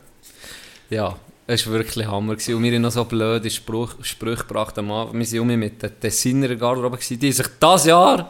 Ja, 0.89 1.15
es 1.47 1.65
war 1.67 1.73
wirklich 1.73 2.05
Hammer. 2.07 2.33
Gewesen. 2.35 2.55
Und 2.55 2.63
wir 2.63 2.73
haben 2.73 2.81
noch 2.81 2.91
so 2.91 3.03
blöde 3.05 3.49
Spruch, 3.49 3.95
Sprüche 4.01 4.43
gebracht 4.43 4.77
am 4.77 4.91
Abend. 4.91 5.31
Wir 5.31 5.39
waren 5.41 5.59
mit 5.59 5.81
den 5.81 5.99
Tessiner 5.99 6.55
Garderobe, 6.55 6.97
gewesen, 6.97 7.19
die 7.19 7.31
sich 7.31 7.47
dieses 7.61 7.85
Jahr 7.85 8.29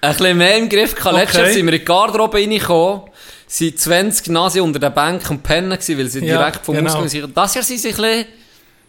ein 0.00 0.12
bisschen 0.14 0.36
mehr 0.38 0.56
im 0.56 0.68
Griff 0.68 0.94
hatten. 1.04 1.16
Letztes 1.16 1.36
Okay. 1.36 1.44
Jahr 1.46 1.54
sind 1.54 1.66
wir 1.66 1.72
in 1.72 1.78
die 1.80 1.84
Garderobe 1.84 2.36
reingekommen, 2.38 3.02
sind 3.46 3.78
20 3.80 4.28
Nase 4.28 4.62
unter 4.62 4.78
den 4.78 4.92
Bänken 4.94 5.36
und 5.36 5.42
pennen 5.42 5.70
gewesen, 5.70 5.98
weil 5.98 6.08
sie 6.08 6.24
Ja, 6.24 6.38
direkt 6.38 6.64
vom 6.64 6.76
genau. 6.76 6.90
Ausgang 6.90 7.08
sind. 7.08 7.36
Das 7.36 7.54
Jahr 7.54 7.64
sind 7.64 7.80
sie 7.80 7.88
ein 7.88 7.94
bisschen 7.96 8.24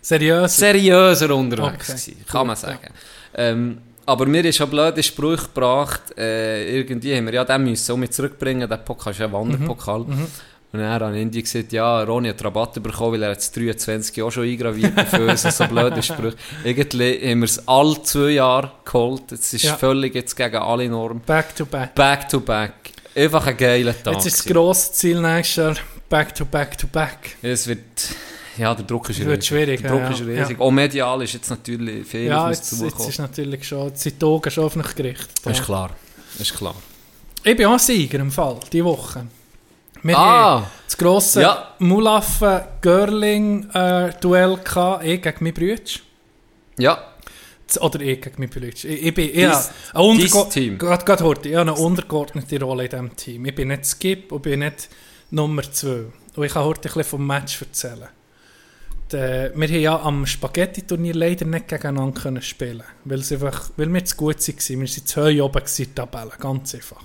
Seriös. 0.01 0.55
seriöser 0.57 1.33
unterwegs 1.35 1.89
Okay, 1.89 1.91
gewesen, 1.93 2.25
kann 2.29 2.47
man 2.47 2.55
sagen. 2.55 2.93
Ähm, 3.35 3.77
aber 4.09 4.25
mir 4.25 4.43
ist 4.45 4.57
schon 4.57 4.69
blöde 4.69 5.01
Spruch 5.03 5.43
gebracht, 5.53 6.01
äh, 6.17 6.77
irgendwie 6.79 7.15
haben 7.15 7.25
wir 7.27 7.33
ja 7.33 7.45
den 7.45 7.63
müssen 7.63 7.91
um 7.91 7.99
mich 7.99 8.11
zurückbringen, 8.11 8.67
der 8.67 8.77
Pokal 8.77 9.13
ist 9.13 9.19
ja 9.19 9.25
ein 9.27 9.33
Wanderpokal. 9.33 9.99
Mhm. 9.99 10.27
Und 10.71 10.79
dann 10.79 11.01
hat 11.01 11.15
Indy 11.15 11.41
gesagt, 11.41 11.71
ja, 11.71 12.03
Ronny 12.03 12.29
hat 12.29 12.43
Rabatt 12.45 12.81
bekommen, 12.83 13.13
weil 13.13 13.23
er 13.23 13.31
jetzt 13.31 13.55
23 13.57 14.15
Jahre 14.15 14.31
schon 14.31 14.43
eingraviert 14.43 14.95
hat 14.95 15.07
für 15.07 15.25
uns, 15.25 15.41
so 15.41 15.65
blöde 15.65 16.03
Sprüche. 16.03 16.37
Irgendwie 16.63 17.29
haben 17.31 17.39
wir 17.39 17.45
es 17.45 17.67
alle 17.67 18.03
zwei 18.03 18.29
Jahre 18.31 18.71
geholt, 18.85 19.31
es 19.31 19.51
ist 19.53 19.63
Ja. 19.63 19.75
völlig 19.75 20.13
jetzt 20.13 20.35
gegen 20.35 20.57
alle 20.57 20.87
Normen. 20.87 21.21
Back 21.25 21.55
to 21.55 21.65
back. 21.65 21.95
Back 21.95 22.29
to 22.29 22.39
back. 22.39 22.73
Einfach 23.15 23.47
ein 23.47 23.57
geiler 23.57 23.95
Tag. 24.03 24.13
Jetzt 24.13 24.27
ist 24.27 24.39
das 24.39 24.45
grosse 24.45 24.91
Ziel 24.93 25.19
nächstes 25.19 25.55
Jahr 25.55 25.75
back 26.07 26.35
to 26.35 26.45
back 26.45 26.77
to 26.77 26.87
back. 26.87 27.35
Es 27.41 27.67
wird, 27.67 27.79
ja, 28.59 28.75
der 28.75 28.85
Druck 28.85 29.09
ist 29.09 29.19
riesig. 29.19 29.43
schwierig, 29.45 29.81
Der 29.81 29.91
Druck 29.91 30.01
ja, 30.01 30.09
ist 30.11 30.19
ja. 30.19 30.25
riesig. 30.25 30.59
Auch 30.59 30.71
medial 30.71 31.21
ist 31.23 31.33
jetzt 31.33 31.49
natürlich 31.49 32.05
viel 32.07 32.25
Ja, 32.27 32.49
jetzt, 32.49 32.71
jetzt 32.71 32.79
zugekommen. 32.79 33.09
ist 33.09 33.19
natürlich 33.19 33.67
schon, 33.67 33.87
jetzt 33.87 34.01
sind 34.03 34.21
die 34.21 34.25
Augen 34.25 34.51
schon 34.51 34.63
auf 34.65 34.75
mich 34.75 34.95
gerichtet. 34.95 35.29
Das 35.43 35.59
ist 35.59 35.65
klar. 35.65 35.89
Das 36.37 36.47
ist 36.49 36.55
klar. 36.57 36.75
Ich 37.43 37.55
bin 37.55 37.65
auch 37.67 37.79
Sieger 37.79 38.19
im 38.19 38.31
Fall, 38.31 38.57
diese 38.71 38.85
Woche. 38.85 39.25
Wir 40.03 40.17
Ah! 40.17 40.61
haben 40.61 40.65
das 40.85 40.97
grosse 40.97 41.41
Ja. 41.41 41.73
Mulaffen-Görling-Duell 41.79 44.57
gehabt, 44.63 45.03
ich 45.05 45.21
gegen 45.21 45.43
meinen 45.43 45.53
Bruder. 45.53 45.81
Ja, 46.77 47.03
Oder 47.81 48.01
ich 48.01 48.21
gegen 48.21 48.35
meinen 48.39 48.49
Bruder. 48.49 48.67
Ich, 48.67 48.85
ich 48.85 49.13
bin 49.13 49.27
Dies- 49.27 49.35
ja, 49.35 49.69
eine 49.93 50.27
dein 50.27 50.49
Team. 50.49 50.77
Heute, 50.81 51.49
ich 51.49 51.55
habe 51.55 51.71
eine 51.71 51.79
untergeordnete 51.79 52.59
Rolle 52.63 52.85
in 52.85 52.89
diesem 52.89 53.15
Team. 53.15 53.45
Ich 53.45 53.53
bin 53.55 53.67
nicht 53.67 53.85
Skip 53.85 54.31
und 54.31 54.41
bin 54.41 54.59
nicht 54.59 54.89
Nummer 55.31 55.61
2. 55.63 56.05
Und 56.35 56.43
ich 56.45 56.53
kann 56.53 56.63
heute 56.63 56.79
ein 56.79 56.83
bisschen 56.93 57.03
vom 57.03 57.27
Match 57.27 57.61
erzählen. 57.61 58.07
Der, 59.11 59.51
wir 59.55 59.67
haben 59.67 59.79
ja 59.79 59.99
am 60.01 60.25
Spaghetti-Turnier 60.25 61.15
leider 61.15 61.45
nicht 61.45 61.67
gegeneinander 61.67 62.21
können 62.21 62.41
spielen 62.41 62.83
weil, 63.05 63.19
einfach, 63.19 63.71
weil 63.75 63.91
wir 63.91 64.05
zu 64.05 64.15
gut 64.15 64.47
waren. 64.47 64.67
Wir 64.67 64.77
waren 64.77 65.05
zu 65.05 65.21
hoch 65.21 65.45
oben 65.45 65.63
in 65.65 65.85
der 65.85 65.95
Tabelle, 65.95 66.31
ganz 66.39 66.75
einfach. 66.75 67.01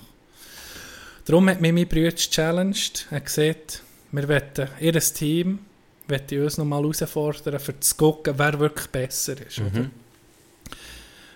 Darum 1.25 1.49
hat 1.49 1.61
mich 1.61 1.73
mein 1.73 1.87
Bruder 1.87 2.11
gechallenged. 2.11 3.07
Er 3.09 3.21
gesagt, 3.21 3.81
wir 4.11 4.27
wollen, 4.27 4.69
ihr 4.79 4.99
Team 4.99 5.59
möchte 6.07 6.43
uns 6.43 6.57
nochmal 6.57 6.83
herausfordern, 6.83 7.59
für 7.59 7.79
zu 7.79 7.95
gucken, 7.95 8.35
wer 8.37 8.59
wirklich 8.59 8.87
besser 8.87 9.35
ist. 9.45 9.59
Mhm. 9.59 9.65
Oder? 9.65 9.89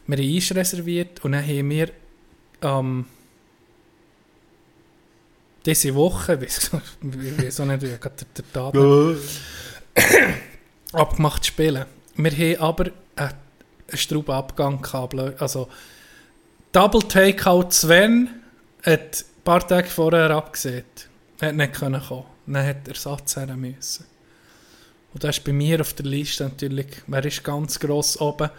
Wir 0.06 0.18
haben 0.18 0.36
Eis 0.36 0.56
reserviert 0.56 1.24
und 1.24 1.32
dann 1.34 1.46
haben 1.46 1.70
wir 1.70 1.90
ähm, 2.62 3.06
diese 5.66 5.94
Woche, 5.96 6.34
ich 6.42 6.72
weiß 6.72 7.60
auch 7.60 7.66
nicht, 7.66 7.82
wie 7.82 7.98
gerade 7.98 8.26
der, 8.36 8.44
der 8.44 8.54
Tag 8.54 8.74
abgemacht 10.94 11.44
zu 11.44 11.50
spielen. 11.50 11.86
Wir 12.16 12.32
haben 12.32 12.62
aber 12.62 12.86
einen, 13.16 13.34
einen 13.92 14.82
gehabt. 14.82 15.42
Also, 15.42 15.70
Double 16.72 17.02
Takeout 17.02 17.72
Sven 17.72 18.30
hat 18.84 19.00
ein 19.22 19.44
paar 19.44 19.68
Tage 19.68 19.88
vorher 19.88 20.30
abgesehen. 20.32 20.86
Er 21.40 21.50
hat 21.50 21.56
nicht 21.56 21.74
können 21.74 22.02
kommen. 22.02 22.26
Dann 22.46 22.66
hat 22.66 22.88
er 22.88 22.94
Ersatz 22.94 23.38
her 23.38 23.56
müssen. 23.56 24.06
Und 25.14 25.24
das 25.24 25.38
ist 25.38 25.44
bei 25.44 25.54
mir 25.54 25.82
auf 25.82 25.94
der 25.94 26.06
Liste 26.06 26.44
natürlich, 26.44 26.88
wer 27.08 27.26
ist 27.26 27.44
ganz 27.44 27.80
gross 27.80 28.20
oben. 28.20 28.50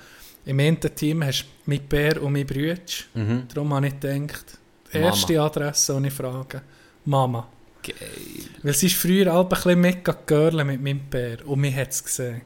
Im 0.45 0.59
einen 0.59 0.81
Team 0.81 1.23
hast 1.23 1.43
du 1.43 1.47
mein 1.67 1.87
Bär 1.87 2.21
und 2.23 2.33
mein 2.33 2.47
Brüder. 2.47 2.81
Mhm. 3.15 3.47
Darum 3.53 3.75
habe 3.75 3.89
ich 3.89 4.01
gedacht, 4.01 4.59
die 4.93 4.99
Mama. 4.99 5.11
erste 5.11 5.41
Adresse, 5.41 6.01
die 6.01 6.09
ich 6.09 6.15
frage, 6.15 6.63
Mama. 7.05 7.47
Geil. 7.83 7.97
Weil 8.63 8.75
sie 8.75 8.87
ist 8.87 8.97
früher 8.97 9.33
auch 9.35 9.45
ein 9.45 9.49
bisschen 9.49 9.81
mitgegangen 9.81 10.67
mit 10.67 10.83
meinem 10.83 11.01
Bär 11.09 11.47
und 11.47 11.61
mir 11.61 11.75
hat 11.75 11.91
es 11.91 12.05
gesehen. 12.05 12.43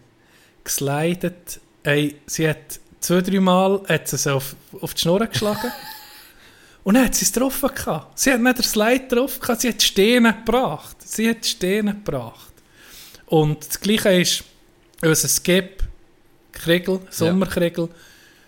Geslidet. 0.62 1.61
Ey, 1.82 2.16
sie 2.26 2.49
hat 2.49 2.80
zwei, 3.01 3.20
drei 3.20 3.41
Mal 3.41 3.82
hat 3.89 4.09
sie 4.09 4.16
so 4.16 4.32
auf, 4.35 4.57
auf 4.80 4.95
die 4.95 5.01
Schnur 5.01 5.26
geschlagen. 5.26 5.70
und 6.85 6.95
dann 6.95 7.07
hat 7.07 7.14
sie 7.14 7.24
es 7.24 7.32
getroffen. 7.32 7.70
gehabt. 7.74 8.18
Sie 8.18 8.32
hat 8.32 8.41
nicht 8.41 8.59
den 8.59 8.64
Slide 8.64 9.09
drauf 9.09 9.39
gehabt, 9.39 9.61
sie 9.61 9.68
hat 9.68 9.82
Steine 9.82 10.35
gebracht. 10.35 10.97
Sie 11.05 11.28
hat 11.28 11.45
Steine 11.45 11.95
gebracht. 11.95 12.53
Und 13.26 13.66
das 13.66 13.80
Gleiche 13.80 14.20
ist 14.20 14.45
unser 15.03 15.28
Skip, 15.28 15.82
Kriegel, 16.53 17.01
Sommerkriegel, 17.11 17.89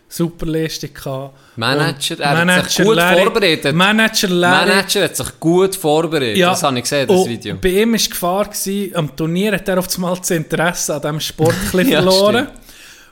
super 0.09 0.47
Leistung 0.47 0.93
gehabt. 0.95 1.35
Manager, 1.57 2.21
er 2.21 2.47
hat 2.57 2.71
sich 2.71 2.85
gut 2.87 2.97
Larry- 2.97 3.23
vorbereitet. 3.23 3.75
Manager 3.75 4.29
Larry. 4.29 4.69
Manager 4.71 5.05
hat 5.05 5.17
sich 5.17 5.41
gut 5.41 5.75
vorbereitet. 5.77 6.37
Ja. 6.37 6.51
Das 6.51 6.63
habe 6.63 6.77
ich 6.79 6.83
gesehen, 6.85 7.09
das 7.09 7.17
Und 7.19 7.29
Video. 7.29 7.57
Bei 7.61 7.69
ihm 7.69 7.93
war 7.93 7.99
die 7.99 8.09
Gefahr, 8.09 8.45
gewesen, 8.45 8.95
am 8.97 9.17
Turnier 9.17 9.53
hat 9.53 9.69
er 9.69 9.79
auf 9.79 9.95
einmal 9.95 10.17
das 10.17 10.31
Interesse 10.31 10.95
an 10.95 11.01
diesem 11.03 11.21
Sport 11.21 11.55
Ja, 11.73 12.03
verloren. 12.03 12.49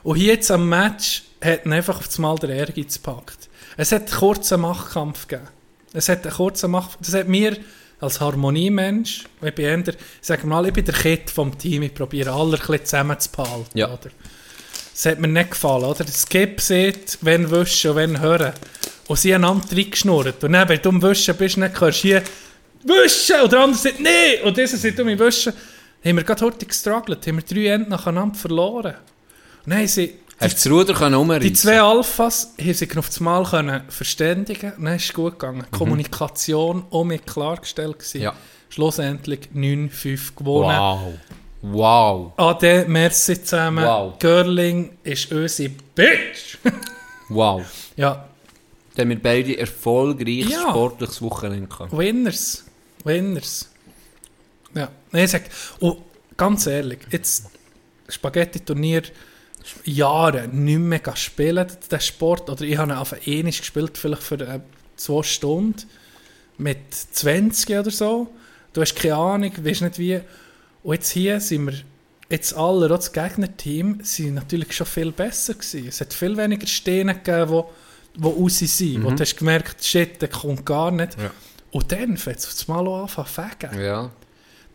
Und 0.03 0.15
hier 0.17 0.33
jetzt 0.33 0.51
am 0.51 0.67
Match 0.69 1.23
hat 1.43 1.65
ihn 1.65 1.73
einfach 1.73 1.97
auf 1.97 2.07
einmal 2.15 2.37
der 2.37 2.49
Ehrgeiz 2.51 2.95
gepackt. 2.95 3.49
Es 3.77 3.91
hat 3.91 4.03
einen 4.03 4.19
kurzen 4.19 4.61
Machtkampf 4.61 5.27
gegeben. 5.27 5.47
Es 5.93 6.07
hat 6.09 6.23
einen 6.25 6.33
kurzen 6.35 6.71
Machtkampf. 6.71 7.05
Das 7.05 7.13
hat 7.13 7.27
mir 7.27 7.57
als 7.99 8.19
Harmoniemensch, 8.21 9.23
ich 9.41 9.55
bin 9.55 9.65
eher, 9.65 9.79
ich 9.87 9.95
sage 10.21 10.45
mal, 10.45 10.65
ich 10.67 10.73
bin 10.73 10.83
der 10.85 10.93
Kid 10.93 11.29
vom 11.29 11.57
Team, 11.57 11.81
ich 11.83 11.93
probiere 11.93 12.31
alle 12.31 12.57
ein 12.57 12.59
bisschen 12.59 12.85
zusammenzuhalten. 12.85 13.65
Ja. 13.77 13.87
Oder? 13.87 14.09
Das 14.95 15.07
hat 15.07 15.19
mir 15.19 15.27
nicht 15.27 15.51
gefallen, 15.51 15.83
oder? 15.83 16.05
Der 16.05 16.13
Skip 16.13 16.61
sieht, 16.61 17.17
wenn 17.19 17.51
wischen 17.51 17.91
und 17.91 17.97
wenn 17.97 18.21
hören. 18.21 18.53
Und 19.07 19.19
sie 19.19 19.35
haben 19.35 19.43
einander 19.43 19.75
reingeschnurrt. 19.75 20.41
Und 20.41 20.53
dann, 20.53 20.69
wenn 20.69 20.81
du 20.81 20.87
am 20.87 21.01
Wischen 21.01 21.35
bist, 21.35 21.57
dann 21.57 21.79
hörst 21.79 22.03
du 22.03 22.07
hier 22.07 22.23
«Wischen!» 22.83 23.41
Und 23.43 23.51
der 23.51 23.59
andere 23.59 23.77
sagt 23.77 23.99
«Nee!» 23.99 24.41
Und 24.45 24.55
dieser 24.55 24.77
sagt 24.77 24.97
«Du 24.97 25.03
mich 25.03 25.19
wischen!» 25.19 25.51
Haben 26.03 26.15
wir 26.15 26.23
gerade 26.23 26.45
heute 26.45 26.65
gestruggelt, 26.65 27.27
haben 27.27 27.35
wir 27.35 27.43
drei 27.43 27.73
Enden 27.73 27.89
nacheinander 27.89 28.35
verloren. 28.35 28.95
Und 29.65 29.71
dann 29.71 29.79
haben 29.79 29.87
sie... 29.87 30.13
Hast 30.39 30.65
du 30.65 30.69
das 30.69 30.79
Ruder 30.79 30.93
können 30.93 31.15
umreißen? 31.15 31.41
Die 31.41 31.53
zwei 31.53 31.81
Alphas 31.81 32.53
haben 32.57 32.73
sich 32.73 32.97
auf 32.97 33.07
das 33.07 33.19
Mal 33.19 33.43
können 33.43 33.81
verständigen 33.89 34.73
und 34.77 34.85
dann 34.85 34.95
ist 34.95 35.05
es 35.05 35.13
gut 35.13 35.39
gegangen. 35.39 35.65
Kommunikation 35.71 36.85
auch 36.91 37.03
mit 37.03 37.25
klargestellt 37.25 37.99
gewesen. 37.99 38.17
Mhm. 38.19 38.23
Ja. 38.23 38.33
Schlussendlich 38.69 39.49
9-5 39.53 40.35
gewonnen. 40.35 40.77
Wow. 40.77 41.13
Wow. 41.71 42.33
Ade, 42.37 42.85
merci 42.87 43.41
zusammen. 43.41 43.85
Wow. 43.85 44.19
Görling 44.19 44.97
ist 45.03 45.31
unsere 45.31 45.69
Bitch. 45.95 46.57
Wow. 47.29 47.63
ja, 47.95 48.27
Dann 48.95 49.09
wir 49.09 49.21
beide 49.21 49.57
erfolgreiches 49.57 50.51
Ja. 50.51 50.69
sportliches 50.69 51.21
Wochenende 51.21 51.67
gehabt. 51.67 51.91
Winners. 51.97 52.63
Winners. 53.03 53.69
Ja, 54.75 54.89
ich 55.13 55.31
sag, 55.31 55.43
und 55.79 55.97
ganz 56.37 56.67
ehrlich, 56.67 56.99
jetzt 57.09 57.45
Spaghetti-Turnier, 58.09 59.03
Jahre 59.85 60.47
nicht 60.47 60.77
mehr 60.79 61.15
spielen, 61.15 61.67
den 61.91 61.99
Sport. 61.99 62.49
Oder 62.49 62.61
ich 62.63 62.77
habe 62.77 62.91
ihn 62.91 62.97
auf 62.97 63.13
einmal 63.13 63.51
gespielt, 63.51 63.97
vielleicht 63.97 64.21
für 64.23 64.39
äh, 64.41 64.59
zwei 64.95 65.23
Stunden. 65.23 65.81
Mit 66.57 66.93
20 66.93 67.69
oder 67.79 67.91
so. 67.91 68.27
Du 68.73 68.81
hast 68.81 68.95
keine 68.95 69.15
Ahnung, 69.15 69.51
weißt 69.57 69.81
nicht 69.81 69.97
wie. 69.97 70.21
Und 70.85 70.93
jetzt 70.93 71.09
hier 71.09 71.39
sind 71.39 71.65
wir, 71.65 71.73
jetzt 72.29 72.55
alle, 72.55 72.85
auch 72.85 72.97
das 72.97 73.11
Gegnerteam, 73.11 74.01
sind 74.03 74.35
natürlich 74.35 74.71
schon 74.71 74.85
viel 74.85 75.11
besser 75.11 75.55
gewesen. 75.55 75.87
Es 75.87 75.99
hat 75.99 76.13
viel 76.13 76.37
weniger 76.37 76.67
Stehen 76.67 77.07
gegeben, 77.07 77.49
wo, 77.49 77.71
wo 78.19 78.29
raus 78.29 78.59
sind. 78.59 79.03
Wo 79.03 79.09
du 79.09 79.19
hast 79.19 79.35
gemerkt, 79.35 79.83
shit, 79.83 80.21
der 80.21 80.29
kommt 80.29 80.63
gar 80.63 80.91
nicht. 80.91 81.19
Ja. 81.19 81.31
Und 81.71 81.91
dann 81.91 82.17
fängt 82.17 82.37
es 82.37 82.45
auf 82.45 82.51
das 82.51 82.67
Mal 82.67 82.87
auch 82.87 83.01
anfangen 83.01 83.27
zu 83.27 83.33
fegen. 83.33 83.81
Ja. 83.81 84.11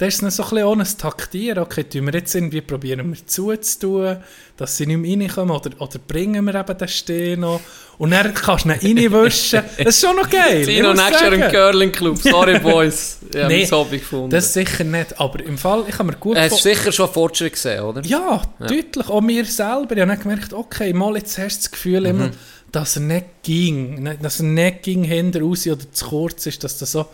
Da 0.01 0.07
ist 0.07 0.23
es 0.23 0.35
so 0.37 0.43
ein 0.45 0.49
bisschen 0.49 0.65
ohne 0.67 0.85
Taktieren. 0.85 1.59
Okay, 1.63 1.85
tun 1.85 2.07
wir 2.07 2.15
jetzt 2.15 2.35
irgendwie 2.35 2.63
probieren 2.63 3.13
wir 3.13 3.27
zuzutun, 3.27 4.17
dass 4.57 4.75
sie 4.79 4.87
nicht 4.87 4.97
mehr 4.97 5.19
reinkommen 5.29 5.55
oder, 5.55 5.71
oder 5.79 5.99
bringen 5.99 6.43
wir 6.47 6.55
eben 6.55 6.79
den 6.79 6.89
Stehen 6.89 7.41
noch. 7.41 7.61
Und 7.99 8.13
dann 8.13 8.33
kannst 8.33 8.65
du 8.65 8.71
ihn 8.71 8.99
reinwischen. 8.99 9.61
Das 9.77 9.87
ist 9.97 10.01
schon 10.07 10.17
noch 10.17 10.31
geil. 10.31 10.65
Tino, 10.65 10.89
muss 10.95 10.97
nächstes 10.97 11.21
Jahr 11.21 11.33
im. 11.35 11.53
Curling 11.53 11.93
Club. 11.93 12.17
Sorry, 12.17 12.59
Boys. 12.63 13.19
Ich 13.31 13.37
habe 13.37 13.49
Nee, 13.53 13.69
mein 13.71 13.79
Hobby 13.79 13.99
gefunden. 13.99 14.31
Das 14.31 14.55
sicher 14.55 14.85
nicht. 14.85 15.21
Aber 15.21 15.39
im 15.45 15.59
Fall, 15.59 15.85
ich 15.87 15.95
habe 15.99 16.05
mir 16.05 16.17
gut 16.17 16.39
Hast 16.39 16.45
du 16.53 16.57
vor- 16.57 16.63
sicher 16.63 16.93
schon 16.93 17.13
Fortschritt 17.13 17.53
gesehen, 17.53 17.83
oder? 17.83 18.01
Ja, 18.03 18.41
deutlich. 18.59 19.07
Auch 19.07 19.21
mir 19.21 19.45
selber. 19.45 19.95
Ich 19.95 20.01
habe 20.01 20.07
dann 20.13 20.19
gemerkt, 20.19 20.55
okay, 20.55 20.95
mal 20.95 21.15
jetzt 21.17 21.37
hast 21.37 21.57
du 21.59 21.61
das 21.65 21.71
Gefühl 21.73 22.07
immer, 22.07 22.31
dass 22.73 22.97
er 22.97 23.03
nicht 23.03 23.27
ging. 23.43 24.17
Dass 24.23 24.41
er 24.41 24.47
nicht 24.47 24.83
ging 24.83 25.05
hinter 25.05 25.43
raus 25.43 25.67
oder 25.67 25.93
zu 25.93 26.07
kurz 26.07 26.47
ist. 26.47 26.65
Dass 26.65 26.79
du 26.79 26.87
so, 26.87 27.05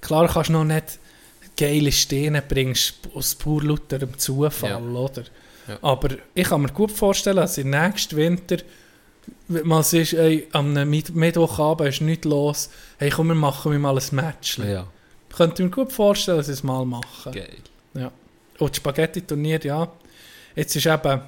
klar 0.00 0.26
kannst 0.28 0.48
du 0.48 0.54
noch 0.54 0.64
nicht 0.64 0.98
geile 1.66 1.92
Stehen 1.92 2.40
bringst 2.48 2.94
aus 3.14 3.34
pur 3.34 3.62
lauterem 3.62 4.16
Zufall, 4.18 4.70
Ja. 4.70 4.78
oder? 4.78 5.22
Ja. 5.68 5.78
Aber 5.82 6.08
ich 6.34 6.48
kann 6.48 6.62
mir 6.62 6.68
gut 6.72 6.90
vorstellen, 6.90 7.36
dass 7.36 7.58
im 7.58 7.70
nächsten 7.70 8.16
Winter 8.16 8.56
wenn 9.46 9.66
man 9.68 9.82
ist, 9.82 10.12
ey, 10.14 10.48
am 10.52 10.72
Mitt- 10.90 11.14
Mittwochabend 11.14 11.88
ist 11.90 12.00
nichts 12.00 12.24
los, 12.24 12.70
hey 12.98 13.08
komm, 13.10 13.28
wir 13.28 13.34
machen 13.36 13.80
mal 13.80 13.96
ein 13.96 14.04
Match. 14.16 14.58
Ja, 14.58 14.88
Könnte 15.36 15.62
ich 15.62 15.68
mir 15.68 15.74
gut 15.74 15.92
vorstellen, 15.92 16.38
dass 16.38 16.46
sie 16.46 16.52
es 16.52 16.64
mal 16.64 16.84
machen. 16.84 17.30
geil. 17.32 17.56
Ja. 17.94 18.10
Und 18.58 18.70
das 18.70 18.76
Spaghetti-Turnier, 18.78 19.60
ja. 19.62 19.88
Jetzt 20.56 20.74
ist 20.74 20.86
eben, 20.86 21.20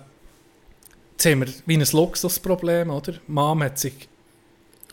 jetzt 1.13 1.27
haben 1.27 1.41
wir 1.47 1.49
wie 1.67 1.77
ein 1.77 1.87
Luxusproblem, 1.93 2.91
oder? 2.91 3.15
Mom 3.29 3.63
hat 3.63 3.79
sich 3.79 4.09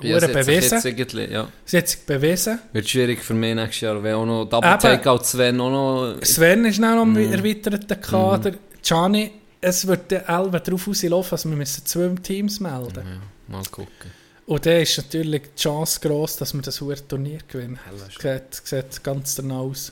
Ja, 0.09 0.17
es 0.17 0.23
hat 0.23 0.33
sich 0.33 0.45
bewiesen. 0.45 0.73
jetzt 0.73 0.85
irgendwie, 0.85 1.33
ja. 1.33 1.47
Sie 1.65 1.77
hat 1.77 1.87
sich 1.87 1.99
bewiesen. 2.05 2.59
Wird 2.73 2.89
schwierig 2.89 3.23
für 3.23 3.33
mich 3.33 3.55
nächstes 3.55 3.81
Jahr, 3.81 4.01
wenn 4.01 4.13
auch 4.15 4.25
noch 4.25 4.45
Double. 4.45 4.77
Takeout 4.77 5.23
Sven 5.23 5.59
auch 5.61 5.69
noch... 5.69 6.23
Sven 6.23 6.65
ist 6.65 6.77
auch 6.83 6.95
noch 6.95 7.03
im 7.03 7.17
erweiterten 7.17 8.01
Kader. 8.01 8.53
Gianni, 8.83 9.31
es 9.61 9.85
wird 9.85 10.11
der 10.11 10.27
Elbe 10.27 10.59
darauf 10.59 10.87
rauslaufen, 10.87 11.29
dass 11.31 11.45
wir 11.45 11.55
müssen 11.55 11.85
zwei 11.85 12.09
Teams 12.21 12.59
melden 12.59 13.03
Ja, 13.05 13.55
mal 13.55 13.63
gucken. 13.71 14.11
Und 14.47 14.65
dann 14.65 14.81
ist 14.81 14.97
natürlich 14.97 15.43
die 15.55 15.61
Chance 15.61 15.99
gross, 16.01 16.35
dass 16.37 16.53
wir 16.53 16.61
das 16.61 16.81
hure 16.81 17.07
Turnier 17.07 17.39
gewinnen. 17.47 17.79
Sieht, 18.19 18.55
sieht 18.63 19.03
ganz 19.03 19.35
danach 19.35 19.57
aus. 19.57 19.91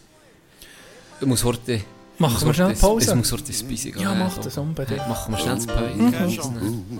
Ich 1.22 1.28
muss 1.28 1.44
heute... 1.44 1.82
Machen 2.18 2.48
wir 2.48 2.54
schnell 2.54 2.72
Es 2.72 2.80
Pause? 2.82 3.16
muss 3.16 3.32
heute 3.32 3.46
ins 3.48 3.64
Busy 3.64 3.92
gehen. 3.92 4.02
Ja, 4.02 4.14
mach 4.14 4.36
also. 4.36 4.42
das 4.42 4.58
unbedingt. 4.58 5.08
Machen 5.08 5.34
wir 5.34 5.40
schnell 5.40 5.56
das 5.56 5.68
Pause. 5.68 6.12
Keine 6.12 6.36
Chance. 6.36 6.52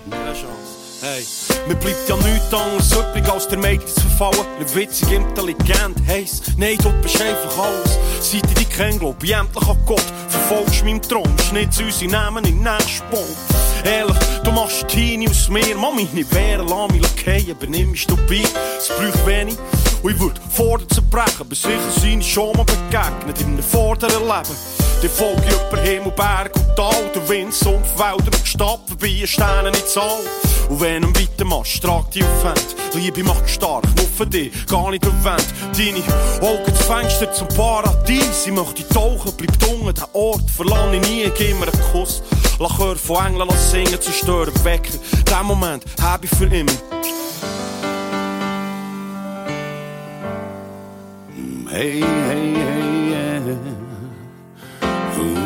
Keine 0.10 0.34
Chance. 0.34 0.89
Hey, 1.02 1.26
mir 1.66 1.76
bleibt 1.76 2.10
ja 2.10 2.16
nichts 2.18 2.54
anderes 2.54 2.92
übrig, 2.92 3.32
als 3.32 3.48
der 3.48 3.58
Mädchen 3.58 3.88
zu 3.88 4.02
verfallen. 4.02 4.46
Eine 4.58 4.76
witzige, 4.76 5.16
intelligent, 5.16 5.98
heiß. 6.06 6.42
Nein, 6.58 6.78
du 6.84 6.92
bist 7.02 7.22
einfach 7.22 7.58
alles. 7.58 7.98
Seit 8.20 8.44
ich 8.44 8.54
dich 8.54 8.70
kenn, 8.70 9.00
glaub 9.00 9.24
ich 9.24 9.32
endlich 9.32 9.66
an 9.66 9.78
Gott. 9.86 10.04
Verfolgst 10.28 10.84
meinen 10.84 11.02
Traum, 11.02 11.34
schnitz 11.48 11.80
unsere 11.80 12.12
Namen 12.12 12.44
in 12.44 12.56
den 12.56 12.64
nächsten 12.64 12.90
Sport. 12.90 13.38
Ehrlich, 13.86 14.18
du 14.44 14.52
machst 14.52 14.90
Teenie 14.90 15.30
aus 15.30 15.48
mir. 15.48 15.78
Mami, 15.78 16.06
nicht 16.12 16.36
wehren, 16.36 16.68
lass 16.68 16.92
mich 16.92 17.08
fallen, 17.24 17.48
übernimm 17.48 17.92
mich 17.92 18.06
dabei. 18.06 18.44
Es 18.78 18.90
braucht 18.90 19.26
wenig. 19.26 19.58
Und 20.04 20.12
ich 20.12 20.20
würd 20.20 20.40
vor 20.50 20.80
dir 20.80 20.88
zerbrechen, 20.90 21.42
aber 21.42 21.56
sicher 21.56 21.92
sind 22.02 22.26
schon 22.26 22.58
mal 22.58 22.66
begegnet 22.66 23.40
in 23.40 23.48
einem 23.48 23.64
vorderen 23.64 24.24
Leben. 24.24 24.58
Die 25.02 25.08
Folge 25.08 25.44
über 25.48 25.82
Himmel, 25.82 26.12
Berg 26.12 26.54
und 26.56 26.76
Tal, 26.76 27.10
der 27.16 27.30
Wind, 27.30 27.54
Sumpf, 27.54 27.98
Wälder 27.98 28.38
und 28.38 28.48
Stadt, 28.48 28.82
vorbei 28.86 29.26
Sterne 29.26 29.72
nicht 29.72 29.88
Zahl. 29.88 30.20
Und 30.70 30.82
wenn 30.82 31.02
du 31.02 31.10
weitermachst, 31.10 31.82
trag 31.82 32.12
dich 32.12 32.24
auf 32.24 32.44
Wand. 32.44 32.76
Liebe 32.94 33.24
macht 33.24 33.50
stark, 33.50 33.84
für 34.20 34.28
dich, 34.28 34.52
gar 34.68 34.92
nicht 34.92 35.04
erwähnt. 35.06 35.46
Deine 35.78 36.04
Augen 36.46 36.64
das 36.66 36.86
Fenster 36.86 37.32
zum 37.32 37.48
Paradies. 37.50 38.46
Ich 38.46 38.52
möchte 38.52 38.88
tauchen, 38.90 39.32
bleib 39.38 39.58
dunkel, 39.60 39.94
den 39.94 40.04
Ort 40.14 40.50
verlange 40.50 40.98
ich 40.98 41.08
nie, 41.08 41.32
gib 41.38 41.60
mir 41.60 41.68
einen 41.68 41.82
Kuss. 41.92 42.22
Lass 42.60 42.76
Chör 42.78 42.98
von 42.98 43.26
Engeln 43.26 43.50
singen, 43.72 44.02
zerstören, 44.02 44.54
wecken. 44.64 45.00
Den 45.26 45.46
Moment 45.46 45.86
hab 46.02 46.24
ich 46.24 46.30
für 46.30 46.46
immer. 46.46 46.72
Hey, 51.70 52.02
hey, 52.02 52.56
hey, 52.56 53.10
yeah. 53.10 53.42
Ooh. 55.18 55.38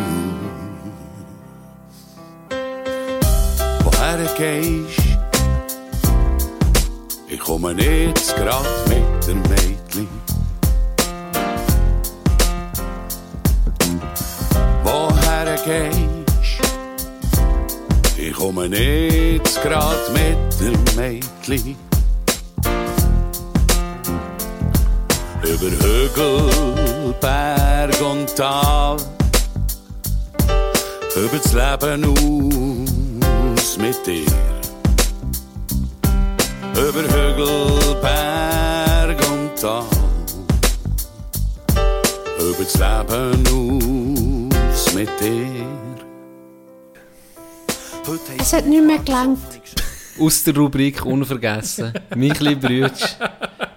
Woher 3.84 4.26
gehst, 4.38 5.13
komme 7.44 7.74
jetzt 7.74 8.36
grad 8.38 8.66
mit 8.88 9.28
dem 9.28 9.42
Mädchen. 9.44 10.08
Woher 14.84 15.56
gehst, 15.66 16.62
ich 18.18 18.34
komme 18.34 18.68
jetzt 18.68 19.62
grad 19.62 19.98
mit 20.14 20.38
dem 20.60 20.84
Mädchen. 20.96 21.76
Über 25.44 25.72
Hügel, 25.86 27.14
Berg 27.20 28.02
und 28.02 28.34
Tal. 28.36 28.98
Über 31.16 31.38
das 31.38 31.54
Leben 31.54 32.06
aus 33.58 33.78
mit 33.78 34.06
dir. 34.08 34.53
Über 36.76 37.04
Hügel, 37.04 37.96
Berg 38.02 39.20
und 39.32 39.56
Tal. 39.60 39.86
Über 42.40 42.64
das 42.64 42.74
Leben 42.74 44.50
aus 44.72 44.94
mit 44.96 45.10
dir. 45.20 45.68
Es 48.40 48.54
hat 48.54 48.66
nicht 48.66 48.84
mehr 48.84 48.98
gelangt. 48.98 49.40
Aus 50.20 50.44
der 50.44 50.56
Rubrik 50.56 51.06
Unvergessen. 51.06 51.94
mein 52.16 52.34
kleiner 52.34 52.56
Brütsch, 52.56 53.18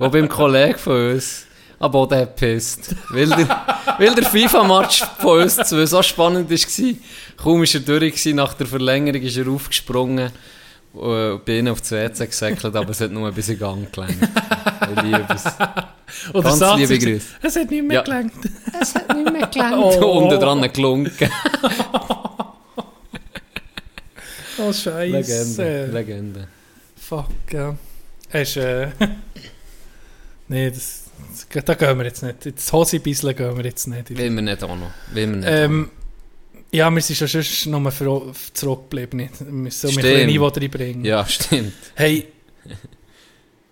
der 0.01 0.09
beim 0.09 0.29
Kollegen 0.29 0.79
von 0.79 1.13
uns 1.13 1.45
am 1.79 1.91
Boden 1.93 2.19
hat 2.19 2.37
gepisst. 2.37 2.95
Weil 3.11 3.29
der, 3.29 3.67
weil 3.99 4.15
der 4.15 4.25
FIFA-Match 4.25 5.05
von 5.19 5.43
uns 5.43 5.57
zwei 5.57 5.85
so 5.85 6.03
spannend 6.03 6.51
war. 6.51 6.95
Kaum 7.37 7.61
war 7.61 7.69
er 7.75 7.81
durch, 7.81 8.25
nach 8.27 8.55
der 8.55 8.67
Verlängerung 8.67 9.21
ist 9.21 9.37
er 9.37 9.49
aufgesprungen 9.49 10.33
bei 11.45 11.59
ihnen 11.59 11.69
auf 11.69 11.81
das 11.81 11.93
WC 11.93 12.27
gesäckelt, 12.27 12.75
aber 12.77 12.91
es 12.91 13.01
hat 13.01 13.11
nur 13.11 13.29
ein 13.29 13.35
bisschen 13.35 13.59
Gang 13.59 13.93
gelenkt. 13.93 14.17
Ich 14.95 15.03
liebe 15.03 15.27
es. 15.35 15.45
Oder 16.35 16.43
Ganz 16.49 16.59
sagt 16.59 16.79
liebe 16.79 16.99
Grüße. 16.99 17.27
Es 17.43 17.57
hat 17.57 17.71
nicht 17.71 17.83
mehr 17.83 17.97
Ja. 17.97 18.03
gelangt. 18.03 18.33
Es 18.81 18.95
hat 18.95 19.17
nicht 19.17 19.33
mehr 19.33 19.47
gelangt. 19.53 19.75
Oh. 20.01 20.19
Unten 20.23 20.39
dran 20.41 20.73
gelunken. 20.73 21.31
Oh, 24.59 24.73
Scheiße. 24.73 25.57
Legende. 25.57 25.87
Legende. 25.93 26.49
Fuck, 26.97 27.29
ja. 27.53 27.77
Hast, 28.33 28.57
äh... 28.57 28.89
nee, 30.49 30.71
das, 30.71 31.05
das, 31.53 31.65
da 31.65 31.75
gehen 31.75 31.99
wir 31.99 32.05
jetzt 32.07 32.23
nicht. 32.23 32.47
Ins 32.47 32.73
Hosebisseln 32.73 33.37
gehen 33.37 33.57
wir 33.57 33.65
jetzt 33.65 33.87
nicht. 33.87 34.17
Will 34.17 34.35
wir 34.35 34.43
nicht 34.43 34.63
auch 34.65 34.75
noch. 34.77 34.91
Will 35.13 35.29
wir 35.31 35.37
nicht 35.37 35.49
Ähm, 35.49 35.91
ja, 36.77 36.91
wir 36.91 37.01
sind 37.01 37.17
schon 37.17 37.29
sonst 37.29 37.97
für, 37.97 38.33
zurückgeblieben. 38.53 39.31
Wir 39.41 39.53
müssen 39.53 39.89
so 39.89 39.89
ein 39.89 40.03
bisschen 40.03 40.27
Niveau 40.27 40.49
reinbringen. 40.49 41.05
Ja, 41.05 41.27
stimmt. 41.27 41.73
Hey, 41.95 42.27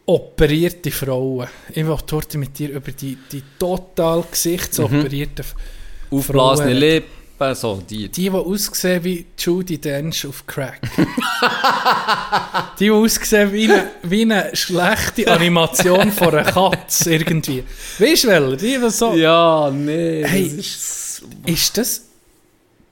operierte 0.06 0.90
Frauen. 0.90 1.48
Ich 1.72 1.86
wollte 1.86 2.16
heute 2.16 2.38
mit 2.38 2.58
dir 2.58 2.70
über 2.70 2.92
die, 2.92 3.18
die 3.30 3.42
total 3.58 4.24
gesichtsoperierte 4.30 5.42
Mhm. 5.42 6.18
Aufblasene 6.18 6.72
Lippen, 6.72 7.54
so 7.54 7.82
die. 7.88 8.08
Die, 8.08 8.22
die 8.22 8.30
aussehen 8.30 9.04
wie 9.04 9.26
Judy 9.36 9.78
Dench 9.78 10.26
auf 10.26 10.46
Crack. 10.46 10.80
die, 12.78 12.84
die 12.84 12.90
aussehen 12.90 13.52
wie 13.52 13.70
eine, 13.70 13.90
wie 14.02 14.22
eine 14.22 14.50
schlechte 14.54 15.30
Animation 15.30 16.10
von 16.12 16.34
einer 16.34 16.50
Katze 16.50 17.14
irgendwie. 17.14 17.64
Weißt 17.98 18.24
du, 18.24 18.28
welche? 18.28 18.56
Die, 18.56 18.78
die 18.78 18.90
so... 18.90 19.12
Ja, 19.14 19.70
nee. 19.70 20.24
Hey, 20.24 20.44
das 20.56 20.66
ist 20.66 21.22
Ist 21.46 21.76
das... 21.76 22.02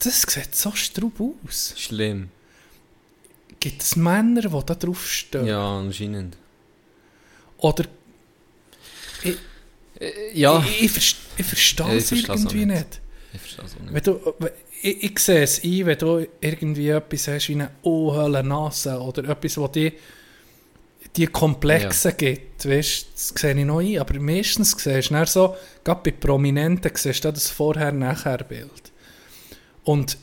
Das 0.02 0.22
sieht 0.22 0.54
so 0.54 0.72
straub 0.72 1.20
aus. 1.46 1.74
schlimm. 1.76 2.28
Gibt 3.60 3.82
es 3.82 3.94
Männer, 3.96 4.40
die 4.42 4.48
da 4.66 4.74
drauf 4.74 5.06
stehen? 5.08 5.46
Ja, 5.46 5.78
anscheinend. 5.78 6.36
Oder... 7.58 7.84
Äh, 9.24 9.34
Ja, 10.34 10.64
Ich, 10.80 10.96
ich, 10.96 11.16
ich 11.36 11.46
verstehe 11.46 11.86
Ja, 11.86 11.94
ich 11.94 12.04
es 12.04 12.12
irgendwie 12.12 12.66
nicht. 12.66 12.68
nicht. 12.78 13.00
ich 13.34 13.40
verstehe 13.40 13.64
es 13.64 13.76
auch 13.76 13.80
nicht. 13.80 13.94
Wenn 13.94 14.02
du, 14.02 14.34
ich, 14.82 15.02
ich 15.04 15.18
sehe 15.20 15.42
es 15.42 15.62
ein, 15.62 15.86
wenn 15.86 15.98
du 15.98 16.26
irgendwie 16.40 16.88
etwas 16.88 17.28
hast 17.28 17.48
wie 17.48 17.52
eine 17.54 17.70
unhöhle 17.82 18.42
Nase 18.42 18.98
oder 18.98 19.28
etwas, 19.28 19.56
wo 19.56 19.68
die, 19.68 19.92
die 21.14 21.26
Komplexe 21.28 22.12
gibt, 22.14 22.64
weißt, 22.68 23.06
das 23.14 23.28
sehe 23.40 23.56
ich 23.56 23.64
noch 23.64 23.78
ein. 23.78 23.98
Aber 23.98 24.18
meistens 24.18 24.72
siehst 24.76 25.10
du 25.10 25.26
so, 25.26 25.56
gerade 25.84 26.00
bei 26.02 26.10
Prominenten 26.10 26.90
siehst 26.94 27.24
du 27.24 27.30
das 27.32 27.48
Vorher-Nachher-Bild. 27.50 28.91
Und 29.84 30.16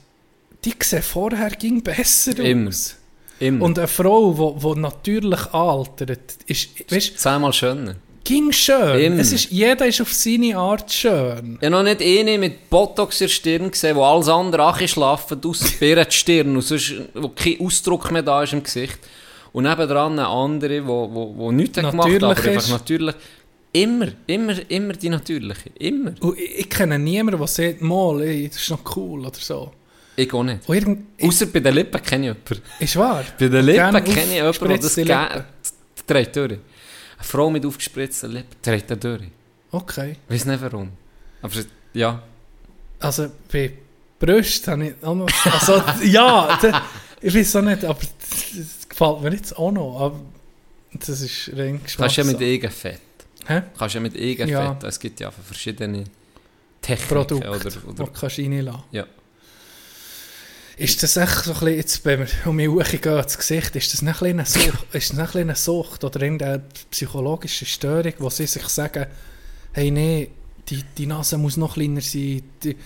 die 0.66 0.74
sehen 0.82 1.04
vorher 1.04 1.50
ging 1.52 1.82
besser 1.82 2.38
Immer. 2.40 2.70
aus. 2.70 2.96
Immer. 3.40 3.64
Und 3.66 3.80
eine 3.80 3.88
Frau, 3.88 4.56
die, 4.58 4.60
die 4.68 4.80
natürlich 4.80 5.46
altert, 5.54 6.38
ist, 6.48 6.70
weißt, 6.92 7.18
Zehnmal 7.18 7.54
schöner. 7.54 7.96
ging 8.26 8.52
schön. 8.52 9.00
Immer. 9.00 9.20
Es 9.22 9.32
ist, 9.32 9.50
jeder 9.50 9.86
ist 9.86 10.02
auf 10.02 10.14
seine 10.14 10.58
Art 10.58 10.92
schön. 10.92 11.58
Ich 11.62 11.66
habe 11.66 11.70
noch 11.70 11.84
nicht 11.84 12.02
eine 12.02 12.38
mit 12.38 12.70
Botox 12.70 13.22
in 13.22 13.28
der 13.28 13.34
Stirn 13.34 13.72
gesehen, 13.72 13.96
wo 13.96 14.04
alles 14.04 14.28
andere 14.28 14.64
angeschlafen, 14.64 15.40
aus 15.46 15.64
der 15.80 16.04
die 16.06 16.12
Stirn, 16.12 16.56
und 16.56 16.62
sonst, 16.62 16.96
wo 17.14 17.30
kein 17.30 17.62
Ausdruck 17.62 18.12
mehr 18.12 18.24
da 18.24 18.44
ist 18.44 18.54
im 18.54 18.62
Gesicht. 18.64 19.00
Und 19.52 19.64
nebendran 19.64 20.20
eine 20.20 20.28
andere, 20.28 20.86
wo, 20.86 21.10
wo, 21.12 21.34
wo 21.36 21.52
nichts 21.52 21.78
hat 21.78 21.92
gemacht 21.92 22.10
hat, 22.10 22.24
aber 22.24 22.28
Natürlich 22.28 22.56
einfach 22.56 22.66
ist. 22.66 22.70
natürlich. 22.72 23.16
Immer, 23.72 24.08
immer, 24.26 24.56
immer 24.70 24.94
die 24.94 25.10
natürliche. 25.10 25.70
Immer. 25.78 26.14
Und 26.22 26.38
ich, 26.38 26.60
ich 26.60 26.70
kenne 26.70 26.98
niemanden, 26.98 27.40
der 27.40 27.48
sagt, 27.48 27.82
mal, 27.82 28.22
ey, 28.22 28.48
das 28.48 28.58
ist 28.58 28.70
noch 28.72 28.96
cool 28.96 29.26
oder 29.26 29.38
so. 29.40 29.72
Ich 30.16 30.34
auch 30.34 30.44
nicht. 30.44 30.68
Irgend, 30.68 31.06
Außer 31.22 31.46
bei 31.46 31.60
den 31.60 31.76
Lippen 31.76 32.02
kenne 32.02 32.32
ich 32.32 32.36
jemanden. 32.36 32.64
ist 32.80 32.96
wahr. 32.96 33.24
Bei 33.40 33.48
den 33.48 33.66
Lippen 33.66 34.04
kenne 34.04 34.24
ich 34.24 34.34
jemanden, 34.34 34.68
der 34.68 34.78
das 34.80 34.96
gerne 34.96 35.46
dreht 36.06 36.36
durch. 36.36 36.52
Eine 36.52 36.60
Frau 37.22 37.50
mit 37.50 37.66
aufgespritzten 37.66 38.32
Lippen 38.32 38.56
dreht 38.62 38.90
da 38.90 38.96
durch. 38.96 39.24
Okay. 39.72 40.16
Ich 40.28 40.34
weiß 40.36 40.46
nicht 40.46 40.62
warum. 40.62 40.90
Aber 41.42 41.54
ja. 41.94 42.24
Also 43.00 43.30
bei 43.52 43.72
Brust 44.18 44.68
habe 44.68 44.88
ich 44.88 44.94
auch 45.04 45.16
noch... 45.16 45.30
Also, 45.46 45.82
ja, 46.06 46.58
da, 46.62 46.82
ich 47.22 47.34
weiß 47.34 47.56
auch 47.58 47.62
nicht, 47.62 47.86
aber 47.86 48.00
das 48.00 48.90
gefällt 48.90 49.22
mir 49.22 49.32
jetzt 49.32 49.56
auch 49.58 49.72
noch. 49.72 50.00
Aber 50.02 50.20
das 50.94 51.22
ist 51.22 51.52
rein 51.56 51.80
Du 51.86 51.98
kannst 51.98 52.18
ja 52.18 52.24
mit 52.24 52.40
Geschmackssache. 52.40 52.44
Eigenfett. 52.44 53.00
Hä? 53.50 53.62
Du 53.62 53.80
kannst 53.80 53.96
ja 53.96 54.02
mit 54.02 54.16
Eigenfett. 54.16 54.50
Ja. 54.50 54.78
Es 54.84 55.00
gibt 55.00 55.20
ja 55.20 55.32
verschiedene 55.32 56.04
Techniken. 56.82 57.08
Produkte, 57.16 57.50
Oder, 57.50 57.60
die 57.60 57.78
oder, 57.80 58.06
du 58.06 58.12
kannst 58.12 58.38
reinlassen 58.38 58.84
ja. 58.92 59.06
Ist 60.78 61.04
das 61.04 61.18
echt 61.18 61.44
so 61.44 61.52
ein 61.52 61.60
bisschen, 61.60 61.76
jetzt, 61.76 62.06
wenn 62.06 62.20
wir 62.20 62.28
um 62.46 62.56
mich 62.56 62.70
hochgehen 62.70 63.20
ins 63.20 63.38
Gesicht, 63.38 63.76
ist 63.76 63.92
das 63.92 64.02
nicht 64.02 64.22
ein 64.22 64.38
bisschen 64.38 64.62
eine 64.62 64.72
Sucht, 64.72 64.86
ist 64.94 65.10
das 65.10 65.18
nicht 65.18 65.20
ein 65.20 65.26
bisschen 65.26 65.42
eine 65.42 65.56
Sucht 65.56 66.04
oder 66.04 66.22
irgendeine 66.22 66.64
psychologische 66.92 67.66
Störung, 67.66 68.14
wo 68.20 68.30
sie 68.30 68.46
sich 68.46 68.68
sagen, 68.68 69.08
hey, 69.74 69.92
nee, 69.92 70.30
die, 70.70 70.84
die 70.98 71.08
Nase 71.08 71.38
muss 71.38 71.58
noch 71.58 71.74
kleiner 71.74 72.02
sein, 72.02 72.44
die, 72.64 72.78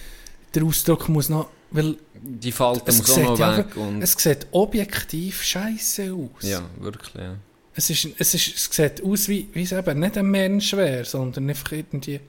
der 0.56 0.64
Ausdruck 0.64 1.10
muss 1.10 1.30
noch, 1.30 1.50
weil 1.72 1.98
Die 2.16 2.52
Falten 2.52 2.84
es 2.86 3.00
muss 3.00 3.12
auch 3.12 3.38
noch 3.38 3.58
weg. 3.58 3.76
Und, 3.76 4.02
es 4.02 4.14
sieht 4.14 4.48
objektiv 4.52 5.44
scheiße 5.44 6.14
aus. 6.14 6.44
ja, 6.48 6.64
wirklich, 6.80 7.14
ja. 7.16 7.36
Es, 7.76 7.90
ist, 7.90 8.08
es, 8.18 8.34
ist, 8.34 8.56
es 8.56 8.70
sieht 8.76 9.04
aus, 9.04 9.28
wie, 9.28 9.48
wie 9.54 9.64
es 9.64 9.72
eben 9.72 10.00
nicht 10.00 10.18
ein 10.18 10.28
Mensch 10.28 10.74
wäre, 10.74 11.06
sondern 11.06 11.50
einfach 11.50 11.72
irgendwie... 11.72 12.20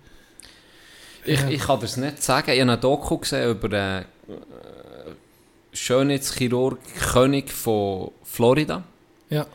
Ich, 1.26 1.40
Ja. 1.40 1.48
ich 1.48 1.60
kann 1.60 1.80
das 1.80 1.96
nicht 1.96 2.22
sagen. 2.22 2.50
Ich 2.50 2.60
habe 2.60 2.72
eine 2.72 2.80
Doku 2.80 3.18
gesehen 3.18 3.50
über 3.50 3.68
den 3.68 4.02
äh, 4.02 4.04
Schönheitschirurg 5.72 6.78
König 7.12 7.50
von 7.50 8.10
Florida. 8.22 8.84
Ja. 9.30 9.46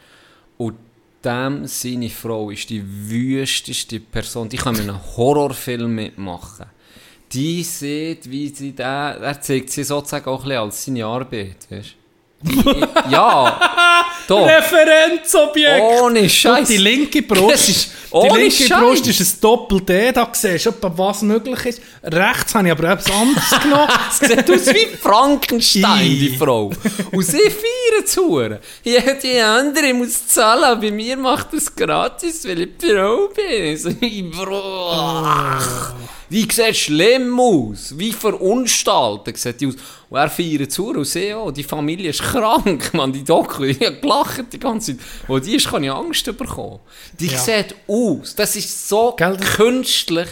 Und 0.58 0.76
dem 1.24 1.66
seine 1.68 2.10
Frau 2.10 2.50
ist 2.50 2.70
die 2.70 2.84
wüsteste 2.84 4.00
Person. 4.00 4.50
Die 4.50 4.58
kann 4.58 4.76
mit 4.76 4.84
einem 4.84 5.00
Horrorfilm 5.18 5.94
mitmachen. 5.94 6.66
Die 7.32 7.64
sieht, 7.64 8.30
wie 8.30 8.50
sie 8.50 8.74
da, 8.74 9.12
er 9.12 9.40
zeigt 9.40 9.70
sie 9.70 9.84
sozusagen 9.84 10.28
auch 10.28 10.44
ein 10.44 10.50
bisschen 10.50 10.62
als 10.64 10.86
seine 10.86 11.06
Arbeit, 11.06 11.70
weißt? 11.70 11.96
Ja, 13.10 13.60
doch. 14.28 14.48
Referenzobjekt! 14.48 15.82
Ohne 16.02 16.22
Und 16.22 16.32
Scheiß. 16.32 16.68
die 16.68 16.78
linke 16.78 17.22
Das 17.28 17.38
Brust, 17.38 17.70
ist 17.70 17.92
die 18.14 18.38
linke 18.38 18.64
Scheiß. 18.64 18.80
Brust 18.80 19.08
ist 19.08 19.20
ein 19.20 19.42
Doppel-D, 19.42 20.12
da 20.14 20.30
siehst 20.32 20.66
du, 20.68 20.74
was 20.82 21.22
möglich 21.22 21.66
ist. 21.66 21.82
Rechts 22.04 22.56
habe 22.56 22.68
ich 22.68 22.72
aber 22.72 22.84
etwas 22.92 23.12
anderes 23.14 23.50
genommen. 23.64 23.90
Es 24.10 24.20
sieht 24.20 24.50
aus 24.52 24.68
wie 24.74 24.86
Frankenstein, 25.02 26.00
die 26.10 26.36
Frau. 26.38 26.72
Und 27.12 27.24
sie 27.24 27.38
feiern 27.50 28.06
zu. 28.06 28.40
Ja, 28.84 29.02
die 29.22 29.40
andere 29.40 29.94
muss 29.94 30.28
zahlen, 30.28 30.64
aber 30.64 30.82
bei 30.82 30.92
mir 30.92 31.18
macht 31.18 31.54
es 31.54 31.76
gratis, 31.76 32.48
weil 32.48 32.62
ich 32.62 32.70
Frau 32.80 33.28
bin. 33.36 33.78
So, 33.78 33.90
ich 34.00 34.32
Bro. 34.32 34.94
Die 36.30 36.48
sieht 36.52 36.76
schlimm 36.78 37.40
aus. 37.40 37.98
Wie 37.98 38.14
verunstaltet 38.14 39.38
sieht 39.38 39.62
die 39.62 39.68
aus. 39.68 39.76
Und 40.10 40.18
er 40.18 40.30
feiert 40.30 40.72
zu 40.72 40.90
und 40.90 41.06
sie 41.06 41.34
auch. 41.34 41.52
Die 41.52 41.64
Familie 41.64 42.10
ist 42.12 42.22
krank, 42.22 42.92
man. 42.94 43.12
Die 43.14 43.24
Doku, 43.24 43.64
ich 43.64 43.80
habe 43.82 43.98
gelacht 44.00 44.46
die 44.54 44.60
ganze 44.60 44.96
Zeit. 44.98 45.06
Wo 45.28 45.40
die 45.40 45.56
ist, 45.56 45.68
kann 45.70 45.84
ich 45.84 45.92
Angst 45.92 46.26
bekommen. 46.38 46.80
Die 47.20 47.28
Ja. 47.28 47.38
sieht 47.38 47.76
aus. 47.88 48.36
Das 48.36 48.56
ist 48.56 48.88
so 48.90 49.14
Gell, 49.18 49.38
künstlich. 49.38 50.28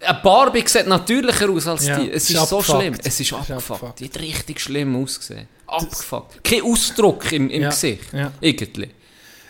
Eine 0.00 0.20
Barbie 0.22 0.62
sieht 0.66 0.86
natürlicher 0.86 1.50
aus 1.50 1.66
als 1.66 1.86
Ja, 1.86 1.98
die. 1.98 2.10
Es 2.10 2.30
ist 2.30 2.36
ist, 2.36 2.48
so 2.48 2.62
schlimm. 2.62 2.94
Es 3.02 3.06
ist 3.06 3.20
Ist 3.20 3.32
abgefuckt. 3.32 3.70
abgefuckt. 3.82 4.00
Die 4.00 4.04
hat 4.06 4.20
richtig 4.20 4.60
schlimm 4.60 4.94
ausgesehen. 4.96 5.48
Abgefuckt. 5.66 6.42
Kein 6.44 6.62
Ausdruck 6.62 7.32
im, 7.32 7.50
im 7.50 7.62
Ja, 7.62 7.68
Gesicht. 7.70 8.12
ja. 8.12 8.32
Irgendwie. 8.40 8.90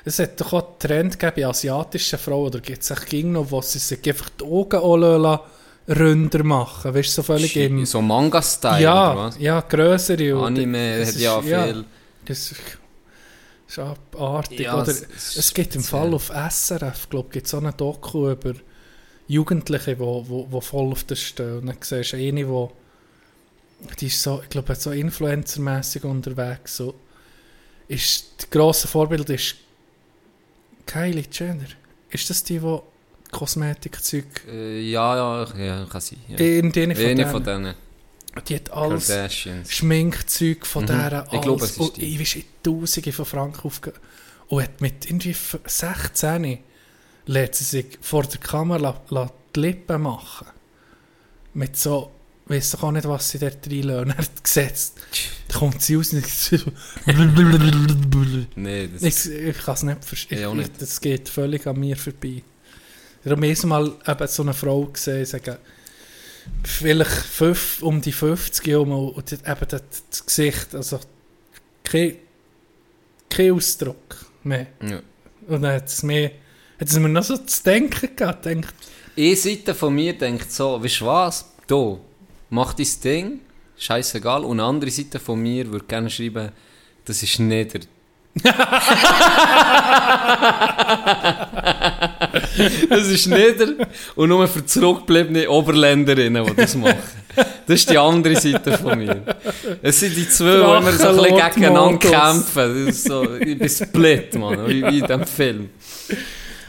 Es 0.08 0.18
hat 0.18 0.40
doch 0.40 0.52
auch 0.54 0.68
einen 0.68 0.78
Trend 0.78 1.18
gegeben 1.18 1.32
bei 1.36 1.46
asiatischen 1.46 2.18
Frauen, 2.18 2.46
oder 2.46 2.60
gibt 2.60 2.82
es 2.82 3.04
ging 3.06 3.32
noch, 3.32 3.50
wo 3.50 3.60
sie 3.60 3.78
sich 3.78 4.06
einfach 4.08 4.30
die 4.30 4.44
Augen 4.44 4.76
auch 4.80 5.40
ründer 5.88 6.44
machen 6.44 6.94
Weißt 6.94 7.08
du, 7.10 7.12
so 7.12 7.22
völlig 7.22 7.56
im... 7.56 7.84
So 7.86 8.00
Manga-Style 8.02 8.72
oder 8.74 8.80
Ja, 8.80 9.16
was? 9.16 9.38
ja, 9.38 9.60
grössere. 9.60 10.34
Anime 10.44 11.06
hat 11.06 11.14
ja 11.16 11.40
viel. 11.42 11.84
Das 12.26 12.52
ist, 12.52 13.78
abartig. 13.78 14.60
Ja, 14.60 14.80
Oder 14.80 14.88
es- 14.88 15.06
es 15.16 15.36
es, 15.36 15.54
gibt 15.54 15.74
im. 15.74 15.82
Fall 15.82 16.12
auf 16.14 16.30
SRF, 16.30 17.08
glaube 17.10 17.38
ich, 17.38 17.46
so 17.46 17.58
eine 17.58 17.72
Doku 17.72 18.30
über 18.30 18.54
Jugendliche, 19.26 19.94
die 19.94 20.00
wo, 20.00 20.24
wo, 20.28 20.46
wo 20.50 20.60
voll 20.60 20.90
auf 20.92 21.04
das 21.04 21.20
stehen. 21.20 21.58
Und 21.58 21.66
dann 21.66 21.76
siehst 21.80 22.12
du 22.12 22.16
eine, 22.16 22.44
die 22.44 22.68
die 24.00 24.06
ist 24.06 24.22
so, 24.22 24.40
ich 24.42 24.48
glaube, 24.48 24.74
so 24.74 24.90
influencermäßig 24.90 26.04
unterwegs. 26.04 26.76
So. 26.78 26.94
Ist, 27.88 28.24
das 28.38 28.50
grosse 28.50 28.88
Vorbild 28.88 29.28
ist 29.30 29.56
Kylie 30.88 31.24
Jenner. 31.30 31.66
Ist 32.10 32.28
das 32.30 32.42
die, 32.42 32.58
die 32.58 32.78
Kosmetikzeug 33.30 34.24
Äh, 34.50 34.80
ja, 34.90 35.16
ja, 35.16 35.56
ja, 35.58 35.84
kann 35.86 36.00
sein. 36.00 36.18
Ja. 36.28 36.38
irgendeine 36.40 36.94
von, 36.96 37.04
Eine 37.04 37.14
denen, 37.16 37.30
von 37.30 37.44
denen. 37.44 37.74
die 38.48 38.54
hat 38.56 38.70
alles. 38.72 39.06
Schminkzeug 39.68 40.64
von 40.66 40.84
Mhm. 40.84 40.86
dieser 40.88 41.26
Ich 41.32 41.40
glaube, 41.42 41.64
es 41.64 41.70
ist 41.72 41.80
und 41.80 41.96
die. 41.98 42.14
ich 42.14 42.46
Tausende 42.62 43.12
von 43.12 43.24
Franken 43.26 43.66
aufgegeben. 43.66 44.02
Und 44.48 44.62
hat 44.62 44.80
mit 44.80 45.04
irgendwie 45.04 45.30
f- 45.32 45.60
16 45.66 46.58
lässt 47.26 47.54
sie 47.56 47.64
sich 47.64 47.98
vor 48.00 48.22
der 48.22 48.40
Kamera 48.40 49.02
die 49.54 49.60
Lippen 49.60 50.00
machen. 50.02 50.46
Mit 51.52 51.76
so, 51.76 52.10
weiss 52.48 52.70
doch 52.70 52.82
auch 52.84 52.92
nicht, 52.92 53.06
was 53.06 53.30
sie 53.30 53.38
dort 53.38 53.66
reinlassen. 53.66 54.10
Er 54.16 54.18
hat 54.18 54.44
gesetzt. 54.44 54.98
Da 55.48 55.58
kommt 55.58 55.82
sie 55.82 55.94
raus 55.94 56.12
und 56.12 56.18
ich 56.18 56.26
Nee, 58.56 58.88
das 59.00 59.26
ich, 59.26 59.32
ich 59.32 59.58
kann 59.58 59.74
es 59.74 59.82
nicht 59.82 60.04
verstehen. 60.04 60.56
Nicht. 60.56 60.80
Das 60.80 61.00
geht 61.00 61.28
völlig 61.28 61.66
an 61.66 61.78
mir 61.78 61.96
vorbei. 61.96 62.42
Ich 63.24 63.30
habe 63.30 63.46
erst 63.46 63.66
mal 63.66 63.92
eben 64.06 64.28
so 64.28 64.42
eine 64.42 64.54
Frau 64.54 64.84
gesehen, 64.86 65.26
sagen, 65.26 65.56
vielleicht 66.64 67.10
fünf, 67.10 67.82
um 67.82 68.00
die 68.00 68.12
50 68.12 68.66
herum 68.66 68.92
und 68.92 69.32
eben 69.32 69.68
das, 69.68 69.82
das 70.10 70.26
Gesicht, 70.26 70.74
also 70.74 71.00
kein, 71.84 72.16
kein 73.28 73.52
Ausdruck 73.52 74.24
mehr. 74.42 74.68
ja. 74.82 75.00
Und 75.48 75.62
dann 75.62 75.76
hat 75.76 75.88
es 75.88 76.02
mir, 76.02 76.30
hat 76.78 76.88
es 76.88 76.98
mir 76.98 77.08
noch 77.08 77.22
so 77.22 77.38
zu 77.38 77.62
denken 77.64 78.14
gehabt. 78.14 78.44
Denkt, 78.44 78.74
Eine 79.16 79.34
Seite 79.34 79.74
von 79.74 79.94
mir 79.94 80.16
denkt 80.16 80.52
so, 80.52 80.82
weißt 80.82 81.00
du 81.00 81.06
was? 81.06 81.44
Du, 81.66 82.00
mach 82.50 82.74
dein 82.74 82.86
Ding, 83.04 83.40
scheißegal. 83.76 84.44
Und 84.44 84.60
eine 84.60 84.68
andere 84.68 84.90
Seite 84.90 85.18
von 85.18 85.40
mir 85.40 85.70
würde 85.70 85.86
gerne 85.86 86.10
schreiben, 86.10 86.50
das 87.04 87.22
ist 87.22 87.38
nieder. 87.38 87.80
das 92.88 93.08
ist 93.08 93.26
nieder 93.26 93.86
und 94.14 94.28
nur 94.28 94.46
für 94.46 94.64
zurückgebliebene 94.64 95.50
Oberländerinnen, 95.50 96.46
die 96.46 96.54
das 96.54 96.76
machen. 96.76 96.98
Das 97.34 97.80
ist 97.80 97.90
die 97.90 97.98
andere 97.98 98.36
Seite 98.36 98.78
von 98.78 98.98
mir. 98.98 99.22
Es 99.82 100.00
sind 100.00 100.16
die 100.16 100.28
zwei, 100.28 100.56
die 100.56 100.60
immer 100.60 100.92
so 100.92 101.08
ein 101.08 101.16
bisschen 101.16 101.36
gegeneinander 101.36 101.98
kämpfen. 101.98 102.86
Das 102.86 102.96
ist 102.96 103.04
so, 103.04 103.34
ich 103.36 103.58
bin 103.58 103.68
split, 103.68 104.34
man, 104.34 104.68
wie, 104.68 104.84
wie 104.84 104.98
in 104.98 105.06
diesem 105.06 105.26
Film. 105.26 105.70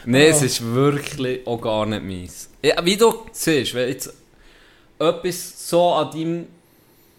Nein, 0.06 0.22
es 0.22 0.42
ist 0.42 0.64
wirklich 0.64 1.46
auch 1.46 1.60
gar 1.60 1.86
nicht 1.86 2.02
meins. 2.02 2.48
Ja, 2.62 2.74
wie 2.84 2.96
du 2.96 3.26
siehst, 3.32 3.74
wenn 3.74 3.88
jetzt 3.88 4.12
etwas 5.00 5.68
so 5.68 5.92
an 5.94 6.10
deinem 6.10 6.46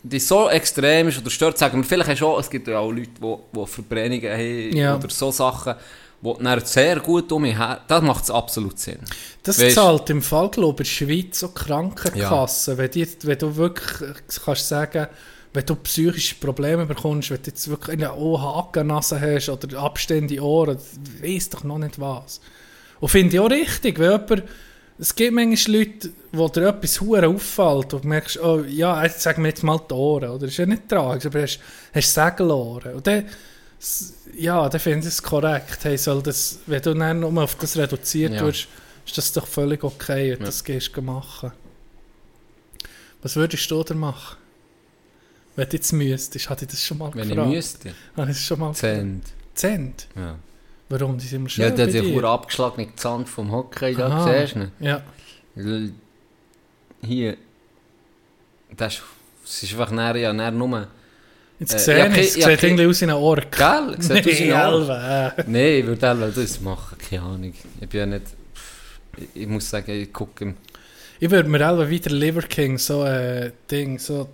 die 0.04 0.20
so 0.20 0.50
extrem 0.50 1.10
ist 1.10 1.20
oder 1.20 1.30
stört, 1.30 1.58
sagen 1.58 1.78
wir, 1.78 1.84
vielleicht 1.84 2.24
auch, 2.24 2.40
es 2.40 2.50
gibt 2.50 2.68
ja 2.68 2.80
auch 2.80 2.92
Leute, 2.92 3.12
die, 3.22 3.36
die 3.56 3.68
Verbrennungen 3.68 4.32
haben 4.32 4.76
Ja. 4.76 4.96
oder 4.96 5.10
so 5.10 5.30
Sachen, 5.32 5.76
wo 6.22 6.34
du 6.34 6.44
dann 6.44 6.60
sehr 6.66 7.00
gut 7.00 7.32
um 7.32 7.44
mich 7.44 7.58
her, 7.58 7.82
das 7.88 8.02
macht 8.02 8.24
es 8.24 8.32
absolut 8.32 8.80
Sinn. 8.80 9.00
Das 9.44 9.60
Weisst- 9.60 9.76
zahlt 9.76 10.10
im 10.10 10.22
Fall, 10.22 10.50
glaube 10.50 10.84
ich, 10.84 11.02
in 11.02 11.08
der 11.08 11.14
Schweiz 11.14 11.40
so 11.40 11.50
Krankenkassen. 11.50 12.78
Wenn, 12.78 12.92
die, 12.92 13.08
wenn 13.24 13.38
du 13.38 13.56
wirklich 13.56 14.16
kannst 14.44 14.68
sagen, 14.68 15.08
wenn 15.54 15.66
du 15.66 15.76
psychische 15.76 16.36
Probleme 16.36 16.86
bekommst, 16.86 17.30
wenn 17.30 17.42
du 17.42 17.50
jetzt 17.50 17.70
wirklich 17.70 17.98
eine 17.98 18.16
oh, 18.16 18.40
Hakennase 18.40 19.20
hast 19.20 19.50
oder 19.50 19.80
abstehende 19.80 20.42
Ohren, 20.42 20.78
weiss 21.22 21.50
doch 21.50 21.64
noch 21.64 21.78
nicht 21.78 22.00
was. 22.00 22.40
Und 23.00 23.10
finde 23.10 23.36
ich 23.36 23.40
auch 23.40 23.50
richtig, 23.50 24.00
wenn 24.00 24.12
jemand, 24.12 24.44
es 25.02 25.16
gibt 25.16 25.34
manchmal 25.34 25.78
Leute, 25.78 26.12
wo 26.32 26.48
dir 26.48 26.68
etwas 26.70 27.02
hure 27.02 27.28
auffällt 27.28 27.94
und 27.96 28.04
du 28.04 28.08
merkst, 28.08 28.38
oh 28.40 28.64
ja, 28.64 29.04
jetzt 29.04 29.22
sagen 29.22 29.42
wir 29.44 29.50
jetzt 29.50 29.64
mal 29.64 29.80
die 29.90 29.94
Ohren, 29.96 30.30
oder? 30.30 30.40
Das 30.42 30.52
ist 30.52 30.58
ja 30.58 30.66
nicht 30.68 30.88
tragisch, 30.88 31.26
aber 31.26 31.42
hast, 31.42 31.60
hast 31.94 32.14
Segelohren. 32.14 32.94
Und 32.94 33.08
dann, 33.08 33.26
ja, 34.38 34.70
dann 34.70 34.80
finde 34.80 35.00
ich 35.08 35.14
es 35.14 35.24
korrekt. 35.24 35.80
Hey, 35.84 35.98
soll 35.98 36.22
das, 36.22 36.60
wenn 36.68 36.82
du 36.84 36.94
dann 36.94 37.20
nur 37.20 37.44
auf 37.44 37.56
das 37.56 37.76
reduziert 37.78 38.34
Ja. 38.34 38.42
wirst, 38.46 38.68
ist 39.06 39.18
das 39.18 39.34
doch 39.34 39.48
völlig 39.48 39.84
okay, 39.84 40.34
wenn 40.34 40.40
du 40.40 40.46
das 40.46 40.64
gehst 40.64 40.96
du 40.96 41.02
machen. 41.02 41.52
Was 43.24 43.36
würdest 43.36 43.70
du 43.72 43.84
da 43.84 43.96
machen? 43.96 44.38
Wenn 45.56 45.68
du 45.68 45.76
jetzt 45.78 45.92
müsstest, 45.94 46.48
hatte 46.50 46.66
ich 46.66 46.72
das 46.72 46.86
schon 46.86 47.00
mal 47.00 47.12
Wenn 47.16 47.28
gefragt. 47.28 47.50
ich 47.50 47.56
müsste. 47.56 47.94
Habe 48.16 48.30
ich 48.32 48.38
das 48.38 48.46
schon 48.46 48.60
mal 48.60 48.74
Zehnt. 48.74 49.26
Zehnt? 49.56 50.08
Ja. 50.16 50.38
Warum? 50.92 51.18
Die 51.18 51.26
sind 51.26 51.50
schön 51.50 51.64
Ja, 51.64 51.70
der 51.72 51.86
hat 51.86 51.94
bei 51.94 52.00
ja 52.00 52.04
dir. 52.04 52.14
hure 52.16 52.28
abgeschlagene 52.30 52.94
Zahn 52.96 53.26
vom 53.26 53.50
Hockey 53.52 53.96
da, 53.96 54.08
Aha. 54.08 54.40
siehst 54.42 54.56
du 54.56 54.60
ihn? 54.60 54.72
Ja. 54.80 55.02
Hier. 57.02 57.38
Das 58.76 59.02
ist, 59.46 59.72
einfach 59.74 59.92
näher, 59.92 60.16
ja, 60.18 60.34
näher 60.34 60.52
nur... 60.52 60.88
Jetzt 61.60 61.88
Äh, 61.88 62.08
ich 62.10 62.18
es. 62.18 62.36
ja, 62.38 62.50
sieht 62.50 62.64
irgendwie 62.64 62.86
aus 62.88 63.02
wie 63.02 63.06
ein 63.06 63.12
Ork. 63.12 63.52
Gell? 63.52 63.96
Sieht 64.00 64.28
aus 64.28 64.40
wie 64.40 64.54
ein 64.54 64.90
äh. 64.90 65.44
Nein, 65.48 65.80
ich 65.80 65.86
würde 65.86 66.12
auch 66.12 66.34
das 66.36 66.60
machen, 66.62 66.98
keine 66.98 67.22
Ahnung. 67.22 67.54
Ich 67.80 67.90
bin 67.90 68.00
ja 68.00 68.06
nicht... 68.06 68.26
Ich, 69.18 69.42
ich 69.44 69.48
muss 69.48 69.70
sagen, 69.70 69.92
ich 69.92 70.12
gucke. 70.12 70.56
Ich 71.20 71.30
würde 71.30 71.48
mir 71.50 71.70
auch 71.70 71.88
wieder 71.88 72.12
Liver 72.12 72.42
King, 72.42 72.78
so 72.78 73.02
ein 73.04 73.52
Ding, 73.70 74.00
so 74.00 74.28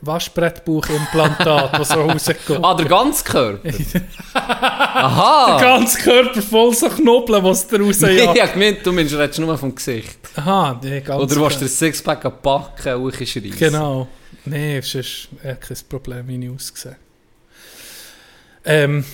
Waschbrettbauchimplantat, 0.00 1.78
das 1.78 1.88
so 1.88 2.02
rausgeht. 2.02 2.36
Ah, 2.62 2.74
der 2.74 2.86
ganze 2.86 3.24
Körper? 3.24 3.70
Der 3.70 4.02
Aha! 4.34 5.58
ganze 5.60 5.98
Körper 6.00 6.42
voll 6.42 6.74
so 6.74 6.88
Knobeln, 6.88 7.42
was 7.42 7.66
da 7.66 7.76
raus 7.76 8.00
Nee, 8.00 8.28
ich 8.34 8.52
gemeint, 8.52 8.84
du 8.84 8.92
meinst, 8.92 9.14
redest 9.14 9.38
nur 9.38 9.56
vom 9.56 9.74
Gesicht. 9.74 10.18
Aha, 10.36 10.78
nee, 10.82 11.00
ganz 11.00 11.22
Oder 11.22 11.40
willst 11.42 11.56
du 11.56 11.64
den 11.64 11.68
Sixpack 11.68 12.42
packen 12.42 12.94
und 12.94 13.12
hochschreissen? 13.12 13.50
Genau. 13.58 14.08
Nein, 14.44 14.78
es 14.78 14.94
ist 14.94 15.28
äh, 15.42 15.56
kein 15.56 15.76
Problem, 15.88 16.28
wie 16.28 16.46
ich 16.46 16.50
aussehe. 16.50 16.96
Ähm, 18.64 19.04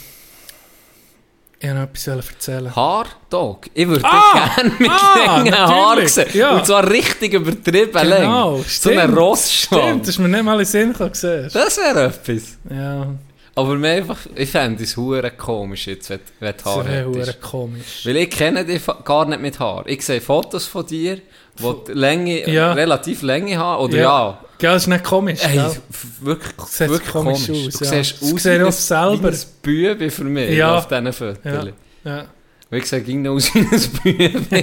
ich 1.62 1.68
wollte 1.68 1.80
noch 1.80 1.82
etwas 1.88 2.06
erzählen. 2.28 2.74
Haardog? 2.76 3.66
Ich 3.72 3.86
würde 3.88 4.04
Ah! 4.04 4.50
gerne 4.56 4.72
mit 4.78 4.90
Ah, 4.90 5.18
langen 5.26 5.54
Haaren 5.56 6.08
sehen. 6.08 6.26
ja. 6.34 6.56
Und 6.56 6.66
zwar 6.66 6.88
richtig 6.90 7.32
übertrieben 7.34 7.92
Genau, 7.92 8.56
lang. 8.56 8.64
So 8.68 8.90
ein 8.90 8.98
stimmt. 8.98 9.16
Rossschwanz. 9.18 9.82
Stimmt, 9.82 10.00
das 10.02 10.08
ist 10.08 10.18
mir 10.18 10.28
nicht 10.28 10.42
mal 10.44 10.58
in 10.58 10.66
Sinn 10.66 10.92
gekommen, 10.92 11.12
du? 11.20 11.48
Das 11.52 11.76
wäre 11.78 12.04
etwas. 12.06 12.58
Ja, 12.70 13.06
Aber 13.54 13.74
mir 13.76 13.90
einfach, 13.90 14.18
ich 14.34 14.50
fände 14.50 14.82
es 14.82 14.96
hure 14.96 15.30
komisch 15.30 15.86
jetzt, 15.86 16.10
wenn, 16.10 16.20
wenn 16.40 16.54
das 16.56 16.64
Haare 16.64 16.84
wäre 16.88 17.10
hättest. 17.10 17.28
hure 17.28 17.50
komisch. 17.50 18.00
Weil 18.06 18.16
ich 18.16 18.30
kenne 18.30 18.64
dich 18.64 18.82
gar 19.04 19.24
nicht 19.26 19.40
mit 19.42 19.58
Haar. 19.60 19.84
Ich 19.86 20.04
sehe 20.04 20.20
Fotos 20.20 20.66
von 20.66 20.84
dir, 20.86 21.18
wo 21.58 21.72
die 21.74 21.92
Länge, 21.92 22.50
Ja. 22.50 22.72
relativ 22.72 23.22
Länge 23.22 23.56
haben. 23.58 23.82
Oder 23.84 23.96
Ja. 23.96 24.02
ja. 24.02 24.38
Gell, 24.62 24.70
das 24.74 24.82
ist 24.84 24.88
nicht 24.88 25.02
komisch, 25.02 25.40
Ey, 25.42 25.54
gell? 25.56 25.76
wirklich, 26.20 26.54
Sieht 26.68 26.88
wirklich 26.88 27.10
komisch 27.10 27.46
komisch. 27.46 27.66
aus, 27.66 27.74
Du 27.80 27.84
ja. 27.84 27.90
siehst 27.90 28.22
aus 28.22 28.28
wie 28.30 28.48
ein, 28.50 28.70
selber. 28.72 29.22
wie 29.24 29.26
ein 29.36 29.38
Bübe 29.60 30.10
für 30.10 30.22
mich 30.24 30.56
Ja. 30.56 30.78
auf 30.78 30.86
diesen 30.86 31.12
Fotos. 31.12 31.38
Ja. 31.44 31.66
Ja. 32.04 32.26
Ich 32.70 32.86
sehe 32.86 33.00
ging 33.02 33.26
aus 33.26 33.52
wie 33.52 33.58
ein 33.58 33.68
Bübe. 34.04 34.62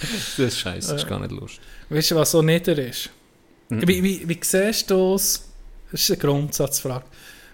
das 0.00 0.38
ist 0.38 0.58
scheiße, 0.60 0.92
das 0.92 1.02
ist 1.02 1.08
gar 1.08 1.18
nicht 1.18 1.32
lustig. 1.32 1.60
Weißt 1.90 2.12
du, 2.12 2.14
was 2.14 2.30
so 2.30 2.40
nieder 2.40 2.78
ist? 2.78 3.10
Mhm. 3.68 3.88
Wie, 3.88 4.00
wie, 4.04 4.28
wie 4.28 4.38
siehst 4.40 4.88
du 4.88 5.14
es? 5.16 5.48
Das 5.90 6.02
ist 6.02 6.10
eine 6.10 6.18
Grundsatzfrage. 6.18 7.04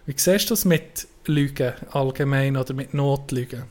Wie 0.05 0.15
siehst 0.15 0.51
du 0.51 0.55
es 0.55 0.67
mit 0.67 1.07
Lügen 1.25 1.73
allgemein 1.93 2.55
oder 2.59 2.75
mit 2.75 2.93
Notlügen? 2.93 3.63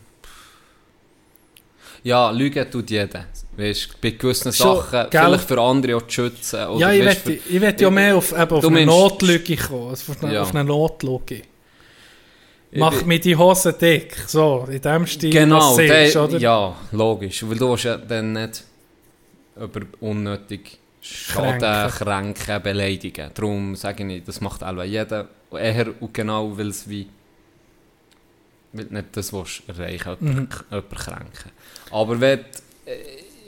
Ja, 2.08 2.32
Lügen 2.32 2.72
tut 2.72 2.90
jeder. 2.90 3.26
Weißt, 3.58 4.00
bei 4.00 4.12
gewissen 4.12 4.54
Schon, 4.54 4.78
Sachen, 4.78 5.10
gell? 5.10 5.22
vielleicht 5.26 5.48
für 5.48 5.60
andere 5.62 5.98
auch 5.98 6.04
zu 6.04 6.12
schützen. 6.12 6.68
Oder 6.68 6.94
ja, 6.94 7.10
ich 7.12 7.62
wett 7.62 7.82
ja 7.82 7.90
mehr 7.90 8.16
auf, 8.16 8.32
eben 8.32 8.52
auf 8.52 8.66
eine 8.66 8.86
Notlüge 8.86 9.58
kommen. 9.58 9.90
Also 9.90 10.12
auf, 10.14 10.24
eine, 10.24 10.34
Ja. 10.34 10.42
auf 10.44 10.56
eine 10.56 10.64
Notlüge. 10.64 11.42
Mach 12.72 13.04
mir 13.04 13.20
die 13.20 13.36
Hose 13.36 13.74
dick. 13.74 14.16
So, 14.28 14.68
in 14.70 14.82
dem 14.82 15.06
Stil, 15.08 15.32
Genau, 15.32 15.58
was 15.72 15.76
siehst, 15.78 16.16
der, 16.16 16.24
oder? 16.24 16.38
ja, 16.38 16.76
logisch. 16.92 17.44
Weil 17.48 17.58
du 17.58 17.76
ja 17.76 17.98
dann 17.98 18.34
nicht 18.34 18.64
über 19.56 19.82
unnötig 20.02 20.78
Schaden, 21.02 21.60
Kränken. 21.60 21.92
kränken, 22.36 22.64
beleidigen. 22.64 23.32
Darum 23.34 23.76
sage 23.76 24.04
ich 24.04 24.08
nicht, 24.08 24.28
das 24.28 24.40
macht 24.42 24.64
auch 24.64 24.84
jeder. 24.84 25.28
Eher 25.52 25.88
und 26.02 26.14
genau, 26.14 26.58
weil 26.58 26.68
es 26.70 26.88
wie 26.90 27.08
weil 28.74 28.86
du 28.86 28.94
nicht 28.94 29.08
das 29.14 29.32
willst 29.34 29.64
erreichen, 29.68 30.18
jemanden 30.20 30.50
Mhm. 30.70 30.90
kränken. 30.96 31.52
Aber 31.92 32.20
wenn, 32.20 32.40
äh, 32.40 32.44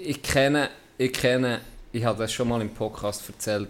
ich 0.02 0.22
kenne, 0.22 0.70
ich 0.98 1.12
kenne, 1.14 1.62
ich 1.92 2.04
habe 2.04 2.20
das 2.20 2.32
schon 2.32 2.48
mal 2.48 2.62
im 2.62 2.70
Podcast 2.70 3.28
erzählt, 3.30 3.70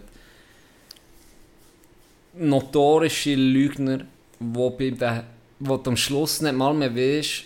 notorische 2.34 3.34
Lügner, 3.34 4.04
wo, 4.38 4.70
bei 4.70 4.90
den, 4.90 5.22
wo 5.58 5.76
du 5.76 5.90
am 5.90 5.96
Schluss 5.96 6.40
nicht 6.40 6.54
mal 6.54 6.72
mehr 6.74 6.94
weißt, 6.94 7.44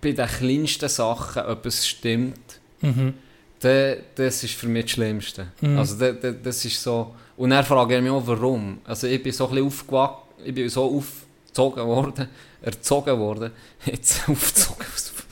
bei 0.00 0.12
den 0.12 0.26
kleinsten 0.26 0.88
Sachen, 0.88 1.42
ob 1.44 1.66
es 1.66 1.86
stimmt, 1.86 2.60
Mhm. 2.80 3.14
da- 3.60 3.96
das 4.14 4.42
ist 4.44 4.54
für 4.54 4.66
mich 4.68 4.84
das 4.86 4.92
Schlimmste. 4.92 5.48
Mhm. 5.60 5.78
Also 5.78 5.96
da- 5.98 6.12
da- 6.12 6.30
das 6.32 6.64
ist 6.64 6.82
so... 6.82 7.14
Und 7.36 7.50
dann 7.50 7.64
frage 7.64 7.96
ich 7.96 8.02
mich 8.02 8.10
auch, 8.10 8.26
warum. 8.26 8.80
Also 8.84 9.06
ich 9.06 9.22
bin 9.22 9.32
so 9.32 9.44
ein 9.46 9.50
bisschen 9.50 9.66
aufgewachsen, 9.66 10.22
ich 10.44 10.54
bin 10.54 10.68
so 10.68 10.84
aufgezogen 10.84 11.86
worden, 11.86 12.28
erzogen 12.62 13.18
worden, 13.18 13.52
jetzt 13.86 14.28
aufgezogen, 14.28 14.86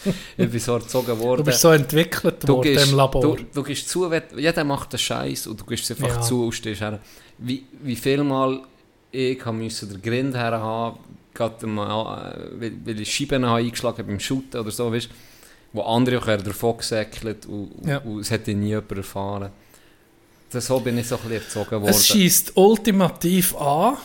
ich 0.36 0.50
bin 0.50 0.60
so 0.60 0.74
erzogen 0.74 1.18
worden. 1.18 1.38
Du 1.38 1.44
bist 1.44 1.60
so 1.60 1.70
entwickelt 1.70 2.36
Du 2.48 2.54
worden 2.56 2.62
gehst, 2.74 2.90
im 2.90 2.96
Labor. 2.96 3.20
Du, 3.20 3.36
du 3.52 3.62
gehst 3.62 3.88
zu, 3.88 4.10
jeder 4.36 4.64
macht 4.64 4.92
einen 4.92 4.98
Scheiß 4.98 5.46
und 5.48 5.60
du 5.60 5.64
gehst 5.66 5.90
es 5.90 5.90
einfach 6.02 6.16
Ja. 6.16 6.20
zu 6.22 6.44
und 6.44 6.52
stehst 6.52 6.80
her. 6.80 7.00
Wie, 7.38 7.64
wie 7.82 7.96
viel 7.96 8.22
Mal 8.24 8.60
ich 9.10 9.44
habe 9.44 9.56
müssen 9.56 9.88
den 9.88 10.02
Grind 10.02 10.34
her 10.36 10.52
haben, 10.60 10.98
gerade 11.34 11.66
mal, 11.66 12.32
äh, 12.60 12.70
weil, 12.84 13.00
ich 13.00 13.12
Scheiben 13.14 13.44
habe 13.46 13.60
eingeschlagen 13.60 14.06
beim 14.06 14.20
Shooten 14.20 14.60
oder 14.60 14.70
so, 14.70 14.92
weißt, 14.92 15.08
wo 15.72 15.82
andere 15.82 16.18
auch 16.20 16.42
davon 16.42 16.76
gesäckelt 16.78 17.46
und, 17.46 17.72
und- 17.72 17.88
Ja. 17.88 17.98
und 17.98 18.20
es 18.20 18.30
hätte 18.30 18.54
nie 18.54 18.68
jemand 18.68 18.92
erfahren. 18.92 19.50
Das, 20.50 20.66
so 20.66 20.80
bin 20.80 20.96
ich 20.98 21.06
so 21.08 21.16
ein 21.16 21.22
bisschen 21.22 21.42
erzogen 21.42 21.70
worden. 21.82 21.90
Es 21.90 22.06
schießt 22.06 22.52
ultimativ 22.56 23.54
an, 23.56 23.96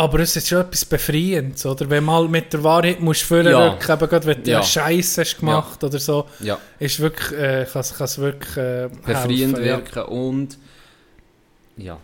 aber 0.00 0.20
es 0.20 0.34
ist 0.34 0.48
schon 0.48 0.60
etwas 0.62 0.84
Befreiendes, 0.84 1.66
oder? 1.66 1.88
Wenn 1.90 2.04
mal 2.04 2.26
mit 2.26 2.52
der 2.52 2.62
Wahrheit 2.64 3.00
musst 3.00 3.30
du 3.30 3.36
Ja. 3.42 3.42
vorrücken, 3.76 3.92
eben 3.92 4.08
gerade 4.08 4.26
wenn 4.26 4.42
du 4.42 4.50
Ja. 4.50 4.58
ja. 4.60 4.62
Scheiße 4.64 5.20
hast 5.20 5.38
gemacht 5.38 5.84
oder 5.84 5.98
so, 5.98 6.26
ja, 6.40 6.58
ist 6.78 6.98
wirklich, 7.00 7.32
äh, 7.38 7.66
kann 7.70 7.80
es 7.82 8.18
wirklich 8.18 8.56
äh, 8.56 8.88
befreiend 9.04 9.58
helfen, 9.58 9.64
wirken 9.64 10.02
und 10.04 10.58
ja. 11.76 11.98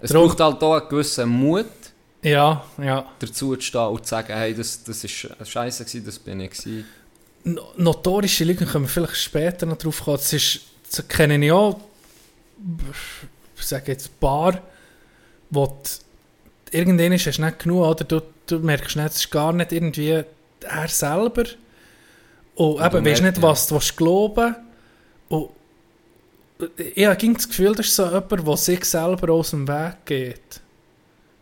Es 0.00 0.10
Drum- 0.10 0.26
braucht 0.28 0.40
halt 0.40 0.62
auch 0.62 0.74
einen 0.80 0.88
gewissen 0.88 1.28
Mut, 1.28 1.66
Ja, 2.22 2.64
ja. 2.78 2.84
ja. 2.84 3.06
dazu 3.18 3.56
zu 3.56 3.60
stehen 3.62 3.80
und 3.88 4.04
zu 4.04 4.10
sagen, 4.10 4.32
hey, 4.34 4.54
das, 4.54 4.82
das 4.84 5.04
ist 5.04 5.28
scheiße 5.44 5.84
gewesen, 5.84 6.04
das 6.06 6.18
bin 6.18 6.40
ich 6.40 6.50
gewesen. 6.50 6.84
No- 7.44 7.72
Notorische 7.76 8.44
Lügen 8.44 8.66
können 8.66 8.84
wir 8.84 8.88
vielleicht 8.88 9.16
später 9.16 9.66
noch 9.66 9.76
drauf 9.78 10.02
kommen. 10.02 10.16
Das 10.16 10.32
ist, 10.32 10.60
das 10.90 11.06
kenne 11.08 11.44
ich 11.44 11.52
auch, 11.52 11.78
ich 13.58 13.64
sage 13.66 13.92
jetzt, 13.92 14.06
ein 14.08 14.18
paar, 14.20 14.60
du, 15.50 16.00
irgendwann 16.70 17.12
ist 17.12 17.26
es 17.26 17.38
nicht 17.38 17.58
genug, 17.60 17.84
oder? 17.86 18.04
Du, 18.04 18.22
du 18.46 18.58
merkst 18.58 18.96
nicht, 18.96 19.08
es 19.08 19.16
ist 19.16 19.30
gar 19.30 19.52
nicht 19.52 19.72
irgendwie 19.72 20.10
er 20.68 20.88
selber. 20.88 21.44
Und 22.54 22.84
eben, 22.84 23.04
du 23.04 23.10
weißt 23.10 23.22
nicht, 23.22 23.36
ja. 23.36 23.42
was 23.42 23.66
du 23.66 23.74
willst 23.74 23.96
glauben 23.96 24.56
Und 25.28 25.50
ich 26.94 27.06
habe 27.06 27.32
das 27.34 27.48
Gefühl, 27.48 27.74
das 27.74 27.86
ist 27.86 27.96
so 27.96 28.06
jemand, 28.06 28.46
der 28.46 28.56
sich 28.56 28.84
selber 28.84 29.32
aus 29.32 29.50
dem 29.50 29.68
Weg 29.68 29.96
geht. 30.06 30.60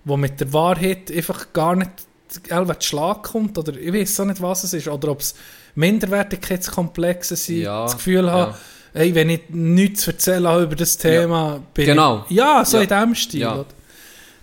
Der 0.04 0.16
mit 0.16 0.40
der 0.40 0.52
Wahrheit 0.52 1.10
einfach 1.10 1.52
gar 1.52 1.76
nicht 1.76 1.90
zu 2.28 2.40
Schlag 2.80 3.22
kommt, 3.22 3.56
oder 3.56 3.76
ich 3.76 3.92
weiß 3.92 4.20
auch 4.20 4.24
nicht, 4.24 4.42
was 4.42 4.64
es 4.64 4.74
ist. 4.74 4.88
Oder 4.88 5.12
ob 5.12 5.20
es 5.20 5.34
Minderwertigkeitskomplexe 5.76 7.36
sind, 7.36 7.60
Ja, 7.62 7.84
das 7.84 7.96
Gefühl 7.96 8.30
habe, 8.30 8.56
hey, 8.92 9.14
wenn 9.14 9.30
ich 9.30 9.42
nichts 9.50 10.02
zu 10.02 10.10
erzählen 10.10 10.46
habe 10.46 10.64
über 10.64 10.76
das 10.76 10.96
Thema, 10.96 11.60
bin 11.72 11.86
Genau. 11.86 12.24
ich... 12.28 12.36
Ja, 12.36 12.64
so 12.64 12.78
Ja. 12.78 12.82
in 12.82 12.88
diesem 12.88 13.14
Stil. 13.14 13.40
Ja. 13.40 13.64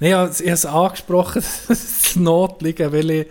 Nee, 0.01 0.09
ich 0.09 0.13
habe 0.15 0.31
es 0.45 0.65
angesprochen, 0.65 1.43
das 1.67 2.15
Notlügen, 2.15 2.91
weil 2.91 3.09
ich 3.11 3.27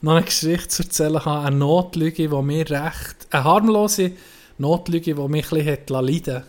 noch 0.00 0.16
eine 0.16 0.24
Geschichte 0.24 0.68
zu 0.68 0.82
erzählen 0.82 1.22
habe. 1.22 1.46
Eine 1.46 1.56
Notlüge, 1.56 2.28
die 2.28 2.42
mir 2.42 2.70
recht... 2.70 3.26
Eine 3.30 3.44
harmlose 3.44 4.12
Notlüge, 4.56 5.14
die 5.14 5.28
mich 5.28 5.52
ein 5.52 5.58
bisschen 5.58 5.78
leiden. 5.88 6.42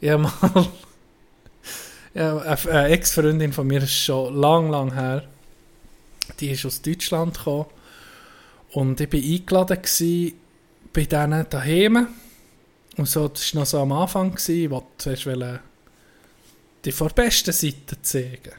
Ich 0.00 0.10
habe 0.10 0.22
mal... 0.22 0.32
Eine 2.14 2.88
Ex-Freundin 2.88 3.52
von 3.52 3.66
mir, 3.66 3.82
ist 3.82 3.92
schon 3.92 4.34
lang, 4.34 4.70
lang 4.70 4.94
her. 4.94 5.24
Die 6.40 6.50
ist 6.50 6.64
aus 6.64 6.80
Deutschland 6.80 7.36
gekommen. 7.36 7.66
Und 8.72 8.98
ich 9.00 9.12
war 9.12 9.20
eingeladen 9.20 10.32
bei 10.94 11.04
denen 11.04 11.46
daheim. 11.50 12.08
Und 12.96 13.06
so, 13.06 13.28
das 13.28 13.54
war 13.54 13.60
noch 13.60 13.66
so 13.66 13.80
am 13.80 13.92
Anfang, 13.92 14.30
gewesen, 14.34 14.70
wo 14.70 14.82
du 14.96 15.60
die 16.86 16.92
von 16.92 17.08
der 17.08 17.24
besten 17.24 17.52
Seite 17.52 18.00
zeigen. 18.00 18.54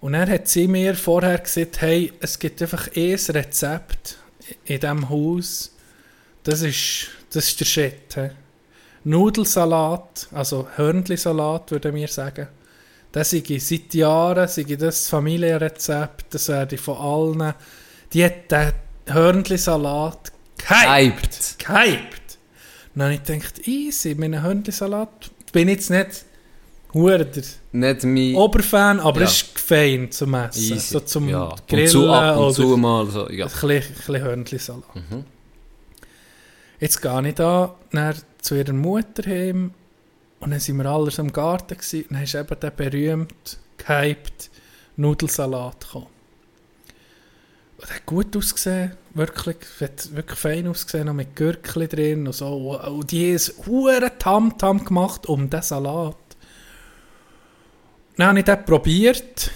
Und 0.00 0.12
dann 0.12 0.30
hat 0.30 0.48
sie 0.48 0.68
mir 0.68 0.94
vorher 0.94 1.38
gesagt, 1.38 1.80
hey, 1.80 2.12
es 2.20 2.38
gibt 2.38 2.62
einfach 2.62 2.88
ein 2.94 3.14
Rezept 3.14 4.18
in 4.64 4.80
diesem 4.80 5.08
Haus. 5.08 5.74
Das 6.42 6.62
ist, 6.62 7.08
das 7.32 7.48
ist 7.48 7.60
der 7.60 7.64
Shit. 7.64 8.14
He. 8.14 8.30
Nudelsalat, 9.04 10.28
also 10.32 10.68
Hörnlisalat, 10.76 11.70
würde 11.70 11.94
wir 11.94 12.08
sagen. 12.08 12.48
Das 13.12 13.30
sei 13.30 13.42
seit 13.58 13.94
Jahren, 13.94 14.46
sei 14.46 14.62
das 14.62 15.08
Familienrezept, 15.08 16.34
das 16.34 16.48
werde 16.48 16.76
ich 16.76 16.80
von 16.80 16.96
allen. 16.96 17.54
Die 18.12 18.24
hat 18.24 18.50
den 18.50 18.72
Hörnlisalat 19.06 20.32
gehypt. 20.58 21.58
Gehypt. 21.58 22.38
Dann 22.94 23.04
habe 23.04 23.14
ich 23.14 23.22
gedacht, 23.22 23.66
easy, 23.66 24.14
mit 24.14 24.40
Hörnlisalat 24.40 25.30
bin 25.52 25.68
ich 25.68 25.76
jetzt 25.76 25.90
nicht 25.90 26.24
hure 26.92 27.24
der 27.24 27.42
Nicht 27.72 28.04
mein... 28.04 28.34
Oberfan, 28.34 29.00
aber 29.00 29.20
Ja. 29.20 29.26
es 29.26 29.42
ist 29.42 29.58
fein 29.58 30.10
zum 30.10 30.34
Essen. 30.34 30.60
Easy. 30.60 30.78
So 30.78 31.00
zum 31.00 31.28
ja. 31.28 31.44
Und 31.44 31.68
Grillen 31.68 31.88
zu 31.88 32.10
ab 32.10 32.36
und 32.36 32.42
oder 32.44 32.54
zu 32.54 32.76
mal 32.76 33.06
so, 33.06 33.30
ja. 33.30 33.46
ein 33.46 33.50
bisschen, 33.50 33.70
ein 33.70 33.82
bisschen 33.94 34.22
Hörnlisalat. 34.22 34.96
Mhm. 34.96 35.24
Jetzt 36.80 37.02
gehe 37.02 37.28
ich 37.28 37.34
da 37.34 37.74
zu 38.40 38.54
ihrer 38.54 38.72
Mutter 38.72 39.22
heim 39.28 39.72
und 40.40 40.50
dann 40.50 40.60
sind 40.60 40.78
wir 40.78 40.86
alle 40.86 41.10
so 41.10 41.22
im 41.22 41.32
Garten 41.32 41.76
gewesen, 41.76 42.04
und 42.08 42.12
dann 42.14 42.22
ist 42.22 42.34
eben 42.34 42.60
der 42.60 42.70
berühmt 42.70 43.58
gehypt 43.76 44.50
Nudelsalat 44.96 45.80
gekommen. 45.80 46.06
Und 47.78 47.88
der 47.88 47.96
hat 47.96 48.06
gut 48.06 48.36
ausgesehen, 48.36 48.92
wirklich, 49.14 49.56
hat 49.80 50.14
wirklich 50.14 50.38
fein 50.38 50.66
ausgesehen, 50.66 51.06
noch 51.06 51.14
mit 51.14 51.36
Gürkli 51.36 51.88
drin 51.88 52.26
und 52.26 52.34
so. 52.34 52.78
Und 52.78 53.10
die 53.10 53.34
haben 53.34 53.66
hure 53.66 54.12
Tam-Tam 54.18 54.84
gemacht 54.84 55.26
um 55.26 55.48
den 55.48 55.62
Salat. 55.62 56.16
Dann 58.20 58.28
habe 58.28 58.40
ich 58.40 58.44
den 58.44 58.64
probiert 58.66 59.50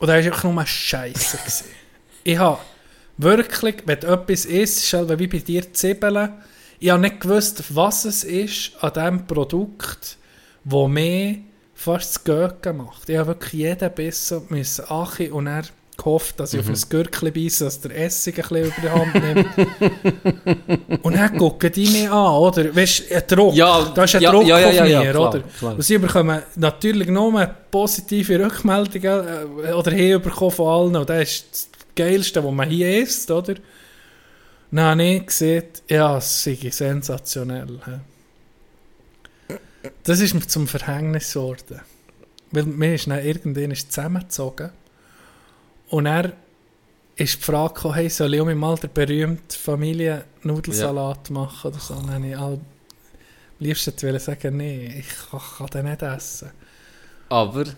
und 0.00 0.08
der 0.08 0.16
war 0.16 0.24
einfach 0.24 0.52
nur 0.52 0.66
Scheiße. 0.66 1.38
ich 2.24 2.36
habe 2.36 2.58
wirklich, 3.18 3.76
wenn 3.86 4.00
du 4.00 4.08
etwas 4.08 4.46
isst, 4.46 4.92
ist 4.92 5.18
wie 5.20 5.28
bei 5.28 5.38
dir 5.38 5.72
Zwiebeln, 5.72 6.30
ich 6.80 6.90
habe 6.90 7.02
nicht 7.02 7.20
gewusst, 7.20 7.62
was 7.68 8.04
es 8.04 8.24
ist 8.24 8.72
an 8.80 8.92
diesem 8.92 9.26
Produkt, 9.28 10.16
das 10.64 10.88
mir 10.88 11.38
fast 11.72 12.16
das 12.16 12.24
Göcken 12.24 12.78
macht. 12.78 13.08
Ich 13.08 13.16
habe 13.16 13.28
wirklich 13.28 13.52
jeden 13.52 13.94
Bissen 13.94 14.42
müssen 14.48 14.84
achi 14.88 15.30
und 15.30 15.46
er 15.46 15.62
gehofft, 16.02 16.40
dass 16.40 16.54
ich 16.54 16.60
auf 16.60 16.68
ein 16.68 16.78
Gürkli 16.88 17.30
beisse, 17.30 17.64
dass 17.64 17.80
der 17.80 17.96
Essig 17.96 18.38
ein 18.38 18.48
bisschen 18.48 18.64
über 18.66 18.74
die 18.82 18.90
Hand 18.90 19.14
nimmt. 19.14 21.02
und 21.04 21.16
dann 21.16 21.38
gucken 21.38 21.72
die 21.72 21.88
mich 21.88 22.10
an, 22.10 22.34
oder? 22.34 22.74
Weißt 22.74 23.10
du, 23.10 23.14
ein 23.14 23.22
Druck. 23.26 23.54
Ja, 23.54 23.92
da 23.94 24.04
ist 24.04 24.14
ein 24.14 24.22
ja, 24.22 24.30
Druck 24.30 24.46
ja, 24.46 24.58
ja, 24.58 24.68
auf 24.68 24.88
mir, 24.88 25.10
klar, 25.10 25.28
oder? 25.28 25.40
klar. 25.40 25.74
Und 25.74 25.82
sie 25.82 25.98
bekommen 25.98 26.42
natürlich 26.56 27.08
nur 27.08 27.46
positive 27.70 28.44
Rückmeldungen 28.44 29.64
äh, 29.64 29.72
oder 29.72 29.90
hinbekommen 29.92 30.50
von 30.50 30.66
allen. 30.66 30.96
Und 30.96 31.08
das 31.08 31.22
ist 31.22 31.46
das 31.52 31.68
Geilste, 31.94 32.44
was 32.44 32.52
man 32.52 32.68
hier 32.68 33.02
isst, 33.02 33.30
oder? 33.30 33.54
Dann 34.70 34.84
habe 34.84 35.02
ich 35.02 35.26
gesehen, 35.26 35.64
ja, 35.88 36.16
es 36.16 36.44
sei 36.44 36.56
sensationell. 36.70 37.78
Das 40.04 40.20
ist 40.20 40.34
mir 40.34 40.46
zum 40.46 40.66
Verhängnis 40.66 41.34
geworden. 41.34 41.80
Weil 42.52 42.64
mir 42.64 42.94
ist 42.94 43.06
dann 43.06 43.24
irgendwann 43.24 43.70
ist 43.70 43.92
zusammengezogen. 43.92 44.70
Und 45.92 46.06
er 46.06 46.32
ist 47.16 47.36
die 47.36 47.42
Frage 47.42 47.74
gekommen, 47.74 47.94
hey, 47.96 48.08
soll 48.08 48.32
ich 48.32 48.40
auch 48.40 48.46
mal 48.46 48.76
den 48.76 48.90
berühmten 48.94 49.50
Familiennudelsalat 49.50 51.28
machen 51.28 51.70
oder 51.70 51.78
so? 51.78 51.94
Dann 51.96 52.14
habe 52.14 52.28
ich 52.28 52.36
all, 52.38 52.54
am 52.54 52.60
liebsten 53.58 53.92
wollte 54.02 54.18
sagen, 54.18 54.56
nee, 54.56 54.86
ich 55.00 55.30
kann, 55.30 55.40
kann 55.58 55.66
den 55.66 55.90
nicht 55.90 56.00
essen. 56.00 56.50
Aber 57.28 57.60
Und 57.60 57.76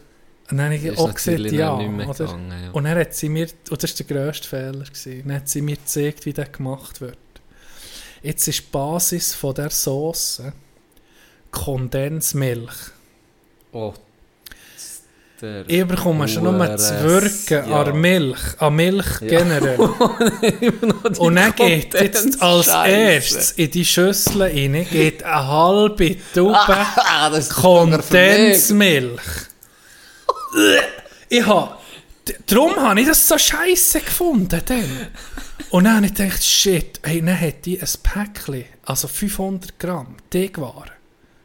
dann 0.49 0.61
habe 0.61 0.77
ich 0.77 0.97
auch 0.97 1.13
gesagt, 1.13 1.41
ja. 1.51 1.77
dann 1.77 2.01
Oder? 2.03 2.13
gegangen. 2.13 2.53
Ja. 2.53 2.71
Und 2.71 2.85
dann 2.85 2.99
hat 2.99 3.15
sie 3.15 3.29
mir, 3.29 3.49
und 3.69 3.83
das 3.83 3.99
war 3.99 4.07
der 4.07 4.17
grösste 4.17 4.49
Fehler, 4.49 4.85
gewesen, 4.85 5.23
dann 5.27 5.37
hat 5.37 5.49
sie 5.49 5.63
mir 5.63 5.77
gezeigt, 5.77 6.25
wie 6.25 6.33
das 6.33 6.53
gemacht 6.53 7.01
wird. 7.01 7.19
Jetzt 8.23 8.47
ist 8.47 8.61
die 8.61 8.71
Basis 8.71 9.35
von 9.35 9.57
der 9.57 9.71
Sauce 9.71 10.41
Kondensmilch. 11.51 12.93
Oh. 13.73 13.93
Der 15.41 15.65
Ich 15.69 15.85
bekomme 15.85 16.29
schon 16.29 16.45
nur 16.45 16.53
Ures, 16.55 16.93
Wirken 17.03 17.69
ja. 17.71 17.83
an 17.83 18.01
Milch, 18.01 18.39
an 18.59 18.77
Milch 18.77 19.07
Ja. 19.21 19.27
generell. 19.39 19.77
Und 21.19 21.35
dann 21.35 21.55
geht 21.57 21.93
jetzt 21.95 22.41
als 22.41 22.69
Kondensscheiße. 22.69 22.91
erstes 22.97 23.53
in 23.53 23.71
die 23.73 23.85
Schüssel 23.85 24.43
rein, 24.43 24.87
geht 24.91 25.23
eine 25.25 25.47
halbe 25.49 26.17
Tube 26.33 26.55
Ah. 26.69 27.31
Kondensmilch. 27.53 29.21
ich 31.29 31.47
habe, 31.47 31.77
darum 32.47 32.77
habe 32.77 33.01
ich 33.01 33.07
das 33.09 33.27
so 33.27 33.37
scheiße 33.37 34.01
gefunden. 34.01 34.61
Dann. 34.65 35.09
Und 35.71 35.85
dann 35.85 35.97
habe 35.97 36.07
ich 36.07 36.15
gedacht, 36.15 36.45
shit, 36.45 37.01
hey, 37.03 37.21
dann 37.21 37.39
hat 37.41 37.65
die 37.67 37.81
ein 37.81 37.89
Päckchen, 38.03 38.65
also 38.85 39.09
500 39.09 39.79
Gramm 39.79 40.17
Teigwaren 40.31 40.91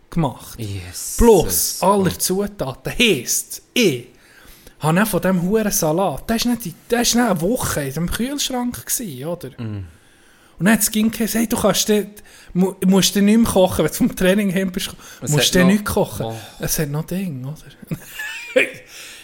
gemacht. 0.09 0.59
Yes. 0.59 1.15
Plus 1.17 1.77
alle 1.81 2.17
Zutaten. 2.17 2.93
Heisst, 2.97 3.61
ich 3.73 4.07
habe 4.79 4.95
dann 4.95 5.05
von 5.05 5.21
diesem 5.21 5.41
huren 5.43 5.71
Salat, 5.71 6.23
das 6.29 6.45
war 6.45 6.51
nicht, 6.53 6.65
die- 6.65 6.73
das 6.87 7.15
war 7.15 7.21
nicht 7.23 7.31
eine 7.31 7.41
Woche 7.41 7.81
in 7.83 7.93
dem 7.93 8.09
Kühlschrank, 8.11 8.85
gewesen, 8.85 9.25
oder? 9.25 9.49
Mm. 9.61 9.85
Und 10.57 10.65
dann 10.65 10.73
hat 10.73 10.81
es 10.81 10.91
ging 10.91 11.09
gesagt, 11.09 11.33
hey, 11.35 11.47
du 11.47 11.57
kannst 11.57 11.87
den, 11.87 12.11
mu, 12.53 12.73
musst 12.85 13.15
den 13.15 13.25
nicht 13.25 13.37
mehr 13.37 13.49
kochen, 13.49 13.85
wenn 13.85 13.91
du 13.91 13.97
vom 13.97 14.15
Training 14.15 14.49
hin 14.49 14.71
bist, 14.71 14.89
Es 15.21 15.31
musst 15.31 15.55
du 15.55 15.63
nicht 15.63 15.85
kochen. 15.85 16.25
Oh. 16.25 16.35
Es 16.59 16.77
hat 16.79 16.89
noch 16.89 17.05
Ding, 17.05 17.45
oder? 17.45 17.55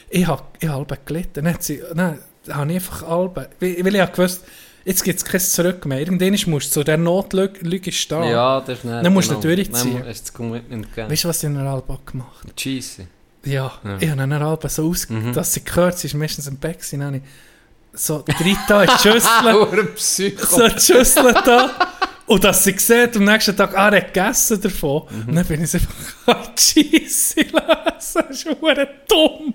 ich 0.09 0.25
habe 0.27 0.43
ich 0.59 0.67
hab 0.69 1.05
gelitten. 1.05 1.43
Dann, 1.45 1.57
sie, 1.59 1.81
dann 1.93 2.19
habe 2.49 2.69
ich 2.71 2.75
einfach 2.75 3.07
halb, 3.07 3.35
weil, 3.59 3.83
weil 3.85 3.95
ich 3.95 4.01
habe 4.01 4.11
gewusst, 4.13 4.43
jetzt 4.85 5.03
gibt 5.03 5.17
es 5.19 5.25
kein 5.25 5.41
Zurück 5.41 5.85
mehr. 5.85 5.99
Irgendwann 5.99 6.31
musst 6.51 6.67
du 6.67 6.79
zu 6.79 6.83
der 6.83 6.97
Notlüge 6.97 7.91
stehen. 7.91 8.23
Ja, 8.23 8.61
das 8.61 8.77
ist 8.79 8.85
nicht. 8.85 9.03
Dann 9.05 9.13
musst 9.13 9.29
du 9.31 9.35
durchziehen. 9.35 9.99
Dann 9.99 10.07
ist 10.07 10.21
das 10.23 10.33
Commitment 10.33 10.89
gegeben. 10.89 11.11
Weißt 11.11 11.23
du, 11.25 11.27
was 11.27 11.43
ich 11.43 11.49
in 11.49 11.55
der 11.55 11.65
Alba 11.65 11.99
gemacht 12.05 12.43
habe? 12.43 12.55
Cheesy. 12.55 13.07
Ja, 13.43 13.73
Ja. 13.83 13.97
ich 13.99 14.09
habe 14.09 14.21
eine 14.21 14.39
Alba 14.43 14.69
so 14.69 14.89
aus, 14.89 15.09
Mhm. 15.09 15.33
dass 15.33 15.53
sie 15.53 15.63
gehört, 15.63 15.97
sie 15.99 16.07
ist 16.07 16.13
meistens 16.13 16.47
im 16.47 16.59
gewesen, 16.59 16.99
dann 16.99 17.07
habe 17.07 17.17
ich 17.17 17.23
so 17.99 18.23
drei 18.25 18.55
da 18.67 18.83
in 18.83 18.89
die 18.89 19.01
Schüssel, 19.01 19.53
Hure 19.53 19.85
Psycho. 19.95 20.45
so 20.45 20.67
die 20.67 20.79
Schüssel 20.79 21.33
da. 21.45 21.71
Und 22.27 22.43
dass 22.43 22.63
sie 22.63 22.75
sieht, 22.77 23.15
am 23.17 23.23
nächsten 23.25 23.55
Tag, 23.55 23.77
ah, 23.77 23.89
er 23.89 23.97
hat 24.01 24.13
gegessen 24.13 24.59
davon. 24.59 25.03
Mhm. 25.11 25.29
Und 25.29 25.35
dann 25.35 25.45
bin 25.45 25.63
ich 25.63 25.69
so 25.71 25.77
einfach, 25.77 25.93
ah, 26.25 26.43
Cheesy, 26.55 27.45
das 27.51 28.15
ist 28.29 28.47
dumm. 29.07 29.53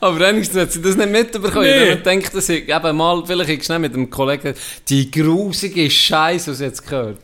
Aber 0.00 0.18
wenigstens 0.18 0.60
hat 0.60 0.72
sie 0.72 0.82
das 0.82 0.96
nicht 0.96 1.10
mitbekommen. 1.10 1.64
Nee. 1.64 1.92
Ich 1.92 2.02
denke, 2.02 2.30
dass 2.30 2.48
ich 2.48 2.68
eben 2.68 2.96
mal, 2.96 3.22
vielleicht 3.26 3.50
ich 3.50 3.64
schnell 3.64 3.78
mit 3.78 3.94
dem 3.94 4.10
Kollegen, 4.10 4.54
die 4.88 5.10
grusige 5.10 5.90
Scheiße, 5.90 6.50
was 6.50 6.60
jetzt 6.60 6.86
gehört. 6.86 7.18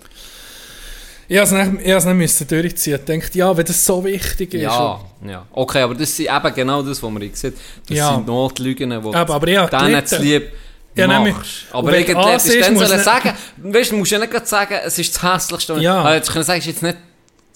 Ich 1.30 1.36
habe 1.36 1.44
es 1.44 1.52
nicht, 1.52 1.86
ich 1.86 2.04
nicht 2.04 2.14
müssen 2.14 2.48
durchziehen. 2.48 2.98
Ich 2.98 3.04
dachte, 3.20 3.38
ja, 3.38 3.54
wenn 3.54 3.66
das 3.66 3.84
so 3.84 4.02
wichtig 4.02 4.54
ist. 4.54 4.62
Ja, 4.62 4.98
ja. 5.26 5.46
Okay, 5.52 5.82
aber 5.82 5.94
das 5.94 6.16
sind 6.16 6.28
eben 6.34 6.54
genau 6.54 6.82
das, 6.82 7.02
was 7.02 7.10
man 7.10 7.30
gesehen 7.30 7.52
Das 7.86 7.98
Ja. 7.98 8.14
sind 8.14 8.26
Notlügen, 8.26 8.88
die 8.88 8.96
Aber, 8.96 9.34
aber 9.34 9.52
habe 9.58 9.76
denen 9.76 10.06
zu 10.06 10.22
lieb 10.22 10.50
Ja, 10.94 11.06
machst. 11.06 11.66
Aber 11.70 11.92
du 11.92 12.16
ansiehst, 12.16 12.66
dann 12.66 12.76
sollen 12.76 13.00
sagen, 13.00 13.32
weißt 13.58 13.92
du, 13.92 13.96
musst 13.96 14.10
ja 14.10 14.18
nicht 14.18 14.46
sagen, 14.46 14.78
es 14.84 14.98
ist 14.98 15.14
das 15.14 15.22
Hässlichste. 15.22 15.74
Ja. 15.74 16.02
Also, 16.02 16.14
jetzt 16.14 16.32
können 16.32 16.44
sagen, 16.44 16.58
es 16.60 16.66
ist 16.66 16.72
jetzt 16.72 16.82
nicht 16.82 16.96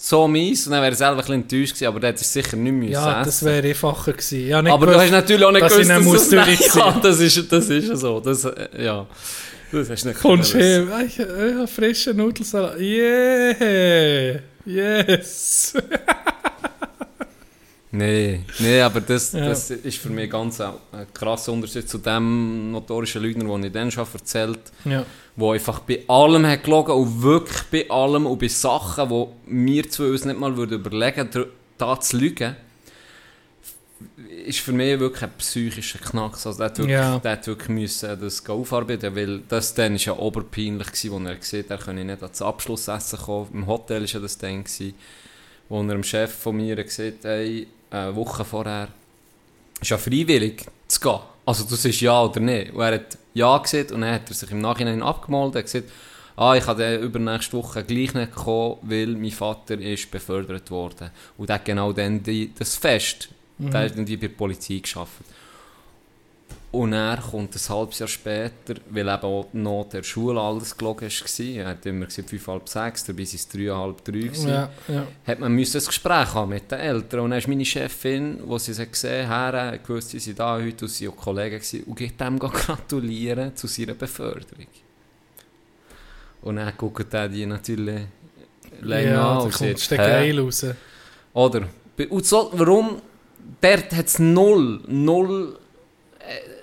so 0.05 0.27
mies, 0.27 0.67
und 0.67 0.73
dann 0.73 0.81
wäre 0.81 0.91
er 0.91 0.97
selber 0.97 1.13
ein 1.13 1.17
bisschen 1.19 1.35
enttäuscht 1.35 1.75
gewesen, 1.75 1.87
aber 1.87 2.05
hätte 2.07 2.19
es 2.21 2.33
sicher 2.33 2.57
nicht 2.57 2.73
müssen 2.73 2.91
Ja, 2.91 3.21
essen. 3.21 3.25
das 3.25 3.43
wäre 3.45 3.65
einfacher 3.65 4.11
gewesen. 4.11 4.37
Nicht 4.37 4.53
Aber 4.53 4.85
du 4.85 4.91
gewusst, 4.91 4.99
hast 5.05 5.11
natürlich 5.11 5.45
auch 5.45 5.51
nicht 5.53 5.65
gewusst, 5.65 5.89
dass 5.89 6.03
muss 6.03 6.29
das, 6.29 6.47
Nein, 6.47 6.57
ja, 6.75 6.99
das 7.01 7.19
ist, 7.21 7.51
das 7.51 7.69
ist 7.69 7.87
ja 7.87 7.95
so. 7.95 8.19
Das, 8.19 8.43
äh, 8.43 8.83
ja. 8.83 9.07
Das 9.71 9.89
hast 9.89 10.03
du 10.03 10.07
nicht 10.09 10.19
Kommst 10.19 10.53
her, 10.55 10.85
ich, 11.07 11.17
ich 11.17 11.25
habe 11.25 11.67
frischen 11.67 12.17
Nudelsalat. 12.17 12.79
Yeah! 12.81 14.39
Yes! 14.65 15.73
Nee, 17.95 18.41
nee, 18.57 18.81
aber 18.81 19.01
das, 19.01 19.33
Ja. 19.33 19.45
das 19.49 19.69
ist 19.69 19.99
für 19.99 20.09
mich 20.09 20.27
ganz 20.31 20.59
ein, 20.59 20.73
ein 20.91 21.05
krasser 21.13 21.51
Unterschied 21.53 21.87
zu 21.87 21.99
dem 21.99 22.71
notorischen 22.71 23.21
Lügner, 23.21 23.45
den 23.53 23.65
ich 23.65 23.71
dann 23.71 23.91
schon 23.91 24.07
erzählt 24.11 24.59
ja. 24.83 25.05
wo 25.35 25.51
einfach 25.51 25.77
bei 25.81 26.01
allem 26.07 26.43
hat 26.47 26.63
gelogen 26.63 26.91
und 26.95 27.21
wirklich 27.21 27.61
bei 27.71 27.89
allem 27.91 28.25
und 28.25 28.39
bei 28.39 28.47
Sachen, 28.47 29.09
wo 29.11 29.33
wir 29.45 29.87
zwei 29.91 30.05
uns 30.09 30.25
nicht 30.25 30.39
mal 30.39 30.57
würden 30.57 30.79
überlegen 30.79 31.31
würden, 31.35 31.51
da 31.77 31.99
zu 31.99 32.17
lügen, 32.17 32.55
ist 34.45 34.59
für 34.61 34.71
mich 34.73 34.99
wirklich 34.99 35.23
ein 35.23 35.31
psychischer 35.37 35.99
Knacks. 35.99 36.47
Also 36.47 36.57
der 36.57 36.65
hat 36.65 36.77
wirklich, 36.79 36.93
Ja. 36.95 37.19
der 37.19 37.31
hat 37.33 37.45
wirklich 37.47 37.69
müssen 37.69 38.19
das 38.19 38.49
aufarbeiten, 38.49 39.15
weil 39.15 39.41
das 39.47 39.73
dann 39.75 39.95
ist 39.95 40.05
ja 40.05 40.13
oberpeinlich 40.17 40.87
gewesen, 40.87 41.11
wo 41.11 41.19
er 41.19 41.35
hat, 41.35 41.69
er 41.69 41.77
könne 41.77 42.03
nicht 42.03 42.23
ans 42.23 42.41
Abschlussessen 42.41 43.19
kommen. 43.19 43.49
Im 43.53 43.67
Hotel 43.67 44.01
war 44.01 44.07
ja 44.09 44.19
das 44.19 44.37
dann 44.39 44.63
gewesen, 44.63 44.95
wo 45.69 45.79
er 45.81 45.87
dem 45.87 46.03
Chef 46.03 46.33
von 46.33 46.55
mir 46.57 46.75
gesagt 46.83 47.19
hat, 47.23 47.25
hey, 47.25 47.67
eine 47.93 48.15
Woche 48.15 48.43
vorher, 48.43 48.87
ist 49.81 49.89
ja 49.89 49.97
freiwillig 49.97 50.65
zu 50.87 50.99
gehen. 50.99 51.19
Also 51.45 51.65
du 51.65 51.75
sagst 51.75 52.01
ja 52.01 52.21
oder 52.23 52.39
nein. 52.39 52.69
Und 52.71 52.81
er 52.81 52.93
hat 52.95 53.17
ja 53.33 53.57
gesagt 53.57 53.91
und 53.91 54.01
dann 54.01 54.13
hat 54.15 54.29
er 54.29 54.33
sich 54.35 54.49
im 54.51 54.61
Nachhinein 54.61 55.03
abgemalt. 55.03 55.55
Hat 55.55 55.63
gesagt, 55.65 55.89
ah, 56.35 56.55
ich 56.55 56.65
habe 56.65 56.95
übernächste 56.95 57.57
Woche 57.57 57.83
gleich 57.83 58.13
nicht 58.13 58.35
gekommen, 58.35 58.77
weil 58.83 59.07
mein 59.07 59.31
Vater 59.31 59.77
ist 59.79 60.09
befördert 60.09 60.71
worden. 60.71 61.11
Und 61.37 61.49
er 61.49 61.55
hat 61.55 61.65
genau 61.65 61.91
dann 61.93 62.21
die, 62.23 62.51
das 62.57 62.75
Fest, 62.75 63.29
Mhm. 63.59 63.69
der 63.69 63.81
hat 63.81 63.91
irgendwie 63.91 64.17
bei 64.17 64.27
der 64.27 64.33
Polizei 64.33 64.79
geschafft. 64.79 65.11
Und 66.73 66.91
er 66.91 67.17
kommt 67.17 67.55
ein 67.55 67.69
halbes 67.69 67.99
Jahr 67.99 68.07
später, 68.07 68.73
weil 68.89 69.07
eben 69.07 69.21
auch 69.21 69.45
noch 69.53 69.89
der 69.91 70.01
Schule 70.01 70.41
alles 70.41 70.75
gelogen 70.75 71.07
war. 71.07 71.45
Er 71.45 71.67
hat 71.67 71.85
immer 71.85 72.07
gesagt, 72.07 72.31
fünf, 72.31 72.47
halb 72.47 72.67
sechs, 72.67 73.05
dabei 73.05 73.19
waren 73.19 73.35
es 73.35 73.47
drei, 73.47 73.67
halb 73.67 74.03
drei. 74.03 74.13
gewesen 74.13 74.49
Ja, 74.49 74.69
ja. 74.87 75.07
hat 75.27 75.39
man 75.39 75.51
müssen 75.51 75.79
ein 75.79 75.85
Gespräch 75.85 76.33
haben 76.33 76.49
mit 76.49 76.71
den 76.71 76.79
Eltern. 76.79 77.19
Und 77.19 77.29
dann 77.29 77.37
ist 77.37 77.47
meine 77.47 77.63
Chefin, 77.63 78.39
die 78.43 78.59
sie 78.59 78.87
gesehen 78.87 79.29
haben, 79.29 79.83
gewusst, 79.83 80.09
sie 80.09 80.19
sind 80.19 80.39
da 80.39 80.55
heute 80.55 80.85
und 80.85 80.89
sie 80.89 81.07
auch 81.07 81.15
Kollegen 81.15 81.57
gewesen, 81.57 81.83
und 81.83 81.95
geht 81.95 82.19
dem 82.19 82.39
gratulieren 82.39 83.55
zu 83.55 83.67
seiner 83.67 83.93
Beförderung. 83.93 84.65
Und 86.41 86.55
dann 86.55 86.73
guckt 86.75 87.13
er 87.13 87.29
die 87.29 87.45
natürlich 87.45 88.01
länger 88.81 89.11
ja, 89.11 89.37
an 89.37 89.43
und 89.43 89.53
kommt 89.53 89.89
geil 89.89 90.39
raus. 90.39 90.65
Oder? 91.33 91.67
Und 92.09 92.25
so, 92.25 92.49
warum? 92.53 92.99
Dort 93.61 93.91
hat 93.91 94.07
es 94.07 94.17
null, 94.17 94.81
null, 94.87 95.59
äh, 96.17 96.62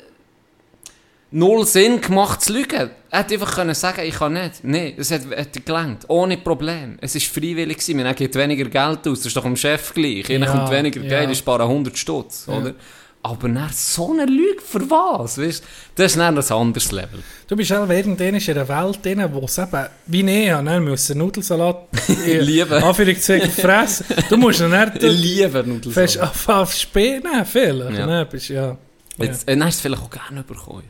null 1.32 1.66
Sinn 1.66 2.00
gemacht 2.00 2.42
zu 2.42 2.52
lügen. 2.52 2.90
Er 3.10 3.18
hätte 3.20 3.34
einfach 3.34 3.54
können 3.54 3.74
sagen, 3.74 4.02
ich 4.04 4.14
kann 4.14 4.32
nicht. 4.32 4.62
Nein, 4.62 4.94
es 4.96 5.10
hat, 5.10 5.22
hat 5.36 5.66
gelangt. 5.66 6.04
Ohne 6.08 6.36
Problem. 6.36 6.98
Es 7.00 7.14
war 7.14 7.20
freiwillig. 7.20 7.78
Gewesen. 7.78 8.02
Man 8.02 8.14
gibt 8.14 8.34
weniger 8.34 8.64
Geld 8.64 9.06
aus. 9.08 9.18
Das 9.18 9.26
ist 9.26 9.36
doch 9.36 9.42
dem 9.42 9.56
Chef 9.56 9.94
gleich. 9.94 10.28
Ihnen 10.28 10.42
Ja, 10.42 10.50
kommt 10.50 10.70
weniger 10.70 11.00
ja. 11.02 11.08
Geld, 11.20 11.30
ich 11.30 11.38
spare 11.38 11.62
100 11.64 11.96
Stutz. 11.96 12.46
Ja. 12.46 12.56
Oder? 12.58 12.74
Aber 13.22 13.48
dann 13.50 13.68
so 13.70 14.12
eine 14.12 14.24
Lüge, 14.24 14.62
für 14.64 14.88
was? 14.88 15.36
Weißt? 15.36 15.62
Das 15.94 16.12
ist 16.12 16.16
dann 16.18 16.38
ein 16.38 16.52
anderes 16.52 16.90
Level. 16.90 17.22
Du 17.48 17.54
bist 17.54 17.70
auch 17.70 17.86
irgendwann 17.86 18.34
in 18.34 18.58
einer 18.58 18.68
Welt 18.68 19.04
drin, 19.04 19.28
wo 19.32 19.44
es 19.44 19.58
eben, 19.58 19.86
wie 20.06 20.50
habe, 20.50 20.64
dann 20.64 20.84
müssen 20.84 21.18
Nudelsalat 21.18 21.88
Liebe. 22.26 22.82
Anführungszeichen 22.82 23.50
fressen. 23.50 24.06
Du 24.30 24.38
musst 24.38 24.60
dann 24.60 24.72
Ich 24.94 25.02
nicht 25.02 25.20
liebe 25.20 25.62
Nudelsalat. 25.64 26.10
fest 26.10 26.18
anfangen 26.18 26.58
auf 26.60 26.72
Späne 26.72 27.44
vielleicht. 27.44 27.92
Ja. 27.92 27.98
Ja. 27.98 28.06
Dann 28.06 28.28
bist, 28.30 28.48
ja. 28.48 28.66
ja. 28.68 28.76
Jetzt, 29.18 29.46
äh, 29.46 29.54
du 29.54 29.64
es 29.66 29.80
vielleicht 29.80 30.02
auch 30.02 30.10
gerne 30.10 30.42
bekommen. 30.42 30.84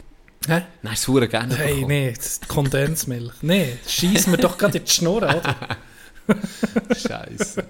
Hä? 0.49 0.63
Du 0.83 0.89
es 0.89 1.05
verdammt 1.05 1.31
gerne 1.31 1.57
Hey, 1.57 1.75
bekommen. 1.75 1.89
nee, 1.89 2.13
das 2.17 2.41
die 2.41 2.47
Kondensmilch. 2.49 3.35
Nee, 3.43 3.77
schieß 3.87 4.27
mir 4.29 4.39
doch 4.39 4.57
gerade 4.57 4.79
in 4.79 4.85
die 4.85 4.91
Schnur, 4.91 5.19
oder? 5.19 5.43
Scheiße. 6.97 7.65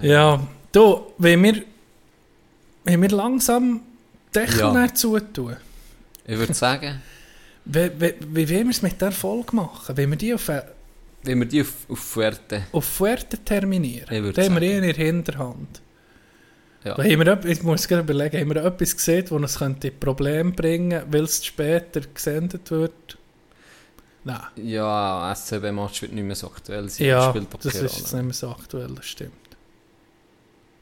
Ja, 0.00 0.46
du, 0.72 1.12
wenn 1.18 1.42
wir, 1.42 1.62
wenn 2.84 3.02
wir 3.02 3.08
langsam 3.10 3.80
die 4.34 4.38
Deckel 4.38 4.58
Ja. 4.60 4.94
zutun, 4.94 5.56
Ich 6.26 6.38
würde 6.38 6.54
sagen, 6.54 7.02
wie, 7.64 7.90
wie, 7.98 8.14
wie 8.28 8.48
wollen 8.50 8.64
wir 8.66 8.70
es 8.70 8.82
mit 8.82 9.00
der 9.00 9.12
Folge 9.12 9.56
machen? 9.56 9.96
Wenn 9.96 10.10
wir 10.10 10.16
die 10.16 10.34
auf, 10.34 10.48
äh, 10.48 10.62
wenn 11.22 11.38
wir 11.40 11.46
die 11.46 11.62
auf, 11.62 11.72
auf 11.88 11.98
Fuerte... 11.98 12.64
auf 12.72 12.84
Fuerte 12.84 13.38
terminieren, 13.38 14.32
dann 14.34 14.44
haben 14.44 14.54
wir 14.60 14.62
eh 14.62 14.76
in 14.76 14.82
der 14.82 14.94
Hinterhand. 14.94 15.80
Ja. 16.84 16.98
Haben 16.98 17.24
wir, 17.24 17.44
ich 17.46 17.62
muss 17.62 17.88
gerade 17.88 18.02
überlegen, 18.02 18.38
haben 18.38 18.54
wir 18.54 18.62
etwas 18.64 18.94
gesehen, 18.94 19.22
das 19.22 19.32
uns 19.32 19.58
könnte 19.58 19.90
Probleme 19.90 20.52
bringen 20.52 20.90
könnte, 20.90 21.12
weil 21.12 21.24
es 21.24 21.44
später 21.44 22.00
gesendet 22.02 22.70
wird? 22.70 23.18
Nein. 24.24 24.40
Ja, 24.56 25.34
SCB-Match 25.34 26.02
wird 26.02 26.12
nicht 26.12 26.24
mehr 26.24 26.36
so 26.36 26.46
aktuell 26.48 26.88
sein. 26.88 27.06
Ja, 27.06 27.32
das 27.32 27.72
keine 27.72 27.86
ist 27.86 27.96
jetzt 27.98 28.12
nicht 28.12 28.24
mehr 28.24 28.32
so 28.34 28.50
aktuell, 28.50 28.94
das 28.94 29.06
stimmt. 29.06 29.32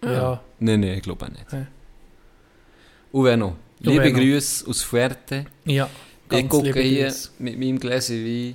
Ja. 0.02 0.12
Ja, 0.12 0.42
Nein, 0.58 0.80
nein, 0.80 0.94
ich 0.94 1.02
glaube 1.02 1.24
auch 1.26 1.30
nicht. 1.30 1.52
Ja. 1.52 1.66
Und 3.12 3.24
wenn 3.24 3.38
noch, 3.38 3.56
liebe 3.80 4.10
noch. 4.10 4.18
Grüße 4.18 4.68
aus 4.68 4.82
Fuerte. 4.82 5.46
ja. 5.64 5.88
Ich 6.30 6.48
gucke 6.48 6.80
hier 6.80 7.08
Grüße. 7.08 7.30
mit 7.40 7.58
meinem 7.58 7.78
Gläschen 7.78 8.24
Wein 8.24 8.54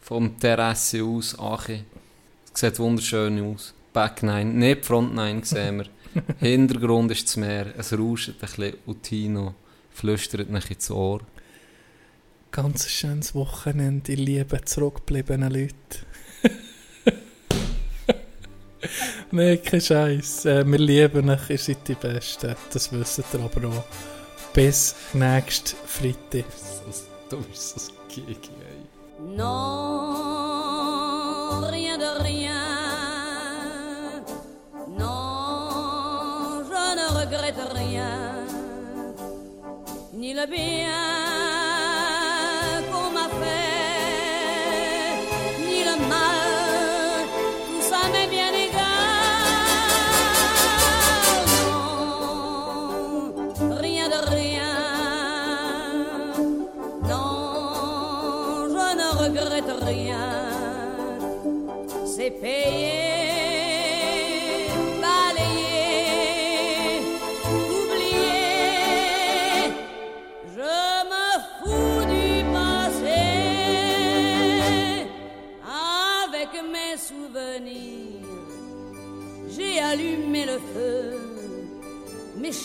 vom 0.00 0.38
Terrasse 0.40 1.02
aus, 1.04 1.38
Achi. 1.38 1.84
Es 2.54 2.60
sieht 2.60 2.78
wunderschön 2.78 3.38
aus. 3.44 3.74
Back 3.92 4.22
9, 4.22 4.56
nicht 4.56 4.86
Front 4.86 5.14
9 5.14 5.42
sehen 5.42 5.78
wir. 5.78 5.86
Hintergrund 6.38 7.10
ist 7.12 7.26
das 7.26 7.36
Meer, 7.36 7.74
es 7.76 7.92
rauscht 7.92 8.28
ein 8.30 8.34
bisschen 8.40 8.74
und 8.86 9.02
Tino 9.02 9.54
flüstert 9.90 10.50
mich 10.50 10.70
ins 10.70 10.90
Ohr. 10.90 11.20
Ganz 12.50 12.84
ein 12.84 12.90
schönes 12.90 13.34
Wochenende, 13.34 14.12
ihr 14.12 14.18
lieben 14.18 14.64
zurückgebliebenen 14.64 15.52
Leute. 15.52 15.74
Nein, 19.30 19.62
kein 19.62 19.80
Scheiß. 19.80 20.44
Äh, 20.46 20.66
wir 20.66 20.78
lieben 20.78 21.28
euch, 21.28 21.50
ihr 21.50 21.58
seid 21.58 21.88
die 21.88 21.94
Besten. 21.94 22.54
Das 22.72 22.92
wisst 22.92 23.18
ihr 23.18 23.40
aber 23.40 23.68
auch. 23.68 23.84
Bis 24.54 24.94
nächsten 25.12 25.76
Freitag. 25.86 26.44
Du 27.28 27.42
bist 27.42 27.78
so 27.78 27.92
gigi, 28.08 28.32
ey. 28.32 29.36
Non, 29.36 30.55
Ni 40.26 40.34
le 40.34 40.44
bien 40.44 41.15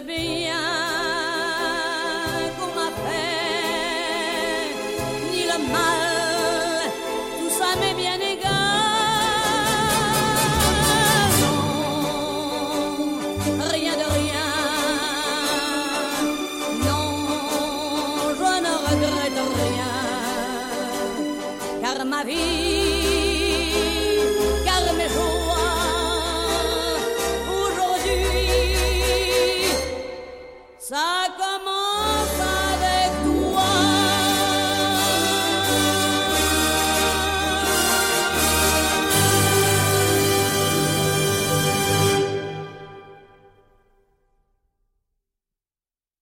bebian 0.00 0.87